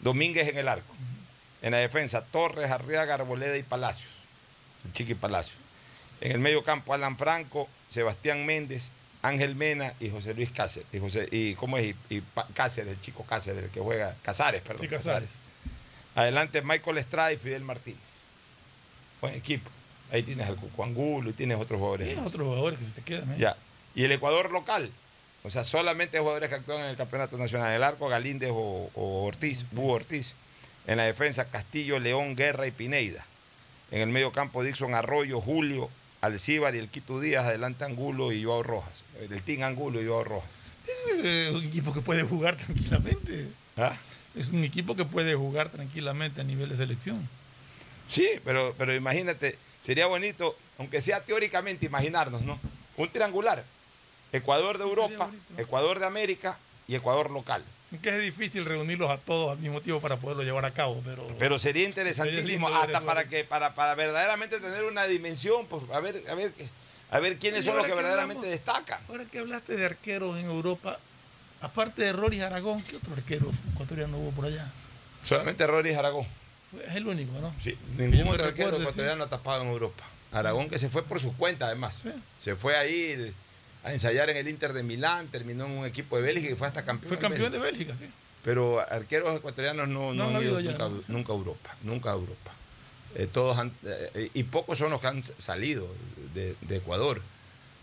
Domínguez 0.01 0.49
en 0.49 0.59
el 0.59 0.69
arco. 0.69 0.95
En 1.63 1.73
la 1.73 1.79
defensa, 1.79 2.25
Torres, 2.25 2.71
Arriaga, 2.71 3.15
Arboleda 3.15 3.57
y 3.57 3.63
Palacios. 3.63 4.11
El 4.85 4.93
Chiqui 4.93 5.15
Palacios. 5.15 5.57
En 6.21 6.33
el 6.33 6.39
medio 6.39 6.65
campo, 6.65 6.95
Alan 6.95 7.17
Franco, 7.17 7.69
Sebastián 7.91 8.47
Méndez, 8.47 8.89
Ángel 9.23 9.55
Mena 9.55 9.95
y 10.01 10.11
José 10.11 10.35
Luis 10.35 10.51
Cáceres. 10.51 10.89
Y, 10.93 10.99
José, 10.99 11.29
y 11.31 11.55
¿cómo 11.55 11.77
es? 11.77 11.95
Y, 12.09 12.23
Cáceres, 12.55 12.95
el 12.95 13.01
chico 13.01 13.25
Cáceres, 13.25 13.65
el 13.65 13.71
que 13.71 13.81
juega. 13.81 14.15
Casares, 14.23 14.63
perdón. 14.63 14.83
Sí, 14.83 14.89
Casares. 14.89 15.29
Adelante, 16.15 16.63
Michael 16.63 16.99
Estrada 16.99 17.33
y 17.33 17.37
Fidel 17.37 17.63
Martínez. 17.63 18.01
Buen 19.21 19.35
equipo. 19.35 19.71
Ahí 20.11 20.23
tienes 20.23 20.49
al 20.49 20.57
Cuco 20.57 20.83
Angulo 20.83 21.31
y 21.31 21.33
tienes 21.35 21.59
otros 21.59 21.79
jugadores. 21.79 22.09
Tienes 22.09 22.27
otros 22.27 22.47
jugadores 22.47 22.79
que 22.79 22.85
se 22.87 22.93
te 22.93 23.03
quedan. 23.03 23.33
¿eh? 23.33 23.37
Ya. 23.39 23.57
Y 23.95 24.05
el 24.05 24.13
Ecuador 24.13 24.51
local. 24.51 24.91
O 25.43 25.51
sea, 25.51 25.65
solamente 25.65 26.19
jugadores 26.19 26.49
que 26.49 26.57
actúan 26.57 26.81
en 26.81 26.91
el 26.91 26.97
campeonato 26.97 27.39
nacional. 27.39 27.73
El 27.73 27.83
arco, 27.83 28.09
Galíndez 28.09 28.51
o, 28.53 28.91
o 28.95 29.25
Ortiz, 29.25 29.65
Búho 29.73 29.95
Ortiz. 29.95 30.35
En 30.87 30.99
la 30.99 31.05
defensa, 31.05 31.47
Castillo, 31.47 31.99
León, 31.99 32.37
Guerra 32.37 32.67
y 32.67 32.71
Pineida. 32.71 33.25
En 33.91 34.01
el 34.01 34.09
medio 34.09 34.33
campo, 34.33 34.63
Dixon 34.63 34.95
Arroyo, 34.95 35.41
Julio, 35.41 35.91
Alcíbar 36.21 36.75
y 36.75 36.79
el 36.79 36.89
Quito 36.89 37.21
Díaz. 37.21 37.47
Adelante 37.47 37.85
Angulo 37.85 38.33
y 38.33 38.45
Joao 38.45 38.63
Rojas. 38.63 39.05
El 39.21 39.43
Team 39.43 39.63
Angulo 39.63 40.03
y 40.03 40.07
Joao 40.07 40.25
Rojas. 40.25 40.51
Es 40.87 41.25
eh, 41.25 41.53
un 41.55 41.65
equipo 41.65 41.93
que 41.93 42.01
puede 42.01 42.23
jugar 42.23 42.57
tranquilamente. 42.65 43.49
¿Ah? 43.77 43.97
Es 44.35 44.53
un 44.53 44.63
equipo 44.63 44.95
que 44.95 45.05
puede 45.05 45.35
jugar 45.35 45.71
tranquilamente 45.71 46.41
a 46.41 46.45
nivel 46.45 46.69
de 46.69 46.77
selección. 46.77 47.29
Sí, 48.09 48.29
pero, 48.45 48.75
pero 48.77 48.95
imagínate, 48.95 49.57
sería 49.83 50.07
bonito, 50.07 50.57
aunque 50.79 51.01
sea 51.01 51.21
teóricamente, 51.21 51.87
imaginarnos, 51.87 52.43
¿no? 52.43 52.59
Un 52.97 53.09
triangular. 53.09 53.65
Ecuador 54.33 54.79
de 54.79 54.85
Europa, 54.85 55.31
Ecuador 55.57 55.99
de 55.99 56.07
América 56.07 56.59
y 56.89 56.95
Ecuador 56.95 57.31
local. 57.31 57.63
Que 58.03 58.11
es 58.17 58.23
difícil 58.23 58.65
reunirlos 58.65 59.11
a 59.11 59.19
todos 59.19 59.51
al 59.51 59.59
mismo 59.59 59.81
tiempo 59.81 60.01
para 60.01 60.17
poderlo 60.17 60.45
llevar 60.45 60.65
a 60.65 60.71
cabo, 60.71 61.01
pero... 61.05 61.27
Pero 61.41 61.59
sería 61.59 61.85
interesantísimo 61.85 62.69
Sería 62.69 62.83
hasta 62.85 63.01
para 63.01 63.25
que 63.25 63.43
para, 63.45 63.75
para 63.75 63.97
verdaderamente 63.97 64.61
tener 64.61 64.85
una 64.85 65.05
dimensión, 65.07 65.67
pues 65.67 65.83
a 65.93 65.99
ver 65.99 66.23
a 66.31 66.35
ver 66.35 66.53
a 67.11 67.19
ver 67.19 67.39
quiénes 67.39 67.65
son 67.65 67.75
los 67.77 67.85
que 67.85 67.91
que 67.91 67.97
verdaderamente 67.97 68.47
hablamos- 68.47 68.65
destacan. 68.65 69.01
Ahora 69.09 69.25
que 69.25 69.41
hablaste 69.41 69.75
de 69.77 69.85
arqueros 69.87 70.39
en 70.39 70.45
Europa, 70.47 71.01
aparte 71.61 72.03
de 72.03 72.13
Rory 72.13 72.41
Aragón, 72.41 72.81
¿qué 72.83 72.95
otro 72.97 73.13
arquero 73.15 73.51
ecuatoriano 73.75 74.17
hubo 74.19 74.31
por 74.31 74.45
allá? 74.45 74.71
Solamente 75.25 75.67
Rory 75.67 75.93
Aragón. 75.95 76.27
Es 76.87 76.95
el 76.95 77.09
único, 77.09 77.33
¿no? 77.41 77.53
Sí, 77.59 77.77
ningún 77.99 78.29
otro 78.29 78.45
arquero 78.47 78.77
ecuatoriano 78.77 79.25
ha 79.25 79.29
tapado 79.29 79.63
en 79.63 79.69
Europa. 79.69 80.05
Aragón 80.31 80.71
que 80.71 80.79
se 80.79 80.89
fue 80.89 81.03
por 81.03 81.19
su 81.19 81.37
cuenta 81.37 81.67
además. 81.67 81.97
Se 82.41 82.55
fue 82.55 82.77
ahí 82.77 83.35
a 83.83 83.93
ensayar 83.93 84.29
en 84.31 84.37
el 84.37 84.49
Inter 84.49 84.73
de 84.73 84.83
Milán, 84.83 85.29
terminó 85.29 85.67
en 85.67 85.73
un 85.73 85.87
equipo 85.87 86.17
de 86.17 86.23
Bélgica 86.23 86.53
y 86.53 86.57
fue 86.57 86.69
hasta 86.69 86.85
campeón. 86.85 87.09
Fue 87.09 87.19
campeón 87.19 87.51
de 87.53 87.59
Bélgica. 87.59 87.95
Sí. 87.99 88.07
Pero 88.45 88.81
arqueros 88.81 89.37
ecuatorianos 89.37 89.89
no, 89.89 90.13
No 90.15 90.31
no 90.31 90.39
han 90.39 90.45
ido 90.45 90.61
nunca, 90.61 90.89
nunca 91.09 91.33
a 91.33 91.37
Europa, 91.37 91.77
nunca 91.83 92.11
a 92.11 92.15
Europa. 92.15 92.53
Eh, 93.15 93.27
todos 93.31 93.59
han- 93.59 93.73
eh, 93.85 94.31
y 94.35 94.43
pocos 94.45 94.79
son 94.79 94.91
los 94.91 95.01
que 95.01 95.07
han 95.09 95.23
salido 95.25 95.89
de, 96.35 96.55
de 96.61 96.77
Ecuador. 96.77 97.21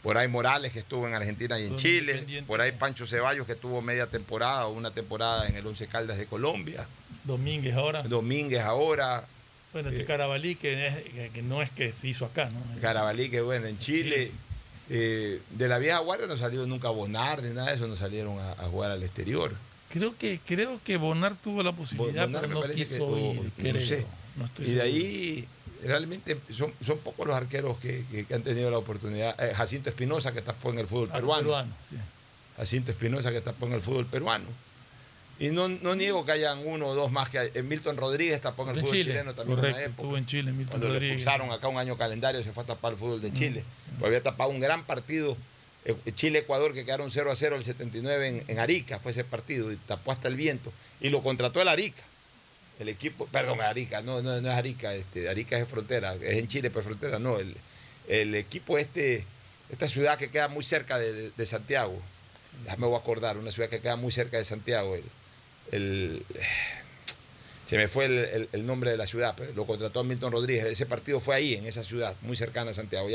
Por 0.03 0.17
ahí 0.17 0.27
Morales 0.27 0.71
que 0.71 0.79
estuvo 0.79 1.07
en 1.07 1.15
Argentina 1.15 1.59
y 1.59 1.65
en 1.65 1.75
Chile, 1.77 2.23
por 2.47 2.61
ahí 2.61 2.71
Pancho 2.71 3.05
Ceballos 3.05 3.45
que 3.45 3.55
tuvo 3.55 3.81
media 3.81 4.07
temporada 4.07 4.65
o 4.67 4.71
una 4.71 4.91
temporada 4.91 5.47
en 5.47 5.55
el 5.57 5.65
Once 5.67 5.85
Caldas 5.87 6.17
de 6.17 6.25
Colombia, 6.27 6.87
Domínguez 7.25 7.75
ahora. 7.75 8.03
Domínguez 8.03 8.61
ahora, 8.61 9.25
Bueno, 9.73 9.89
este 9.89 10.03
Eh, 10.03 10.05
Carabalí, 10.05 10.55
que, 10.55 10.87
es- 10.87 11.03
que- 11.03 11.29
que 11.33 11.41
no 11.41 11.61
es 11.61 11.69
que 11.71 11.91
se 11.91 12.07
hizo 12.07 12.25
acá, 12.25 12.49
¿no? 12.49 12.59
Carabalí 12.81 13.29
que 13.29 13.41
bueno, 13.41 13.67
en 13.67 13.77
Chile. 13.79 14.31
Eh, 14.89 15.41
de 15.51 15.67
la 15.67 15.77
vieja 15.79 15.99
guardia 15.99 16.27
no 16.27 16.37
salió 16.37 16.65
nunca 16.65 16.89
Bonar 16.89 17.43
ni 17.43 17.49
nada 17.53 17.69
de 17.69 17.75
eso, 17.75 17.87
no 17.87 17.95
salieron 17.95 18.39
a, 18.39 18.51
a 18.53 18.67
jugar 18.69 18.91
al 18.91 19.03
exterior. 19.03 19.53
Creo 19.91 20.15
que, 20.17 20.39
creo 20.45 20.79
que 20.83 20.97
Bonar 20.97 21.35
tuvo 21.41 21.61
la 21.63 21.71
posibilidad, 21.73 22.25
Bonar 22.25 22.41
pero 22.41 22.47
me 22.49 22.53
no 22.55 22.61
parece 22.61 22.79
quiso 22.85 22.95
que 22.97 23.01
o- 23.03 23.17
ir, 23.33 23.43
no 23.43 23.51
creo. 23.57 23.85
sé. 23.85 24.05
No 24.37 24.45
estoy 24.45 24.65
y 24.65 24.69
de 24.69 24.81
seguro. 24.81 24.93
ahí 24.95 25.47
realmente 25.83 26.37
son, 26.53 26.71
son 26.85 26.97
pocos 26.99 27.25
los 27.27 27.35
arqueros 27.35 27.77
que, 27.79 28.03
que- 28.11 28.25
que 28.25 28.33
han 28.33 28.43
tenido 28.43 28.69
la 28.71 28.77
oportunidad. 28.77 29.35
Eh, 29.43 29.53
Jacinto 29.53 29.89
Espinosa 29.89 30.31
que 30.31 30.41
tapó 30.41 30.69
en 30.71 30.79
el 30.79 30.87
fútbol 30.87 31.09
Ah, 31.11 31.15
peruano. 31.15 31.41
peruano, 31.41 31.71
sí. 31.89 31.95
Jacinto 32.57 32.91
Espinosa 32.91 33.31
que 33.31 33.41
tapó 33.41 33.67
en 33.67 33.73
el 33.73 33.81
fútbol 33.81 34.05
peruano. 34.05 34.45
Y 35.39 35.49
no, 35.49 35.67
no 35.67 35.95
niego 35.95 36.25
que 36.25 36.31
hayan 36.31 36.65
uno 36.65 36.87
o 36.87 36.95
dos 36.95 37.11
más 37.11 37.29
que 37.29 37.37
hay. 37.39 37.51
Milton 37.63 37.95
Rodríguez 37.97 38.41
tapó 38.41 38.63
en 38.63 38.69
el 38.69 38.75
De 38.75 38.81
fútbol 38.81 38.95
Chile, 38.95 39.11
chileno 39.11 39.33
también 39.35 39.57
en 39.57 39.61
correcto, 39.61 39.77
una 39.77 39.85
época. 39.85 40.01
estuvo 40.01 40.17
en 40.17 40.25
Chile, 40.25 40.51
Milton 40.51 40.67
Cuando 40.69 40.87
le 40.87 40.93
Rodríguez. 40.93 41.15
expulsaron 41.17 41.51
acá 41.51 41.67
un 41.67 41.77
año 41.77 41.97
calendario 41.97 42.41
se 42.43 42.51
fue 42.51 42.63
a 42.63 42.65
tapar 42.67 42.93
el 42.93 42.97
fútbol 42.97 43.21
de 43.21 43.29
Mm. 43.31 43.33
Chile. 43.35 43.63
Pues 43.99 44.07
había 44.07 44.23
tapado 44.23 44.49
un 44.49 44.59
gran 44.59 44.83
partido 44.83 45.37
eh, 45.85 45.95
Chile-Ecuador 46.15 46.73
que 46.73 46.83
quedaron 46.85 47.11
0 47.11 47.31
a 47.31 47.35
0 47.35 47.55
el 47.55 47.63
79 47.63 48.27
en, 48.27 48.43
en 48.47 48.59
Arica, 48.59 48.99
fue 48.99 49.11
ese 49.11 49.23
partido, 49.23 49.71
y 49.71 49.75
tapó 49.77 50.11
hasta 50.11 50.27
el 50.27 50.35
viento. 50.35 50.73
Y 50.99 51.09
lo 51.09 51.21
contrató 51.23 51.61
el 51.61 51.67
Arica. 51.67 52.01
El 52.79 52.89
equipo, 52.89 53.25
perdón, 53.27 53.61
Arica, 53.61 54.01
no, 54.01 54.21
no, 54.21 54.39
no 54.41 54.51
es 54.51 54.55
Arica, 54.57 54.93
este, 54.93 55.29
Arica 55.29 55.57
es 55.57 55.67
frontera, 55.67 56.13
es 56.15 56.37
en 56.37 56.47
Chile, 56.47 56.69
pero 56.69 56.81
es 56.81 56.85
frontera, 56.87 57.19
no. 57.19 57.37
El, 57.39 57.55
el 58.07 58.35
equipo 58.35 58.77
este, 58.77 59.23
esta 59.71 59.87
ciudad 59.87 60.17
que 60.17 60.29
queda 60.29 60.47
muy 60.47 60.63
cerca 60.63 60.99
de, 60.99 61.11
de- 61.13 61.31
de 61.35 61.45
Santiago, 61.45 61.99
ya 62.65 62.75
me 62.75 62.85
voy 62.85 62.95
a 62.95 62.99
acordar, 62.99 63.37
una 63.37 63.51
ciudad 63.51 63.69
que 63.69 63.79
queda 63.79 63.95
muy 63.95 64.11
cerca 64.11 64.37
de 64.37 64.45
Santiago, 64.45 64.93
el, 64.95 65.03
se 67.67 67.75
me 67.77 67.87
fue 67.87 68.05
el, 68.51 68.65
nombre 68.65 68.91
de 68.91 68.97
la 68.97 69.07
ciudad, 69.07 69.35
lo 69.55 69.65
contrató 69.65 70.03
Milton 70.03 70.31
Rodríguez. 70.31 70.65
Ese 70.65 70.85
partido 70.85 71.19
fue 71.19 71.35
ahí, 71.35 71.55
en 71.55 71.65
esa 71.65 71.83
ciudad, 71.83 72.15
muy 72.21 72.37
cercana 72.37 72.71
a 72.71 72.73
Santiago. 72.73 73.07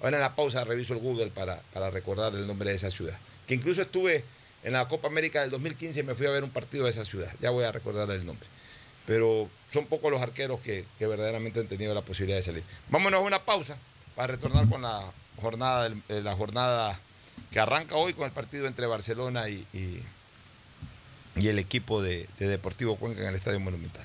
Ahora 0.00 0.16
en 0.16 0.22
la 0.22 0.36
pausa 0.36 0.62
reviso 0.64 0.92
el 0.94 1.00
Google 1.00 1.28
para, 1.28 1.60
recordar 1.90 2.34
el 2.34 2.46
nombre 2.46 2.70
de 2.70 2.76
esa 2.76 2.90
ciudad. 2.90 3.18
Que 3.48 3.54
incluso 3.54 3.82
estuve 3.82 4.22
en 4.62 4.74
la 4.74 4.86
Copa 4.86 5.08
América 5.08 5.40
del 5.40 5.50
2015 5.50 6.00
y 6.00 6.02
me 6.04 6.14
fui 6.14 6.26
a 6.26 6.30
ver 6.30 6.44
un 6.44 6.50
partido 6.50 6.84
de 6.84 6.90
esa 6.90 7.04
ciudad. 7.04 7.32
Ya 7.40 7.50
voy 7.50 7.64
a 7.64 7.72
recordar 7.72 8.10
el 8.10 8.24
nombre. 8.24 8.46
Pero 9.06 9.48
son 9.72 9.86
pocos 9.86 10.10
los 10.10 10.22
arqueros 10.22 10.60
que, 10.60 10.84
verdaderamente 11.00 11.60
han 11.60 11.66
tenido 11.66 11.94
la 11.94 12.02
posibilidad 12.02 12.38
de 12.38 12.42
salir. 12.42 12.62
Vámonos 12.88 13.20
a 13.20 13.22
una 13.22 13.40
pausa 13.40 13.76
para 14.14 14.28
retornar 14.28 14.68
con 14.68 14.82
la 14.82 15.12
jornada, 15.40 15.92
eh, 16.08 16.20
la 16.22 16.34
jornada 16.34 16.98
que 17.50 17.60
arranca 17.60 17.96
hoy 17.96 18.14
con 18.14 18.24
el 18.24 18.32
partido 18.32 18.66
entre 18.66 18.86
Barcelona 18.86 19.48
y- 19.48 19.66
y 21.36 21.48
el 21.48 21.58
equipo 21.58 22.02
de, 22.02 22.26
de 22.38 22.48
Deportivo 22.48 22.96
Cuenca 22.96 23.22
en 23.22 23.28
el 23.28 23.34
Estadio 23.34 23.60
Monumental. 23.60 24.04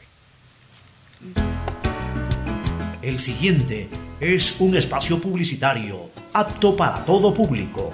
El 3.02 3.20
siguiente 3.20 3.90
es 4.20 4.60
un 4.60 4.76
espacio 4.76 5.20
publicitario 5.20 6.12
apto 6.34 6.76
para 6.76 7.04
todo 7.04 7.34
público. 7.34 7.92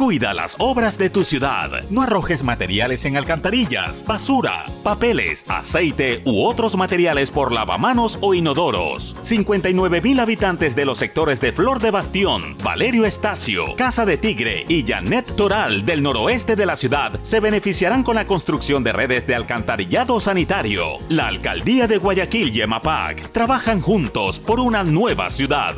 Cuida 0.00 0.32
las 0.32 0.56
obras 0.58 0.96
de 0.96 1.10
tu 1.10 1.24
ciudad. 1.24 1.82
No 1.90 2.00
arrojes 2.00 2.42
materiales 2.42 3.04
en 3.04 3.18
alcantarillas, 3.18 4.02
basura, 4.06 4.64
papeles, 4.82 5.44
aceite 5.46 6.22
u 6.24 6.42
otros 6.42 6.74
materiales 6.74 7.30
por 7.30 7.52
lavamanos 7.52 8.16
o 8.22 8.32
inodoros. 8.32 9.14
59 9.20 10.00
mil 10.00 10.18
habitantes 10.18 10.74
de 10.74 10.86
los 10.86 10.96
sectores 10.96 11.38
de 11.42 11.52
Flor 11.52 11.80
de 11.80 11.90
Bastión, 11.90 12.56
Valerio 12.64 13.04
Estacio, 13.04 13.76
Casa 13.76 14.06
de 14.06 14.16
Tigre 14.16 14.64
y 14.70 14.86
Janet 14.88 15.36
Toral 15.36 15.84
del 15.84 16.02
noroeste 16.02 16.56
de 16.56 16.64
la 16.64 16.76
ciudad 16.76 17.20
se 17.20 17.40
beneficiarán 17.40 18.02
con 18.02 18.14
la 18.14 18.24
construcción 18.24 18.82
de 18.82 18.94
redes 18.94 19.26
de 19.26 19.34
alcantarillado 19.34 20.18
sanitario. 20.18 20.92
La 21.10 21.26
alcaldía 21.26 21.86
de 21.86 21.98
Guayaquil 21.98 22.56
y 22.56 22.62
EMAPAC 22.62 23.32
trabajan 23.32 23.82
juntos 23.82 24.40
por 24.40 24.60
una 24.60 24.82
nueva 24.82 25.28
ciudad. 25.28 25.76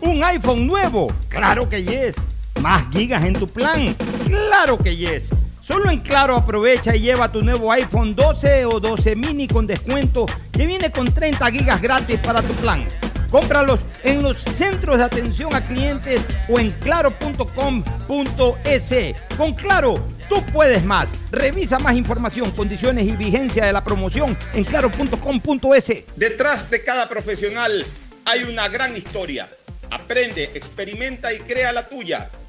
¿Un 0.00 0.24
iPhone 0.24 0.66
nuevo? 0.66 1.08
Claro 1.28 1.68
que 1.68 1.84
yes. 1.84 2.16
¿Más 2.60 2.90
gigas 2.92 3.24
en 3.24 3.34
tu 3.34 3.46
plan? 3.46 3.94
Claro 4.26 4.78
que 4.78 4.96
yes. 4.96 5.28
Solo 5.60 5.90
en 5.90 6.00
Claro 6.00 6.34
aprovecha 6.36 6.96
y 6.96 7.00
lleva 7.00 7.30
tu 7.30 7.42
nuevo 7.42 7.70
iPhone 7.70 8.14
12 8.14 8.64
o 8.64 8.80
12 8.80 9.14
mini 9.14 9.46
con 9.46 9.66
descuento 9.66 10.26
que 10.50 10.66
viene 10.66 10.90
con 10.90 11.12
30 11.12 11.50
gigas 11.52 11.80
gratis 11.80 12.18
para 12.20 12.42
tu 12.42 12.52
plan. 12.54 12.86
Cómpralos 13.30 13.80
en 14.02 14.22
los 14.22 14.38
centros 14.38 14.98
de 14.98 15.04
atención 15.04 15.54
a 15.54 15.62
clientes 15.62 16.22
o 16.48 16.58
en 16.58 16.70
claro.com.es. 16.80 17.54
Con 19.36 19.54
Claro, 19.54 19.94
tú 20.28 20.42
puedes 20.52 20.82
más. 20.82 21.10
Revisa 21.30 21.78
más 21.78 21.94
información, 21.94 22.50
condiciones 22.52 23.06
y 23.06 23.12
vigencia 23.12 23.66
de 23.66 23.72
la 23.72 23.84
promoción 23.84 24.36
en 24.54 24.64
claro.com.es. 24.64 25.92
Detrás 26.16 26.70
de 26.70 26.82
cada 26.82 27.08
profesional 27.08 27.84
hay 28.24 28.44
una 28.44 28.68
gran 28.68 28.96
historia. 28.96 29.48
Aprende, 29.90 30.44
experimenta 30.54 31.32
y 31.32 31.38
crea 31.40 31.72
la 31.72 31.86
tuya. 31.88 32.30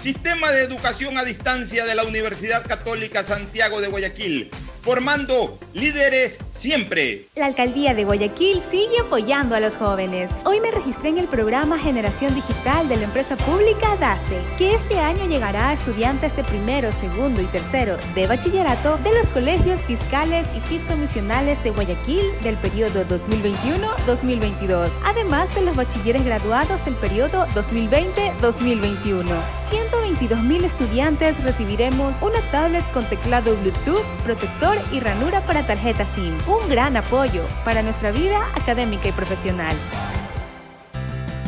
Sistema 0.00 0.50
de 0.50 0.62
educación 0.62 1.18
a 1.18 1.24
distancia 1.24 1.84
de 1.84 1.94
la 1.94 2.04
Universidad 2.04 2.66
Católica 2.66 3.22
Santiago 3.22 3.82
de 3.82 3.88
Guayaquil, 3.88 4.50
formando 4.80 5.58
líderes 5.74 6.38
siempre. 6.50 7.26
La 7.36 7.44
alcaldía 7.44 7.92
de 7.92 8.04
Guayaquil 8.04 8.62
sigue 8.62 8.98
apoyando 8.98 9.54
a 9.54 9.60
los 9.60 9.76
jóvenes. 9.76 10.30
Hoy 10.44 10.58
me 10.60 10.70
registré 10.70 11.10
en 11.10 11.18
el 11.18 11.26
programa 11.26 11.78
Generación 11.78 12.34
Digital 12.34 12.88
de 12.88 12.96
la 12.96 13.04
empresa 13.04 13.36
pública 13.36 13.94
DACE, 13.96 14.40
que 14.56 14.74
este 14.74 14.98
año 14.98 15.26
llegará 15.26 15.68
a 15.68 15.74
estudiantes 15.74 16.34
de 16.34 16.44
primero, 16.44 16.92
segundo 16.92 17.42
y 17.42 17.46
tercero 17.46 17.98
de 18.14 18.26
bachillerato 18.26 18.96
de 18.98 19.12
los 19.12 19.30
colegios 19.30 19.82
fiscales 19.82 20.48
y 20.56 20.60
fiscomisionales 20.60 21.62
de 21.62 21.72
Guayaquil 21.72 22.24
del 22.42 22.56
periodo 22.56 23.04
2021-2022, 23.04 24.92
además 25.04 25.54
de 25.54 25.60
los 25.60 25.76
bachilleres 25.76 26.24
graduados 26.24 26.86
del 26.86 26.94
periodo 26.94 27.46
2020-2021. 27.48 29.89
122 29.90 30.42
mil 30.42 30.64
estudiantes 30.64 31.42
recibiremos 31.42 32.22
una 32.22 32.40
tablet 32.52 32.84
con 32.92 33.08
teclado 33.08 33.56
Bluetooth, 33.56 34.04
protector 34.24 34.78
y 34.92 35.00
ranura 35.00 35.44
para 35.44 35.66
tarjeta 35.66 36.06
SIM. 36.06 36.32
Un 36.46 36.68
gran 36.68 36.96
apoyo 36.96 37.42
para 37.64 37.82
nuestra 37.82 38.12
vida 38.12 38.40
académica 38.54 39.08
y 39.08 39.12
profesional. 39.12 39.76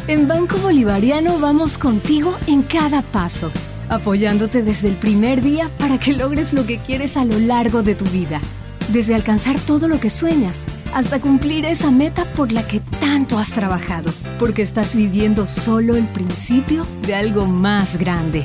En 0.09 0.27
Banco 0.27 0.59
Bolivariano 0.59 1.39
vamos 1.39 1.79
contigo 1.79 2.37
en 2.49 2.63
cada 2.63 3.03
paso, 3.03 3.53
apoyándote 3.89 4.63
desde 4.63 4.89
el 4.89 4.97
primer 4.97 5.41
día 5.41 5.71
para 5.79 5.99
que 5.99 6.13
logres 6.13 6.53
lo 6.53 6.67
que 6.67 6.79
quieres 6.79 7.17
a 7.17 7.25
lo 7.25 7.39
largo 7.39 7.83
de 7.83 7.95
tu 7.95 8.05
vida. 8.07 8.41
Desde 8.89 9.15
alcanzar 9.15 9.59
todo 9.61 9.87
lo 9.87 10.01
que 10.01 10.11
sueñas 10.11 10.67
hasta 10.95 11.21
cumplir 11.21 11.65
esa 11.65 11.91
meta 11.91 12.25
por 12.37 12.53
la 12.53 12.67
que 12.67 12.81
tanto 13.01 13.39
has 13.39 13.53
trabajado, 13.53 14.13
porque 14.39 14.63
estás 14.63 14.95
viviendo 14.95 15.47
solo 15.47 15.97
el 15.97 16.05
principio 16.07 16.87
de 17.07 17.15
algo 17.15 17.47
más 17.47 17.99
grande. 17.99 18.45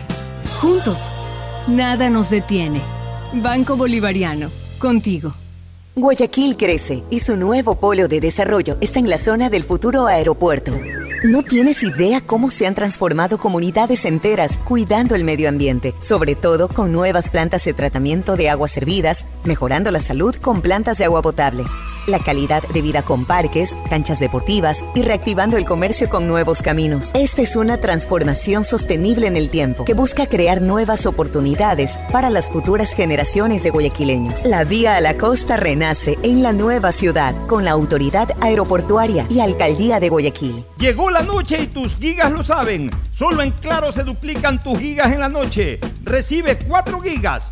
Juntos, 0.61 1.09
nada 1.67 2.09
nos 2.09 2.29
detiene. 2.29 2.81
Banco 3.33 3.75
Bolivariano, 3.75 4.49
contigo. 4.79 5.33
Guayaquil 5.95 6.57
crece 6.57 7.03
y 7.09 7.21
su 7.21 7.37
nuevo 7.37 7.79
polo 7.79 8.07
de 8.07 8.19
desarrollo 8.19 8.77
está 8.81 8.99
en 8.99 9.09
la 9.09 9.17
zona 9.17 9.49
del 9.49 9.63
futuro 9.63 10.05
aeropuerto. 10.05 10.71
No 11.23 11.41
tienes 11.41 11.81
idea 11.81 12.21
cómo 12.21 12.51
se 12.51 12.67
han 12.67 12.75
transformado 12.75 13.39
comunidades 13.39 14.05
enteras 14.05 14.57
cuidando 14.57 15.15
el 15.15 15.23
medio 15.23 15.49
ambiente, 15.49 15.95
sobre 15.99 16.35
todo 16.35 16.67
con 16.67 16.91
nuevas 16.91 17.31
plantas 17.31 17.65
de 17.65 17.73
tratamiento 17.73 18.35
de 18.35 18.51
aguas 18.51 18.69
servidas, 18.69 19.25
mejorando 19.43 19.89
la 19.89 19.99
salud 19.99 20.35
con 20.35 20.61
plantas 20.61 20.99
de 20.99 21.05
agua 21.05 21.23
potable, 21.23 21.65
la 22.07 22.19
calidad 22.19 22.63
de 22.69 22.81
vida 22.81 23.03
con 23.03 23.25
parques, 23.25 23.77
canchas 23.89 24.19
deportivas 24.19 24.83
y 24.95 25.01
reactivando 25.01 25.57
el 25.57 25.65
comercio 25.65 26.09
con 26.09 26.27
nuevos 26.27 26.61
caminos. 26.61 27.11
Esta 27.13 27.41
es 27.41 27.55
una 27.55 27.77
transformación 27.77 28.63
sostenible 28.63 29.27
en 29.27 29.35
el 29.35 29.49
tiempo 29.49 29.85
que 29.85 29.93
busca 29.93 30.25
crear 30.25 30.61
nuevas 30.61 31.05
oportunidades 31.05 31.97
para 32.11 32.29
las 32.29 32.49
futuras 32.49 32.93
generaciones 32.93 33.63
de 33.63 33.69
guayaquileños. 33.69 34.45
La 34.45 34.63
vía 34.63 34.95
a 34.95 35.01
la 35.01 35.17
costa 35.17 35.57
renace 35.57 36.17
en 36.23 36.41
la 36.41 36.53
nueva 36.53 36.91
ciudad 36.91 37.35
con 37.47 37.65
la 37.65 37.71
autoridad 37.71 38.29
aeroportuaria 38.41 39.25
y 39.29 39.41
alcaldía 39.41 39.99
de 39.99 40.09
Guayaquil. 40.09 40.63
Llegó 40.79 41.11
la 41.11 41.21
noche 41.21 41.61
y 41.61 41.67
tus 41.67 41.95
gigas 41.95 42.31
lo 42.31 42.43
saben. 42.43 42.89
Solo 43.13 43.41
en 43.41 43.51
Claro 43.51 43.91
se 43.91 44.03
duplican 44.03 44.61
tus 44.61 44.79
gigas 44.79 45.11
en 45.11 45.19
la 45.19 45.29
noche. 45.29 45.79
Recibe 46.03 46.57
4 46.57 46.99
gigas, 47.01 47.51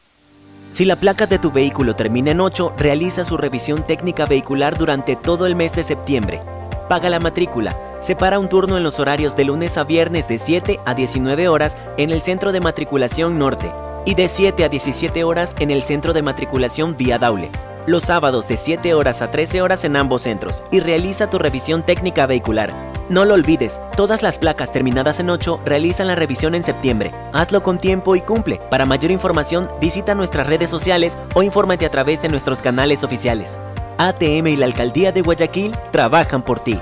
Si 0.71 0.85
la 0.85 0.95
placa 0.95 1.25
de 1.27 1.37
tu 1.37 1.51
vehículo 1.51 1.95
termina 1.97 2.31
en 2.31 2.39
8, 2.39 2.75
realiza 2.77 3.25
su 3.25 3.35
revisión 3.35 3.83
técnica 3.83 4.25
vehicular 4.25 4.77
durante 4.77 5.17
todo 5.17 5.45
el 5.45 5.53
mes 5.53 5.75
de 5.75 5.83
septiembre. 5.83 6.39
Paga 6.87 7.09
la 7.09 7.19
matrícula. 7.19 7.75
Separa 7.99 8.39
un 8.39 8.47
turno 8.47 8.77
en 8.77 8.83
los 8.83 8.97
horarios 8.97 9.35
de 9.35 9.43
lunes 9.43 9.77
a 9.77 9.83
viernes 9.83 10.29
de 10.29 10.37
7 10.37 10.79
a 10.85 10.93
19 10.93 11.49
horas 11.49 11.77
en 11.97 12.09
el 12.09 12.21
Centro 12.21 12.53
de 12.53 12.61
Matriculación 12.61 13.37
Norte 13.37 13.69
y 14.05 14.15
de 14.15 14.27
7 14.27 14.63
a 14.63 14.69
17 14.69 15.23
horas 15.23 15.55
en 15.59 15.71
el 15.71 15.83
Centro 15.83 16.13
de 16.13 16.21
Matriculación 16.21 16.97
Vía 16.97 17.19
Daule. 17.19 17.49
Los 17.87 18.03
sábados 18.03 18.47
de 18.47 18.57
7 18.57 18.93
horas 18.93 19.21
a 19.21 19.31
13 19.31 19.61
horas 19.61 19.83
en 19.85 19.95
ambos 19.95 20.21
centros 20.23 20.63
y 20.71 20.79
realiza 20.79 21.29
tu 21.29 21.39
revisión 21.39 21.83
técnica 21.83 22.27
vehicular. 22.27 22.73
No 23.09 23.25
lo 23.25 23.33
olvides, 23.33 23.79
todas 23.97 24.21
las 24.21 24.37
placas 24.37 24.71
terminadas 24.71 25.19
en 25.19 25.29
8 25.29 25.61
realizan 25.65 26.07
la 26.07 26.15
revisión 26.15 26.55
en 26.55 26.63
septiembre. 26.63 27.11
Hazlo 27.33 27.63
con 27.63 27.77
tiempo 27.77 28.15
y 28.15 28.21
cumple. 28.21 28.61
Para 28.69 28.85
mayor 28.85 29.11
información, 29.11 29.67
visita 29.81 30.15
nuestras 30.15 30.47
redes 30.47 30.69
sociales 30.69 31.17
o 31.33 31.43
infórmate 31.43 31.85
a 31.85 31.91
través 31.91 32.21
de 32.21 32.29
nuestros 32.29 32.61
canales 32.61 33.03
oficiales. 33.03 33.57
ATM 33.97 34.47
y 34.47 34.55
la 34.55 34.65
Alcaldía 34.65 35.11
de 35.11 35.21
Guayaquil 35.21 35.75
trabajan 35.91 36.43
por 36.43 36.59
ti. 36.59 36.79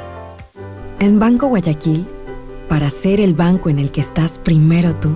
En 1.00 1.20
Banco 1.20 1.48
Guayaquil, 1.48 2.06
para 2.68 2.90
ser 2.90 3.22
el 3.22 3.34
banco 3.34 3.70
en 3.70 3.80
el 3.80 3.92
que 3.92 4.02
estás 4.02 4.38
primero 4.38 4.94
tú, 4.96 5.16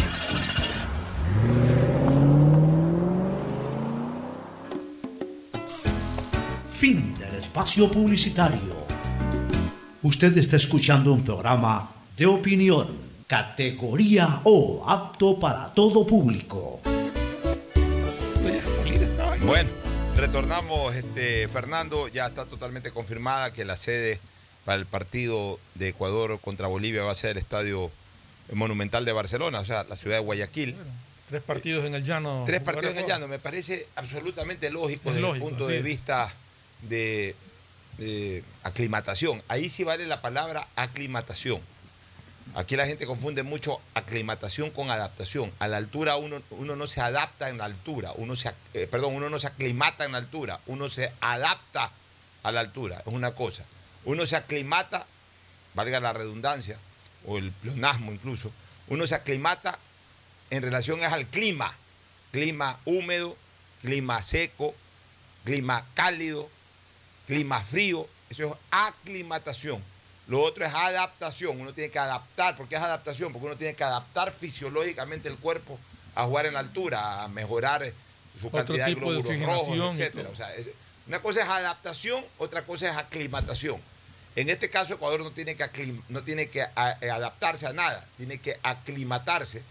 Fin 6.81 7.13
del 7.19 7.35
espacio 7.35 7.91
publicitario. 7.91 8.87
Usted 10.01 10.35
está 10.35 10.55
escuchando 10.55 11.13
un 11.13 11.23
programa 11.23 11.91
de 12.17 12.25
opinión, 12.25 12.97
categoría 13.27 14.41
O, 14.45 14.83
apto 14.89 15.39
para 15.39 15.71
todo 15.75 16.07
público. 16.07 16.81
Bueno, 19.45 19.69
retornamos, 20.15 20.95
este, 20.95 21.47
Fernando, 21.49 22.07
ya 22.07 22.25
está 22.25 22.45
totalmente 22.45 22.89
confirmada 22.89 23.53
que 23.53 23.63
la 23.63 23.75
sede 23.75 24.19
para 24.65 24.79
el 24.79 24.87
partido 24.87 25.59
de 25.75 25.89
Ecuador 25.89 26.39
contra 26.39 26.65
Bolivia 26.65 27.03
va 27.03 27.11
a 27.11 27.15
ser 27.15 27.33
el 27.33 27.37
Estadio 27.37 27.91
Monumental 28.53 29.05
de 29.05 29.11
Barcelona, 29.11 29.59
o 29.59 29.65
sea, 29.65 29.83
la 29.83 29.95
ciudad 29.95 30.17
de 30.17 30.23
Guayaquil. 30.23 30.75
Tres 31.29 31.43
partidos 31.43 31.85
en 31.85 31.93
el 31.93 32.03
llano. 32.03 32.41
Tres 32.47 32.59
partidos 32.59 32.93
en 32.93 33.01
el 33.01 33.05
llano, 33.05 33.27
me 33.27 33.37
parece 33.37 33.85
absolutamente 33.95 34.71
lógico 34.71 35.09
Es 35.09 35.15
desde 35.17 35.27
lógico, 35.27 35.45
el 35.45 35.51
punto 35.51 35.67
de 35.67 35.77
es. 35.77 35.83
vista 35.83 36.33
de, 36.81 37.35
aclimatación. 38.63 39.43
Ahí 39.47 39.69
sí 39.69 39.83
vale 39.83 40.07
la 40.07 40.21
palabra 40.21 40.67
aclimatación. 40.75 41.61
Aquí 42.55 42.75
la 42.75 42.87
gente 42.87 43.05
confunde 43.05 43.43
mucho 43.43 43.79
aclimatación 43.93 44.71
con 44.71 44.89
adaptación. 44.89 45.51
A 45.59 45.67
la 45.67 45.77
altura 45.77 46.17
uno, 46.17 46.41
uno 46.51 46.75
no 46.75 46.87
se 46.87 46.99
adapta 46.99 47.49
en 47.49 47.59
la 47.59 47.65
altura, 47.65 48.11
uno 48.15 48.35
se, 48.35 48.51
eh, 48.73 48.87
perdón, 48.89 49.13
uno 49.15 49.29
no 49.29 49.39
se 49.39 49.47
aclimata 49.47 50.03
en 50.03 50.13
la 50.13 50.17
altura, 50.17 50.59
uno 50.65 50.89
se 50.89 51.13
adapta 51.21 51.91
a 52.43 52.51
la 52.51 52.59
altura, 52.59 53.03
es 53.05 53.13
una 53.13 53.31
cosa. 53.31 53.63
Uno 54.03 54.25
se 54.25 54.35
aclimata, 54.35 55.05
valga 55.75 55.99
la 55.99 56.11
redundancia, 56.11 56.77
o 57.27 57.37
el 57.37 57.51
pleonasmo 57.51 58.11
incluso, 58.11 58.51
uno 58.87 59.05
se 59.05 59.15
aclimata 59.15 59.77
en 60.49 60.61
relación 60.61 61.03
al 61.03 61.27
clima, 61.27 61.73
clima 62.31 62.79
húmedo, 62.85 63.37
clima 63.81 64.21
seco, 64.23 64.75
clima 65.45 65.85
cálido, 65.93 66.49
clima 67.31 67.61
frío, 67.63 68.07
eso 68.29 68.45
es 68.45 68.53
aclimatación. 68.71 69.81
Lo 70.27 70.41
otro 70.41 70.65
es 70.65 70.73
adaptación, 70.73 71.59
uno 71.61 71.73
tiene 71.73 71.89
que 71.89 71.99
adaptar, 71.99 72.57
¿por 72.57 72.67
qué 72.67 72.75
es 72.75 72.81
adaptación? 72.81 73.31
Porque 73.31 73.45
uno 73.47 73.55
tiene 73.55 73.73
que 73.73 73.83
adaptar 73.85 74.33
fisiológicamente 74.33 75.29
el 75.29 75.37
cuerpo 75.37 75.79
a 76.15 76.25
jugar 76.25 76.45
en 76.45 76.53
la 76.53 76.59
altura, 76.59 77.23
a 77.23 77.27
mejorar 77.29 77.83
eh, 77.83 77.93
su 78.39 78.47
Otro 78.47 78.59
cantidad 78.59 78.85
de 78.87 78.95
glóbulos 78.95 79.39
rojos, 79.45 79.97
etcétera. 79.97 80.23
todo. 80.23 80.33
O 80.33 80.35
sea, 80.35 80.53
es- 80.55 80.69
una 81.07 81.21
cosa 81.21 81.41
es 81.41 81.49
adaptación, 81.49 82.23
otra 82.37 82.63
cosa 82.63 82.89
es 82.89 82.95
aclimatación. 82.97 83.81
En 84.35 84.49
este 84.49 84.69
caso, 84.69 84.93
Ecuador 84.93 85.21
no 85.21 85.31
tiene 85.31 85.55
que, 85.55 85.63
aclim- 85.63 86.01
no 86.09 86.21
tiene 86.23 86.49
que 86.49 86.61
a- 86.63 86.97
eh, 87.01 87.09
adaptarse 87.09 87.65
a 87.67 87.73
nada, 87.73 88.05
tiene 88.17 88.39
que 88.39 88.57
aclimatarse. 88.61 89.63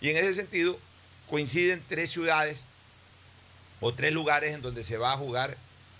Y 0.00 0.10
en 0.10 0.18
ese 0.18 0.34
sentido, 0.34 0.78
coinciden 1.28 1.82
tres 1.88 2.10
ciudades 2.10 2.64
o 3.80 3.92
tres 3.92 4.12
lugares 4.12 4.54
en 4.54 4.62
donde 4.62 4.82
se 4.84 4.96
va 4.98 5.12
a 5.12 5.16
jugar 5.16 5.56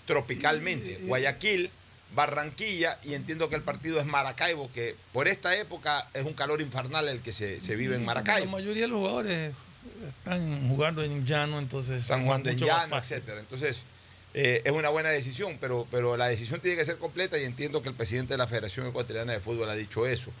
tropicalmente. 0.09 0.97
Guayaquil, 1.03 1.69
Barranquilla 2.15 2.97
y 3.03 3.13
entiendo 3.13 3.47
que 3.47 3.55
el 3.55 3.61
partido 3.61 3.99
es 3.99 4.07
Maracaibo, 4.07 4.71
que 4.73 4.95
por 5.13 5.27
esta 5.27 5.55
época 5.55 6.07
es 6.15 6.25
un 6.25 6.33
calor 6.33 6.61
infernal 6.61 7.07
el 7.07 7.21
que 7.21 7.31
se, 7.31 7.61
se 7.61 7.75
vive 7.75 7.93
en 7.93 8.01
La 8.01 8.07
Maracaibo. 8.07 8.49
mayoría 8.49 8.81
de 8.83 8.87
los 8.87 8.97
jugadores 8.97 9.53
están 10.17 10.67
jugando 10.67 11.03
en 11.03 11.27
llano, 11.27 11.59
entonces. 11.59 12.01
Están 12.01 12.23
jugando 12.23 12.49
en 12.49 12.57
llano, 12.57 12.97
etcétera. 12.97 13.39
Entonces, 13.39 13.77
eh, 14.33 14.63
es 14.65 14.71
una 14.71 14.89
buena 14.89 15.09
decisión, 15.09 15.59
pero, 15.61 15.87
pero 15.91 16.17
la 16.17 16.27
decisión 16.27 16.59
tiene 16.59 16.75
que 16.75 16.85
ser 16.85 16.97
completa 16.97 17.37
y 17.37 17.43
entiendo 17.43 17.83
que 17.83 17.89
el 17.89 17.95
presidente 17.95 18.33
de 18.33 18.39
la 18.39 18.47
Federación 18.47 18.87
Ecuatoriana 18.87 19.33
de 19.33 19.39
Fútbol 19.39 19.69
ha 19.69 19.75
dicho 19.75 20.07
eso, 20.07 20.31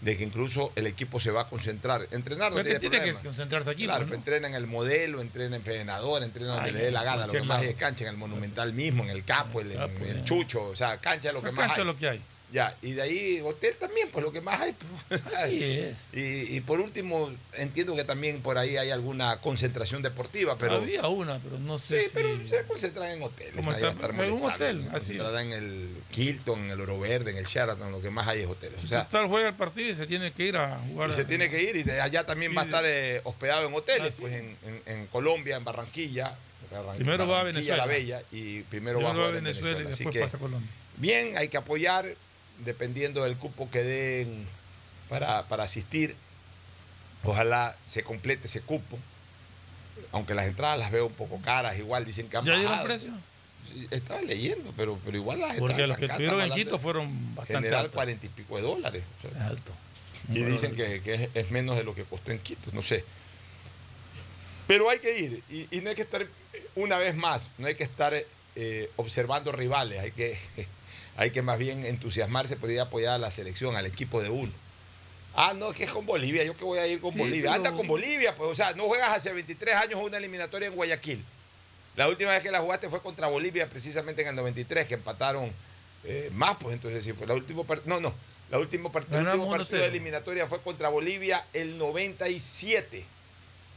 de 0.00 0.16
que 0.16 0.24
incluso 0.24 0.72
el 0.76 0.86
equipo 0.86 1.18
se 1.20 1.30
va 1.30 1.42
a 1.42 1.48
concentrar. 1.48 2.06
Entrenar 2.10 2.52
no 2.52 2.62
tiene 2.62 2.78
que 2.78 2.90
tiene 2.90 3.04
que 3.04 3.14
concentrarse 3.14 3.70
aquí. 3.70 3.84
Claro, 3.84 4.06
¿no? 4.06 4.14
entrena 4.14 4.48
en 4.48 4.54
el 4.54 4.66
modelo, 4.66 5.20
entrena 5.20 5.56
en 5.56 5.62
Fenador, 5.62 6.22
entrena 6.22 6.54
donde 6.54 6.68
Ay, 6.70 6.74
le 6.74 6.82
dé 6.82 6.90
la 6.90 7.02
gana, 7.02 7.26
lo 7.26 7.32
que 7.32 7.42
más 7.42 7.62
es 7.62 7.74
cancha, 7.74 8.04
en 8.04 8.10
el 8.10 8.16
Monumental 8.16 8.72
mismo, 8.72 9.02
en 9.04 9.10
el 9.10 9.24
Capo, 9.24 9.60
en, 9.60 9.72
en 9.72 10.02
el 10.08 10.24
Chucho, 10.24 10.64
o 10.64 10.76
sea, 10.76 10.98
cancha 10.98 11.28
es 11.28 11.34
lo 11.34 11.42
que 11.42 11.50
más 11.50 11.66
cancha 11.68 11.80
hay. 11.80 11.86
lo 11.86 11.96
que 11.96 12.08
hay. 12.08 12.22
Ya, 12.52 12.76
y 12.80 12.92
de 12.92 13.02
ahí 13.02 13.40
hotel 13.40 13.74
también, 13.78 14.08
pues 14.12 14.24
lo 14.24 14.30
que 14.32 14.40
más 14.40 14.60
hay. 14.60 14.72
pues. 15.08 15.20
Así 15.34 15.62
es. 15.64 15.96
Y, 16.12 16.56
y 16.56 16.60
por 16.60 16.80
último, 16.80 17.30
entiendo 17.54 17.96
que 17.96 18.04
también 18.04 18.40
por 18.40 18.56
ahí 18.56 18.76
hay 18.76 18.90
alguna 18.90 19.38
concentración 19.38 20.00
deportiva, 20.00 20.56
pero... 20.56 20.74
Había 20.74 21.08
una, 21.08 21.38
pero 21.40 21.58
no 21.58 21.76
sé 21.78 22.02
Sí, 22.02 22.04
si... 22.08 22.10
pero 22.14 22.28
se 22.48 22.62
concentran 22.64 23.10
en 23.10 23.22
hoteles. 23.24 23.54
¿Cómo 23.56 23.72
nadie 23.72 23.82
va 23.82 23.88
a 23.88 23.92
está? 23.92 24.06
estar 24.06 24.24
En 24.24 24.32
un 24.32 24.44
hotel, 24.44 24.88
así 24.92 25.18
en 25.18 25.52
el 25.52 25.88
Hilton, 26.16 26.60
en 26.66 26.70
el 26.70 26.80
Oro 26.80 27.00
Verde, 27.00 27.32
en 27.32 27.36
el 27.38 27.46
Sheraton, 27.46 27.90
lo 27.90 28.00
que 28.00 28.10
más 28.10 28.28
hay 28.28 28.42
es 28.42 28.46
hoteles. 28.48 28.82
O 28.84 28.86
sea, 28.88 29.04
Total 29.06 29.26
juega 29.26 29.48
el 29.48 29.54
partido 29.54 29.90
y 29.90 29.94
se 29.96 30.06
tiene 30.06 30.30
que 30.30 30.44
ir 30.46 30.56
a 30.56 30.78
jugar. 30.88 31.10
y 31.10 31.12
se 31.14 31.24
tiene 31.24 31.50
que 31.50 31.62
ir 31.62 31.74
y 31.76 31.82
de 31.82 32.00
allá 32.00 32.24
también 32.24 32.56
va 32.56 32.62
a 32.62 32.64
estar 32.64 32.84
eh, 32.86 33.20
hospedado 33.24 33.66
en 33.66 33.74
hoteles, 33.74 34.14
pues 34.20 34.32
en, 34.32 34.56
en- 34.64 34.82
en 34.86 35.06
Colombia, 35.08 35.56
en 35.56 35.64
Barranquilla. 35.64 36.32
Barran- 36.72 36.94
Primero 36.96 37.26
va 37.26 37.40
a 37.40 37.44
Venezuela. 37.44 37.76
La 37.78 37.86
Bella 37.86 38.22
y 38.30 38.60
primero, 38.62 38.98
Primero 38.98 39.18
va 39.20 39.26
a 39.28 39.30
Venezuela 39.32 39.78
y 39.80 39.82
Así 39.82 39.88
después 40.04 40.12
que, 40.14 40.20
pasa 40.20 40.36
a 40.36 40.40
Colombia. 40.40 40.70
Bien, 40.98 41.36
hay 41.36 41.48
que 41.48 41.56
apoyar 41.58 42.06
dependiendo 42.64 43.24
del 43.24 43.36
cupo 43.36 43.70
que 43.70 43.82
den 43.82 44.46
para, 45.08 45.44
para 45.44 45.64
asistir. 45.64 46.16
Ojalá 47.24 47.76
se 47.88 48.02
complete 48.02 48.46
ese 48.46 48.60
cupo. 48.60 48.98
Aunque 50.12 50.34
las 50.34 50.46
entradas 50.46 50.78
las 50.78 50.90
veo 50.90 51.06
un 51.06 51.12
poco 51.12 51.40
caras, 51.40 51.78
igual 51.78 52.04
dicen 52.04 52.28
que 52.28 52.36
han 52.36 52.44
¿Ya 52.44 52.56
dieron 52.58 52.84
precio? 52.84 53.12
Estaba 53.90 54.22
leyendo, 54.22 54.72
pero, 54.76 54.98
pero 55.04 55.16
igual 55.16 55.40
las 55.40 55.56
Porque 55.56 55.86
los 55.86 55.98
que 55.98 56.06
estuvieron 56.06 56.40
en 56.40 56.52
Quito 56.52 56.78
fueron 56.78 57.34
bastante 57.34 57.68
General 57.68 57.90
cuarenta 57.90 58.26
y 58.26 58.28
pico 58.28 58.56
de 58.56 58.62
dólares. 58.62 59.02
o 59.18 59.28
sea. 59.28 59.46
Alto. 59.48 59.72
Y 60.28 60.44
dicen 60.44 60.74
que, 60.74 61.00
que 61.02 61.14
es, 61.14 61.30
es 61.34 61.50
menos 61.50 61.76
de 61.76 61.84
lo 61.84 61.94
que 61.94 62.04
costó 62.04 62.30
en 62.30 62.38
Quito, 62.38 62.70
no 62.72 62.82
sé. 62.82 63.04
Pero 64.66 64.90
hay 64.90 64.98
que 64.98 65.18
ir, 65.18 65.42
y, 65.50 65.76
y 65.76 65.80
no 65.80 65.90
hay 65.90 65.96
que 65.96 66.02
estar, 66.02 66.26
una 66.74 66.98
vez 66.98 67.14
más, 67.14 67.50
no 67.58 67.66
hay 67.66 67.74
que 67.74 67.84
estar 67.84 68.14
eh, 68.56 68.90
observando 68.96 69.52
rivales, 69.52 70.00
hay 70.00 70.10
que, 70.10 70.38
hay 71.16 71.30
que 71.30 71.42
más 71.42 71.58
bien 71.58 71.84
entusiasmarse 71.84 72.56
por 72.56 72.70
ir 72.70 72.80
a 72.80 72.84
apoyar 72.84 73.14
a 73.14 73.18
la 73.18 73.30
selección, 73.30 73.76
al 73.76 73.86
equipo 73.86 74.22
de 74.22 74.30
uno. 74.30 74.52
Ah, 75.34 75.52
no, 75.54 75.72
que 75.72 75.84
es 75.84 75.90
con 75.90 76.06
Bolivia, 76.06 76.44
yo 76.44 76.56
que 76.56 76.64
voy 76.64 76.78
a 76.78 76.86
ir 76.86 77.00
con 77.00 77.12
Sí, 77.12 77.18
Bolivia. 77.18 77.42
pero- 77.42 77.54
Anda 77.54 77.72
con 77.72 77.86
Bolivia, 77.86 78.34
pues, 78.34 78.50
o 78.50 78.54
sea, 78.54 78.72
no 78.72 78.84
juegas 78.84 79.10
hace 79.16 79.32
23 79.32 79.74
años 79.74 80.00
una 80.02 80.16
eliminatoria 80.16 80.68
en 80.68 80.74
Guayaquil. 80.74 81.22
La 81.94 82.08
última 82.08 82.30
vez 82.30 82.42
que 82.42 82.50
la 82.50 82.60
jugaste 82.60 82.88
fue 82.88 83.00
contra 83.00 83.26
Bolivia, 83.26 83.68
precisamente 83.68 84.22
en 84.22 84.28
el 84.28 84.34
93, 84.36 84.86
que 84.86 84.94
empataron 84.94 85.50
eh, 86.04 86.30
más, 86.34 86.56
pues 86.60 86.74
entonces 86.74 87.02
sí 87.04 87.12
fue 87.12 87.26
la 87.26 87.34
última 87.34 87.64
partido. 87.64 87.94
No, 87.96 88.00
no, 88.00 88.14
la 88.50 88.58
última 88.58 88.90
part- 88.92 89.06
el 89.10 89.26
último 89.26 89.50
partido 89.50 89.78
1-0. 89.78 89.80
de 89.80 89.86
eliminatoria 89.88 90.46
fue 90.46 90.60
contra 90.60 90.88
Bolivia 90.88 91.44
el 91.52 91.78
97, 91.78 93.04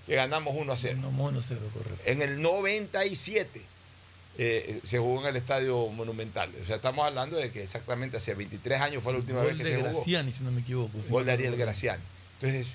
que 0.05 0.15
ganamos 0.15 0.53
1 0.55 0.71
a 0.73 0.77
0. 0.77 0.97
No, 1.01 1.11
mono 1.11 1.41
cero, 1.41 1.61
correcto. 1.73 2.01
En 2.05 2.21
el 2.21 2.41
97 2.41 3.61
eh, 4.41 4.79
se 4.85 4.99
jugó 4.99 5.19
en 5.19 5.27
el 5.27 5.35
Estadio 5.35 5.87
Monumental. 5.87 6.49
O 6.61 6.65
sea, 6.65 6.77
estamos 6.77 7.05
hablando 7.05 7.35
de 7.35 7.51
que 7.51 7.61
exactamente 7.61 8.15
hace 8.15 8.33
23 8.33 8.79
años 8.79 9.03
fue 9.03 9.11
la 9.11 9.19
última 9.19 9.39
Gol 9.39 9.49
vez 9.49 9.57
que 9.57 9.63
de 9.65 9.71
se 9.71 9.81
jugó. 9.81 9.91
Graciani, 9.91 10.31
si 10.31 10.43
no 10.45 10.51
me 10.51 10.61
equivoco. 10.61 10.97
Gol 11.09 11.25
de 11.25 11.33
Ariel 11.33 11.57
Graciani. 11.57 12.01
Entonces, 12.39 12.73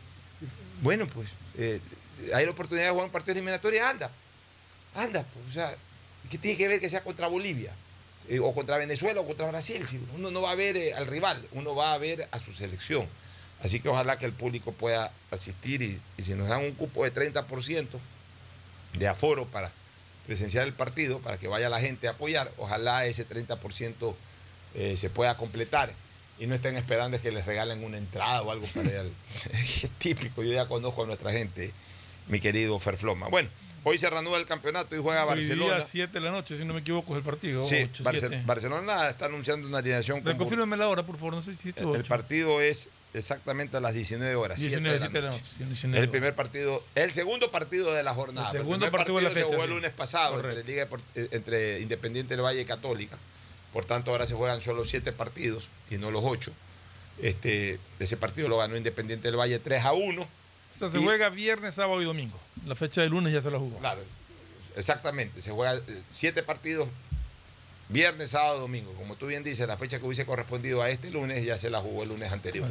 bueno, 0.83 1.07
pues 1.07 1.31
eh, 1.57 1.81
hay 2.35 2.45
la 2.45 2.51
oportunidad 2.51 2.85
de 2.85 2.91
jugar 2.91 3.07
un 3.07 3.13
partido 3.13 3.33
eliminatorio, 3.33 3.83
anda. 3.87 4.11
Anda, 4.95 5.25
pues, 5.25 5.47
o 5.49 5.53
sea, 5.53 5.75
¿qué 6.31 6.37
tiene 6.37 6.59
que 6.59 6.69
ver 6.69 6.81
que 6.81 6.91
sea 6.91 7.03
contra 7.03 7.29
Bolivia? 7.29 7.73
Eh, 8.29 8.41
o 8.41 8.53
contra 8.53 8.77
Venezuela 8.77 9.23
o 9.23 9.27
contra 9.27 9.49
Brasil. 9.49 9.89
Si 9.89 9.99
uno 10.15 10.31
no 10.31 10.43
va 10.43 10.51
a 10.51 10.57
ver 10.57 10.77
eh, 10.77 10.93
al 10.93 11.07
rival, 11.07 11.43
uno 11.53 11.75
va 11.75 11.95
a 11.95 11.99
ver 11.99 12.29
a 12.31 12.43
su 12.43 12.53
selección. 12.53 13.09
Así 13.63 13.81
que 13.81 13.89
ojalá 13.89 14.19
que 14.19 14.27
el 14.27 14.33
público 14.33 14.73
pueda 14.73 15.11
asistir 15.31 15.81
y, 15.81 15.99
y 16.19 16.23
si 16.23 16.35
nos 16.35 16.47
dan 16.49 16.63
un 16.63 16.73
cupo 16.73 17.05
de 17.05 17.15
30% 17.15 17.87
de 18.99 19.09
aforo 19.09 19.47
para 19.47 19.73
presenciar 20.27 20.67
el 20.67 20.73
partido, 20.73 21.19
para 21.21 21.37
que 21.39 21.49
vaya 21.49 21.69
la 21.69 21.81
gente 21.81 22.09
a 22.09 22.13
apoyar, 22.13 22.51
ojalá 22.59 23.07
ese 23.07 23.29
30% 23.29 24.15
eh, 24.75 24.97
se 24.97 25.11
pueda 25.11 25.37
completar 25.37 25.93
y 26.39 26.47
no 26.47 26.55
estén 26.55 26.77
esperando 26.77 27.21
que 27.21 27.31
les 27.31 27.47
regalen 27.47 27.85
una 27.85 27.99
entrada 27.99 28.43
o 28.43 28.51
algo 28.51 28.67
para 28.67 28.91
Es 29.53 29.89
típico, 29.99 30.43
yo 30.43 30.53
ya 30.53 30.67
conozco 30.67 31.05
a 31.05 31.07
nuestra 31.07 31.31
gente, 31.33 31.73
mi 32.29 32.41
querido 32.41 32.79
Ferfloma. 32.79 33.29
Bueno, 33.29 33.49
hoy 33.85 33.99
se 33.99 34.09
reanuda 34.11 34.39
el 34.39 34.47
campeonato 34.47 34.97
y 34.97 34.99
juega 34.99 35.25
Hoy 35.27 35.41
día 35.41 35.49
Barcelona. 35.51 35.85
7 35.85 36.13
de 36.13 36.21
la 36.21 36.31
noche, 36.31 36.57
si 36.59 36.65
no 36.65 36.75
me 36.75 36.81
equivoco, 36.81 37.13
es 37.13 37.19
el 37.19 37.25
partido. 37.25 37.65
Sí, 37.65 37.77
8, 37.77 38.03
Barce- 38.05 38.21
7. 38.21 38.43
Barcelona 38.47 39.09
está 39.11 39.27
anunciando 39.27 39.69
una 39.69 39.79
alineación 39.79 40.23
con 40.23 40.33
Reconfírmeme 40.33 40.77
la 40.77 40.89
hora, 40.89 41.03
por 41.05 41.17
favor, 41.17 41.35
no 41.35 41.43
sé 41.43 41.55
si 41.55 41.69
es 41.69 41.77
el 41.77 42.03
partido 42.05 42.61
es 42.61 42.89
exactamente 43.15 43.77
a 43.77 43.81
las 43.81 43.95
19 43.95 44.35
horas. 44.37 44.59
19, 44.59 44.99
7 44.99 45.13
de 45.15 45.23
la 45.23 45.33
7 45.33 45.43
noche. 45.43 45.53
noche, 45.59 45.65
19 45.67 45.99
Es 45.99 46.05
el 46.05 46.11
primer 46.11 46.35
partido, 46.35 46.85
el 46.95 47.13
segundo 47.13 47.51
partido 47.51 47.93
de 47.95 48.03
la 48.03 48.13
jornada. 48.15 48.51
El 48.51 48.59
segundo 48.59 48.91
partido 48.91 49.17
de 49.17 49.23
la 49.23 49.29
se 49.31 49.35
fecha, 49.37 49.47
jugó 49.47 49.59
sí. 49.59 49.65
el 49.65 49.71
lunes 49.71 49.93
pasado 49.93 50.37
entre, 50.37 50.65
Liga 50.65 50.89
eh, 51.15 51.29
entre 51.31 51.81
Independiente 51.81 52.35
del 52.37 52.45
Valle 52.45 52.61
y 52.61 52.65
Católica. 52.65 53.17
Por 53.73 53.85
tanto, 53.85 54.11
ahora 54.11 54.27
se 54.27 54.35
juegan 54.35 54.61
solo 54.61 54.85
siete 54.85 55.13
partidos 55.13 55.69
y 55.91 55.97
no 55.97 56.11
los 56.11 56.23
ocho. 56.25 56.53
Este, 57.21 57.79
ese 57.99 58.17
partido 58.17 58.49
lo 58.49 58.59
ganó 58.59 58.77
Independiente 58.77 59.29
del 59.29 59.37
Valle 59.39 59.59
3 59.59 59.85
a 59.85 59.93
1. 59.93 60.23
O 60.23 60.29
sea, 60.77 60.91
se 60.91 60.99
Y- 60.99 61.03
juega 61.05 61.29
viernes, 61.29 61.75
sábado 61.75 62.03
y 62.03 62.05
domingo. 62.05 62.39
La 62.67 62.75
fecha 62.75 63.01
de 63.03 63.09
lunes 63.09 63.33
ya 63.33 63.41
se 63.41 63.51
la 63.51 63.59
jugó. 63.59 63.79
Claro, 63.79 64.03
exactamente. 64.77 65.41
Se 65.43 65.51
juega 65.53 65.75
eh, 65.77 66.03
siete 66.11 66.43
partidos 66.43 66.89
viernes, 67.89 68.31
sábado, 68.31 68.61
domingo. 68.61 68.93
Como 68.95 69.15
tú 69.17 69.27
bien 69.27 69.45
dices, 69.45 69.67
la 69.69 69.77
fecha 69.77 69.99
que 69.99 70.07
hubiese 70.07 70.25
correspondido 70.27 70.83
a 70.83 70.91
este 70.91 71.11
lunes 71.11 71.45
ya 71.45 71.59
se 71.59 71.71
la 71.71 71.81
jugó 71.81 72.03
el 72.03 72.09
lunes 72.11 72.33
anterior. 72.33 72.69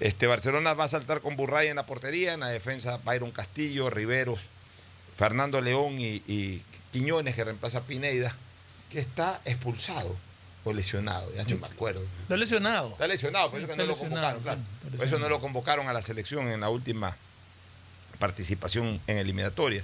Este, 0.00 0.26
Barcelona 0.26 0.74
va 0.74 0.84
a 0.84 0.88
saltar 0.88 1.20
con 1.20 1.36
Burray 1.36 1.68
en 1.68 1.76
la 1.76 1.86
portería, 1.86 2.34
en 2.34 2.40
la 2.40 2.48
defensa 2.48 2.98
Byron 3.04 3.30
Castillo, 3.30 3.88
Riveros, 3.88 4.40
Fernando 5.16 5.60
León 5.60 5.98
y, 5.98 6.22
y 6.26 6.62
Quiñones, 6.92 7.34
que 7.34 7.44
reemplaza 7.44 7.78
a 7.78 7.82
Pineida, 7.82 8.34
que 8.90 8.98
está 8.98 9.40
expulsado 9.44 10.16
o 10.64 10.72
lesionado, 10.72 11.32
ya 11.34 11.44
no 11.44 11.58
me 11.58 11.66
acuerdo. 11.66 12.02
Está 12.22 12.36
lesionado. 12.36 12.90
Está 12.90 13.06
lesionado, 13.06 13.50
por 13.50 13.60
eso 13.60 13.68
que 13.68 13.76
no 13.76 13.84
lo 13.84 13.96
convocaron, 13.96 14.42
claro. 14.42 14.58
sí, 14.60 14.64
está 14.84 14.96
Por 14.96 15.06
eso 15.06 15.18
no 15.18 15.28
lo 15.28 15.40
convocaron 15.40 15.88
a 15.88 15.92
la 15.92 16.02
selección 16.02 16.48
en 16.48 16.60
la 16.60 16.68
última 16.68 17.16
participación 18.18 19.00
en 19.06 19.18
eliminatoria. 19.18 19.82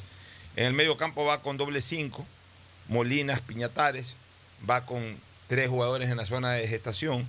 En 0.56 0.66
el 0.66 0.72
medio 0.72 0.96
campo 0.96 1.24
va 1.24 1.40
con 1.40 1.56
doble 1.56 1.80
cinco, 1.80 2.26
Molinas, 2.88 3.40
Piñatares, 3.40 4.14
va 4.68 4.84
con 4.84 5.16
tres 5.48 5.70
jugadores 5.70 6.10
en 6.10 6.16
la 6.16 6.26
zona 6.26 6.52
de 6.52 6.66
gestación, 6.66 7.28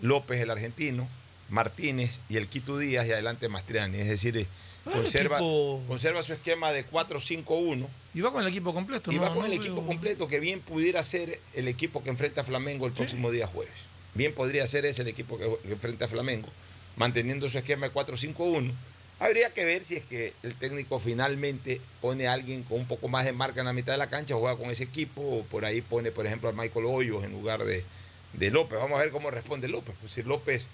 López 0.00 0.40
el 0.40 0.50
argentino, 0.50 1.06
Martínez 1.54 2.18
y 2.28 2.36
el 2.36 2.48
Quito 2.48 2.76
Díaz 2.76 3.06
y 3.06 3.12
adelante 3.12 3.48
Mastriani. 3.48 3.98
Es 3.98 4.08
decir, 4.08 4.36
eh, 4.36 4.46
Ah, 4.86 4.90
conserva, 4.92 5.38
equipo- 5.38 5.82
conserva 5.88 6.22
su 6.22 6.34
esquema 6.34 6.70
de 6.70 6.84
4-5-1 6.84 7.86
Y 8.12 8.20
va 8.20 8.30
con 8.30 8.42
el 8.42 8.48
equipo 8.48 8.74
completo. 8.74 9.10
y 9.10 9.14
no, 9.14 9.22
va 9.22 9.28
con 9.30 9.38
no 9.38 9.46
el 9.46 9.54
equipo 9.54 9.86
completo 9.86 10.28
que 10.28 10.40
bien 10.40 10.60
pudiera 10.60 11.02
ser 11.02 11.40
el 11.54 11.68
equipo 11.68 12.02
que 12.04 12.10
enfrenta 12.10 12.42
a 12.42 12.44
Flamengo 12.44 12.84
el 12.86 12.92
próximo 12.92 13.30
día 13.30 13.46
jueves. 13.46 13.72
Bien 14.12 14.34
podría 14.34 14.66
ser 14.66 14.84
ese 14.84 15.00
el 15.00 15.08
equipo 15.08 15.38
que, 15.38 15.48
que 15.66 15.72
enfrenta 15.72 16.04
a 16.04 16.08
Flamengo, 16.08 16.48
manteniendo 16.96 17.48
su 17.48 17.56
esquema 17.56 17.88
de 17.88 17.94
4-5-1. 17.94 18.72
Habría 19.20 19.48
que 19.54 19.64
ver 19.64 19.84
si 19.86 19.96
es 19.96 20.04
que 20.04 20.34
el 20.42 20.54
técnico 20.54 20.98
finalmente 20.98 21.80
pone 22.02 22.28
a 22.28 22.34
alguien 22.34 22.62
con 22.62 22.80
un 22.80 22.86
poco 22.86 23.08
más 23.08 23.24
de 23.24 23.32
marca 23.32 23.60
en 23.60 23.66
la 23.66 23.72
mitad 23.72 23.94
de 23.94 23.98
la 23.98 24.10
cancha, 24.10 24.34
juega 24.34 24.56
con 24.58 24.68
ese 24.70 24.84
equipo, 24.84 25.22
o 25.22 25.42
por 25.44 25.64
ahí 25.64 25.80
pone, 25.80 26.12
por 26.12 26.26
ejemplo, 26.26 26.50
a 26.50 26.52
Michael 26.52 26.84
Hoyos 26.84 27.24
en 27.24 27.32
lugar 27.32 27.64
de, 27.64 27.82
de 28.34 28.50
López. 28.50 28.78
Vamos 28.78 28.98
a 28.98 29.02
ver 29.02 29.10
cómo 29.12 29.30
responde 29.30 29.66
López. 29.68 29.94
Pues 29.98 30.12
si 30.12 30.22
López 30.24 30.64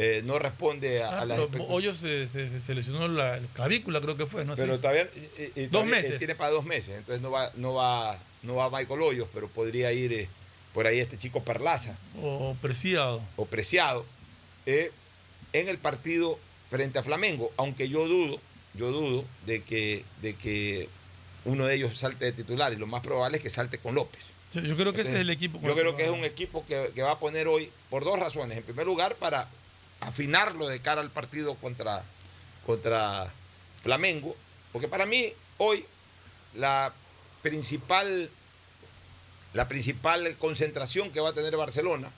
eh, 0.00 0.22
no 0.24 0.38
responde 0.38 1.02
a, 1.02 1.08
Ah, 1.10 1.20
a 1.22 1.24
las 1.26 1.40
Hoyos 1.68 1.96
se, 1.98 2.28
se- 2.28 2.60
se 2.60 2.74
lesionó 2.74 3.08
la 3.08 3.40
clavícula, 3.52 4.00
creo 4.00 4.16
que 4.16 4.26
fue, 4.26 4.44
¿no? 4.44 4.54
pero 4.56 4.78
todavía, 4.78 5.02
eh, 5.02 5.52
eh, 5.56 5.68
Dos 5.70 5.82
todavía, 5.82 5.96
meses. 5.96 6.18
tiene 6.18 6.34
para 6.36 6.50
dos 6.50 6.64
meses, 6.64 6.94
entonces 6.96 7.20
no 7.20 7.30
va, 7.32 7.50
no 7.56 7.74
va, 7.74 8.16
no 8.44 8.54
va 8.54 8.70
Michael 8.70 9.02
Hoyos, 9.02 9.28
pero 9.34 9.48
podría 9.48 9.92
ir 9.92 10.12
eh, 10.12 10.28
por 10.72 10.86
ahí 10.86 11.00
este 11.00 11.18
chico 11.18 11.42
Perlaza 11.42 11.96
O 12.22 12.56
preciado. 12.62 13.20
o 13.36 13.44
Preciado 13.46 14.06
eh, 14.66 14.92
en 15.52 15.68
el 15.68 15.78
partido 15.78 16.38
frente 16.70 16.98
a 17.00 17.02
Flamengo, 17.02 17.50
aunque 17.56 17.88
yo 17.88 18.06
dudo, 18.06 18.38
yo 18.74 18.92
dudo 18.92 19.24
de 19.46 19.62
que, 19.62 20.04
de 20.22 20.34
que 20.34 20.88
uno 21.44 21.66
de 21.66 21.74
ellos 21.74 21.98
salte 21.98 22.26
de 22.26 22.32
titular 22.32 22.72
y 22.72 22.76
lo 22.76 22.86
más 22.86 23.02
probable 23.02 23.38
es 23.38 23.42
que 23.42 23.50
salte 23.50 23.78
con 23.78 23.94
López. 23.96 24.20
Yo 24.52 24.76
creo 24.76 24.92
que 24.92 25.00
ese 25.02 25.12
es 25.14 25.18
el 25.20 25.30
equipo. 25.30 25.60
Yo 25.62 25.74
creo 25.74 25.96
que 25.96 26.04
es 26.04 26.10
un 26.10 26.24
equipo 26.24 26.64
que, 26.66 26.90
que 26.94 27.02
va 27.02 27.12
a 27.12 27.18
poner 27.18 27.48
hoy 27.48 27.70
por 27.90 28.04
dos 28.04 28.18
razones. 28.18 28.56
En 28.56 28.64
primer 28.64 28.86
lugar, 28.86 29.14
para 29.16 29.46
afinarlo 30.00 30.68
de 30.68 30.80
cara 30.80 31.00
al 31.00 31.10
partido 31.10 31.54
contra, 31.56 32.02
contra 32.66 33.32
Flamengo, 33.82 34.36
porque 34.72 34.88
para 34.88 35.06
mí 35.06 35.32
hoy 35.58 35.84
la 36.54 36.92
principal, 37.42 38.30
la 39.54 39.68
principal 39.68 40.36
concentración 40.36 41.10
que 41.10 41.20
va 41.20 41.30
a 41.30 41.34
tener 41.34 41.56
Barcelona 41.56 42.10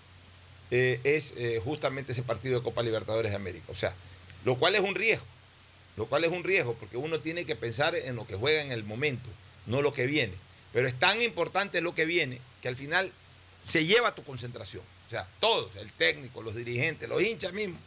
eh, 0.71 1.01
es 1.05 1.35
eh, 1.37 1.61
justamente 1.63 2.13
ese 2.13 2.23
partido 2.23 2.59
de 2.59 2.65
Copa 2.65 2.83
Libertadores 2.83 3.33
de 3.33 3.37
América. 3.37 3.67
O 3.69 3.75
sea, 3.75 3.95
lo 4.45 4.57
cual 4.57 4.75
es 4.75 4.81
un 4.81 4.95
riesgo, 4.95 5.25
lo 5.97 6.07
cual 6.07 6.25
es 6.25 6.31
un 6.31 6.45
riesgo, 6.45 6.75
porque 6.75 6.97
uno 6.97 7.21
tiene 7.21 7.45
que 7.45 7.57
pensar 7.57 7.95
en 7.95 8.17
lo 8.17 8.27
que 8.27 8.37
juega 8.37 8.63
en 8.63 8.73
el 8.73 8.85
momento, 8.85 9.29
no 9.67 9.83
lo 9.83 9.93
que 9.93 10.07
viene. 10.07 10.35
Pero 10.73 10.87
es 10.87 10.99
tan 10.99 11.21
importante 11.21 11.81
lo 11.81 11.95
que 11.95 12.05
viene 12.05 12.41
que 12.63 12.69
al 12.69 12.77
final 12.77 13.11
se 13.63 13.85
lleva 13.85 14.15
tu 14.15 14.23
concentración. 14.23 14.83
O 15.11 15.13
sea, 15.13 15.27
todos, 15.41 15.75
el 15.75 15.91
técnico, 15.91 16.41
los 16.41 16.55
dirigentes, 16.55 17.09
los 17.09 17.21
hinchas 17.21 17.53
mismos, 17.53 17.81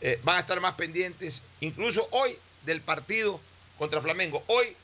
eh, 0.00 0.20
van 0.22 0.36
a 0.36 0.40
estar 0.42 0.60
más 0.60 0.74
pendientes, 0.74 1.42
incluso 1.58 2.06
hoy, 2.12 2.38
del 2.64 2.80
partido 2.80 3.40
contra 3.78 4.00
Flamengo. 4.00 4.44
Hoy 4.46 4.76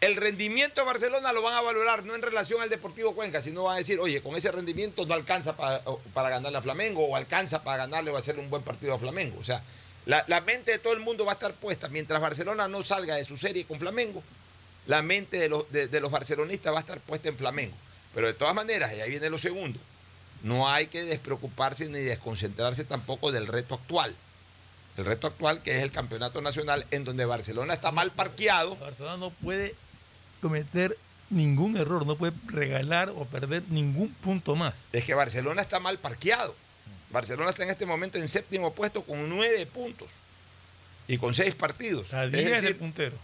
el 0.00 0.14
rendimiento 0.14 0.80
de 0.80 0.86
Barcelona 0.86 1.32
lo 1.32 1.42
van 1.42 1.54
a 1.54 1.60
valorar 1.60 2.04
no 2.04 2.14
en 2.14 2.22
relación 2.22 2.62
al 2.62 2.70
Deportivo 2.70 3.16
Cuenca, 3.16 3.40
sino 3.40 3.64
van 3.64 3.74
a 3.74 3.78
decir, 3.78 3.98
oye, 3.98 4.22
con 4.22 4.36
ese 4.36 4.52
rendimiento 4.52 5.04
no 5.06 5.14
alcanza 5.14 5.56
para, 5.56 5.82
para 6.12 6.28
ganarle 6.28 6.58
a 6.58 6.62
Flamengo 6.62 7.04
o 7.04 7.16
alcanza 7.16 7.64
para 7.64 7.78
ganarle 7.78 8.12
o 8.12 8.16
hacerle 8.16 8.42
un 8.42 8.50
buen 8.50 8.62
partido 8.62 8.94
a 8.94 8.98
Flamengo. 9.00 9.36
O 9.40 9.44
sea, 9.44 9.60
la, 10.06 10.24
la 10.28 10.40
mente 10.40 10.70
de 10.70 10.78
todo 10.78 10.92
el 10.92 11.00
mundo 11.00 11.24
va 11.24 11.32
a 11.32 11.34
estar 11.34 11.52
puesta. 11.54 11.88
Mientras 11.88 12.20
Barcelona 12.20 12.68
no 12.68 12.84
salga 12.84 13.16
de 13.16 13.24
su 13.24 13.36
serie 13.36 13.64
con 13.64 13.80
Flamengo, 13.80 14.22
la 14.86 15.02
mente 15.02 15.36
de 15.36 15.48
los, 15.48 15.68
de, 15.72 15.88
de 15.88 16.00
los 16.00 16.12
barcelonistas 16.12 16.72
va 16.72 16.78
a 16.78 16.82
estar 16.82 17.00
puesta 17.00 17.28
en 17.28 17.36
Flamengo. 17.36 17.74
Pero 18.14 18.28
de 18.28 18.34
todas 18.34 18.54
maneras, 18.54 18.92
y 18.92 19.00
ahí 19.00 19.10
viene 19.10 19.28
lo 19.30 19.38
segundo, 19.38 19.80
no 20.44 20.68
hay 20.68 20.88
que 20.88 21.02
despreocuparse 21.04 21.88
ni 21.88 22.00
desconcentrarse 22.00 22.84
tampoco 22.84 23.32
del 23.32 23.46
reto 23.46 23.74
actual. 23.74 24.14
El 24.98 25.06
reto 25.06 25.26
actual 25.26 25.62
que 25.62 25.78
es 25.78 25.82
el 25.82 25.90
campeonato 25.90 26.42
nacional 26.42 26.86
en 26.90 27.02
donde 27.02 27.24
Barcelona 27.24 27.72
está 27.72 27.90
mal 27.90 28.12
parqueado. 28.12 28.76
Barcelona 28.76 29.16
no 29.16 29.30
puede 29.30 29.74
cometer 30.42 30.96
ningún 31.30 31.78
error, 31.78 32.06
no 32.06 32.16
puede 32.16 32.34
regalar 32.46 33.08
o 33.08 33.24
perder 33.24 33.62
ningún 33.70 34.10
punto 34.10 34.54
más. 34.54 34.74
Es 34.92 35.04
que 35.06 35.14
Barcelona 35.14 35.62
está 35.62 35.80
mal 35.80 35.98
parqueado. 35.98 36.54
Barcelona 37.10 37.48
está 37.48 37.64
en 37.64 37.70
este 37.70 37.86
momento 37.86 38.18
en 38.18 38.28
séptimo 38.28 38.74
puesto 38.74 39.02
con 39.02 39.26
nueve 39.30 39.64
puntos 39.64 40.08
y 41.08 41.16
con 41.16 41.32
seis 41.32 41.54
partidos. 41.54 42.12
A 42.12 42.26
Es 42.26 42.32
10 42.32 42.44
decir, 42.44 42.64
del 42.64 42.76
puntero. 42.76 43.16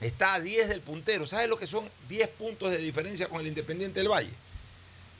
Está 0.00 0.34
a 0.34 0.40
10 0.40 0.68
del 0.68 0.82
puntero. 0.82 1.26
¿Sabes 1.26 1.48
lo 1.48 1.58
que 1.58 1.66
son 1.66 1.84
10 2.08 2.28
puntos 2.28 2.70
de 2.70 2.78
diferencia 2.78 3.28
con 3.28 3.40
el 3.40 3.48
Independiente 3.48 3.98
del 3.98 4.08
Valle? 4.08 4.30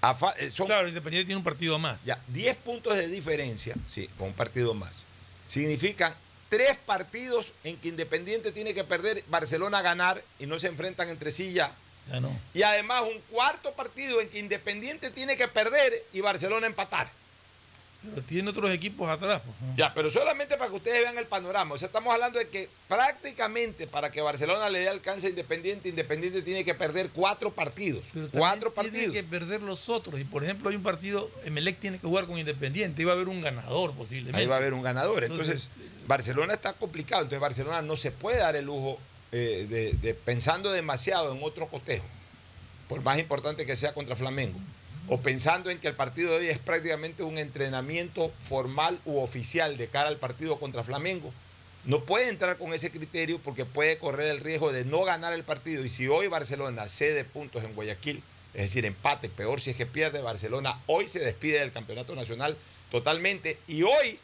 Fa- 0.01 0.35
eh, 0.39 0.51
son, 0.51 0.67
Claro, 0.67 0.89
Independiente 0.89 1.27
tiene 1.27 1.37
un 1.39 1.45
partido 1.45 1.79
más. 1.79 2.05
ya, 2.05 2.19
10 2.29 2.57
puntos 2.57 2.97
de 2.97 3.07
diferencia, 3.09 3.75
sí, 3.89 4.09
con 4.19 4.29
un 4.29 4.35
partido 4.35 4.73
más. 4.75 5.03
Significan 5.47 6.15
tres 6.49 6.77
partidos 6.87 7.53
en 7.65 7.77
que 7.77 7.89
Independiente 7.89 8.51
tiene 8.53 8.75
que 8.75 8.85
perder, 8.85 9.23
Barcelona 9.29 9.83
ganar 9.83 10.23
y 10.39 10.47
no 10.47 10.59
se 10.59 10.67
enfrentan 10.69 11.09
entre 11.09 11.31
sí 11.31 11.53
ya. 11.53 11.71
Ya 12.11 12.19
no. 12.21 12.37
Y 12.55 12.63
además 12.63 13.03
un 13.03 13.21
cuarto 13.31 13.73
partido 13.73 14.21
en 14.21 14.29
que 14.29 14.39
Independiente 14.39 15.11
tiene 15.11 15.37
que 15.37 15.47
perder 15.49 15.93
y 16.13 16.21
Barcelona 16.21 16.67
empatar. 16.67 17.11
Pero 18.03 18.23
tiene 18.23 18.49
otros 18.51 18.71
equipos 18.71 19.09
atrás. 19.09 19.43
pues. 19.45 19.77
Ya, 19.77 19.93
pero 19.93 20.11
solamente 20.11 20.57
para 20.57 20.71
que 20.71 20.77
ustedes 20.77 21.03
vean 21.03 21.19
el 21.19 21.27
panorama. 21.27 21.75
O 21.75 21.79
sea, 21.79 21.87
estamos 21.87 22.13
hablando 22.15 22.39
de 22.39 22.49
que 22.49 22.69
prácticamente 22.89 23.87
para 23.87 24.11
que 24.11 24.21
Barcelona 24.21 24.71
le 24.71 24.81
dé 24.81 24.89
alcance 24.89 25.27
a 25.27 25.31
Independiente, 25.31 25.89
Independiente 25.89 26.43
tiene 26.43 26.65
que 26.65 26.75
perder 26.75 27.11
cuatro 27.11 27.51
partidos. 27.51 28.05
Pero 28.15 28.29
cuatro 28.33 28.71
tiene 28.73 28.89
partidos. 28.91 29.13
que 29.13 29.23
perder 29.23 29.63
los 29.63 29.89
otros. 29.89 30.19
Y 30.21 30.25
por 30.25 30.45
ejemplo, 30.45 30.71
hay 30.71 30.77
un 30.77 30.83
partido, 30.83 31.31
Emelec 31.45 31.79
tiene 31.79 31.99
que 31.99 32.07
jugar 32.07 32.27
con 32.27 32.39
Independiente. 32.39 33.03
Iba 33.03 33.13
a 33.13 33.15
haber 33.17 33.29
un 33.29 33.41
ganador 33.43 33.93
posiblemente. 33.93 34.39
Ahí 34.41 34.47
va 34.47 34.55
a 34.57 34.59
haber 34.59 34.73
un 34.73 34.83
ganador. 34.83 35.25
Entonces, 35.25 35.67
Entonces, 35.67 36.07
Barcelona 36.07 36.55
está 36.55 36.73
complicado. 36.73 37.23
Entonces, 37.23 37.41
Barcelona 37.41 37.83
no 37.83 37.97
se 37.97 38.11
puede 38.11 38.39
dar 38.39 38.57
el 38.57 38.65
lujo 38.65 38.99
eh, 39.33 39.67
de, 39.69 39.93
de 39.93 40.15
pensando 40.15 40.73
demasiado 40.73 41.33
en 41.33 41.43
otro 41.43 41.69
cotejo, 41.69 42.05
por 42.89 43.01
más 43.03 43.19
importante 43.19 43.65
que 43.65 43.77
sea 43.77 43.93
contra 43.95 44.17
Flamengo, 44.17 44.59
o 45.11 45.21
pensando 45.21 45.71
en 45.71 45.81
que 45.81 45.89
el 45.89 45.95
partido 45.95 46.31
de 46.31 46.37
hoy 46.39 46.47
es 46.47 46.61
prácticamente 46.61 47.25
un 47.25 47.37
entrenamiento 47.37 48.33
formal 48.45 48.97
u 49.05 49.19
oficial 49.19 49.77
de 49.77 49.89
cara 49.89 50.09
al 50.09 50.19
partido 50.19 50.61
contra 50.61 50.85
Flamengo. 50.85 51.33
No 51.85 52.05
puede 52.05 52.29
entrar 52.29 52.57
con 52.59 52.73
ese 52.73 52.93
criterio 52.93 53.41
porque 53.41 53.65
puede 53.65 53.99
correr 53.99 54.31
el 54.31 54.39
riesgo 54.39 54.71
de 54.71 54.85
no 54.85 55.03
ganar 55.03 55.33
el 55.33 55.43
partido. 55.43 55.85
Y 55.85 55.89
si 55.89 56.07
hoy 56.07 56.29
Barcelona 56.29 56.87
cede 56.87 57.25
puntos 57.25 57.65
en 57.65 57.75
Guayaquil, 57.75 58.23
es 58.55 58.63
decir, 58.63 58.85
empate, 58.87 59.29
peor 59.29 59.61
si 59.61 59.71
es 59.71 59.77
que 59.77 59.85
pierde 59.85 60.23
Barcelona, 60.23 60.79
hoy 60.87 61.09
se 61.09 61.19
despide 61.19 61.59
del 61.59 61.73
campeonato 61.73 62.15
nacional 62.15 62.57
totalmente. 62.93 63.59
Y 63.67 63.83
hoy 63.83 64.17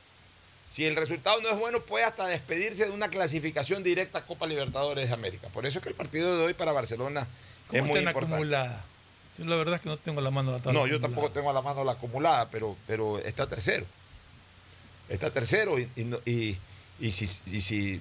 si 0.70 0.84
el 0.84 0.94
resultado 0.94 1.40
no 1.40 1.48
es 1.48 1.58
bueno, 1.58 1.80
puede 1.80 2.04
hasta 2.04 2.28
despedirse 2.28 2.84
de 2.84 2.92
una 2.92 3.08
clasificación 3.08 3.82
directa 3.82 4.18
a 4.18 4.24
Copa 4.24 4.46
Libertadores 4.46 5.08
de 5.08 5.14
América. 5.14 5.48
Por 5.48 5.66
eso 5.66 5.78
es 5.78 5.82
que 5.82 5.88
el 5.88 5.96
partido 5.96 6.38
de 6.38 6.44
hoy 6.44 6.54
para 6.54 6.70
Barcelona 6.70 7.26
¿Cómo 7.66 7.82
es 7.82 7.88
muy 7.88 7.98
importante. 7.98 8.34
acumulada? 8.34 8.84
Yo 9.38 9.44
la 9.44 9.56
verdad 9.56 9.74
es 9.76 9.80
que 9.82 9.88
no 9.88 9.96
tengo 9.96 10.20
la 10.20 10.30
mano 10.30 10.52
la 10.52 10.58
tabla 10.58 10.72
No, 10.80 10.86
yo 10.86 10.96
acumulada. 10.96 11.08
tampoco 11.14 11.30
tengo 11.30 11.52
la 11.52 11.62
mano 11.62 11.84
la 11.84 11.92
acumulada, 11.92 12.48
pero, 12.50 12.76
pero 12.86 13.18
está 13.18 13.46
tercero. 13.46 13.84
Está 15.08 15.30
tercero 15.30 15.78
y, 15.78 15.88
y 15.96 16.10
y- 16.30 16.58
y 16.98 17.10
si, 17.10 17.24
y 17.54 17.60
si 17.60 18.00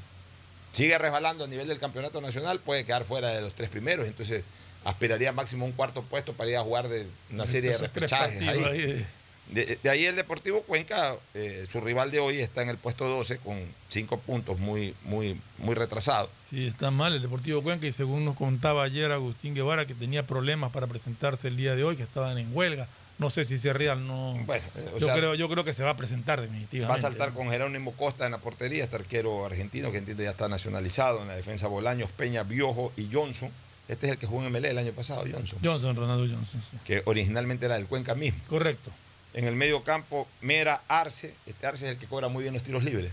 sigue 0.71 0.97
resbalando 0.97 1.43
a 1.43 1.47
nivel 1.47 1.67
del 1.67 1.79
campeonato 1.79 2.21
nacional, 2.21 2.59
puede 2.59 2.85
quedar 2.85 3.03
fuera 3.03 3.29
de 3.29 3.41
los 3.41 3.53
tres 3.53 3.69
primeros. 3.69 4.07
Entonces 4.07 4.43
aspiraría 4.85 5.31
máximo 5.33 5.65
a 5.65 5.67
un 5.67 5.73
cuarto 5.73 6.01
puesto 6.03 6.33
para 6.33 6.49
ir 6.51 6.57
a 6.57 6.63
jugar 6.63 6.87
de 6.87 7.07
una 7.31 7.45
serie 7.45 7.71
de 7.71 7.77
repechajes. 7.77 8.43
partidos 8.43 8.67
ahí. 8.71 8.81
ahí 8.81 9.05
de- 9.51 9.77
ahí 9.89 10.05
el 10.05 10.15
Deportivo 10.15 10.61
Cuenca, 10.63 11.15
eh, 11.33 11.65
su 11.71 11.79
rival 11.81 12.11
de 12.11 12.19
hoy 12.19 12.39
está 12.39 12.61
en 12.61 12.69
el 12.69 12.77
puesto 12.77 13.07
12 13.07 13.37
con 13.37 13.59
cinco 13.89 14.19
puntos, 14.19 14.59
muy, 14.59 14.93
muy, 15.03 15.39
muy 15.59 15.75
retrasado. 15.75 16.29
Sí, 16.39 16.67
está 16.67 16.91
mal 16.91 17.13
el 17.13 17.21
Deportivo 17.21 17.61
Cuenca 17.61 17.85
y 17.87 17.91
según 17.91 18.25
nos 18.25 18.35
contaba 18.35 18.83
ayer 18.83 19.11
Agustín 19.11 19.53
Guevara 19.53 19.85
que 19.85 19.93
tenía 19.93 20.23
problemas 20.23 20.71
para 20.71 20.87
presentarse 20.87 21.47
el 21.47 21.57
día 21.57 21.75
de 21.75 21.83
hoy, 21.83 21.95
que 21.95 22.03
estaban 22.03 22.37
en 22.37 22.49
huelga. 22.55 22.87
No 23.17 23.29
sé 23.29 23.45
si 23.45 23.53
es 23.53 23.63
real, 23.63 24.05
no. 24.05 24.33
Bueno, 24.45 24.65
eh, 24.75 24.89
o 24.93 24.99
yo, 24.99 25.07
sea, 25.07 25.15
creo, 25.15 25.35
yo 25.35 25.47
creo 25.47 25.63
que 25.63 25.73
se 25.73 25.83
va 25.83 25.91
a 25.91 25.95
presentar 25.97 26.41
definitivamente. 26.41 26.91
Va 26.91 26.95
a 26.97 27.01
saltar 27.11 27.31
con 27.33 27.49
Jerónimo 27.49 27.93
Costa 27.93 28.25
en 28.25 28.33
la 28.33 28.39
portería, 28.39 28.83
este 28.83 28.97
arquero 28.97 29.45
argentino 29.45 29.89
que 29.89 29.99
entiendo 29.99 30.21
ya 30.21 30.31
está 30.31 30.49
nacionalizado 30.49 31.21
en 31.21 31.29
la 31.29 31.35
defensa 31.37 31.67
Bolaños, 31.67 32.09
Peña, 32.11 32.43
Biojo 32.43 32.91
y 32.97 33.07
Johnson. 33.09 33.49
Este 33.87 34.07
es 34.07 34.11
el 34.13 34.17
que 34.17 34.25
jugó 34.27 34.43
en 34.45 34.51
MLE 34.51 34.71
el 34.71 34.77
año 34.79 34.91
pasado, 34.91 35.23
Johnson. 35.31 35.59
Johnson, 35.63 35.95
Ronaldo 35.95 36.25
Johnson. 36.25 36.61
sí. 36.69 36.77
Que 36.83 37.03
originalmente 37.05 37.67
era 37.67 37.75
del 37.75 37.85
Cuenca 37.85 38.15
mismo. 38.15 38.37
Correcto. 38.49 38.91
En 39.35 39.45
el 39.45 39.55
medio 39.55 39.83
campo, 39.83 40.27
Mera, 40.41 40.81
Arce. 40.87 41.33
Este 41.45 41.67
Arce 41.67 41.85
es 41.85 41.91
el 41.91 41.97
que 41.99 42.07
cobra 42.07 42.27
muy 42.29 42.43
bien 42.43 42.53
los 42.55 42.63
tiros 42.63 42.83
libres. 42.83 43.11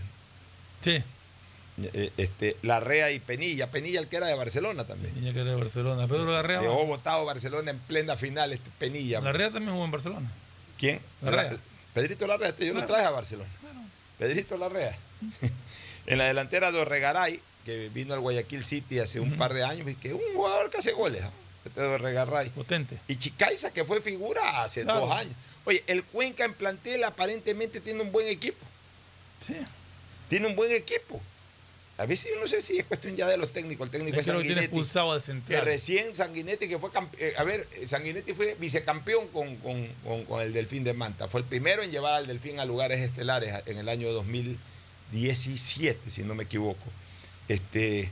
Sí. 0.81 1.03
Eh, 1.81 2.11
Este, 2.17 2.55
Larrea 2.61 3.11
y 3.11 3.19
Penilla. 3.19 3.69
Penilla, 3.69 3.99
el 3.99 4.07
que 4.07 4.15
era 4.17 4.27
de 4.27 4.35
Barcelona 4.35 4.85
también. 4.85 5.13
Niña 5.15 5.33
que 5.33 5.41
era 5.41 5.51
de 5.51 5.57
Barcelona. 5.57 6.07
Pedro 6.07 6.31
Larrea. 6.31 6.61
Dejó 6.61 6.85
votado 6.85 7.25
Barcelona 7.25 7.71
en 7.71 7.79
plena 7.79 8.15
final, 8.15 8.53
este 8.53 8.69
Penilla. 8.79 9.19
Larrea 9.21 9.51
también 9.51 9.73
jugó 9.73 9.85
en 9.85 9.91
Barcelona. 9.91 10.31
¿Quién? 10.77 10.99
Larrea. 11.21 11.57
Pedrito 11.93 12.25
Larrea, 12.25 12.49
este 12.49 12.65
yo 12.67 12.73
lo 12.73 12.79
Claro. 12.79 12.93
traje 12.93 13.05
a 13.05 13.11
Barcelona. 13.11 13.49
Pedrito 14.17 14.57
Larrea. 14.57 14.97
en 16.05 16.17
la 16.17 16.25
delantera 16.25 16.71
de 16.71 16.85
Regaray, 16.85 17.39
que 17.65 17.89
vino 17.89 18.13
al 18.13 18.19
Guayaquil 18.21 18.63
City 18.63 18.99
hace 18.99 19.19
un 19.19 19.33
par 19.37 19.53
de 19.53 19.63
años 19.63 19.87
y 19.89 19.95
que 19.95 20.09
es 20.09 20.13
un 20.13 20.35
jugador 20.35 20.69
que 20.69 20.77
hace 20.77 20.91
goles. 20.93 21.23
Este 21.65 21.81
de 21.81 21.97
Regaray. 21.97 22.49
Potente. 22.49 22.97
Y 23.07 23.15
Chicaiza, 23.17 23.71
que 23.71 23.83
fue 23.85 24.01
figura 24.01 24.63
hace 24.63 24.83
Claro. 24.83 25.01
dos 25.01 25.11
años. 25.11 25.33
Oye, 25.65 25.83
el 25.87 26.03
Cuenca 26.03 26.45
en 26.45 26.53
plantel 26.53 27.03
aparentemente 27.03 27.79
tiene 27.81 28.01
un 28.01 28.11
buen 28.11 28.27
equipo. 28.27 28.65
Sí. 29.47 29.55
Tiene 30.29 30.47
un 30.47 30.55
buen 30.55 30.71
equipo. 30.71 31.21
A 31.97 32.05
veces 32.07 32.31
yo 32.33 32.41
no 32.41 32.47
sé 32.47 32.61
si 32.61 32.79
es 32.79 32.85
cuestión 32.85 33.15
ya 33.15 33.27
de 33.27 33.37
los 33.37 33.53
técnicos. 33.53 33.85
El 33.87 33.91
técnico 33.91 34.19
Es 34.19 34.25
que 34.25 34.31
lo 34.33 34.39
tiene 34.41 34.55
Sanguinetti. 34.63 34.75
Que 35.47 35.61
recién 35.61 36.15
Sanguinetti, 36.15 36.67
que 36.67 36.79
fue 36.79 36.89
eh, 37.19 37.33
a 37.37 37.43
ver, 37.43 37.67
eh, 37.75 37.87
Sanguinetti 37.87 38.33
fue 38.33 38.55
vicecampeón 38.59 39.27
con, 39.27 39.55
con- 39.57 39.87
con- 40.03 40.25
con 40.25 40.41
el 40.41 40.53
Delfín 40.53 40.83
de 40.83 40.93
Manta. 40.93 41.27
Fue 41.27 41.41
el 41.41 41.45
primero 41.45 41.83
en 41.83 41.91
llevar 41.91 42.15
al 42.15 42.25
Delfín 42.25 42.59
a 42.59 42.65
lugares 42.65 42.99
estelares 42.99 43.53
en 43.67 43.77
el 43.77 43.89
año 43.89 44.11
2017, 45.11 46.09
si 46.09 46.23
no 46.23 46.35
me 46.35 46.43
equivoco. 46.43 46.81
Este 47.47 48.09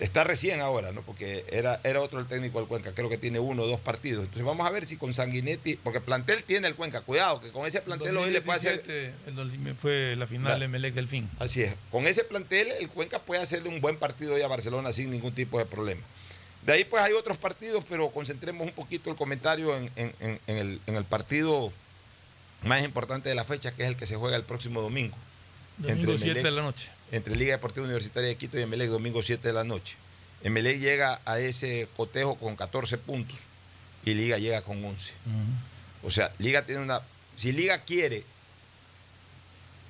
está 0.00 0.24
recién 0.24 0.60
ahora, 0.60 0.92
¿no? 0.92 1.02
Porque 1.02 1.44
era, 1.50 1.78
era 1.84 2.00
otro 2.00 2.18
el 2.20 2.26
técnico 2.26 2.58
del 2.58 2.66
Cuenca, 2.68 2.92
creo 2.92 3.08
que 3.08 3.18
tiene 3.18 3.38
uno 3.38 3.62
o 3.62 3.66
dos 3.66 3.78
partidos. 3.80 4.22
Entonces 4.24 4.44
vamos 4.44 4.66
a 4.66 4.70
ver 4.70 4.86
si 4.86 4.96
con 4.96 5.14
Sanguinetti, 5.14 5.76
porque 5.76 6.00
plantel 6.00 6.42
tiene 6.42 6.66
el 6.68 6.74
Cuenca, 6.74 7.02
cuidado, 7.02 7.40
que 7.40 7.50
con 7.50 7.66
ese 7.66 7.80
plantel 7.82 8.16
hoy 8.16 8.30
le 8.30 8.40
puede 8.40 8.58
hacer 8.58 8.76
2017, 8.78 9.14
el 9.28 9.34
2000 9.36 9.74
fue 9.74 10.16
la 10.16 10.26
final 10.26 10.58
de 10.58 10.68
Melec 10.68 10.94
del 10.94 11.06
fin. 11.06 11.28
Así 11.38 11.62
es. 11.62 11.74
Con 11.90 12.06
ese 12.06 12.24
plantel, 12.24 12.68
el 12.80 12.88
Cuenca 12.88 13.18
puede 13.20 13.42
hacerle 13.42 13.68
un 13.68 13.80
buen 13.80 13.96
partido 13.96 14.34
hoy 14.34 14.42
a 14.42 14.48
Barcelona 14.48 14.90
sin 14.92 15.10
ningún 15.10 15.32
tipo 15.32 15.58
de 15.58 15.66
problema. 15.66 16.00
De 16.66 16.72
ahí, 16.74 16.84
pues 16.84 17.02
hay 17.02 17.12
otros 17.14 17.38
partidos, 17.38 17.84
pero 17.88 18.10
concentremos 18.10 18.66
un 18.66 18.72
poquito 18.74 19.10
el 19.10 19.16
comentario 19.16 19.76
en, 19.76 19.90
en- 19.96 20.12
en- 20.20 20.40
en 20.46 20.56
el, 20.56 20.80
en 20.86 20.96
el 20.96 21.04
partido 21.04 21.72
más 22.64 22.84
importante 22.84 23.28
de 23.30 23.34
la 23.34 23.44
fecha, 23.44 23.72
que 23.72 23.82
es 23.84 23.88
el 23.88 23.96
que 23.96 24.06
se 24.06 24.16
juega 24.16 24.36
el 24.36 24.42
próximo 24.44 24.82
domingo. 24.82 25.16
Domingo 25.78 26.12
Entre 26.12 26.18
7 26.18 26.40
Emelec- 26.40 26.42
de 26.44 26.50
la 26.50 26.62
noche. 26.62 26.90
Entre 27.12 27.34
Liga 27.36 27.52
Deportiva 27.54 27.84
Universitaria 27.84 28.28
de 28.28 28.36
Quito 28.36 28.58
y 28.58 28.62
Emelec, 28.62 28.88
domingo 28.90 29.22
7 29.22 29.46
de 29.48 29.54
la 29.54 29.64
noche. 29.64 29.96
Emelec 30.42 30.78
llega 30.78 31.20
a 31.24 31.38
ese 31.38 31.88
cotejo 31.96 32.36
con 32.36 32.56
14 32.56 32.98
puntos 32.98 33.36
y 34.04 34.14
Liga 34.14 34.38
llega 34.38 34.62
con 34.62 34.82
11. 34.84 35.12
O 36.02 36.10
sea, 36.10 36.32
Liga 36.38 36.64
tiene 36.64 36.82
una. 36.82 37.00
Si 37.36 37.52
Liga 37.52 37.78
quiere 37.82 38.24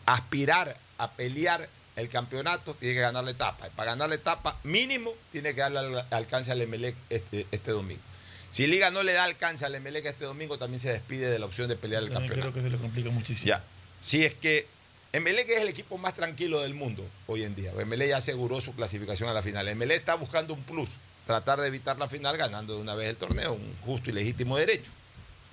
aspirar 0.06 0.76
a 0.98 1.10
pelear 1.12 1.68
el 1.96 2.08
campeonato, 2.08 2.74
tiene 2.74 2.94
que 2.94 3.00
ganar 3.00 3.24
la 3.24 3.30
etapa. 3.32 3.66
Y 3.66 3.70
para 3.70 3.92
ganar 3.92 4.08
la 4.08 4.14
etapa, 4.14 4.56
mínimo, 4.64 5.12
tiene 5.32 5.54
que 5.54 5.60
darle 5.60 5.78
al- 5.78 6.06
alcance 6.10 6.50
al 6.50 6.60
Emelec 6.60 6.94
este, 7.10 7.46
este 7.50 7.70
domingo. 7.72 8.00
Si 8.50 8.66
Liga 8.66 8.90
no 8.90 9.02
le 9.02 9.12
da 9.12 9.24
alcance 9.24 9.64
al 9.64 9.74
Emelec 9.74 10.06
este 10.06 10.24
domingo, 10.24 10.58
también 10.58 10.80
se 10.80 10.90
despide 10.90 11.30
de 11.30 11.38
la 11.38 11.46
opción 11.46 11.68
de 11.68 11.76
pelear 11.76 12.02
el 12.02 12.08
También 12.10 12.30
campeonato. 12.30 12.52
creo 12.52 12.64
que 12.64 12.68
se 12.70 12.74
le 12.76 12.82
complica 12.82 13.10
muchísimo. 13.10 13.48
Ya. 13.48 13.62
Si 14.04 14.24
es 14.24 14.34
que 14.34 14.66
Emelec 15.12 15.50
es 15.50 15.60
el 15.60 15.68
equipo 15.68 15.98
más 15.98 16.14
tranquilo 16.14 16.60
del 16.60 16.74
mundo 16.74 17.04
hoy 17.26 17.42
en 17.42 17.54
día. 17.56 17.72
Emelec 17.76 18.10
ya 18.10 18.18
aseguró 18.18 18.60
su 18.60 18.74
clasificación 18.74 19.28
a 19.28 19.32
la 19.32 19.42
final. 19.42 19.66
Emelec 19.68 19.98
está 19.98 20.14
buscando 20.14 20.54
un 20.54 20.62
plus. 20.62 20.88
tratar 21.26 21.60
de 21.60 21.66
evitar 21.66 21.98
la 21.98 22.08
final 22.08 22.36
ganando 22.36 22.74
de 22.74 22.80
una 22.80 22.94
vez 22.94 23.08
el 23.08 23.16
torneo, 23.16 23.52
un 23.52 23.76
justo 23.84 24.10
y 24.10 24.12
legítimo 24.12 24.56
derecho 24.56 24.90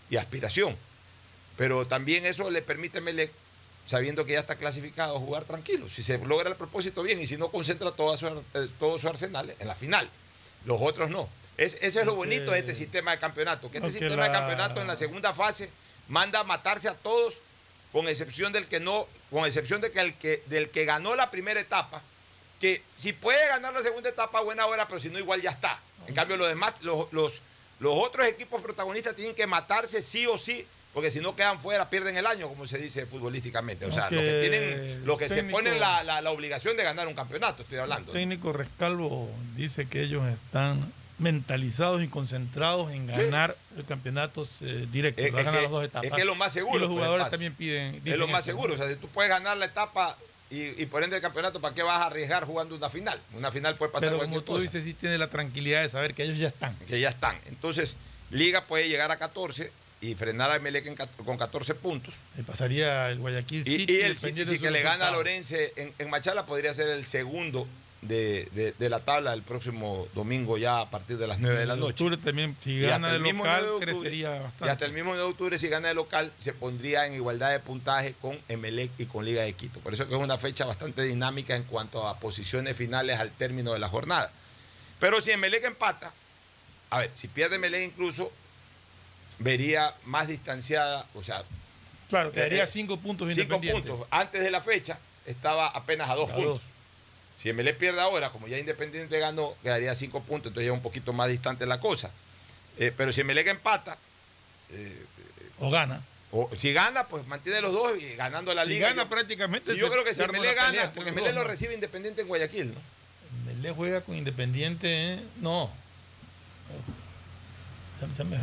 y 0.09 0.17
aspiración. 0.17 0.75
Pero 1.57 1.87
también 1.87 2.25
eso 2.25 2.49
le 2.49 2.61
permite 2.61 2.99
a 2.99 3.01
Melec, 3.01 3.31
sabiendo 3.85 4.25
que 4.25 4.33
ya 4.33 4.39
está 4.39 4.55
clasificado, 4.55 5.19
jugar 5.19 5.43
tranquilo. 5.45 5.89
Si 5.89 6.03
se 6.03 6.17
logra 6.19 6.49
el 6.49 6.55
propósito 6.55 7.01
bien 7.01 7.19
y 7.19 7.27
si 7.27 7.37
no 7.37 7.49
concentra 7.49 7.91
todo 7.91 8.15
su, 8.15 8.27
eh, 8.27 8.67
todo 8.79 8.97
su 8.99 9.07
arsenal 9.07 9.53
en 9.57 9.67
la 9.67 9.75
final. 9.75 10.07
Los 10.65 10.81
otros 10.81 11.09
no. 11.09 11.27
Es, 11.57 11.77
ese 11.81 12.01
es 12.01 12.05
lo 12.05 12.15
bonito 12.15 12.51
de 12.51 12.59
este 12.59 12.75
sistema 12.75 13.11
de 13.11 13.17
campeonato, 13.17 13.71
que 13.71 13.79
este 13.79 13.89
sistema 13.89 14.25
de 14.25 14.31
campeonato 14.31 14.81
en 14.81 14.87
la 14.87 14.95
segunda 14.95 15.33
fase 15.33 15.71
manda 16.07 16.39
a 16.41 16.43
matarse 16.43 16.87
a 16.87 16.93
todos, 16.93 17.39
con 17.97 18.07
excepción 18.07 18.53
del 18.53 18.67
que 18.67 18.79
no, 18.79 19.07
con 19.31 19.43
excepción 19.47 19.81
de 19.81 19.91
que 19.91 19.99
el 19.99 20.13
que, 20.13 20.43
del 20.45 20.69
que 20.69 20.85
ganó 20.85 21.15
la 21.15 21.31
primera 21.31 21.59
etapa, 21.59 21.99
que 22.61 22.83
si 22.95 23.11
puede 23.11 23.47
ganar 23.47 23.73
la 23.73 23.81
segunda 23.81 24.07
etapa, 24.07 24.39
buena 24.41 24.67
hora, 24.67 24.87
pero 24.87 24.99
si 24.99 25.09
no, 25.09 25.17
igual 25.17 25.41
ya 25.41 25.49
está. 25.49 25.79
En 26.05 26.13
cambio, 26.13 26.37
los 26.37 26.47
demás, 26.47 26.75
los, 26.81 27.11
los, 27.11 27.41
los 27.79 27.93
otros 27.95 28.27
equipos 28.27 28.61
protagonistas 28.61 29.15
tienen 29.15 29.33
que 29.33 29.47
matarse 29.47 30.03
sí 30.03 30.27
o 30.27 30.37
sí, 30.37 30.63
porque 30.93 31.09
si 31.09 31.21
no 31.21 31.35
quedan 31.35 31.59
fuera, 31.59 31.89
pierden 31.89 32.15
el 32.17 32.27
año, 32.27 32.47
como 32.49 32.67
se 32.67 32.77
dice 32.77 33.07
futbolísticamente. 33.07 33.87
O 33.87 33.91
sea, 33.91 34.03
Aunque 34.03 34.15
los 34.17 34.25
que 34.25 34.39
tienen, 34.41 35.03
los 35.03 35.17
que 35.17 35.27
se 35.29 35.43
ponen 35.45 35.79
la, 35.79 36.03
la- 36.03 36.21
la 36.21 36.29
obligación 36.29 36.77
de 36.77 36.83
ganar 36.83 37.07
un 37.07 37.15
campeonato, 37.15 37.63
estoy 37.63 37.79
hablando. 37.79 38.11
El 38.11 38.19
técnico 38.19 38.53
Rescalvo 38.53 39.27
dice 39.55 39.87
que 39.87 40.01
ellos 40.03 40.23
están 40.27 40.93
mentalizados 41.19 42.03
y 42.03 42.07
concentrados 42.07 42.91
en 42.91 43.07
ganar 43.07 43.55
el 43.77 43.85
campeonato 43.85 44.47
eh, 44.61 44.87
directo, 44.91 45.21
Es- 45.21 45.33
ganar 45.33 45.53
que- 45.55 45.61
las 45.63 45.71
dos 45.71 45.83
etapas. 45.83 46.05
es 46.05 46.13
que 46.13 46.21
es 46.21 46.27
lo 46.27 46.35
más 46.35 46.53
seguro, 46.53 46.77
Y 46.77 46.79
los 46.79 46.87
pues, 46.89 46.97
jugadores 46.99 47.29
también 47.29 47.53
piden. 47.53 48.01
es 48.05 48.17
lo 48.19 48.27
más 48.27 48.45
seguro. 48.45 48.73
O 48.73 48.77
sea, 48.77 48.87
si 48.87 48.95
tú 48.95 49.07
puedes 49.07 49.29
ganar 49.29 49.57
la 49.57 49.65
etapa 49.65 50.17
y, 50.49 50.81
y 50.81 50.85
por 50.85 51.03
ende 51.03 51.15
el 51.17 51.21
campeonato, 51.21 51.59
¿para 51.59 51.73
qué 51.75 51.83
vas 51.83 52.01
a 52.01 52.05
arriesgar 52.05 52.45
jugando 52.45 52.75
una 52.75 52.89
final? 52.89 53.19
Una 53.33 53.51
final 53.51 53.75
puede 53.75 53.91
pasar 53.91 54.09
Pero 54.09 54.21
como 54.23 54.41
tú 54.41 54.53
cosa. 54.53 54.61
dices, 54.63 54.85
sí 54.85 54.93
tiene 54.93 55.17
la 55.17 55.27
tranquilidad 55.27 55.81
de 55.81 55.89
saber 55.89 56.13
que 56.13 56.23
ellos 56.23 56.37
ya 56.37 56.47
están. 56.49 56.75
que 56.87 56.99
ya 56.99 57.09
están. 57.09 57.37
Entonces, 57.47 57.95
Liga 58.29 58.65
puede 58.65 58.87
llegar 58.87 59.11
a 59.11 59.17
14 59.17 59.71
y 59.99 60.13
frenar 60.13 60.51
a 60.51 60.59
Melec 60.59 60.85
en 60.85 60.95
cat- 60.95 61.09
con 61.25 61.37
14 61.37 61.73
puntos. 61.73 62.13
Le 62.37 62.43
pasaría 62.43 63.09
el 63.09 63.17
Guayaquil 63.17 63.61
Y, 63.67 63.77
City. 63.77 63.93
y 63.93 64.01
el 64.01 64.19
City, 64.19 64.45
si 64.45 64.59
que 64.59 64.69
le 64.69 64.81
gana 64.83 65.07
a. 65.07 65.11
Lorense 65.11 65.73
en, 65.75 65.91
en 65.97 66.09
Machala, 66.11 66.45
podría 66.45 66.73
ser 66.73 66.89
el 66.89 67.05
segundo 67.07 67.67
de, 68.01 68.47
de- 68.53 68.73
de 68.77 68.89
la 68.89 68.99
tabla 68.99 69.33
el 69.33 69.41
próximo 69.41 70.07
domingo, 70.13 70.57
ya 70.57 70.81
a 70.81 70.89
partir 70.89 71.17
de 71.17 71.25
las 71.27 71.39
9 71.39 71.57
de 71.59 71.65
la 71.65 71.75
noche. 71.75 71.91
octubre 72.03 72.17
también, 72.17 72.55
si 72.59 72.73
Y 72.73 72.81
gana 72.81 73.13
el 73.13 73.21
mismo 73.21 73.43
local, 73.43 73.63
9 73.67 73.67
de 73.67 73.85
octubre- 73.85 73.99
crecería 74.01 74.37
Y 74.37 74.39
bastante. 74.43 74.71
hasta 74.71 74.85
el 74.85 74.91
mismo 74.91 75.09
9 75.11 75.23
de 75.23 75.29
octubre, 75.31 75.57
si 75.57 75.67
gana 75.67 75.87
de 75.87 75.93
local, 75.95 76.31
se 76.39 76.53
pondría 76.53 77.07
en 77.07 77.13
igualdad 77.15 77.51
de 77.51 77.59
puntaje 77.59 78.13
con 78.21 78.39
Emelec 78.49 78.91
y 78.99 79.05
con 79.07 79.25
Liga 79.25 79.41
de 79.41 79.53
Quito. 79.53 79.79
Por 79.79 79.93
eso 79.93 80.07
que 80.07 80.13
es 80.15 80.21
una 80.21 80.37
fecha 80.37 80.65
bastante 80.65 81.01
dinámica 81.03 81.55
en 81.55 81.63
cuanto 81.63 82.07
a 82.07 82.17
posiciones 82.19 82.77
finales 82.77 83.19
al 83.19 83.31
término 83.31 83.73
de 83.73 83.79
la 83.79 83.89
jornada. 83.89 84.31
Pero 84.99 85.19
si 85.19 85.31
Emelec 85.31 85.63
empata, 85.65 86.13
a 86.91 86.99
ver, 86.99 87.11
si 87.15 87.27
pierde 87.27 87.55
Emelec 87.55 87.83
incluso, 87.83 88.31
vería 89.39 89.93
más 90.05 90.27
distanciada, 90.27 91.05
o 91.15 91.23
sea, 91.23 91.43
Claro, 92.09 92.31
quedaría 92.31 92.63
eh, 92.63 92.67
cinco 92.67 92.97
puntos 92.97 93.33
cinco 93.35 93.59
puntos. 93.59 94.07
Antes 94.11 94.41
de 94.41 94.49
la 94.49 94.61
fecha 94.61 94.97
estaba 95.25 95.67
apenas 95.67 96.09
a 96.09 96.15
dos 96.15 96.29
A 96.31 96.35
puntos. 96.35 96.53
dos. 96.53 96.61
Si 97.37 97.49
Emelec 97.49 97.77
pierde 97.77 98.01
ahora, 98.01 98.29
como 98.29 98.47
ya 98.47 98.57
Independiente 98.57 99.19
ganó, 99.19 99.53
quedaría 99.61 99.93
cinco 99.95 100.21
puntos, 100.23 100.49
entonces 100.49 100.67
ya 100.67 100.73
un 100.73 100.81
poquito 100.81 101.13
más 101.13 101.29
distante 101.29 101.65
la 101.65 101.79
cosa. 101.79 102.09
Eh, 102.79 102.91
pero 102.95 103.11
si 103.11 103.21
Emelec 103.21 103.47
empata, 103.47 103.97
eh, 104.71 105.05
O 105.59 105.69
gana. 105.69 106.01
o 106.31 106.49
si 106.57 106.73
gana, 106.73 107.07
pues 107.07 107.25
mantiene 107.27 107.61
los 107.61 107.73
dos 107.73 107.93
y 108.01 108.15
ganando 108.15 108.53
la 108.53 108.63
Si 108.63 108.69
liga. 108.69 108.89
gana 108.89 109.03
yo- 109.03 109.09
prácticamente 109.09 109.73
Sí, 109.73 109.79
yo 109.79 109.89
creo 109.91 110.03
que 110.03 110.13
si 110.13 110.23
pelea 110.23 110.53
gana, 110.53 110.91
porque 110.93 111.11
dos, 111.11 111.33
lo 111.35 111.43
recibe 111.43 111.73
Independiente 111.75 112.21
en 112.21 112.27
Guayaquil, 112.27 112.73
¿no? 112.73 112.79
Melé 113.45 113.71
juega 113.71 114.01
con 114.01 114.15
Independiente, 114.15 115.13
¿eh? 115.13 115.19
no. 115.41 115.69
Déjame- 118.17 118.37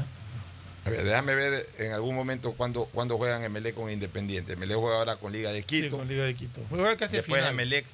A 0.87 0.91
ver, 0.91 1.05
déjame 1.05 1.35
ver 1.35 1.69
en 1.79 1.93
algún 1.93 2.15
momento 2.15 2.53
cuando, 2.53 2.85
cuando 2.87 3.16
juegan 3.16 3.43
Emelec 3.45 3.75
con 3.75 3.91
Independiente. 3.91 4.53
Emelec 4.55 4.77
juega 4.77 4.99
ahora 4.99 5.16
con 5.16 5.33
Liga 5.33 5.51
de 5.53 5.61
Sí, 5.61 5.66
Quito. 5.66 5.97
con 5.97 6.07
Liga 6.09 6.25
de 6.25 6.35
Quito. 6.35 6.61
Juega 6.69 6.97
casi 6.97 7.16
Después 7.16 7.41
final. 7.41 7.55
Emelec 7.55 7.87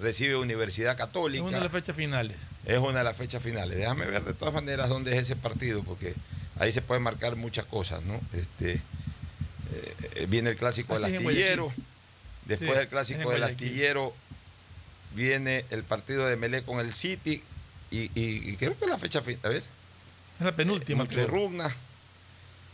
recibe 0.00 0.36
Universidad 0.36 0.92
Es 0.92 0.98
Católica. 0.98 1.42
una 1.44 1.58
de 1.58 1.62
las 1.64 1.72
fechas 1.72 1.94
finales. 1.96 2.36
Es 2.66 2.78
una 2.78 2.98
de 2.98 3.04
las 3.04 3.16
fechas 3.16 3.42
finales. 3.42 3.76
Déjame 3.78 4.06
ver 4.06 4.24
de 4.24 4.34
todas 4.34 4.54
maneras 4.54 4.88
dónde 4.88 5.16
es 5.16 5.22
ese 5.22 5.36
partido, 5.36 5.82
porque 5.82 6.14
ahí 6.58 6.72
se 6.72 6.82
pueden 6.82 7.02
marcar 7.02 7.36
muchas 7.36 7.64
cosas, 7.66 8.02
¿no? 8.04 8.20
Este, 8.32 8.74
eh, 8.74 8.80
eh, 10.16 10.26
viene 10.28 10.50
el 10.50 10.56
clásico 10.56 10.94
Así 10.94 11.04
del 11.04 11.14
es 11.14 11.18
astillero. 11.26 11.72
Después 12.46 12.58
Sí, 12.70 12.74
del 12.74 12.76
es 12.76 12.82
en 12.84 12.88
clásico 12.90 13.30
del 13.30 13.42
astillero 13.44 14.14
viene 15.14 15.64
el 15.70 15.82
partido 15.84 16.26
de 16.26 16.36
Melé 16.36 16.62
con 16.62 16.80
el 16.80 16.92
City. 16.92 17.42
Y, 17.90 17.98
y- 18.14 18.50
y 18.50 18.56
creo 18.56 18.78
que 18.78 18.84
es 18.84 18.90
la 18.90 18.98
fecha 18.98 19.20
final. 19.22 19.40
A 19.44 19.48
ver. 19.48 19.62
Es 20.38 20.44
la 20.46 20.52
penúltima. 20.52 21.06
creo. 21.08 21.26
Rugna. 21.26 21.74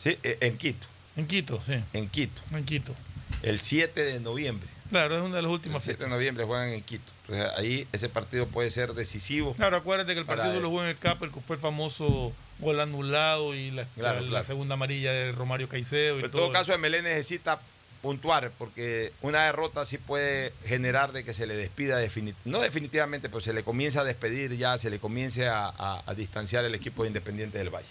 Sí, 0.03 0.19
eh, 0.23 0.39
en 0.41 0.59
Quito. 0.59 0.87
En 1.17 1.27
Quito, 1.27 1.61
sí. 1.65 1.83
En 1.95 2.09
Quito. 2.09 2.41
En 2.53 2.65
Quito. 2.65 2.95
El 3.43 3.61
7 3.61 4.03
de 4.03 4.21
noviembre. 4.21 4.69
Claro, 4.91 5.17
es 5.17 5.21
una 5.23 5.37
de 5.37 5.43
las 5.43 5.49
El 5.51 5.55
últimas 5.55 5.83
7 5.83 5.93
de 5.93 5.97
fechas. 6.05 6.11
noviembre 6.11 6.45
juegan 6.45 6.69
en 6.71 6.83
Quito. 6.83 7.11
Entonces 7.29 7.59
ahí 7.59 7.89
ese 7.93 8.09
partido 8.09 8.47
puede 8.47 8.71
ser 8.71 8.95
decisivo. 8.95 9.55
Claro, 9.55 9.77
acuérdate 9.77 10.15
que 10.15 10.21
el 10.21 10.27
partido 10.27 10.55
él. 10.55 10.63
lo 10.63 10.69
jugó 10.69 10.83
en 10.83 10.89
el 10.91 10.99
CAP, 10.99 11.23
el 11.25 11.33
que 11.33 11.41
fue 11.41 11.57
el 11.57 11.63
famoso 11.63 12.33
gol 12.61 12.81
anulado 12.81 13.55
y 13.55 13.71
la, 13.73 13.85
Claro, 13.97 14.17
la- 14.17 14.21
la 14.23 14.29
claro. 14.31 14.47
segunda 14.47 14.75
amarilla 14.75 15.13
de 15.13 15.33
Romario 15.33 15.69
Caicedo. 15.69 16.15
Y 16.19 16.23
Pero 16.23 16.27
en 16.27 16.31
todo 16.33 16.53
caso, 16.53 16.73
Emelé 16.73 17.03
necesita 17.03 17.59
puntuar, 18.03 18.53
porque 18.57 19.13
una 19.23 19.45
derrota 19.47 19.85
sí 19.85 19.99
puede 19.99 20.53
generar 20.65 21.11
de 21.13 21.25
que 21.25 21.33
se 21.35 21.47
le 21.47 21.57
despida, 21.57 22.01
defini- 22.01 22.35
no 22.45 22.61
definitivamente, 22.61 23.29
pero 23.29 23.41
se 23.41 23.53
le 23.53 23.65
comienza 23.65 24.03
a 24.03 24.05
despedir 24.05 24.57
ya, 24.57 24.79
se 24.79 24.91
le 24.91 25.01
comience 25.01 25.49
a, 25.49 25.67
a- 25.67 26.03
a 26.07 26.15
distanciar 26.15 26.65
el 26.65 26.75
equipo 26.77 27.03
de 27.03 27.09
Independiente 27.09 27.59
del 27.59 27.71
Valle. 27.71 27.87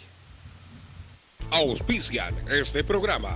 Auspician 1.51 2.33
este 2.49 2.83
programa. 2.83 3.35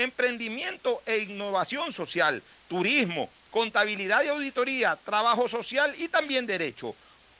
emprendimiento 0.00 1.02
e 1.06 1.18
innovación 1.18 1.92
social, 1.92 2.42
turismo, 2.68 3.28
contabilidad 3.50 4.24
y 4.24 4.28
auditoría, 4.28 4.96
trabajo 5.04 5.48
social 5.48 5.94
y 5.98 6.08
también 6.08 6.46
derecho. 6.46 6.94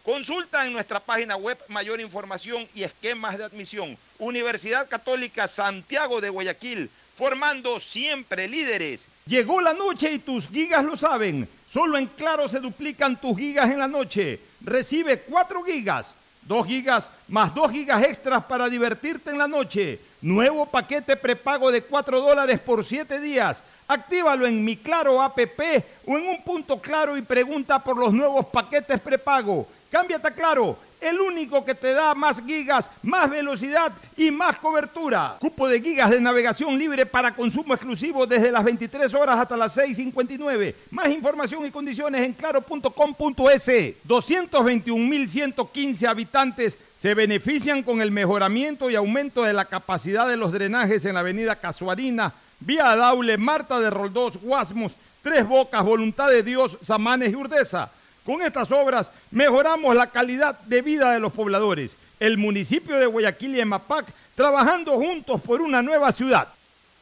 Consulta 0.05 0.67
en 0.67 0.73
nuestra 0.73 0.99
página 0.99 1.37
web 1.37 1.59
mayor 1.69 2.01
información 2.01 2.67
y 2.75 2.83
esquemas 2.83 3.37
de 3.37 3.45
admisión. 3.45 3.99
Universidad 4.19 4.89
Católica 4.89 5.47
Santiago 5.47 6.21
de 6.21 6.31
Guayaquil, 6.31 6.91
formando 7.15 7.79
siempre 7.81 8.49
líderes. 8.49 9.07
Llegó 9.27 9.61
la 9.61 9.75
noche 9.75 10.11
y 10.11 10.19
tus 10.19 10.49
gigas 10.49 10.85
lo 10.85 10.97
saben. 10.97 11.47
Solo 11.71 11.99
en 11.99 12.07
Claro 12.07 12.49
se 12.49 12.61
duplican 12.61 13.21
tus 13.21 13.37
gigas 13.39 13.71
en 13.71 13.79
la 13.79 13.87
noche. 13.87 14.41
Recibe 14.63 15.21
4 15.21 15.63
gigas, 15.63 16.15
2 16.43 16.67
gigas 16.67 17.11
más 17.29 17.55
2 17.55 17.71
gigas 17.71 18.03
extras 18.03 18.45
para 18.45 18.69
divertirte 18.69 19.31
en 19.31 19.39
la 19.39 19.47
noche. 19.47 20.01
Nuevo 20.23 20.67
paquete 20.67 21.17
prepago 21.17 21.73
de 21.73 21.83
4 21.83 22.21
dólares 22.21 22.59
por 22.61 22.85
7 22.85 23.21
días. 23.21 23.63
Actívalo 23.89 24.47
en 24.47 24.63
mi 24.65 24.77
Claro 24.77 25.21
APP 25.23 25.61
o 26.07 26.19
en 26.19 26.29
un 26.29 26.43
punto 26.43 26.79
claro 26.79 27.17
y 27.17 27.23
pregunta 27.23 27.79
por 27.79 27.97
los 27.97 28.13
nuevos 28.13 28.47
paquetes 28.47 29.01
prepago. 29.01 29.67
Cámbiate 29.91 30.29
a 30.29 30.31
Claro, 30.31 30.77
el 31.01 31.21
único 31.21 31.65
que 31.65 31.75
te 31.75 31.93
da 31.93 32.15
más 32.15 32.41
gigas, 32.45 32.89
más 33.03 33.29
velocidad 33.31 33.93
y 34.17 34.31
más 34.31 34.59
cobertura. 34.59 35.37
Cupo 35.41 35.67
de 35.69 35.81
gigas 35.81 36.11
de 36.11 36.21
navegación 36.21 36.79
libre 36.79 37.07
para 37.07 37.35
consumo 37.35 37.75
exclusivo 37.75 38.27
desde 38.27 38.53
las 38.53 38.65
23 38.65 39.15
horas 39.15 39.39
hasta 39.39 39.57
las 39.57 39.77
6.59. 39.77 40.75
Más 40.91 41.09
información 41.09 41.65
y 41.67 41.71
condiciones 41.71 42.23
en 42.23 42.35
claro.com.es. 42.35 43.69
221.115 44.07 46.09
habitantes 46.09 46.79
se 46.97 47.15
benefician 47.15 47.83
con 47.83 48.01
el 48.03 48.11
mejoramiento 48.11 48.91
y 48.91 48.97
aumento 48.97 49.43
de 49.43 49.55
la 49.55 49.65
capacidad 49.65 50.29
de 50.29 50.37
los 50.37 50.53
drenajes 50.53 51.05
en 51.05 51.15
la 51.15 51.21
avenida 51.21 51.57
Casuarina, 51.57 52.33
Vía 52.61 52.95
Daule, 52.95 53.39
Marta 53.39 53.81
de 53.81 53.89
Roldós, 53.89 54.37
Guasmos, 54.37 54.93
Tres 55.23 55.47
Bocas, 55.47 55.83
Voluntad 55.83 56.29
de 56.29 56.43
Dios, 56.43 56.77
Samanes 56.83 57.33
y 57.33 57.37
Urdesa. 57.37 57.91
Con 58.25 58.43
estas 58.43 58.71
obras 58.73 59.11
mejoramos 59.31 59.95
la 59.95 60.09
calidad 60.09 60.59
de 60.61 60.83
vida 60.83 61.13
de 61.13 61.21
los 61.21 61.33
pobladores. 61.33 61.97
El 62.19 62.37
municipio 62.39 62.97
de 62.97 63.07
Guayaquil 63.07 63.57
y 63.57 63.61
Emapac 63.61 64.07
trabajando 64.35 64.93
juntos 64.97 65.41
por 65.41 65.61
una 65.61 65.83
nueva 65.83 66.13
ciudad. 66.13 66.49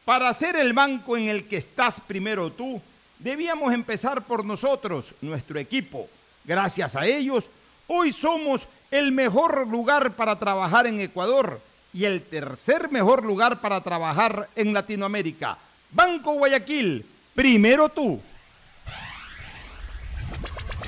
Para 0.04 0.32
ser 0.32 0.56
el 0.56 0.72
banco 0.72 1.16
en 1.16 1.28
el 1.28 1.44
que 1.46 1.58
estás 1.58 2.00
primero 2.00 2.50
tú, 2.50 2.80
debíamos 3.18 3.72
empezar 3.72 4.22
por 4.22 4.44
nosotros, 4.44 5.14
nuestro 5.20 5.58
equipo. 5.58 6.08
Gracias 6.44 6.96
a 6.96 7.04
ellos, 7.04 7.44
Hoy 7.90 8.12
somos 8.12 8.68
el 8.90 9.12
mejor 9.12 9.66
lugar 9.66 10.12
para 10.12 10.38
trabajar 10.38 10.86
en 10.86 11.00
Ecuador 11.00 11.58
y 11.94 12.04
el 12.04 12.20
tercer 12.20 12.90
mejor 12.90 13.24
lugar 13.24 13.62
para 13.62 13.80
trabajar 13.80 14.46
en 14.54 14.74
Latinoamérica. 14.74 15.56
Banco 15.92 16.34
Guayaquil, 16.34 17.06
primero 17.34 17.88
tú. 17.88 18.20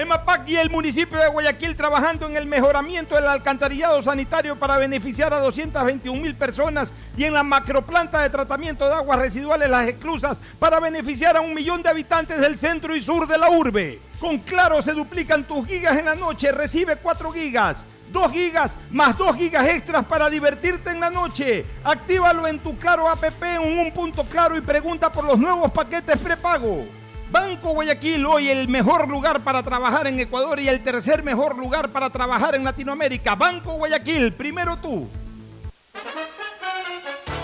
EMAPAC 0.00 0.48
y 0.48 0.56
el 0.56 0.70
municipio 0.70 1.18
de 1.18 1.28
Guayaquil 1.28 1.76
trabajando 1.76 2.26
en 2.26 2.34
el 2.34 2.46
mejoramiento 2.46 3.16
del 3.16 3.26
alcantarillado 3.26 4.00
sanitario 4.00 4.56
para 4.56 4.78
beneficiar 4.78 5.34
a 5.34 5.40
221 5.40 6.18
mil 6.18 6.34
personas 6.34 6.88
y 7.18 7.24
en 7.24 7.34
la 7.34 7.42
macroplanta 7.42 8.22
de 8.22 8.30
tratamiento 8.30 8.88
de 8.88 8.94
aguas 8.94 9.18
residuales 9.18 9.68
Las 9.68 9.88
Exclusas 9.88 10.38
para 10.58 10.80
beneficiar 10.80 11.36
a 11.36 11.42
un 11.42 11.52
millón 11.52 11.82
de 11.82 11.90
habitantes 11.90 12.40
del 12.40 12.56
centro 12.56 12.96
y 12.96 13.02
sur 13.02 13.28
de 13.28 13.36
la 13.36 13.50
urbe. 13.50 14.00
Con 14.18 14.38
Claro 14.38 14.80
se 14.80 14.92
duplican 14.92 15.44
tus 15.44 15.66
gigas 15.66 15.98
en 15.98 16.06
la 16.06 16.14
noche, 16.14 16.50
recibe 16.50 16.96
4 16.96 17.30
gigas. 17.32 17.84
2 18.10 18.32
gigas 18.32 18.76
más 18.90 19.18
2 19.18 19.36
gigas 19.36 19.68
extras 19.68 20.06
para 20.06 20.30
divertirte 20.30 20.90
en 20.90 21.00
la 21.00 21.10
noche. 21.10 21.66
Actívalo 21.84 22.48
en 22.48 22.58
tu 22.58 22.74
Claro 22.78 23.06
app 23.06 23.22
en 23.42 23.78
un 23.78 23.92
punto 23.92 24.24
claro 24.24 24.56
y 24.56 24.62
pregunta 24.62 25.12
por 25.12 25.24
los 25.24 25.38
nuevos 25.38 25.70
paquetes 25.70 26.16
prepago. 26.16 26.99
Banco 27.30 27.74
Guayaquil, 27.74 28.26
hoy 28.26 28.48
el 28.48 28.66
mejor 28.66 29.08
lugar 29.08 29.42
para 29.42 29.62
trabajar 29.62 30.08
en 30.08 30.18
Ecuador 30.18 30.58
y 30.58 30.68
el 30.68 30.82
tercer 30.82 31.22
mejor 31.22 31.56
lugar 31.56 31.90
para 31.90 32.10
trabajar 32.10 32.56
en 32.56 32.64
Latinoamérica. 32.64 33.36
Banco 33.36 33.74
Guayaquil, 33.74 34.32
primero 34.32 34.76
tú. 34.78 35.08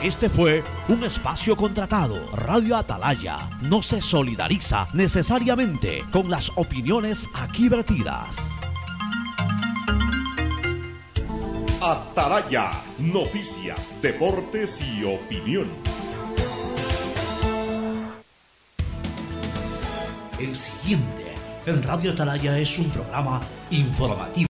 Este 0.02 0.28
fue 0.28 0.64
un 0.88 1.04
espacio 1.04 1.56
contratado. 1.56 2.16
Radio 2.34 2.76
Atalaya 2.76 3.48
no 3.62 3.80
se 3.80 4.00
solidariza 4.00 4.88
necesariamente 4.92 6.04
con 6.10 6.30
las 6.30 6.50
opiniones 6.56 7.28
aquí 7.34 7.68
vertidas. 7.68 8.56
Atalaya, 11.80 12.72
noticias, 12.98 14.00
deportes 14.02 14.80
y 14.80 15.04
opinión. 15.04 15.68
El 20.38 20.54
siguiente 20.54 21.34
en 21.64 21.82
Radio 21.82 22.12
Atalaya 22.12 22.58
es 22.58 22.78
un 22.78 22.90
programa 22.90 23.40
informativo. 23.70 24.44